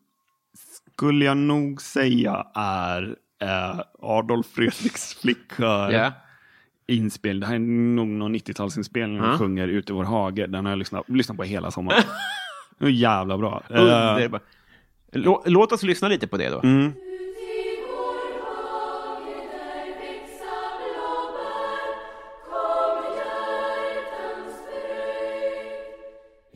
skulle 0.94 1.24
jag 1.24 1.36
nog 1.36 1.82
säga 1.82 2.46
är 2.54 3.16
eh, 3.42 3.80
Adolf 4.02 4.46
Fredriks 4.46 5.14
flickkör. 5.14 5.90
Ja. 5.90 6.12
Inspel. 6.86 7.40
Det 7.40 7.46
här 7.46 7.54
är 7.54 7.58
nog 7.58 8.08
någon 8.08 8.36
90-talsinspelning. 8.36 9.16
Ja. 9.16 9.24
Han 9.24 9.38
sjunger 9.38 9.68
Ute 9.68 9.92
i 9.92 9.94
vår 9.94 10.04
hage. 10.04 10.46
Den 10.46 10.64
har 10.64 10.72
jag 10.72 10.78
lyssnat, 10.78 11.08
lyssnat 11.08 11.36
på 11.36 11.42
hela 11.42 11.70
sommaren. 11.70 12.02
Det 12.78 12.84
är 12.86 12.90
jävla 12.90 13.38
bra. 13.38 13.62
Eh, 13.70 14.40
låt 15.44 15.72
oss 15.72 15.82
lyssna 15.82 16.08
lite 16.08 16.26
på 16.26 16.36
det 16.36 16.48
då. 16.48 16.60
mm. 16.62 16.92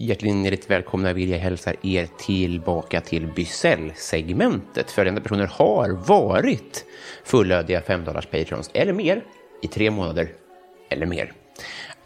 Hjärtligt 0.06 0.70
välkomna 0.70 1.12
vill 1.12 1.30
jag 1.30 1.38
hälsa 1.38 1.72
er 1.82 2.08
tillbaka 2.18 3.00
till 3.00 3.26
Bysell-segmentet. 3.26 4.90
Följande 4.90 5.20
personer 5.20 5.46
har 5.46 5.90
varit 5.90 6.84
fullödiga 7.24 7.80
5 7.80 8.04
patrons 8.04 8.70
eller 8.74 8.92
mer 8.92 9.24
i 9.62 9.68
tre 9.68 9.90
månader 9.90 10.28
eller 10.90 11.06
mer. 11.06 11.32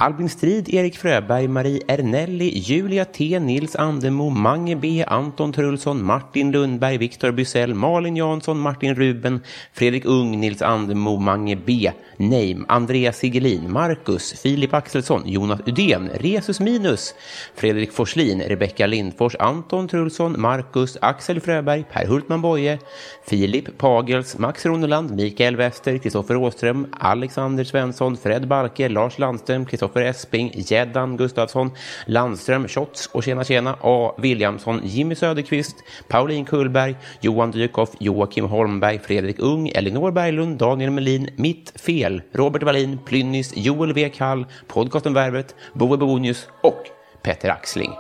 Albin 0.01 0.29
Strid, 0.31 0.73
Erik 0.73 0.97
Fröberg, 0.97 1.47
Marie 1.47 1.83
Ernelli, 1.87 2.59
Julia 2.59 3.05
T, 3.05 3.39
Nils 3.39 3.77
Andemo, 3.77 4.31
Mange 4.31 4.75
B, 4.75 5.05
Anton 5.07 5.53
Trulsson, 5.53 6.01
Martin 6.01 6.51
Lundberg, 6.53 6.99
Viktor 6.99 7.33
Bysell, 7.33 7.75
Malin 7.75 8.17
Jansson, 8.17 8.57
Martin 8.57 8.95
Ruben, 8.97 9.43
Fredrik 9.75 10.07
Ung, 10.07 10.41
Nils 10.41 10.63
Andemo, 10.63 11.19
Mange 11.19 11.55
B, 11.55 11.93
Neim, 12.17 12.65
Andreas 12.69 13.19
Sigelin, 13.19 13.69
Marcus, 13.69 14.33
Filip 14.41 14.73
Axelsson, 14.73 15.23
Jonas 15.27 15.61
Udén, 15.67 16.09
Resus 16.23 16.61
Minus, 16.61 17.15
Fredrik 17.55 17.93
Forslin, 17.93 18.41
Rebecka 18.41 18.87
Lindfors, 18.87 19.37
Anton 19.39 19.87
Trulsson, 19.87 20.35
Marcus, 20.39 20.97
Axel 21.03 21.43
Fröberg, 21.43 21.85
Per 21.93 22.09
Hultman 22.09 22.41
Boye, 22.41 22.79
Filip 23.27 23.77
Pagels, 23.77 24.39
Max 24.39 24.65
Roneland, 24.65 25.11
Mikael 25.11 25.57
Wester, 25.59 25.99
Kristoffer 25.99 26.37
Åström, 26.37 26.87
Alexander 26.99 27.65
Svensson, 27.65 28.17
Fred 28.17 28.49
Balke, 28.49 28.89
Lars 28.89 29.19
Landström, 29.19 29.67
Kristoffer 29.67 29.90
Esping, 29.97 30.53
Gäddan 30.55 31.17
Gustafsson, 31.17 31.71
Landström, 32.07 32.69
Shots 32.69 33.07
och 33.07 33.25
Tjena 33.25 33.45
Tjena, 33.45 33.77
A. 33.81 34.15
Williamson, 34.19 34.81
Jimmy 34.85 35.15
Söderqvist, 35.15 35.77
Pauline 36.09 36.45
Kullberg, 36.45 36.97
Johan 37.21 37.51
Dykhoff, 37.51 37.91
Joakim 38.01 38.45
Holmberg, 38.45 38.99
Fredrik 38.99 39.39
Ung, 39.39 39.69
Elinor 39.69 40.11
Berglund, 40.11 40.59
Daniel 40.59 40.91
Melin, 40.91 41.31
Mitt 41.37 41.73
Fel, 41.81 42.23
Robert 42.33 42.63
Wallin, 42.63 42.99
Plynnis, 43.05 43.57
Joel 43.57 43.89
W. 43.89 44.09
Kall, 44.09 44.47
podcasten 44.67 45.15
Värvet, 45.15 45.55
Boe 45.73 45.97
Bonius 45.97 46.49
och 46.63 46.83
Petter 47.23 47.49
Axling. 47.49 47.93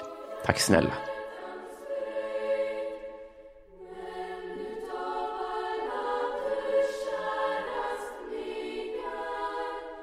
Tack 0.45 0.61
snälla. 0.61 0.93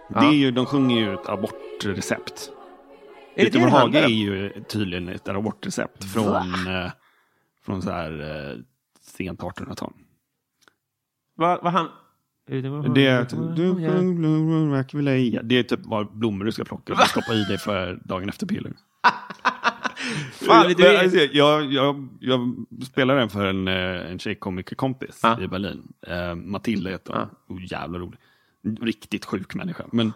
Det 0.10 0.26
är 0.26 0.34
ju, 0.34 0.52
de 0.52 0.66
sjunger 0.66 0.98
ju 0.98 1.14
ett 1.14 1.30
abortrecept. 1.86 2.52
Är 3.36 3.44
det 3.44 3.60
det 3.60 3.70
hage 3.70 4.00
är 4.00 4.08
ju 4.08 4.64
tydligen 4.70 5.10
ett 5.10 5.28
abortrecept 5.30 6.04
från, 6.14 6.36
eh, 6.68 6.92
från 7.66 7.82
så 7.82 7.92
här 7.92 8.12
eh, 8.52 8.58
sent 9.02 9.40
1800-tal. 9.40 9.94
Vad 11.36 11.64
vad 11.64 11.74
han... 11.74 11.88
Det, 12.48 12.58
är, 12.58 12.62
du 12.62 13.74
det 15.44 15.58
är 15.58 15.64
typ 15.64 15.80
vad 15.84 16.18
blommor 16.18 16.46
du 16.46 16.52
ska 16.52 16.64
plocka 16.64 16.94
och 16.94 17.00
stoppa 17.00 17.34
i 17.34 17.44
dig 17.44 17.58
för 17.58 18.00
dagen 18.06 18.30
efter 18.30 18.46
piller. 18.48 18.74
Fan, 20.32 20.68
du 20.68 20.76
Men, 20.78 20.86
är- 20.96 21.04
alltså, 21.04 21.18
jag, 21.18 21.74
jag, 21.74 22.08
jag 22.20 22.66
spelade 22.86 23.20
den 23.20 23.30
för 23.30 23.46
en, 23.46 23.68
eh, 23.68 24.12
en 24.12 24.20
tjejkomikerkompis 24.20 25.20
Ja. 25.24 25.42
i 25.42 25.48
Berlin. 25.48 25.88
Eh, 26.08 26.36
Matilda 26.36 26.90
heter 26.90 27.14
hon. 27.14 27.28
Ja. 27.48 27.54
Oh, 27.56 27.72
jävla 27.72 28.00
rolig. 28.00 28.20
Riktigt 28.82 29.26
sjuk 29.26 29.56
människa. 29.56 29.84
Men 29.92 30.14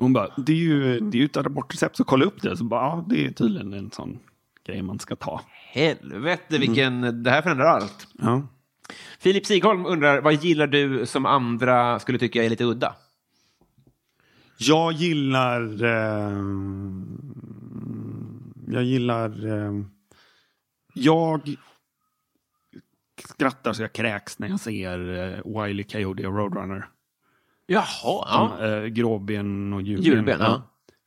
hon 0.00 0.12
bara, 0.12 0.28
det 0.36 0.52
är 0.52 0.56
ju, 0.56 1.00
det 1.00 1.18
är 1.18 1.20
ju 1.20 1.24
ett 1.24 1.36
abortrecept, 1.36 1.96
så 1.96 2.04
kolla 2.04 2.24
upp 2.24 2.42
det. 2.42 2.56
Så 2.56 2.64
bara, 2.64 2.80
ja, 2.80 3.04
det 3.08 3.26
är 3.26 3.30
tydligen 3.30 3.72
en 3.72 3.90
sån 3.90 4.18
grej 4.66 4.82
man 4.82 4.98
ska 4.98 5.16
ta. 5.16 5.40
Helvete, 5.72 6.58
vilken... 6.58 7.22
Det 7.22 7.30
här 7.30 7.42
förändrar 7.42 7.66
allt. 7.66 8.06
Ja. 8.18 8.42
Filip 9.18 9.46
Sigholm 9.46 9.86
undrar, 9.86 10.20
vad 10.20 10.34
gillar 10.34 10.66
du 10.66 11.06
som 11.06 11.26
andra 11.26 11.98
skulle 11.98 12.18
tycka 12.18 12.44
är 12.44 12.50
lite 12.50 12.64
udda? 12.64 12.94
Jag 14.58 14.92
gillar... 14.92 15.84
Eh, 15.84 16.42
jag 18.66 18.84
gillar... 18.84 19.46
Eh, 19.46 19.72
jag 20.94 21.56
skrattar 23.28 23.72
så 23.72 23.82
jag 23.82 23.92
kräks 23.92 24.38
när 24.38 24.48
jag 24.48 24.60
ser 24.60 24.98
eh, 25.14 25.62
Wiley 25.62 25.84
Coyote 25.84 26.26
och 26.26 26.36
Roadrunner. 26.36 26.88
Jaha, 27.72 27.84
ja. 28.04 28.66
Eh, 28.66 28.84
gråben 28.86 29.72
och 29.72 29.82
julben. 29.82 30.04
Julben, 30.04 30.40
ja. 30.40 30.62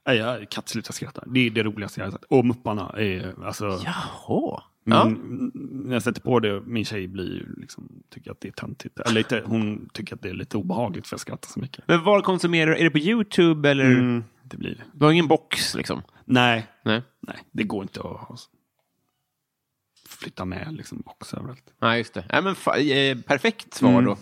Nej, 0.07 0.17
jag 0.17 0.49
kan 0.49 0.61
inte 0.61 0.71
sluta 0.71 0.93
skratta. 0.93 1.23
Det 1.27 1.39
är 1.39 1.49
det 1.49 1.63
roligaste 1.63 1.99
jag 1.99 2.07
har 2.07 2.11
sett. 2.11 2.23
Och 2.23 2.45
Mupparna. 2.45 2.89
Är, 2.97 3.35
alltså, 3.45 3.65
Jaha. 3.85 4.63
min, 4.83 4.95
Ja. 4.95 5.11
När 5.53 5.93
jag 5.93 6.03
sätter 6.03 6.21
på 6.21 6.39
det, 6.39 6.61
min 6.61 6.85
tjej 6.85 7.07
blir 7.07 7.47
liksom, 7.57 8.03
tycker 8.09 8.31
att 8.31 8.41
det 8.41 8.47
är 8.47 8.51
töntigt. 8.51 8.99
Eller 8.99 9.13
lite, 9.15 9.43
hon 9.45 9.89
tycker 9.93 10.15
att 10.15 10.21
det 10.21 10.29
är 10.29 10.33
lite 10.33 10.57
obehagligt 10.57 11.07
för 11.07 11.13
jag 11.13 11.19
skrattar 11.19 11.49
så 11.49 11.59
mycket. 11.59 11.83
Men 11.87 12.03
var 12.03 12.21
konsumerar 12.21 12.71
du? 12.71 12.77
Är 12.77 12.83
det 12.83 12.89
på 12.89 12.97
YouTube 12.99 13.69
eller? 13.71 13.85
Mm, 13.85 14.23
det 14.43 14.57
blir 14.57 14.69
det. 14.75 14.83
Du 14.93 15.05
har 15.05 15.11
ingen 15.11 15.27
box 15.27 15.75
liksom? 15.75 16.01
Nej, 16.25 16.67
Nej. 16.83 17.01
Nej, 17.27 17.37
det 17.51 17.63
går 17.63 17.81
inte 17.81 17.99
att 18.01 18.49
flytta 20.07 20.45
med 20.45 20.73
liksom 20.73 21.01
box 21.05 21.33
överallt. 21.33 21.73
Nej, 21.81 21.97
just 21.97 22.13
det. 22.13 22.25
Nej, 22.31 22.41
men 22.41 22.51
eh, 22.91 23.23
perfekt 23.23 23.73
svar 23.73 23.89
Mm. 23.89 24.05
då. 24.05 24.17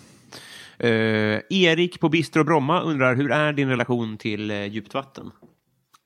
Eh, 0.83 1.41
Erik 1.49 1.99
på 1.99 2.09
Bistro 2.09 2.43
Bromma 2.43 2.81
undrar, 2.81 3.15
hur 3.15 3.31
är 3.31 3.53
din 3.53 3.69
relation 3.69 4.17
till 4.17 4.51
eh, 4.51 4.65
djupt 4.65 4.93
vatten? 4.93 5.31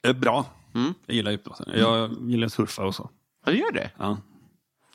Eh, 0.07 0.13
bra. 0.13 0.45
Mm. 0.75 0.93
Jag 1.05 1.15
gillar 1.15 1.31
djupt 1.31 1.47
vatten. 1.47 1.73
Jag 1.75 2.15
gillar 2.29 2.45
att 2.45 2.53
surfa 2.53 2.85
och 2.85 2.95
så. 2.95 3.09
Ja, 3.45 3.51
du 3.51 3.57
gör 3.57 3.71
det? 3.71 3.91
Ja. 3.97 4.17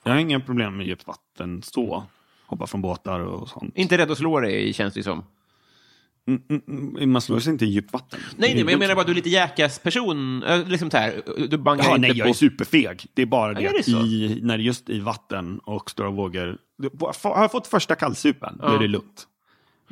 Jag 0.03 0.13
har 0.13 0.19
inga 0.19 0.41
problem 0.41 0.77
med 0.77 0.87
djupt 0.87 1.07
vatten 1.07 1.63
så. 1.63 2.05
Hoppa 2.47 2.67
från 2.67 2.83
båtar 2.83 3.21
och 3.21 3.49
sånt. 3.49 3.73
Inte 3.77 3.99
rädd 3.99 4.11
att 4.11 4.19
slå 4.19 4.41
dig, 4.41 4.73
känns 4.73 4.95
det 4.95 5.03
som. 5.03 5.25
Mm, 6.29 6.43
mm, 6.51 6.63
mm, 6.97 7.13
man 7.13 7.23
slår 7.23 7.41
sig 7.41 7.53
inte 7.53 7.65
i 7.65 7.69
djupt 7.69 7.93
vatten. 7.93 8.21
Nej, 8.37 8.55
nej, 8.55 8.65
men 8.65 8.73
jag 8.73 8.79
menar 8.79 8.95
bara 8.95 9.01
att 9.01 9.07
du 9.07 9.13
är 9.13 9.17
lite 9.17 9.29
jackass-person. 9.31 10.43
Äh, 10.43 10.69
liksom 10.69 10.91
så 10.91 10.97
här, 10.97 11.23
du 11.49 11.59
bangar 11.59 11.85
Ja, 11.85 11.97
inte 11.97 12.01
nej, 12.01 12.19
jag 12.19 12.25
på... 12.25 12.31
är 12.31 12.35
superfeg. 12.35 13.07
Det 13.15 13.23
är 13.23 13.27
bara 13.27 13.55
det 13.55 13.67
är 13.67 13.73
det 13.73 13.79
att 13.79 13.85
så? 13.85 14.07
i, 14.07 14.41
när 14.43 14.59
det 14.59 14.63
är 14.63 14.65
just 14.65 14.91
i 14.91 15.01
vatten 15.01 15.59
och 15.59 15.91
stora 15.91 16.11
vågor. 16.11 16.59
Har 17.23 17.43
jag 17.43 17.53
fått 17.53 17.67
första 17.67 17.95
kallsupen, 17.95 18.59
då 18.61 18.67
är 18.67 18.79
det 18.79 18.89
lugnt. 18.89 19.27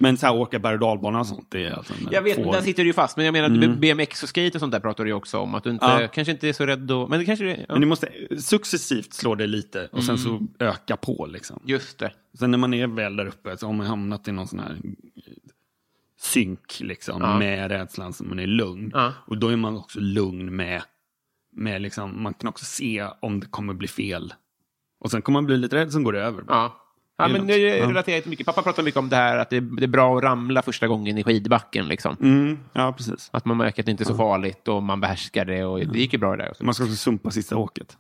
Men 0.01 0.17
så 0.17 0.27
här 0.27 0.37
åka 0.37 0.59
berg 0.59 0.75
och 0.75 0.81
dalbana 0.81 1.21
och 1.21 1.27
sånt, 1.27 1.47
det 1.51 1.65
är 1.65 1.71
alltså... 1.73 1.95
Jag 2.11 2.23
vet, 2.23 2.37
där 2.37 2.61
sitter 2.61 2.83
du 2.83 2.89
ju 2.89 2.93
fast. 2.93 3.17
Men 3.17 3.27
jag 3.27 3.33
menar, 3.33 3.49
Mm. 3.49 3.81
BMX 3.81 4.23
och 4.23 4.29
skate 4.29 4.51
och 4.55 4.61
sånt 4.61 4.73
där 4.73 4.81
pratar 4.81 5.05
du 5.05 5.11
ju 5.11 5.15
också 5.15 5.39
om. 5.39 5.55
Att 5.55 5.65
du 5.65 5.71
inte, 5.71 5.85
Ja. 5.87 6.09
kanske 6.09 6.33
inte 6.33 6.49
är 6.49 6.53
så 6.53 6.67
rädd 6.67 6.79
då. 6.79 7.07
Men 7.09 7.19
det 7.19 7.25
kanske. 7.25 7.47
Ja. 7.47 7.65
Men 7.69 7.81
du 7.81 7.87
måste 7.87 8.09
successivt 8.39 9.13
slå 9.13 9.35
det 9.35 9.47
lite 9.47 9.89
och 9.93 10.05
sen 10.05 10.17
Mm. 10.17 10.25
så 10.59 10.65
öka 10.65 10.97
på 10.97 11.27
liksom. 11.27 11.63
Just 11.65 11.99
det. 11.99 12.13
Sen 12.39 12.51
när 12.51 12.59
man 12.59 12.75
är 12.75 12.87
väl 12.87 13.17
där 13.17 13.27
uppe 13.27 13.57
så 13.57 13.67
har 13.67 13.73
man 13.73 13.87
hamnat 13.87 14.29
i 14.29 14.33
någon 14.33 14.49
sån 14.49 14.59
här 14.59 14.77
synk 16.21 16.81
liksom 16.81 17.23
Ja. 17.23 17.39
med 17.39 17.71
rädslan 17.71 18.13
så 18.13 18.25
man 18.25 18.39
är 18.39 18.47
lugn. 18.47 18.91
Ja. 18.95 19.13
Och 19.27 19.39
då 19.39 19.49
är 19.49 19.57
man 19.57 19.77
också 19.77 20.01
lugn 20.01 20.57
med, 20.57 20.83
med 21.53 21.83
liksom, 21.83 22.23
man 22.23 22.35
kan 22.35 22.49
också 22.49 22.65
se 22.65 23.07
om 23.21 23.41
det 23.41 23.47
kommer 23.47 23.75
bli 23.75 23.89
fel. 23.89 24.35
Och 25.01 25.11
sen 25.11 25.23
kommer 25.23 25.37
man 25.37 25.47
bli 25.47 25.57
lite 25.57 25.77
rädd, 25.77 25.93
sen 25.93 26.03
går 26.05 26.13
det 26.13 26.23
över. 26.23 26.45
Ja. 26.49 26.77
Ja, 27.19 27.25
är 27.25 27.29
men 27.29 27.47
det 27.47 27.57
Ja. 27.59 27.89
relaterar 27.89 28.21
till 28.21 28.31
mycket. 28.31 28.47
Pappa 28.47 28.63
pratar 28.63 28.83
mycket 28.83 28.99
om 28.99 29.09
det 29.09 29.17
här 29.17 29.39
att 29.39 29.51
det, 29.51 29.61
det 29.61 29.85
är 29.85 29.89
bra 29.89 30.17
att 30.17 30.23
ramla 30.25 30.63
första 30.63 30.87
gången 30.89 31.19
i 31.19 31.25
skidbacken. 31.25 31.89
Liksom. 31.89 32.17
Mm, 32.21 32.59
ja, 32.73 32.93
precis. 32.93 33.29
Att 33.33 33.45
man 33.45 33.57
märker 33.57 33.83
att 33.83 33.87
det 33.87 33.91
inte 33.91 34.03
är 34.03 34.07
så 34.07 34.17
farligt 34.17 34.69
och 34.69 34.83
man 34.83 35.01
behärskar 35.01 35.45
det 35.45 35.65
och 35.65 35.79
det 35.81 35.99
gick 35.99 36.13
ju 36.13 36.19
bra 36.19 36.37
det 36.37 36.43
där. 36.43 36.53
Man 36.61 36.75
ska 36.75 36.85
också 36.85 36.97
sumpa 36.97 37.31
sista 37.31 37.57
åket. 37.57 37.97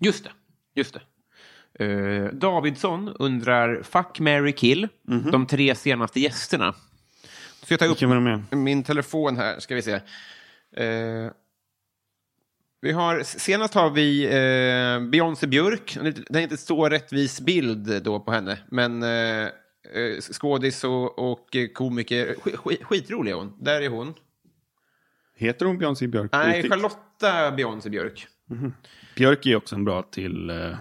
Just 0.00 0.24
det. 0.24 0.30
Just 0.74 0.94
det. 0.94 1.00
Eh, 1.84 2.24
Davidsson 2.32 3.08
undrar, 3.18 3.82
fuck, 3.82 4.20
Mary 4.20 4.52
kill, 4.52 4.88
de 5.32 5.46
tre 5.46 5.74
senaste 5.74 6.20
gästerna. 6.20 6.74
Ska 7.62 7.74
jag 7.74 7.80
ta 7.98 8.06
upp 8.06 8.52
min 8.52 8.82
telefon 8.82 9.36
här, 9.36 9.60
ska 9.60 9.74
vi 9.74 9.82
se. 9.82 9.92
Eh, 10.76 11.30
vi 12.82 12.92
har, 12.92 13.22
senast 13.22 13.74
har 13.74 13.90
vi 13.90 14.24
eh, 14.24 15.10
Beyoncé 15.10 15.46
Björk. 15.46 15.98
Det 16.28 16.38
är 16.38 16.42
inte 16.42 16.56
så 16.56 16.88
rättvis 16.88 17.40
bild 17.40 18.02
då 18.02 18.20
på 18.20 18.32
henne, 18.32 18.58
men 18.70 19.02
eh, 19.02 19.42
eh, 19.92 20.20
skådis 20.32 20.84
och, 20.84 21.32
och 21.32 21.56
komiker. 21.74 22.34
Sk, 22.34 22.48
sk, 22.48 22.84
skitrolig 22.84 23.30
är 23.30 23.36
hon. 23.36 23.56
Där 23.60 23.82
är 23.82 23.88
hon. 23.88 24.14
Heter 25.36 25.66
hon 25.66 25.78
Beyoncé 25.78 26.06
Björk? 26.06 26.32
Nej, 26.32 26.56
riktigt? 26.56 26.72
Charlotta 26.72 27.50
Beyoncé 27.50 27.90
Björk. 27.90 28.26
Björk 29.16 29.46
är 29.46 29.56
också 29.56 29.74
en 29.74 29.84
bra 29.84 30.02
till 30.02 30.50
eh, 30.50 30.76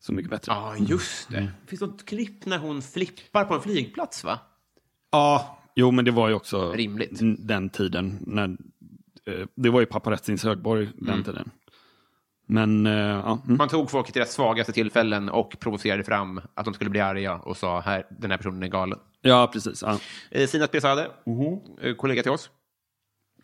Så 0.00 0.12
mycket 0.12 0.30
bättre. 0.30 0.52
Ja, 0.52 0.76
just 0.78 1.30
det. 1.30 1.48
Finns 1.66 1.80
det 1.80 1.86
något 1.86 2.04
klipp 2.04 2.46
när 2.46 2.58
hon 2.58 2.82
flippar 2.82 3.44
på 3.44 3.54
en 3.54 3.62
flygplats, 3.62 4.24
va? 4.24 4.38
Ja, 5.12 5.58
jo 5.74 5.90
men 5.90 6.04
det 6.04 6.10
var 6.10 6.28
ju 6.28 6.34
också 6.34 6.72
Rimligt. 6.72 7.18
den 7.38 7.70
tiden. 7.70 8.18
När, 8.26 8.44
eh, 8.44 8.54
det 9.54 9.70
var 9.70 9.80
ju 9.80 9.86
paparazzins 9.86 10.44
högborg 10.44 10.88
den 10.96 11.08
Mm. 11.14 11.24
tiden. 11.24 11.50
Men, 12.50 12.86
eh, 12.86 12.92
ja. 12.92 13.38
Mm. 13.44 13.56
Man 13.56 13.68
tog 13.68 13.90
folk 13.90 14.06
till 14.06 14.14
deras 14.14 14.32
svagaste 14.32 14.72
tillfällen 14.72 15.28
och 15.28 15.56
provocerade 15.60 16.04
fram 16.04 16.40
att 16.54 16.64
de 16.64 16.74
skulle 16.74 16.90
bli 16.90 17.00
arga 17.00 17.34
och 17.34 17.56
sa 17.56 17.80
här, 17.80 18.06
den 18.10 18.30
här 18.30 18.38
personen 18.38 18.62
är 18.62 18.68
galen. 18.68 18.98
ja, 19.20 19.50
precis. 19.52 19.82
Ja. 19.82 19.98
Eh, 20.30 20.46
Sina 20.46 20.66
Spesade, 20.66 21.10
eh, 21.80 21.94
kollega 21.94 22.22
till 22.22 22.32
oss. 22.32 22.50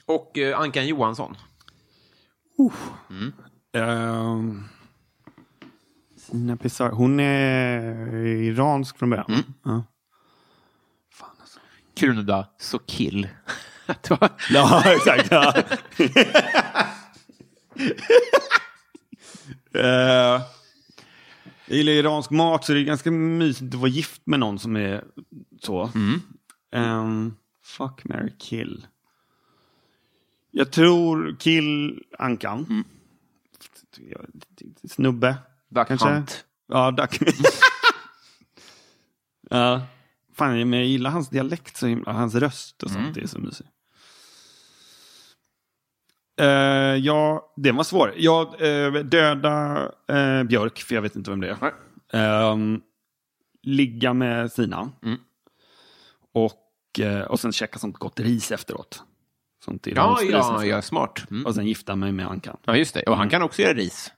Och 0.06 0.38
eh, 0.38 0.60
Ankan 0.60 0.86
Johansson. 0.86 1.36
Ehm, 3.72 4.62
Sina 6.16 6.56
Pizarro. 6.56 6.94
Hon 6.94 7.20
är 7.20 8.16
iransk 8.26 8.98
från 8.98 9.10
början. 9.10 9.26
Mm. 9.28 9.42
Ja. 9.64 9.84
Fan 11.12 11.30
alltså. 11.40 11.60
Krunada 11.94 12.48
Sokil. 12.58 13.28
Var- 14.08 14.30
Ja, 14.50 14.82
exakt. 14.92 15.28
Ja. 15.30 15.54
Eh, 19.74 20.42
jag 21.66 21.76
gillar 21.78 21.92
iransk 21.92 22.30
mat 22.30 22.64
så 22.64 22.72
det 22.72 22.80
är 22.80 22.84
ganska 22.84 23.10
mysigt 23.10 23.74
att 23.74 23.80
vara 23.80 23.90
gift 23.90 24.22
med 24.24 24.40
någon 24.40 24.58
som 24.58 24.76
är 24.76 25.04
så. 25.60 25.90
Ehm, 26.72 27.34
fuck, 27.62 28.04
marry, 28.04 28.32
kill. 28.38 28.86
Jag 30.50 30.70
tror 30.72 31.36
kill 31.38 32.02
Ankan. 32.18 32.84
Jag- 34.10 34.26
Snubbe. 34.90 35.36
Duck 35.68 35.88
kanske. 35.88 36.08
Hunt. 36.08 36.44
Ja, 36.66 36.90
Duck. 36.90 37.18
ja. 39.50 39.82
Fan, 40.34 40.70
men 40.70 40.78
jag 40.78 40.88
gillar 40.88 41.10
hans 41.10 41.28
dialekt 41.28 41.76
så 41.76 41.86
himla. 41.86 42.12
Hans 42.12 42.34
röst 42.34 42.82
och 42.82 42.90
sånt. 42.90 43.14
Det 43.14 43.20
är 43.22 43.26
så 43.26 43.38
mysigt. 43.38 43.68
Eh, 46.40 46.46
ja, 46.96 47.52
det 47.56 47.72
var 47.72 47.84
svårt. 47.84 48.10
Jag 48.16 48.46
eh, 48.46 48.92
döda 48.92 49.82
eh, 50.08 50.42
Björk, 50.42 50.78
för 50.78 50.94
jag 50.94 51.02
vet 51.02 51.16
inte 51.16 51.30
vem 51.30 51.40
det 51.40 51.56
är. 51.60 51.72
Ehm, 52.52 52.80
ligga 53.62 54.12
med 54.12 54.52
Sina. 54.52 54.90
Mm. 55.02 55.18
Och, 56.34 56.52
och 57.28 57.40
sen 57.40 57.52
käka 57.52 57.78
sånt 57.78 57.98
gott 57.98 58.20
ris 58.20 58.52
efteråt. 58.52 59.02
Sånt 59.64 59.86
Ja, 59.86 60.18
ja, 60.22 60.64
ja, 60.64 60.82
smart. 60.82 61.30
Mm. 61.30 61.46
Och 61.46 61.54
sen 61.54 61.66
gifta 61.66 61.96
mig 61.96 62.12
med 62.12 62.26
Ankan. 62.26 62.56
Ja, 62.64 62.76
just 62.76 62.94
det. 62.94 63.02
Och 63.02 63.16
han 63.16 63.28
kan 63.28 63.42
också 63.42 63.62
göra 63.62 63.74
ris. 63.74 64.12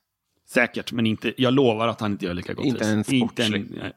Säkert, 0.48 0.92
men 0.92 1.06
inte, 1.06 1.42
jag 1.42 1.54
lovar 1.54 1.88
att 1.88 2.00
han 2.00 2.12
inte 2.12 2.24
gör 2.24 2.34
lika 2.34 2.54
gott 2.54 2.64
Inte 2.66 2.84
ris. 2.84 2.88
en 2.88 3.04
sportslig. 3.04 3.60
en- 3.60 3.78
nej. 3.82 3.92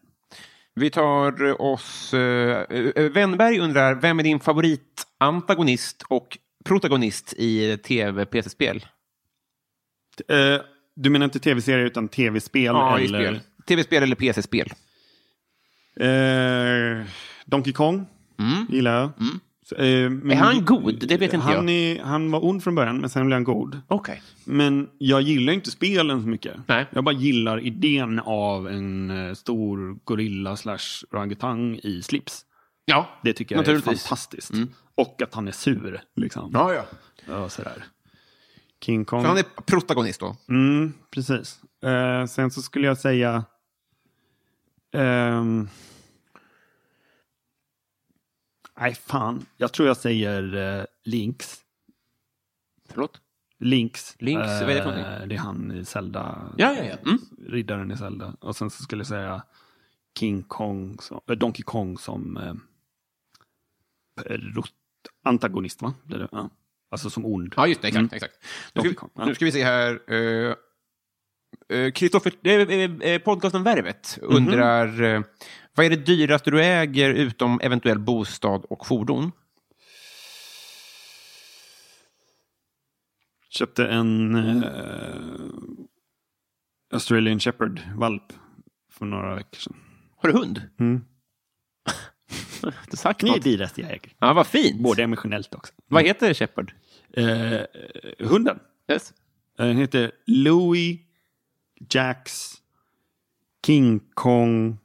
Vi 0.76 0.90
tar 0.90 1.62
oss... 1.62 2.14
Uh, 2.14 2.20
Wennberg 3.14 3.60
undrar, 3.60 3.96
vem 3.96 4.20
är 4.20 4.24
din 4.24 4.40
favoritantagonist 4.40 6.04
och 6.08 6.38
protagonist 6.66 7.34
i 7.38 7.78
tv-PC-spel? 7.78 8.86
Eh, 10.28 10.62
du 10.96 11.10
menar 11.10 11.24
inte 11.26 11.40
tv-serier 11.40 11.86
utan 11.86 12.08
tv-spel? 12.08 12.64
Ja, 12.64 13.00
eller, 13.00 13.20
spel. 13.24 13.40
Tv-spel 13.68 14.04
eller 14.04 14.16
PC-spel? 14.16 14.70
Eh, 16.00 17.06
Donkey 17.46 17.74
Kong 17.74 18.06
gillar 18.70 19.00
jag. 19.02 19.10
Så, 19.66 19.76
eh, 19.76 20.10
men- 20.10 20.32
Är 20.32 20.36
han 20.36 20.66
god? 20.66 21.08
Det 21.08 21.18
vet 21.18 21.34
inte 21.34 21.38
han 21.46 21.68
jag. 21.68 21.70
Är, 21.76 22.04
han 22.04 22.32
var 22.32 22.46
ond 22.46 22.64
från 22.64 22.76
början, 22.76 22.98
men 23.02 23.10
sen 23.10 23.26
blev 23.26 23.36
han 23.36 23.44
god. 23.44 23.82
Okej. 23.88 24.22
Men 24.46 24.90
jag 24.98 25.22
gillar 25.22 25.54
inte 25.54 25.72
spelen 25.72 26.22
så 26.22 26.28
mycket. 26.28 26.56
Nej. 26.68 26.86
Jag 26.92 27.04
bara 27.04 27.16
gillar 27.16 27.60
idén 27.66 28.20
av 28.20 28.68
en 28.68 29.12
stor 29.36 30.00
gorilla 30.06 30.56
slash 30.58 31.06
orangutang 31.12 31.80
i 31.84 32.02
slips. 32.02 32.46
Ja, 32.86 33.20
Det 33.24 33.34
tycker 33.34 33.56
jag 33.56 33.68
är 33.68 33.80
fantastiskt. 33.82 34.52
Och 35.00 35.22
att 35.22 35.34
han 35.34 35.48
är 35.48 35.52
sur. 35.52 36.02
Liksom. 36.16 36.52
Ja, 36.54 36.74
ja. 36.74 36.86
Ja, 37.26 37.50
sådär. 37.50 37.84
King 38.82 39.06
Kong. 39.06 39.22
För 39.22 39.28
han 39.28 39.38
är 39.38 39.62
protagonist 39.66 40.20
då? 40.20 40.38
Mm, 40.50 40.94
precis. 41.12 41.62
Eh, 41.84 42.26
sen 42.26 42.52
så 42.52 42.62
skulle 42.62 42.88
jag 42.88 42.98
säga... 42.98 43.46
ehm, 44.92 45.70
nej, 48.80 48.96
fan. 48.96 49.46
Jag 49.58 49.74
tror 49.74 49.88
jag 49.88 49.98
säger 49.98 50.56
uh, 50.56 50.86
Links. 51.04 51.62
Förlåt? 52.90 53.22
Links. 53.60 54.16
Links, 54.20 54.48
vad 54.48 54.70
är 54.70 54.76
det 54.76 54.84
för 54.84 54.92
Eh, 54.92 55.02
någonting? 55.04 55.30
Det 55.30 55.36
är 55.36 55.40
han 55.40 55.72
i 55.72 55.86
Zelda. 55.86 56.54
Ja, 56.58 56.74
ja, 56.74 56.84
ja. 56.84 56.96
Mm. 57.10 57.20
Riddaren 57.48 57.92
i 57.92 57.98
Zelda. 57.98 58.34
Och 58.40 58.56
sen 58.56 58.70
så 58.70 58.84
skulle 58.84 59.00
jag 59.00 59.08
säga 59.08 59.44
King 60.20 60.44
Kong, 60.44 60.98
som, 61.02 61.22
äh, 61.30 61.36
Donkey 61.36 61.64
Kong 61.64 61.98
som 61.98 62.38
eh, 62.38 62.54
antagonist, 65.24 65.82
va? 65.82 65.94
Blir 66.04 66.20
det? 66.20 66.28
Ja. 66.32 66.50
Alltså 66.92 67.10
som 67.10 67.26
ond. 67.26 67.54
Ja, 67.58 67.68
just 67.68 67.82
det. 67.82 67.88
Exakt. 67.88 68.02
Mm. 68.02 68.10
exakt. 68.14 68.34
Nu, 68.74 68.82
ska 68.82 69.08
vi, 69.16 69.26
nu 69.26 69.36
ska 69.36 69.46
vi 69.46 69.52
se 69.52 69.64
här. 69.64 70.00
Kristoffer, 71.92 72.32
uh, 72.48 73.12
uh, 73.14 73.18
podcasten 73.20 73.64
Värvet 73.64 74.20
Mhm. 74.22 74.36
undrar 74.36 75.02
eh, 75.04 75.22
vad 75.76 75.86
är 75.86 75.90
det 75.90 75.96
dyraste 75.96 76.52
du 76.52 76.64
äger 76.64 77.10
utom 77.10 77.60
eventuell 77.64 78.00
bostad 78.00 78.66
och 78.70 78.88
fordon? 78.88 79.32
Köpte 83.50 83.88
en 83.88 84.36
eh, 84.36 85.14
Australian 86.94 87.40
Shepherd 87.40 87.82
valp 87.96 88.34
för 88.92 89.06
några 89.06 89.36
veckor 89.36 89.58
sedan. 89.60 89.76
Har 90.18 90.30
du 90.32 90.38
hund? 90.38 90.62
Mm. 90.80 91.06
Du 92.92 92.98
sagt 92.98 93.20
Det 93.20 93.26
är 93.28 93.32
något. 93.32 93.44
det 93.44 93.50
dyraste 93.50 93.82
jag 93.82 93.90
äger. 93.92 94.12
Ja, 94.20 94.34
vad 94.34 94.48
fint. 94.48 94.82
Både 94.82 95.04
emotionellt 95.04 95.56
också. 95.56 95.74
Vad 95.88 96.04
heter 96.04 96.34
Shepard? 96.34 96.74
Eh, 97.14 97.26
hunden. 98.20 98.60
Yes. 98.92 99.14
Eh, 99.60 99.66
Den 99.66 99.78
heter 99.78 100.12
Louis 100.26 101.00
Jacks 101.90 102.54
King 103.66 104.00
Kong. 104.14 104.78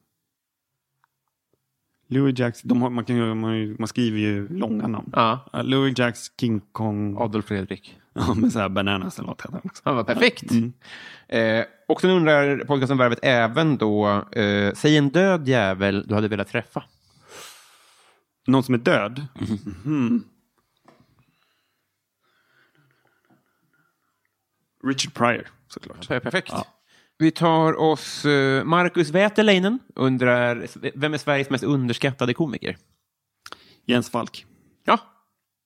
Louis 2.08 2.38
Jacks, 2.38 2.62
de 2.62 2.82
har, 2.82 2.90
man, 2.90 3.04
kan, 3.04 3.16
ju- 3.16 3.34
man, 3.34 3.44
har 3.50 3.56
ju- 3.56 3.76
man 3.78 3.88
skriver 3.88 4.18
ju 4.18 4.48
långa 4.48 4.86
namn. 4.86 5.10
Ja. 5.12 5.50
Uh, 5.54 5.64
Louis 5.64 5.98
Jacks 5.98 6.30
King 6.40 6.60
Kong. 6.72 7.16
Adolf 7.18 7.44
Fredrik. 7.46 7.96
Ja, 8.16 8.34
med 8.34 8.52
så 8.52 8.58
här 8.58 8.68
bananas 8.68 9.18
eller 9.18 9.28
något 9.28 9.40
heter 9.42 9.52
den 9.52 9.60
också. 9.64 9.82
Ja, 9.84 9.92
vad 9.92 10.06
perfekt. 10.06 10.50
Mm. 10.50 10.72
Eh, 11.28 11.64
och 11.88 12.00
sen 12.00 12.10
undrar 12.10 12.58
podcasten 12.64 12.98
Värvet 12.98 13.18
även 13.22 13.76
då, 13.76 14.08
eh, 14.32 14.72
säg 14.74 14.96
en 14.96 15.08
död 15.10 15.48
jävel 15.48 16.04
du 16.08 16.14
hade 16.14 16.28
velat 16.28 16.48
träffa. 16.48 16.84
Någon 18.46 18.62
som 18.62 18.74
är 18.74 18.78
död? 18.78 19.26
Mhm. 19.84 20.24
Richard 24.84 25.14
Pryor, 25.14 25.48
såklart. 25.68 26.08
Perfekt. 26.08 26.48
Ja. 26.52 26.66
Vi 27.18 27.30
tar 27.30 27.80
oss 27.80 28.24
eh, 28.24 28.64
Marcus 28.64 29.10
Wäterleinen 29.10 29.78
undrar, 29.94 30.66
vem 30.94 31.14
är 31.14 31.18
Sveriges 31.18 31.50
mest 31.50 31.64
underskattade 31.64 32.34
komiker? 32.34 32.76
Jens 33.86 34.10
Falk. 34.10 34.46
Ja, 34.84 34.98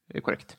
det 0.09 0.19
är 0.19 0.23
korrekt. 0.23 0.57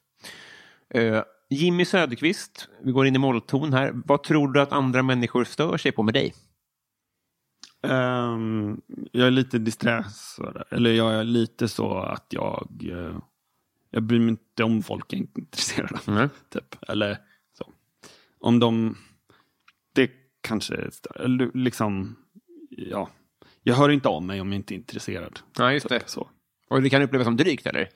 Eh, 0.90 1.24
Jimmy 1.50 1.86
Söderqvist, 1.86 2.68
vi 2.84 2.92
går 2.92 3.08
in 3.08 3.16
i 3.16 3.20
mollton 3.20 3.74
här. 3.74 3.92
Vad 4.06 4.24
tror 4.24 4.54
du 4.54 4.62
att 4.62 4.72
andra 4.72 5.04
människor 5.04 5.44
stör 5.44 5.78
sig 5.78 5.92
på 5.92 6.04
med 6.04 6.14
dig? 6.14 6.34
Ehm, 7.84 8.82
jag 9.12 9.28
är 9.28 9.32
lite 9.32 9.58
disträ. 9.60 10.06
Eller 10.70 10.92
jag 10.94 11.14
är 11.14 11.24
lite 11.24 11.68
så 11.68 11.98
att 11.98 12.26
jag... 12.30 12.70
eh, 12.92 13.18
jag 13.92 14.04
bryr 14.04 14.20
mig 14.20 14.30
inte 14.30 14.64
om 14.64 14.84
folk 14.84 15.14
är 15.14 15.18
intresserade 15.18 15.96
av. 16.08 16.14
Mm. 16.18 16.30
Typ. 16.50 16.76
Eller 16.90 17.18
så. 17.58 17.72
Om 18.40 18.60
de... 18.60 18.98
Det 19.94 20.12
kanske... 20.42 20.90
liksom... 21.54 22.16
Ja. 22.70 23.10
Jag 23.64 23.76
hör 23.76 23.90
inte 23.90 24.10
av 24.10 24.24
mig 24.24 24.42
om 24.42 24.52
jag 24.52 24.60
inte 24.60 24.74
är 24.74 24.76
intresserad. 24.76 25.40
Ja, 25.58 25.74
just 25.74 25.90
det. 25.90 26.10
Så. 26.10 26.30
Och 26.70 26.82
det 26.82 26.90
kan 26.90 27.02
upplevas 27.02 27.26
som 27.26 27.38
drygt, 27.38 27.68
eller? 27.68 27.90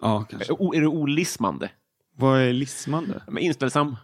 Ja, 0.00 0.24
kanske. 0.30 0.52
O- 0.52 0.74
är 0.74 0.80
du 0.80 0.86
olismande? 0.86 1.70
Vad 2.16 2.40
är 2.40 2.52
lismande? 2.52 3.22
Men 3.26 3.38
inställsam? 3.38 3.96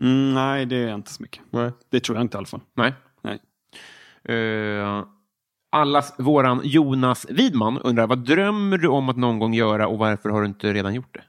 Mm, 0.00 0.34
nej, 0.34 0.66
det 0.66 0.76
är 0.76 0.94
inte 0.94 1.10
så 1.12 1.22
mycket. 1.22 1.42
Nej. 1.50 1.70
Det 1.88 2.00
tror 2.00 2.16
jag 2.18 2.24
inte 2.24 2.36
i 2.36 2.38
alla 2.38 2.46
fall. 2.46 2.60
Nej. 2.74 2.94
Nej. 3.22 3.38
Uh, 4.28 5.04
allas 5.70 6.14
våran 6.18 6.60
Jonas 6.64 7.26
Widman 7.30 7.78
undrar, 7.78 8.06
vad 8.06 8.18
drömmer 8.26 8.78
du 8.78 8.88
om 8.88 9.08
att 9.08 9.16
någon 9.16 9.38
gång 9.38 9.54
göra 9.54 9.88
och 9.88 9.98
varför 9.98 10.28
har 10.28 10.40
du 10.40 10.46
inte 10.46 10.72
redan 10.72 10.94
gjort 10.94 11.14
det? 11.14 11.24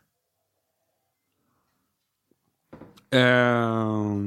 Eh, 3.18 4.18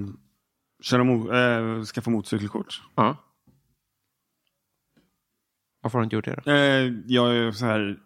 köra 0.82 1.02
mo- 1.02 1.34
eh, 1.78 1.84
skaffa 1.84 2.10
motorcykelkort. 2.10 2.82
Ja. 2.94 3.16
Varför 5.80 5.98
har 5.98 6.00
du 6.00 6.04
inte 6.04 6.16
gjort 6.16 6.24
det 6.24 6.40
då? 6.44 6.50
Eh, 6.52 6.92
jag 7.06 7.36
är 7.36 7.52
så 7.52 7.64
här, 7.66 7.98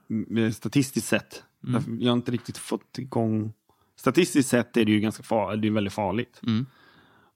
statistiskt 0.51 1.09
sett, 1.09 1.45
Mm. 1.67 1.99
jag 2.01 2.11
har 2.13 2.17
inte 2.17 2.33
riktigt 2.33 2.59
fått 2.59 2.99
igång... 2.99 3.53
Statistiskt 3.97 4.49
sett 4.51 4.77
är 4.77 4.85
det 4.85 4.93
ju 4.93 5.01
ganska 5.01 5.23
farligt, 5.23 5.63
det 5.63 5.69
är 5.69 5.73
väldigt 5.73 5.93
farligt. 5.93 6.41
Mm. 6.47 6.67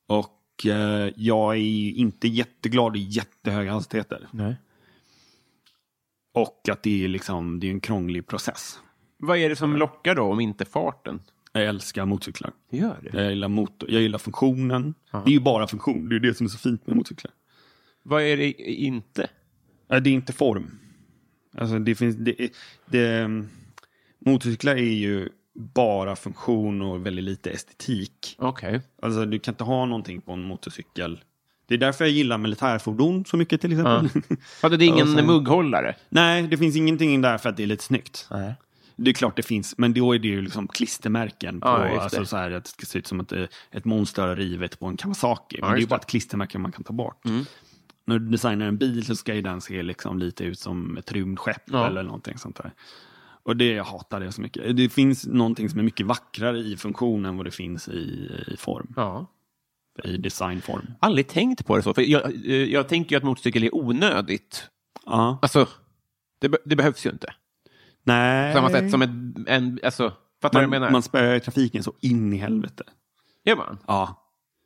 Och 0.06 0.41
eh, 0.66 1.12
jag 1.16 1.54
är 1.54 1.90
inte 1.90 2.28
jätteglad 2.28 2.96
i 2.96 3.00
jättehöga 3.00 3.72
hastigheter. 3.72 4.28
Nej. 4.30 4.56
Och 6.34 6.68
att 6.68 6.82
det 6.82 7.04
är 7.04 7.08
liksom, 7.08 7.60
det 7.60 7.66
är 7.66 7.70
en 7.70 7.80
krånglig 7.80 8.26
process. 8.26 8.78
Vad 9.18 9.38
är 9.38 9.48
det 9.48 9.56
som 9.56 9.76
lockar 9.76 10.14
då, 10.14 10.22
om 10.22 10.40
inte 10.40 10.64
farten? 10.64 11.20
Jag 11.52 11.64
älskar 11.64 12.06
motorcyklar. 12.06 12.52
Gör 12.70 12.98
det? 13.02 13.22
Jag 13.22 13.30
gillar, 13.30 13.48
motor, 13.48 13.90
jag 13.90 14.02
gillar 14.02 14.18
funktionen. 14.18 14.94
Det 15.10 15.30
är 15.30 15.32
ju 15.32 15.40
bara 15.40 15.66
funktion, 15.66 16.08
det 16.08 16.16
är 16.16 16.20
det 16.20 16.34
som 16.34 16.46
är 16.46 16.50
så 16.50 16.58
fint 16.58 16.86
med 16.86 16.96
motorcyklar. 16.96 17.32
Vad 18.02 18.22
är 18.22 18.36
det 18.36 18.52
inte? 18.62 19.30
Det 19.88 19.94
är 19.94 20.08
inte 20.08 20.32
form. 20.32 20.78
Alltså 21.54 21.78
det 21.78 21.94
finns, 21.94 22.16
det, 22.16 22.52
det, 22.86 23.28
motorcyklar 24.18 24.76
är 24.76 24.94
ju 24.94 25.28
bara 25.54 26.16
funktion 26.16 26.82
och 26.82 27.06
väldigt 27.06 27.24
lite 27.24 27.50
estetik. 27.50 28.36
Okej. 28.38 28.80
Alltså 29.02 29.24
du 29.26 29.38
kan 29.38 29.54
inte 29.54 29.64
ha 29.64 29.84
någonting 29.86 30.20
på 30.20 30.32
en 30.32 30.42
motorcykel. 30.42 31.20
Det 31.66 31.74
är 31.74 31.78
därför 31.78 32.04
jag 32.04 32.12
gillar 32.12 32.38
militärfordon 32.38 33.24
så 33.24 33.36
mycket 33.36 33.60
till 33.60 33.72
exempel. 33.72 34.22
Ja. 34.62 34.68
det 34.68 34.84
är 34.84 34.88
ingen 34.88 35.14
sen- 35.14 35.26
mugghållare? 35.26 35.96
Nej, 36.08 36.42
det 36.42 36.56
finns 36.58 36.76
ingenting 36.76 37.20
där 37.20 37.38
för 37.38 37.48
att 37.48 37.56
det 37.56 37.62
är 37.62 37.66
lite 37.66 37.84
snyggt. 37.84 38.26
Nej. 38.30 38.54
Det 38.96 39.10
är 39.10 39.14
klart 39.14 39.36
det 39.36 39.42
finns, 39.42 39.78
men 39.78 39.94
då 39.94 40.14
är 40.14 40.18
det 40.18 40.28
ju 40.28 40.42
liksom 40.42 40.68
klistermärken 40.68 41.60
på, 41.60 41.68
Ja, 41.68 42.00
alltså 42.00 42.24
så 42.24 42.36
här 42.36 42.50
att 42.50 42.64
det 42.64 42.70
ska 42.70 42.86
se 42.86 42.98
ut 42.98 43.06
som 43.06 43.20
att 43.20 43.32
ett 43.70 43.84
monster 43.84 44.26
har 44.26 44.36
rivet 44.36 44.78
på 44.78 44.86
en 44.86 44.96
Kawasaki. 44.96 45.58
Men 45.60 45.70
det 45.70 45.76
är 45.76 45.80
ju 45.80 45.86
bara. 45.86 45.94
Mm. 45.96 46.00
ett 46.00 46.06
klistermärke 46.06 46.58
man 46.58 46.72
kan 46.72 46.84
ta 46.84 46.92
bort. 46.92 47.22
När 48.04 48.18
du 48.18 48.28
designar 48.28 48.66
en 48.66 48.76
bil 48.78 49.04
så 49.06 49.16
ska 49.16 49.34
ju 49.34 49.42
den 49.42 49.60
se 49.60 49.82
liksom 49.82 50.18
lite 50.18 50.44
ut 50.44 50.58
som 50.58 50.96
ett 50.96 51.12
rymdskepp 51.12 51.62
Ja. 51.64 51.86
eller 51.86 52.02
någonting 52.02 52.38
sånt 52.38 52.56
där. 52.56 52.72
Och 53.44 53.56
det, 53.56 53.72
jag 53.72 53.84
hatar 53.84 54.20
det 54.20 54.32
så 54.32 54.40
mycket. 54.40 54.76
Det 54.76 54.88
finns 54.88 55.26
någonting 55.26 55.68
som 55.68 55.78
är 55.78 55.82
mycket 55.82 56.06
vackrare 56.06 56.58
i 56.58 56.76
funktion 56.76 57.24
än 57.24 57.36
vad 57.36 57.46
det 57.46 57.50
finns 57.50 57.88
i, 57.88 58.30
i 58.46 58.56
form. 58.56 58.92
Ja. 58.96 59.26
I 60.04 60.16
designform. 60.16 60.94
Aldrig 61.00 61.28
tänkt 61.28 61.66
på 61.66 61.76
det 61.76 61.82
så. 61.82 61.94
För 61.94 62.02
jag, 62.02 62.24
eh, 62.24 62.54
jag 62.54 62.88
tänker 62.88 63.10
ju 63.10 63.16
att 63.16 63.22
motorcykel 63.22 63.64
är 63.64 63.74
onödigt. 63.74 64.68
Ja. 65.06 65.38
Alltså, 65.42 65.68
det, 66.40 66.56
det 66.64 66.76
behövs 66.76 67.06
ju 67.06 67.10
inte. 67.10 67.34
Nej. 68.04 68.52
På 68.52 68.58
samma 68.58 68.70
sätt 68.70 68.90
som 68.90 69.02
en... 69.02 69.44
en 69.48 69.80
alltså, 69.82 70.12
fattar 70.42 70.60
du 70.60 70.66
vad 70.66 70.74
jag 70.74 70.80
man, 70.80 70.80
menar? 70.80 70.90
man 70.90 71.02
spöar 71.02 71.38
trafiken 71.38 71.82
så 71.82 71.92
in 72.00 72.32
i 72.32 72.36
helvete. 72.36 72.84
Gör 73.44 73.56
man? 73.56 73.78
Ja. 73.86 74.21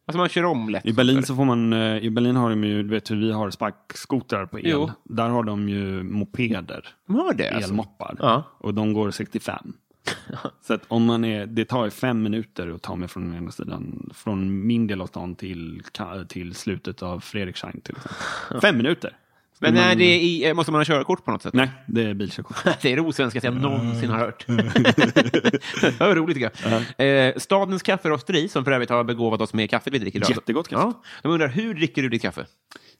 Alltså 0.09 0.19
man 0.19 0.29
kör 0.29 0.45
om 0.45 0.69
lätt. 0.69 0.87
I 0.87 0.93
Berlin 0.93 1.23
så 1.23 1.37
får 1.37 1.45
man, 1.45 1.73
eh, 1.73 1.99
i 1.99 2.11
Berlin 2.11 2.37
har 2.37 2.51
de 2.51 2.65
ju, 2.65 2.83
du 2.83 2.89
vet 2.89 3.11
hur 3.11 3.17
vi 3.17 3.33
har 3.33 3.51
sparkskotrar 3.51 4.47
på 4.47 4.59
el. 4.59 4.65
Jo. 4.71 4.91
Där 5.05 5.29
har 5.29 5.43
de 5.43 5.69
ju 5.69 6.03
mopeder, 6.03 6.89
De 7.07 7.17
har 7.17 7.35
det 7.35 7.51
alltså? 7.51 7.71
elmoppar. 7.71 8.17
Ja. 8.19 8.43
Och 8.59 8.75
de 8.75 8.93
går 8.93 9.11
65. 9.11 9.73
så 10.67 10.75
att 10.75 10.83
om 10.89 11.05
man 11.05 11.25
är, 11.25 11.47
det 11.47 11.65
tar 11.65 11.85
ju 11.85 11.91
fem 11.91 12.23
minuter 12.23 12.75
att 12.75 12.83
ta 12.83 12.97
mig 12.97 13.09
från 13.09 13.25
den 13.29 13.37
ena 13.37 13.51
sidan, 13.51 14.11
från 14.15 14.67
min 14.67 14.87
del 14.87 15.01
av 15.01 15.07
stan 15.07 15.35
till, 15.35 15.83
till 16.29 16.55
slutet 16.55 17.03
av 17.03 17.21
till 17.21 17.49
exempel. 17.49 17.97
Fem 18.63 18.77
minuter. 18.77 19.17
Men 19.61 19.75
man- 19.75 19.83
är 19.83 19.97
det 19.97 20.23
i, 20.23 20.55
måste 20.55 20.73
man 20.73 20.79
ha 20.81 20.85
körkort 20.85 21.25
på 21.25 21.31
något 21.31 21.43
sätt? 21.43 21.55
Nej, 21.55 21.71
det 21.87 22.03
är 22.03 22.15
bilkörkort. 22.15 22.57
Det 22.83 22.93
är 22.93 22.97
det 22.97 23.03
osvenskaste 23.03 23.47
jag 23.47 23.57
någonsin 23.57 24.11
har 24.11 24.19
hört. 24.19 24.47
det 25.81 26.01
var 26.01 26.15
roligt 26.15 26.37
tycker 26.37 26.51
jag. 26.99 27.27
Eh, 27.29 27.35
Stadens 27.37 27.83
kafferosteri, 27.83 28.49
som 28.49 28.65
för 28.65 28.73
övrigt 28.73 28.91
har 28.91 29.05
begåvat 29.05 29.41
oss 29.41 29.55
med 29.55 29.71
kaffe 29.71 29.91
vi 29.91 29.99
dricker 29.99 30.19
idag. 30.19 30.31
Jättegott 30.31 30.69
kaffe. 30.69 30.83
Ja, 30.83 31.03
de 31.23 31.33
undrar, 31.33 31.49
hur 31.49 31.75
dricker 31.75 32.03
du 32.03 32.09
ditt 32.09 32.23
kaffe? 32.23 32.47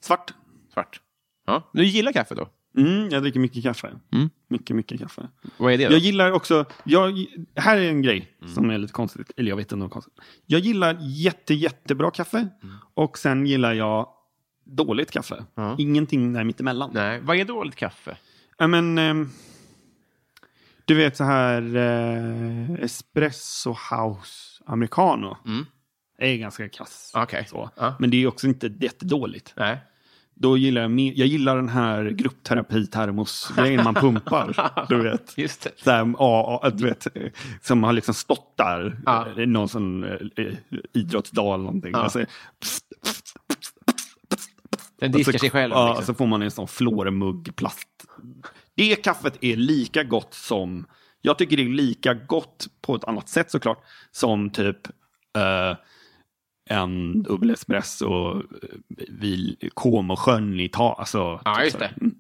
Svart. 0.01 0.33
Svart. 0.75 1.01
Ja. 1.47 1.71
Du 1.73 1.85
gillar 1.85 2.13
kaffe 2.13 2.35
då? 2.35 2.49
Mm, 2.79 3.09
jag 3.09 3.23
dricker 3.23 3.41
mycket 3.41 3.63
kaffe. 3.63 3.91
Mycket, 4.49 4.77
mycket 4.77 5.01
kaffe. 5.01 5.29
Vad 5.57 5.73
är 5.73 5.79
det 5.79 5.87
då? 5.87 5.93
Jag 5.93 5.99
gillar 6.01 6.31
också, 6.33 6.65
jag, 6.85 7.25
här 7.57 7.77
är 7.77 7.89
en 7.89 8.03
grej 8.03 8.29
som 8.55 8.71
är 8.71 8.79
lite 8.79 8.93
konstigt, 8.93 9.31
eller 9.37 9.49
jag 9.49 9.57
vet 9.57 9.65
inte 9.65 9.75
om 9.75 9.81
det 9.81 9.87
är 9.87 9.89
konstigt. 9.91 10.15
Jag 10.47 10.61
gillar 10.61 10.97
jätte, 11.01 11.55
jättebra 11.55 12.11
kaffe 12.11 12.49
och 12.95 13.19
sen 13.19 13.47
gillar 13.47 13.73
jag 13.75 14.09
dåligt 14.67 15.11
kaffe. 15.11 15.45
Ingenting 15.79 16.33
där 16.33 16.45
mittemellan. 16.45 16.91
Nej, 16.95 17.21
vad 17.21 17.37
är 17.37 17.45
dåligt 17.45 17.77
kaffe? 17.77 18.17
Ja, 18.59 18.67
men, 18.67 18.99
ehm, 18.99 19.31
du 20.85 20.95
vet 20.95 21.17
så 21.17 21.25
här 21.25 21.77
eh, 21.77 22.85
espresso 22.85 23.71
house 23.91 24.63
americano. 24.67 25.37
är 26.19 26.37
ganska 26.37 26.69
kass. 26.69 27.13
Okej. 27.15 27.47
Så. 27.51 27.71
Ja. 27.77 27.95
Men 27.99 28.11
det 28.11 28.17
är 28.23 28.27
också 28.27 28.47
inte 28.47 28.67
jättedåligt. 28.81 29.53
Nej. 29.57 29.79
Då 30.39 30.57
gillar 30.57 30.83
jag, 30.83 30.91
mer, 30.91 31.13
jag 31.17 31.29
gillar 31.29 31.57
den 31.57 31.69
här 31.69 32.05
gruppterapi-termos-grejen 32.11 33.85
man 33.85 33.95
pumpar. 33.95 34.73
Du 34.89 35.03
vet. 35.03 35.39
Just 35.39 35.63
det. 35.63 35.71
Så 35.77 35.91
här, 35.91 36.15
ja, 36.19 36.61
ja, 36.63 36.71
du 36.71 36.85
vet, 36.85 37.17
eh, 37.17 37.23
som 37.63 37.83
har 37.85 37.93
liksom 37.93 38.15
stått 38.15 38.57
där, 38.57 38.99
Ja. 39.07 39.27
eh, 39.39 39.47
någon 39.47 39.69
sån 39.69 40.05
eh, 40.05 40.11
eh, 40.37 40.53
idrottsdag 40.93 41.55
eller 41.55 41.65
någonting. 41.65 41.91
Ja. 41.93 41.99
Alltså, 41.99 42.25
Den 44.99 45.13
diskar 45.13 45.33
så, 45.33 45.39
sig 45.39 45.51
själv. 45.51 45.73
Ja, 45.73 45.89
liksom. 45.89 46.07
så 46.07 46.15
får 46.15 46.27
man 46.27 46.43
en 46.43 46.51
sån 46.51 46.69
flormugg 46.69 47.57
plast. 47.57 47.89
Det 48.75 48.97
kaffet 48.97 49.39
är 49.41 49.57
lika 49.57 50.05
gott 50.05 50.35
som, 50.35 50.87
jag 51.21 51.39
tycker 51.39 51.57
det 51.57 51.63
är 51.63 51.69
lika 51.69 52.15
gott 52.15 52.67
på 52.81 52.95
ett 52.95 53.05
annat 53.05 53.29
sätt 53.29 53.51
såklart, 53.51 53.85
som 54.11 54.51
typ 54.51 54.87
eh, 55.37 55.77
en 56.71 57.23
dubbel 57.23 57.51
espresso 57.51 58.37
eh, 58.39 58.43
vid 59.09 59.71
Comosjön 59.75 60.61
i 60.61 60.65
Italien. 60.65 60.95
Alltså, 60.99 61.41
Ja, 61.45 61.55
typ 61.55 61.65
just 61.65 61.79
det. 61.79 61.91
Mm. 62.01 62.15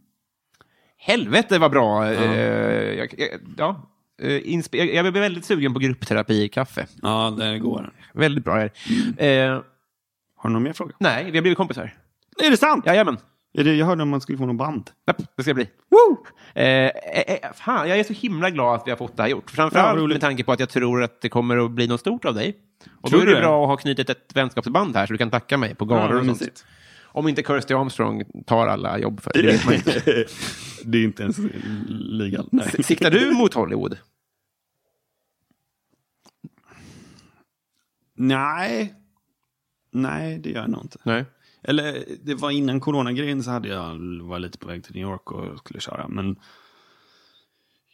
Helvete 0.97 1.59
vad 1.59 1.71
bra. 1.71 2.13
Ja. 2.13 2.35
jag, 2.35 3.15
jag, 3.19 3.41
ja. 3.59 3.91
Eh, 4.23 4.29
inspe- 4.29 4.77
jag, 4.77 5.13
blir 5.13 5.23
väldigt 5.23 5.45
sugen 5.45 5.75
på 5.75 5.79
gruppterapi 5.79 6.43
i 6.43 6.49
kaffe. 6.49 6.87
Ja, 7.03 7.35
där 7.39 7.59
går. 7.59 7.93
Väldigt 8.13 8.45
bra. 8.45 8.69
det. 9.17 9.37
Eh, 9.37 9.63
Har 10.37 10.49
du 10.49 10.53
någon 10.53 10.63
mer 10.63 10.73
fråga? 10.73 10.95
nej, 10.99 11.31
vi 11.31 11.39
har 11.39 11.43
blivit 11.43 11.57
kompisar. 11.57 11.95
Är 12.45 12.51
det 12.51 12.57
sant? 12.57 12.87
Jajamän. 12.87 13.17
Är 13.59 13.65
det, 13.65 13.75
jag 13.75 13.87
hörde 13.87 14.03
om 14.03 14.09
man 14.09 14.21
skulle 14.21 14.39
få 14.39 14.47
någon 14.47 14.57
band. 14.57 14.91
Japp, 15.07 15.23
det 15.37 15.43
ska 15.43 15.55
bli. 15.55 15.69
Woo! 15.91 16.17
Eh, 16.55 16.65
eh, 16.65 16.91
eh, 17.43 17.53
fan, 17.55 17.89
jag 17.89 17.99
är 17.99 18.05
så 18.05 18.13
himla 18.13 18.51
glad 18.51 18.75
att 18.75 18.87
vi 18.87 18.91
har 18.91 18.99
fått 18.99 19.17
det 19.17 19.23
här 19.23 19.31
gjort. 19.31 19.45
Ja, 19.47 19.55
Framförallt 19.57 19.99
roligt. 19.99 20.15
med 20.15 20.21
tanke 20.21 20.45
på 20.45 20.53
att 20.53 20.61
jag 20.61 20.69
tror 20.69 21.03
att 21.03 21.21
det 21.21 21.29
kommer 21.29 21.57
att 21.65 21.71
bli 21.71 21.87
något 21.87 22.01
stort 22.01 22.25
av 22.25 22.35
dig. 22.35 22.57
Och 23.01 23.11
Tror 23.11 23.19
då 23.21 23.23
är 23.23 23.27
det 23.27 23.35
det? 23.35 23.41
bra 23.41 23.63
att 23.63 23.69
ha 23.69 23.77
knutit 23.77 24.11
ett 24.11 24.31
vänskapsband 24.35 24.97
här 24.97 25.07
så 25.07 25.13
du 25.13 25.19
kan 25.19 25.31
tacka 25.31 25.57
mig 25.59 25.75
på 25.75 25.85
galor 25.85 26.15
Ja, 26.15 26.21
och 26.21 26.27
sånt. 26.27 26.41
mysigt. 26.41 26.65
Om 27.05 27.29
inte 27.29 27.43
Kirsty 27.43 27.75
Armstrong 27.75 28.25
tar 28.47 28.67
alla 28.67 28.99
jobb 28.99 29.21
för 29.21 29.31
det. 29.35 29.75
inte. 29.75 30.25
det 30.85 30.99
är 30.99 31.05
inte 31.05 31.23
ens 31.23 31.37
ligan. 31.89 32.49
Nej. 32.53 32.85
Siktar 32.85 33.11
du 33.11 33.31
mot 33.31 33.55
Hollywood? 33.55 33.99
Nej. 38.15 38.95
Nej, 39.93 40.39
det 40.39 40.51
gör 40.51 40.61
jag 40.61 40.71
nog 40.71 40.83
inte. 40.85 40.99
Nej. 41.03 41.25
Eller 41.69 42.05
det 42.23 42.35
var 42.35 42.51
innan 42.51 42.81
coronagrejen 42.81 43.43
så 43.43 43.51
hade 43.51 43.69
jag, 43.69 43.99
var 44.23 44.39
lite 44.39 44.59
på 44.59 44.69
väg 44.69 44.85
till 44.85 44.95
New 44.95 45.03
York 45.03 45.33
och 45.33 45.59
skulle 45.59 45.81
köra. 45.81 46.09
Men 46.09 46.37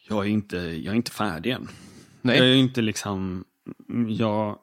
jag 0.08 0.24
är 0.26 0.30
inte, 0.30 0.56
jag 0.56 0.92
är 0.92 0.96
inte 0.96 1.10
färdig 1.10 1.50
än. 1.50 1.68
Nej. 2.22 2.38
Jag 2.38 2.46
är 2.48 2.54
inte 2.54 2.82
liksom, 2.82 3.44
jag, 4.08 4.58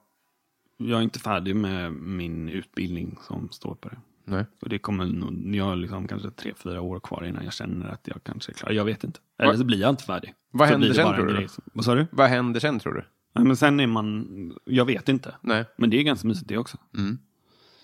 jag 0.78 1.00
är 1.00 1.04
inte 1.04 1.20
färdig 1.20 1.56
med 1.56 1.92
min 1.94 2.50
utbildning 2.50 3.18
som 3.28 3.50
står 3.52 3.76
på 3.76 3.90
det. 3.90 3.98
Nej. 4.26 4.46
Och 4.62 4.70
det 4.70 4.80
kommer 4.80 5.06
nog, 5.06 5.56
jag 5.56 5.66
har 5.66 5.76
liksom 5.76 6.08
kanske 6.08 6.32
tre, 6.32 6.54
fyra 6.58 6.82
år 6.82 7.00
kvar 7.00 7.26
innan 7.26 7.44
jag 7.44 7.54
känner 7.54 7.90
att 7.90 8.08
jag 8.08 8.24
kanske 8.24 8.52
är 8.52 8.54
klar. 8.54 8.72
Jag 8.72 8.86
vet 8.86 9.04
inte. 9.04 9.20
Eller 9.38 9.54
så 9.54 9.64
blir 9.64 9.80
jag 9.82 9.90
inte 9.90 10.04
färdig. 10.04 10.34
Vad 10.52 10.68
Så 10.68 10.72
händer 10.74 10.94
sen, 10.94 11.16
tror 11.16 11.26
du? 11.26 11.48
som- 11.48 11.64
Vad 11.74 11.86
sa 11.86 11.96
du? 11.96 12.08
Vad 12.12 12.30
händer 12.30 12.60
sen 12.60 12.80
tror 12.80 12.94
du? 12.94 13.04
Nej, 13.36 13.46
men 13.46 13.58
sen 13.58 13.80
är 13.80 13.88
man, 13.88 14.28
jag 14.66 14.86
vet 14.86 15.10
inte. 15.10 15.36
Nej. 15.42 15.66
Men 15.78 15.90
det 15.90 16.00
är 16.00 16.04
ganska 16.04 16.28
mysigt 16.28 16.48
det 16.48 16.58
också. 16.58 16.78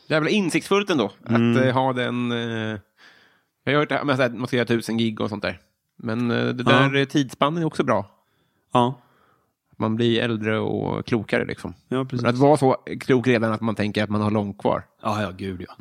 Jävla 0.08 0.30
insiktsfullt 0.30 0.90
ändå. 0.90 1.12
Att 1.24 1.32
eh, 1.66 1.74
ha 1.74 1.94
den... 1.94 2.32
Eh, 2.32 2.80
jag 3.64 3.74
har 3.74 3.80
hört 3.80 3.90
det 3.90 3.96
här 3.96 4.04
med 4.04 4.20
att 4.20 4.34
man 4.36 4.48
ska 4.48 4.56
göra 4.58 4.68
tusen 4.68 4.98
gig 4.98 5.22
och 5.22 5.30
sånt 5.30 5.42
där. 5.42 5.60
Men 5.98 6.32
eh, 6.32 6.46
det 6.48 6.64
Ja. 6.72 6.80
där 6.80 6.96
eh, 6.96 7.06
tidsspannen 7.06 7.62
är 7.64 7.68
också 7.68 7.84
bra. 7.84 8.06
Ja, 8.74 9.02
Man 9.78 9.96
blir 9.96 10.22
äldre 10.22 10.60
och 10.60 11.06
klokare 11.06 11.46
liksom. 11.46 11.74
ja 11.88 12.06
precis. 12.06 12.26
Att 12.28 12.36
vara 12.38 12.58
så 12.58 12.74
klok 13.00 13.28
redan 13.28 13.52
att 13.54 13.62
man 13.62 13.76
tänker 13.76 14.04
att 14.04 14.10
man 14.10 14.22
har 14.22 14.32
långt 14.32 14.58
kvar. 14.58 14.84
Ja, 15.02 15.22
ja, 15.22 15.32
gud 15.32 15.66
ja. 15.68 15.76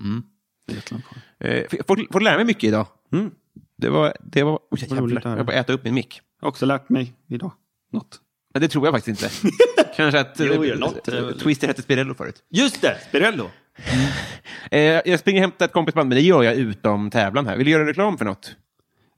Kvar. 0.85 1.01
Eh, 1.41 1.65
får, 1.87 2.13
får 2.13 2.21
lära 2.21 2.37
mig 2.37 2.45
mycket 2.45 2.65
idag. 2.65 2.87
Mm. 3.13 3.31
Det 3.77 3.89
var... 3.89 4.17
Det 4.21 4.43
var 4.43 4.59
oh, 4.71 4.79
jävlar, 4.95 5.37
jag 5.37 5.47
bara 5.47 5.57
äta 5.57 5.73
upp 5.73 5.85
min 5.85 5.95
mick. 5.95 6.21
Jag 6.41 6.47
har 6.47 6.51
också 6.51 6.67
lärt 6.67 6.89
mig 6.89 7.13
idag 7.29 7.53
något. 7.93 8.21
Ja, 8.55 8.61
det 8.61 8.69
tror 8.69 8.87
jag 8.87 8.95
faktiskt 8.95 9.23
inte. 9.23 9.51
Kanske 9.97 10.21
att 10.21 10.41
Jo, 10.41 10.63
något. 10.77 11.39
Twister 11.41 11.67
hette 11.67 11.83
Spirello 11.83 12.15
förut. 12.15 12.43
Just 12.51 12.81
det, 12.83 12.99
Spirello. 13.09 13.51
Eh, 14.71 14.81
jag 14.81 15.21
springer 15.21 15.41
och 15.41 15.43
hämtar 15.43 15.65
ett 15.65 15.73
kompisband, 15.73 16.09
men 16.09 16.17
det 16.17 16.23
gör 16.23 16.43
jag 16.43 16.55
utom 16.55 17.11
tävlan 17.11 17.47
här. 17.47 17.57
Vill 17.57 17.65
du 17.65 17.71
göra 17.73 17.87
reklam 17.87 18.19
för 18.19 18.25
något? 18.25 18.57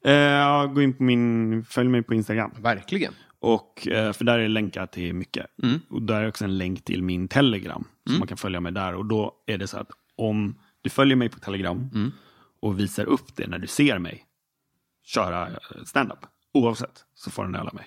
Eh, 0.04 0.12
ja, 0.12 0.66
gå 0.66 0.82
in 0.82 0.94
på 0.94 1.02
min, 1.02 1.64
följ 1.64 1.88
mig 1.88 2.02
på 2.02 2.14
Instagram. 2.14 2.50
Verkligen. 2.60 3.12
Och, 3.40 3.88
eh, 3.88 4.12
för 4.12 4.24
där 4.24 4.38
är 4.38 4.48
länkar 4.48 4.86
till 4.86 5.14
mycket. 5.14 5.46
Mm. 5.62 5.80
Och 5.90 6.02
där 6.02 6.22
är 6.22 6.28
också 6.28 6.44
en 6.44 6.58
länk 6.58 6.84
till 6.84 7.02
min 7.02 7.28
Telegram. 7.28 7.84
Så 8.10 8.18
man 8.18 8.28
kan 8.28 8.36
följa 8.36 8.60
mig 8.60 8.72
där. 8.72 8.94
Och 8.94 9.06
då 9.06 9.32
är 9.46 9.58
det 9.58 9.66
så 9.66 9.78
att 9.78 9.90
om 10.16 10.58
du 10.82 10.90
följer 10.90 11.16
mig 11.16 11.28
på 11.28 11.38
Telegram 11.38 11.90
Mm. 11.94 12.12
och 12.62 12.80
visar 12.80 13.04
upp 13.04 13.36
det 13.36 13.46
när 13.46 13.58
du 13.58 13.66
ser 13.66 13.98
mig 13.98 14.24
köra 15.04 15.46
eh, 15.48 15.84
stand-up. 15.84 16.18
Oavsett 16.54 17.04
så 17.14 17.30
får 17.30 17.44
den 17.44 17.54
öla 17.54 17.70
mig. 17.72 17.84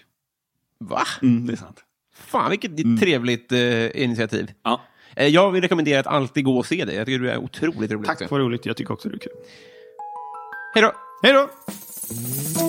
Va? 0.79 1.01
Mm, 1.21 1.47
det 1.47 1.53
är 1.53 1.57
sant. 1.57 1.83
Fan, 2.15 2.49
vilket 2.49 2.99
trevligt 2.99 3.51
eh, 3.51 4.03
initiativ. 4.03 4.51
Ja. 4.63 4.81
Eh, 5.19 5.27
jag 5.27 5.51
vill 5.51 5.61
rekommendera 5.61 5.99
att 5.99 6.07
alltid 6.07 6.43
gå 6.43 6.57
och 6.57 6.65
se 6.65 6.85
dig. 6.85 6.95
Jag 6.95 7.05
tycker 7.05 7.19
du 7.19 7.29
är 7.29 7.37
otroligt 7.37 7.91
rolig. 7.91 8.05
Tack, 8.05 8.31
vad 8.31 8.39
roligt. 8.41 8.65
Jag 8.65 8.77
tycker 8.77 8.93
också 8.93 9.09
det 9.09 9.15
är 9.15 9.19
kul. 9.19 9.31
Hej 10.73 10.83
då! 10.83 10.93
Hej 11.23 11.33
då! 11.33 12.68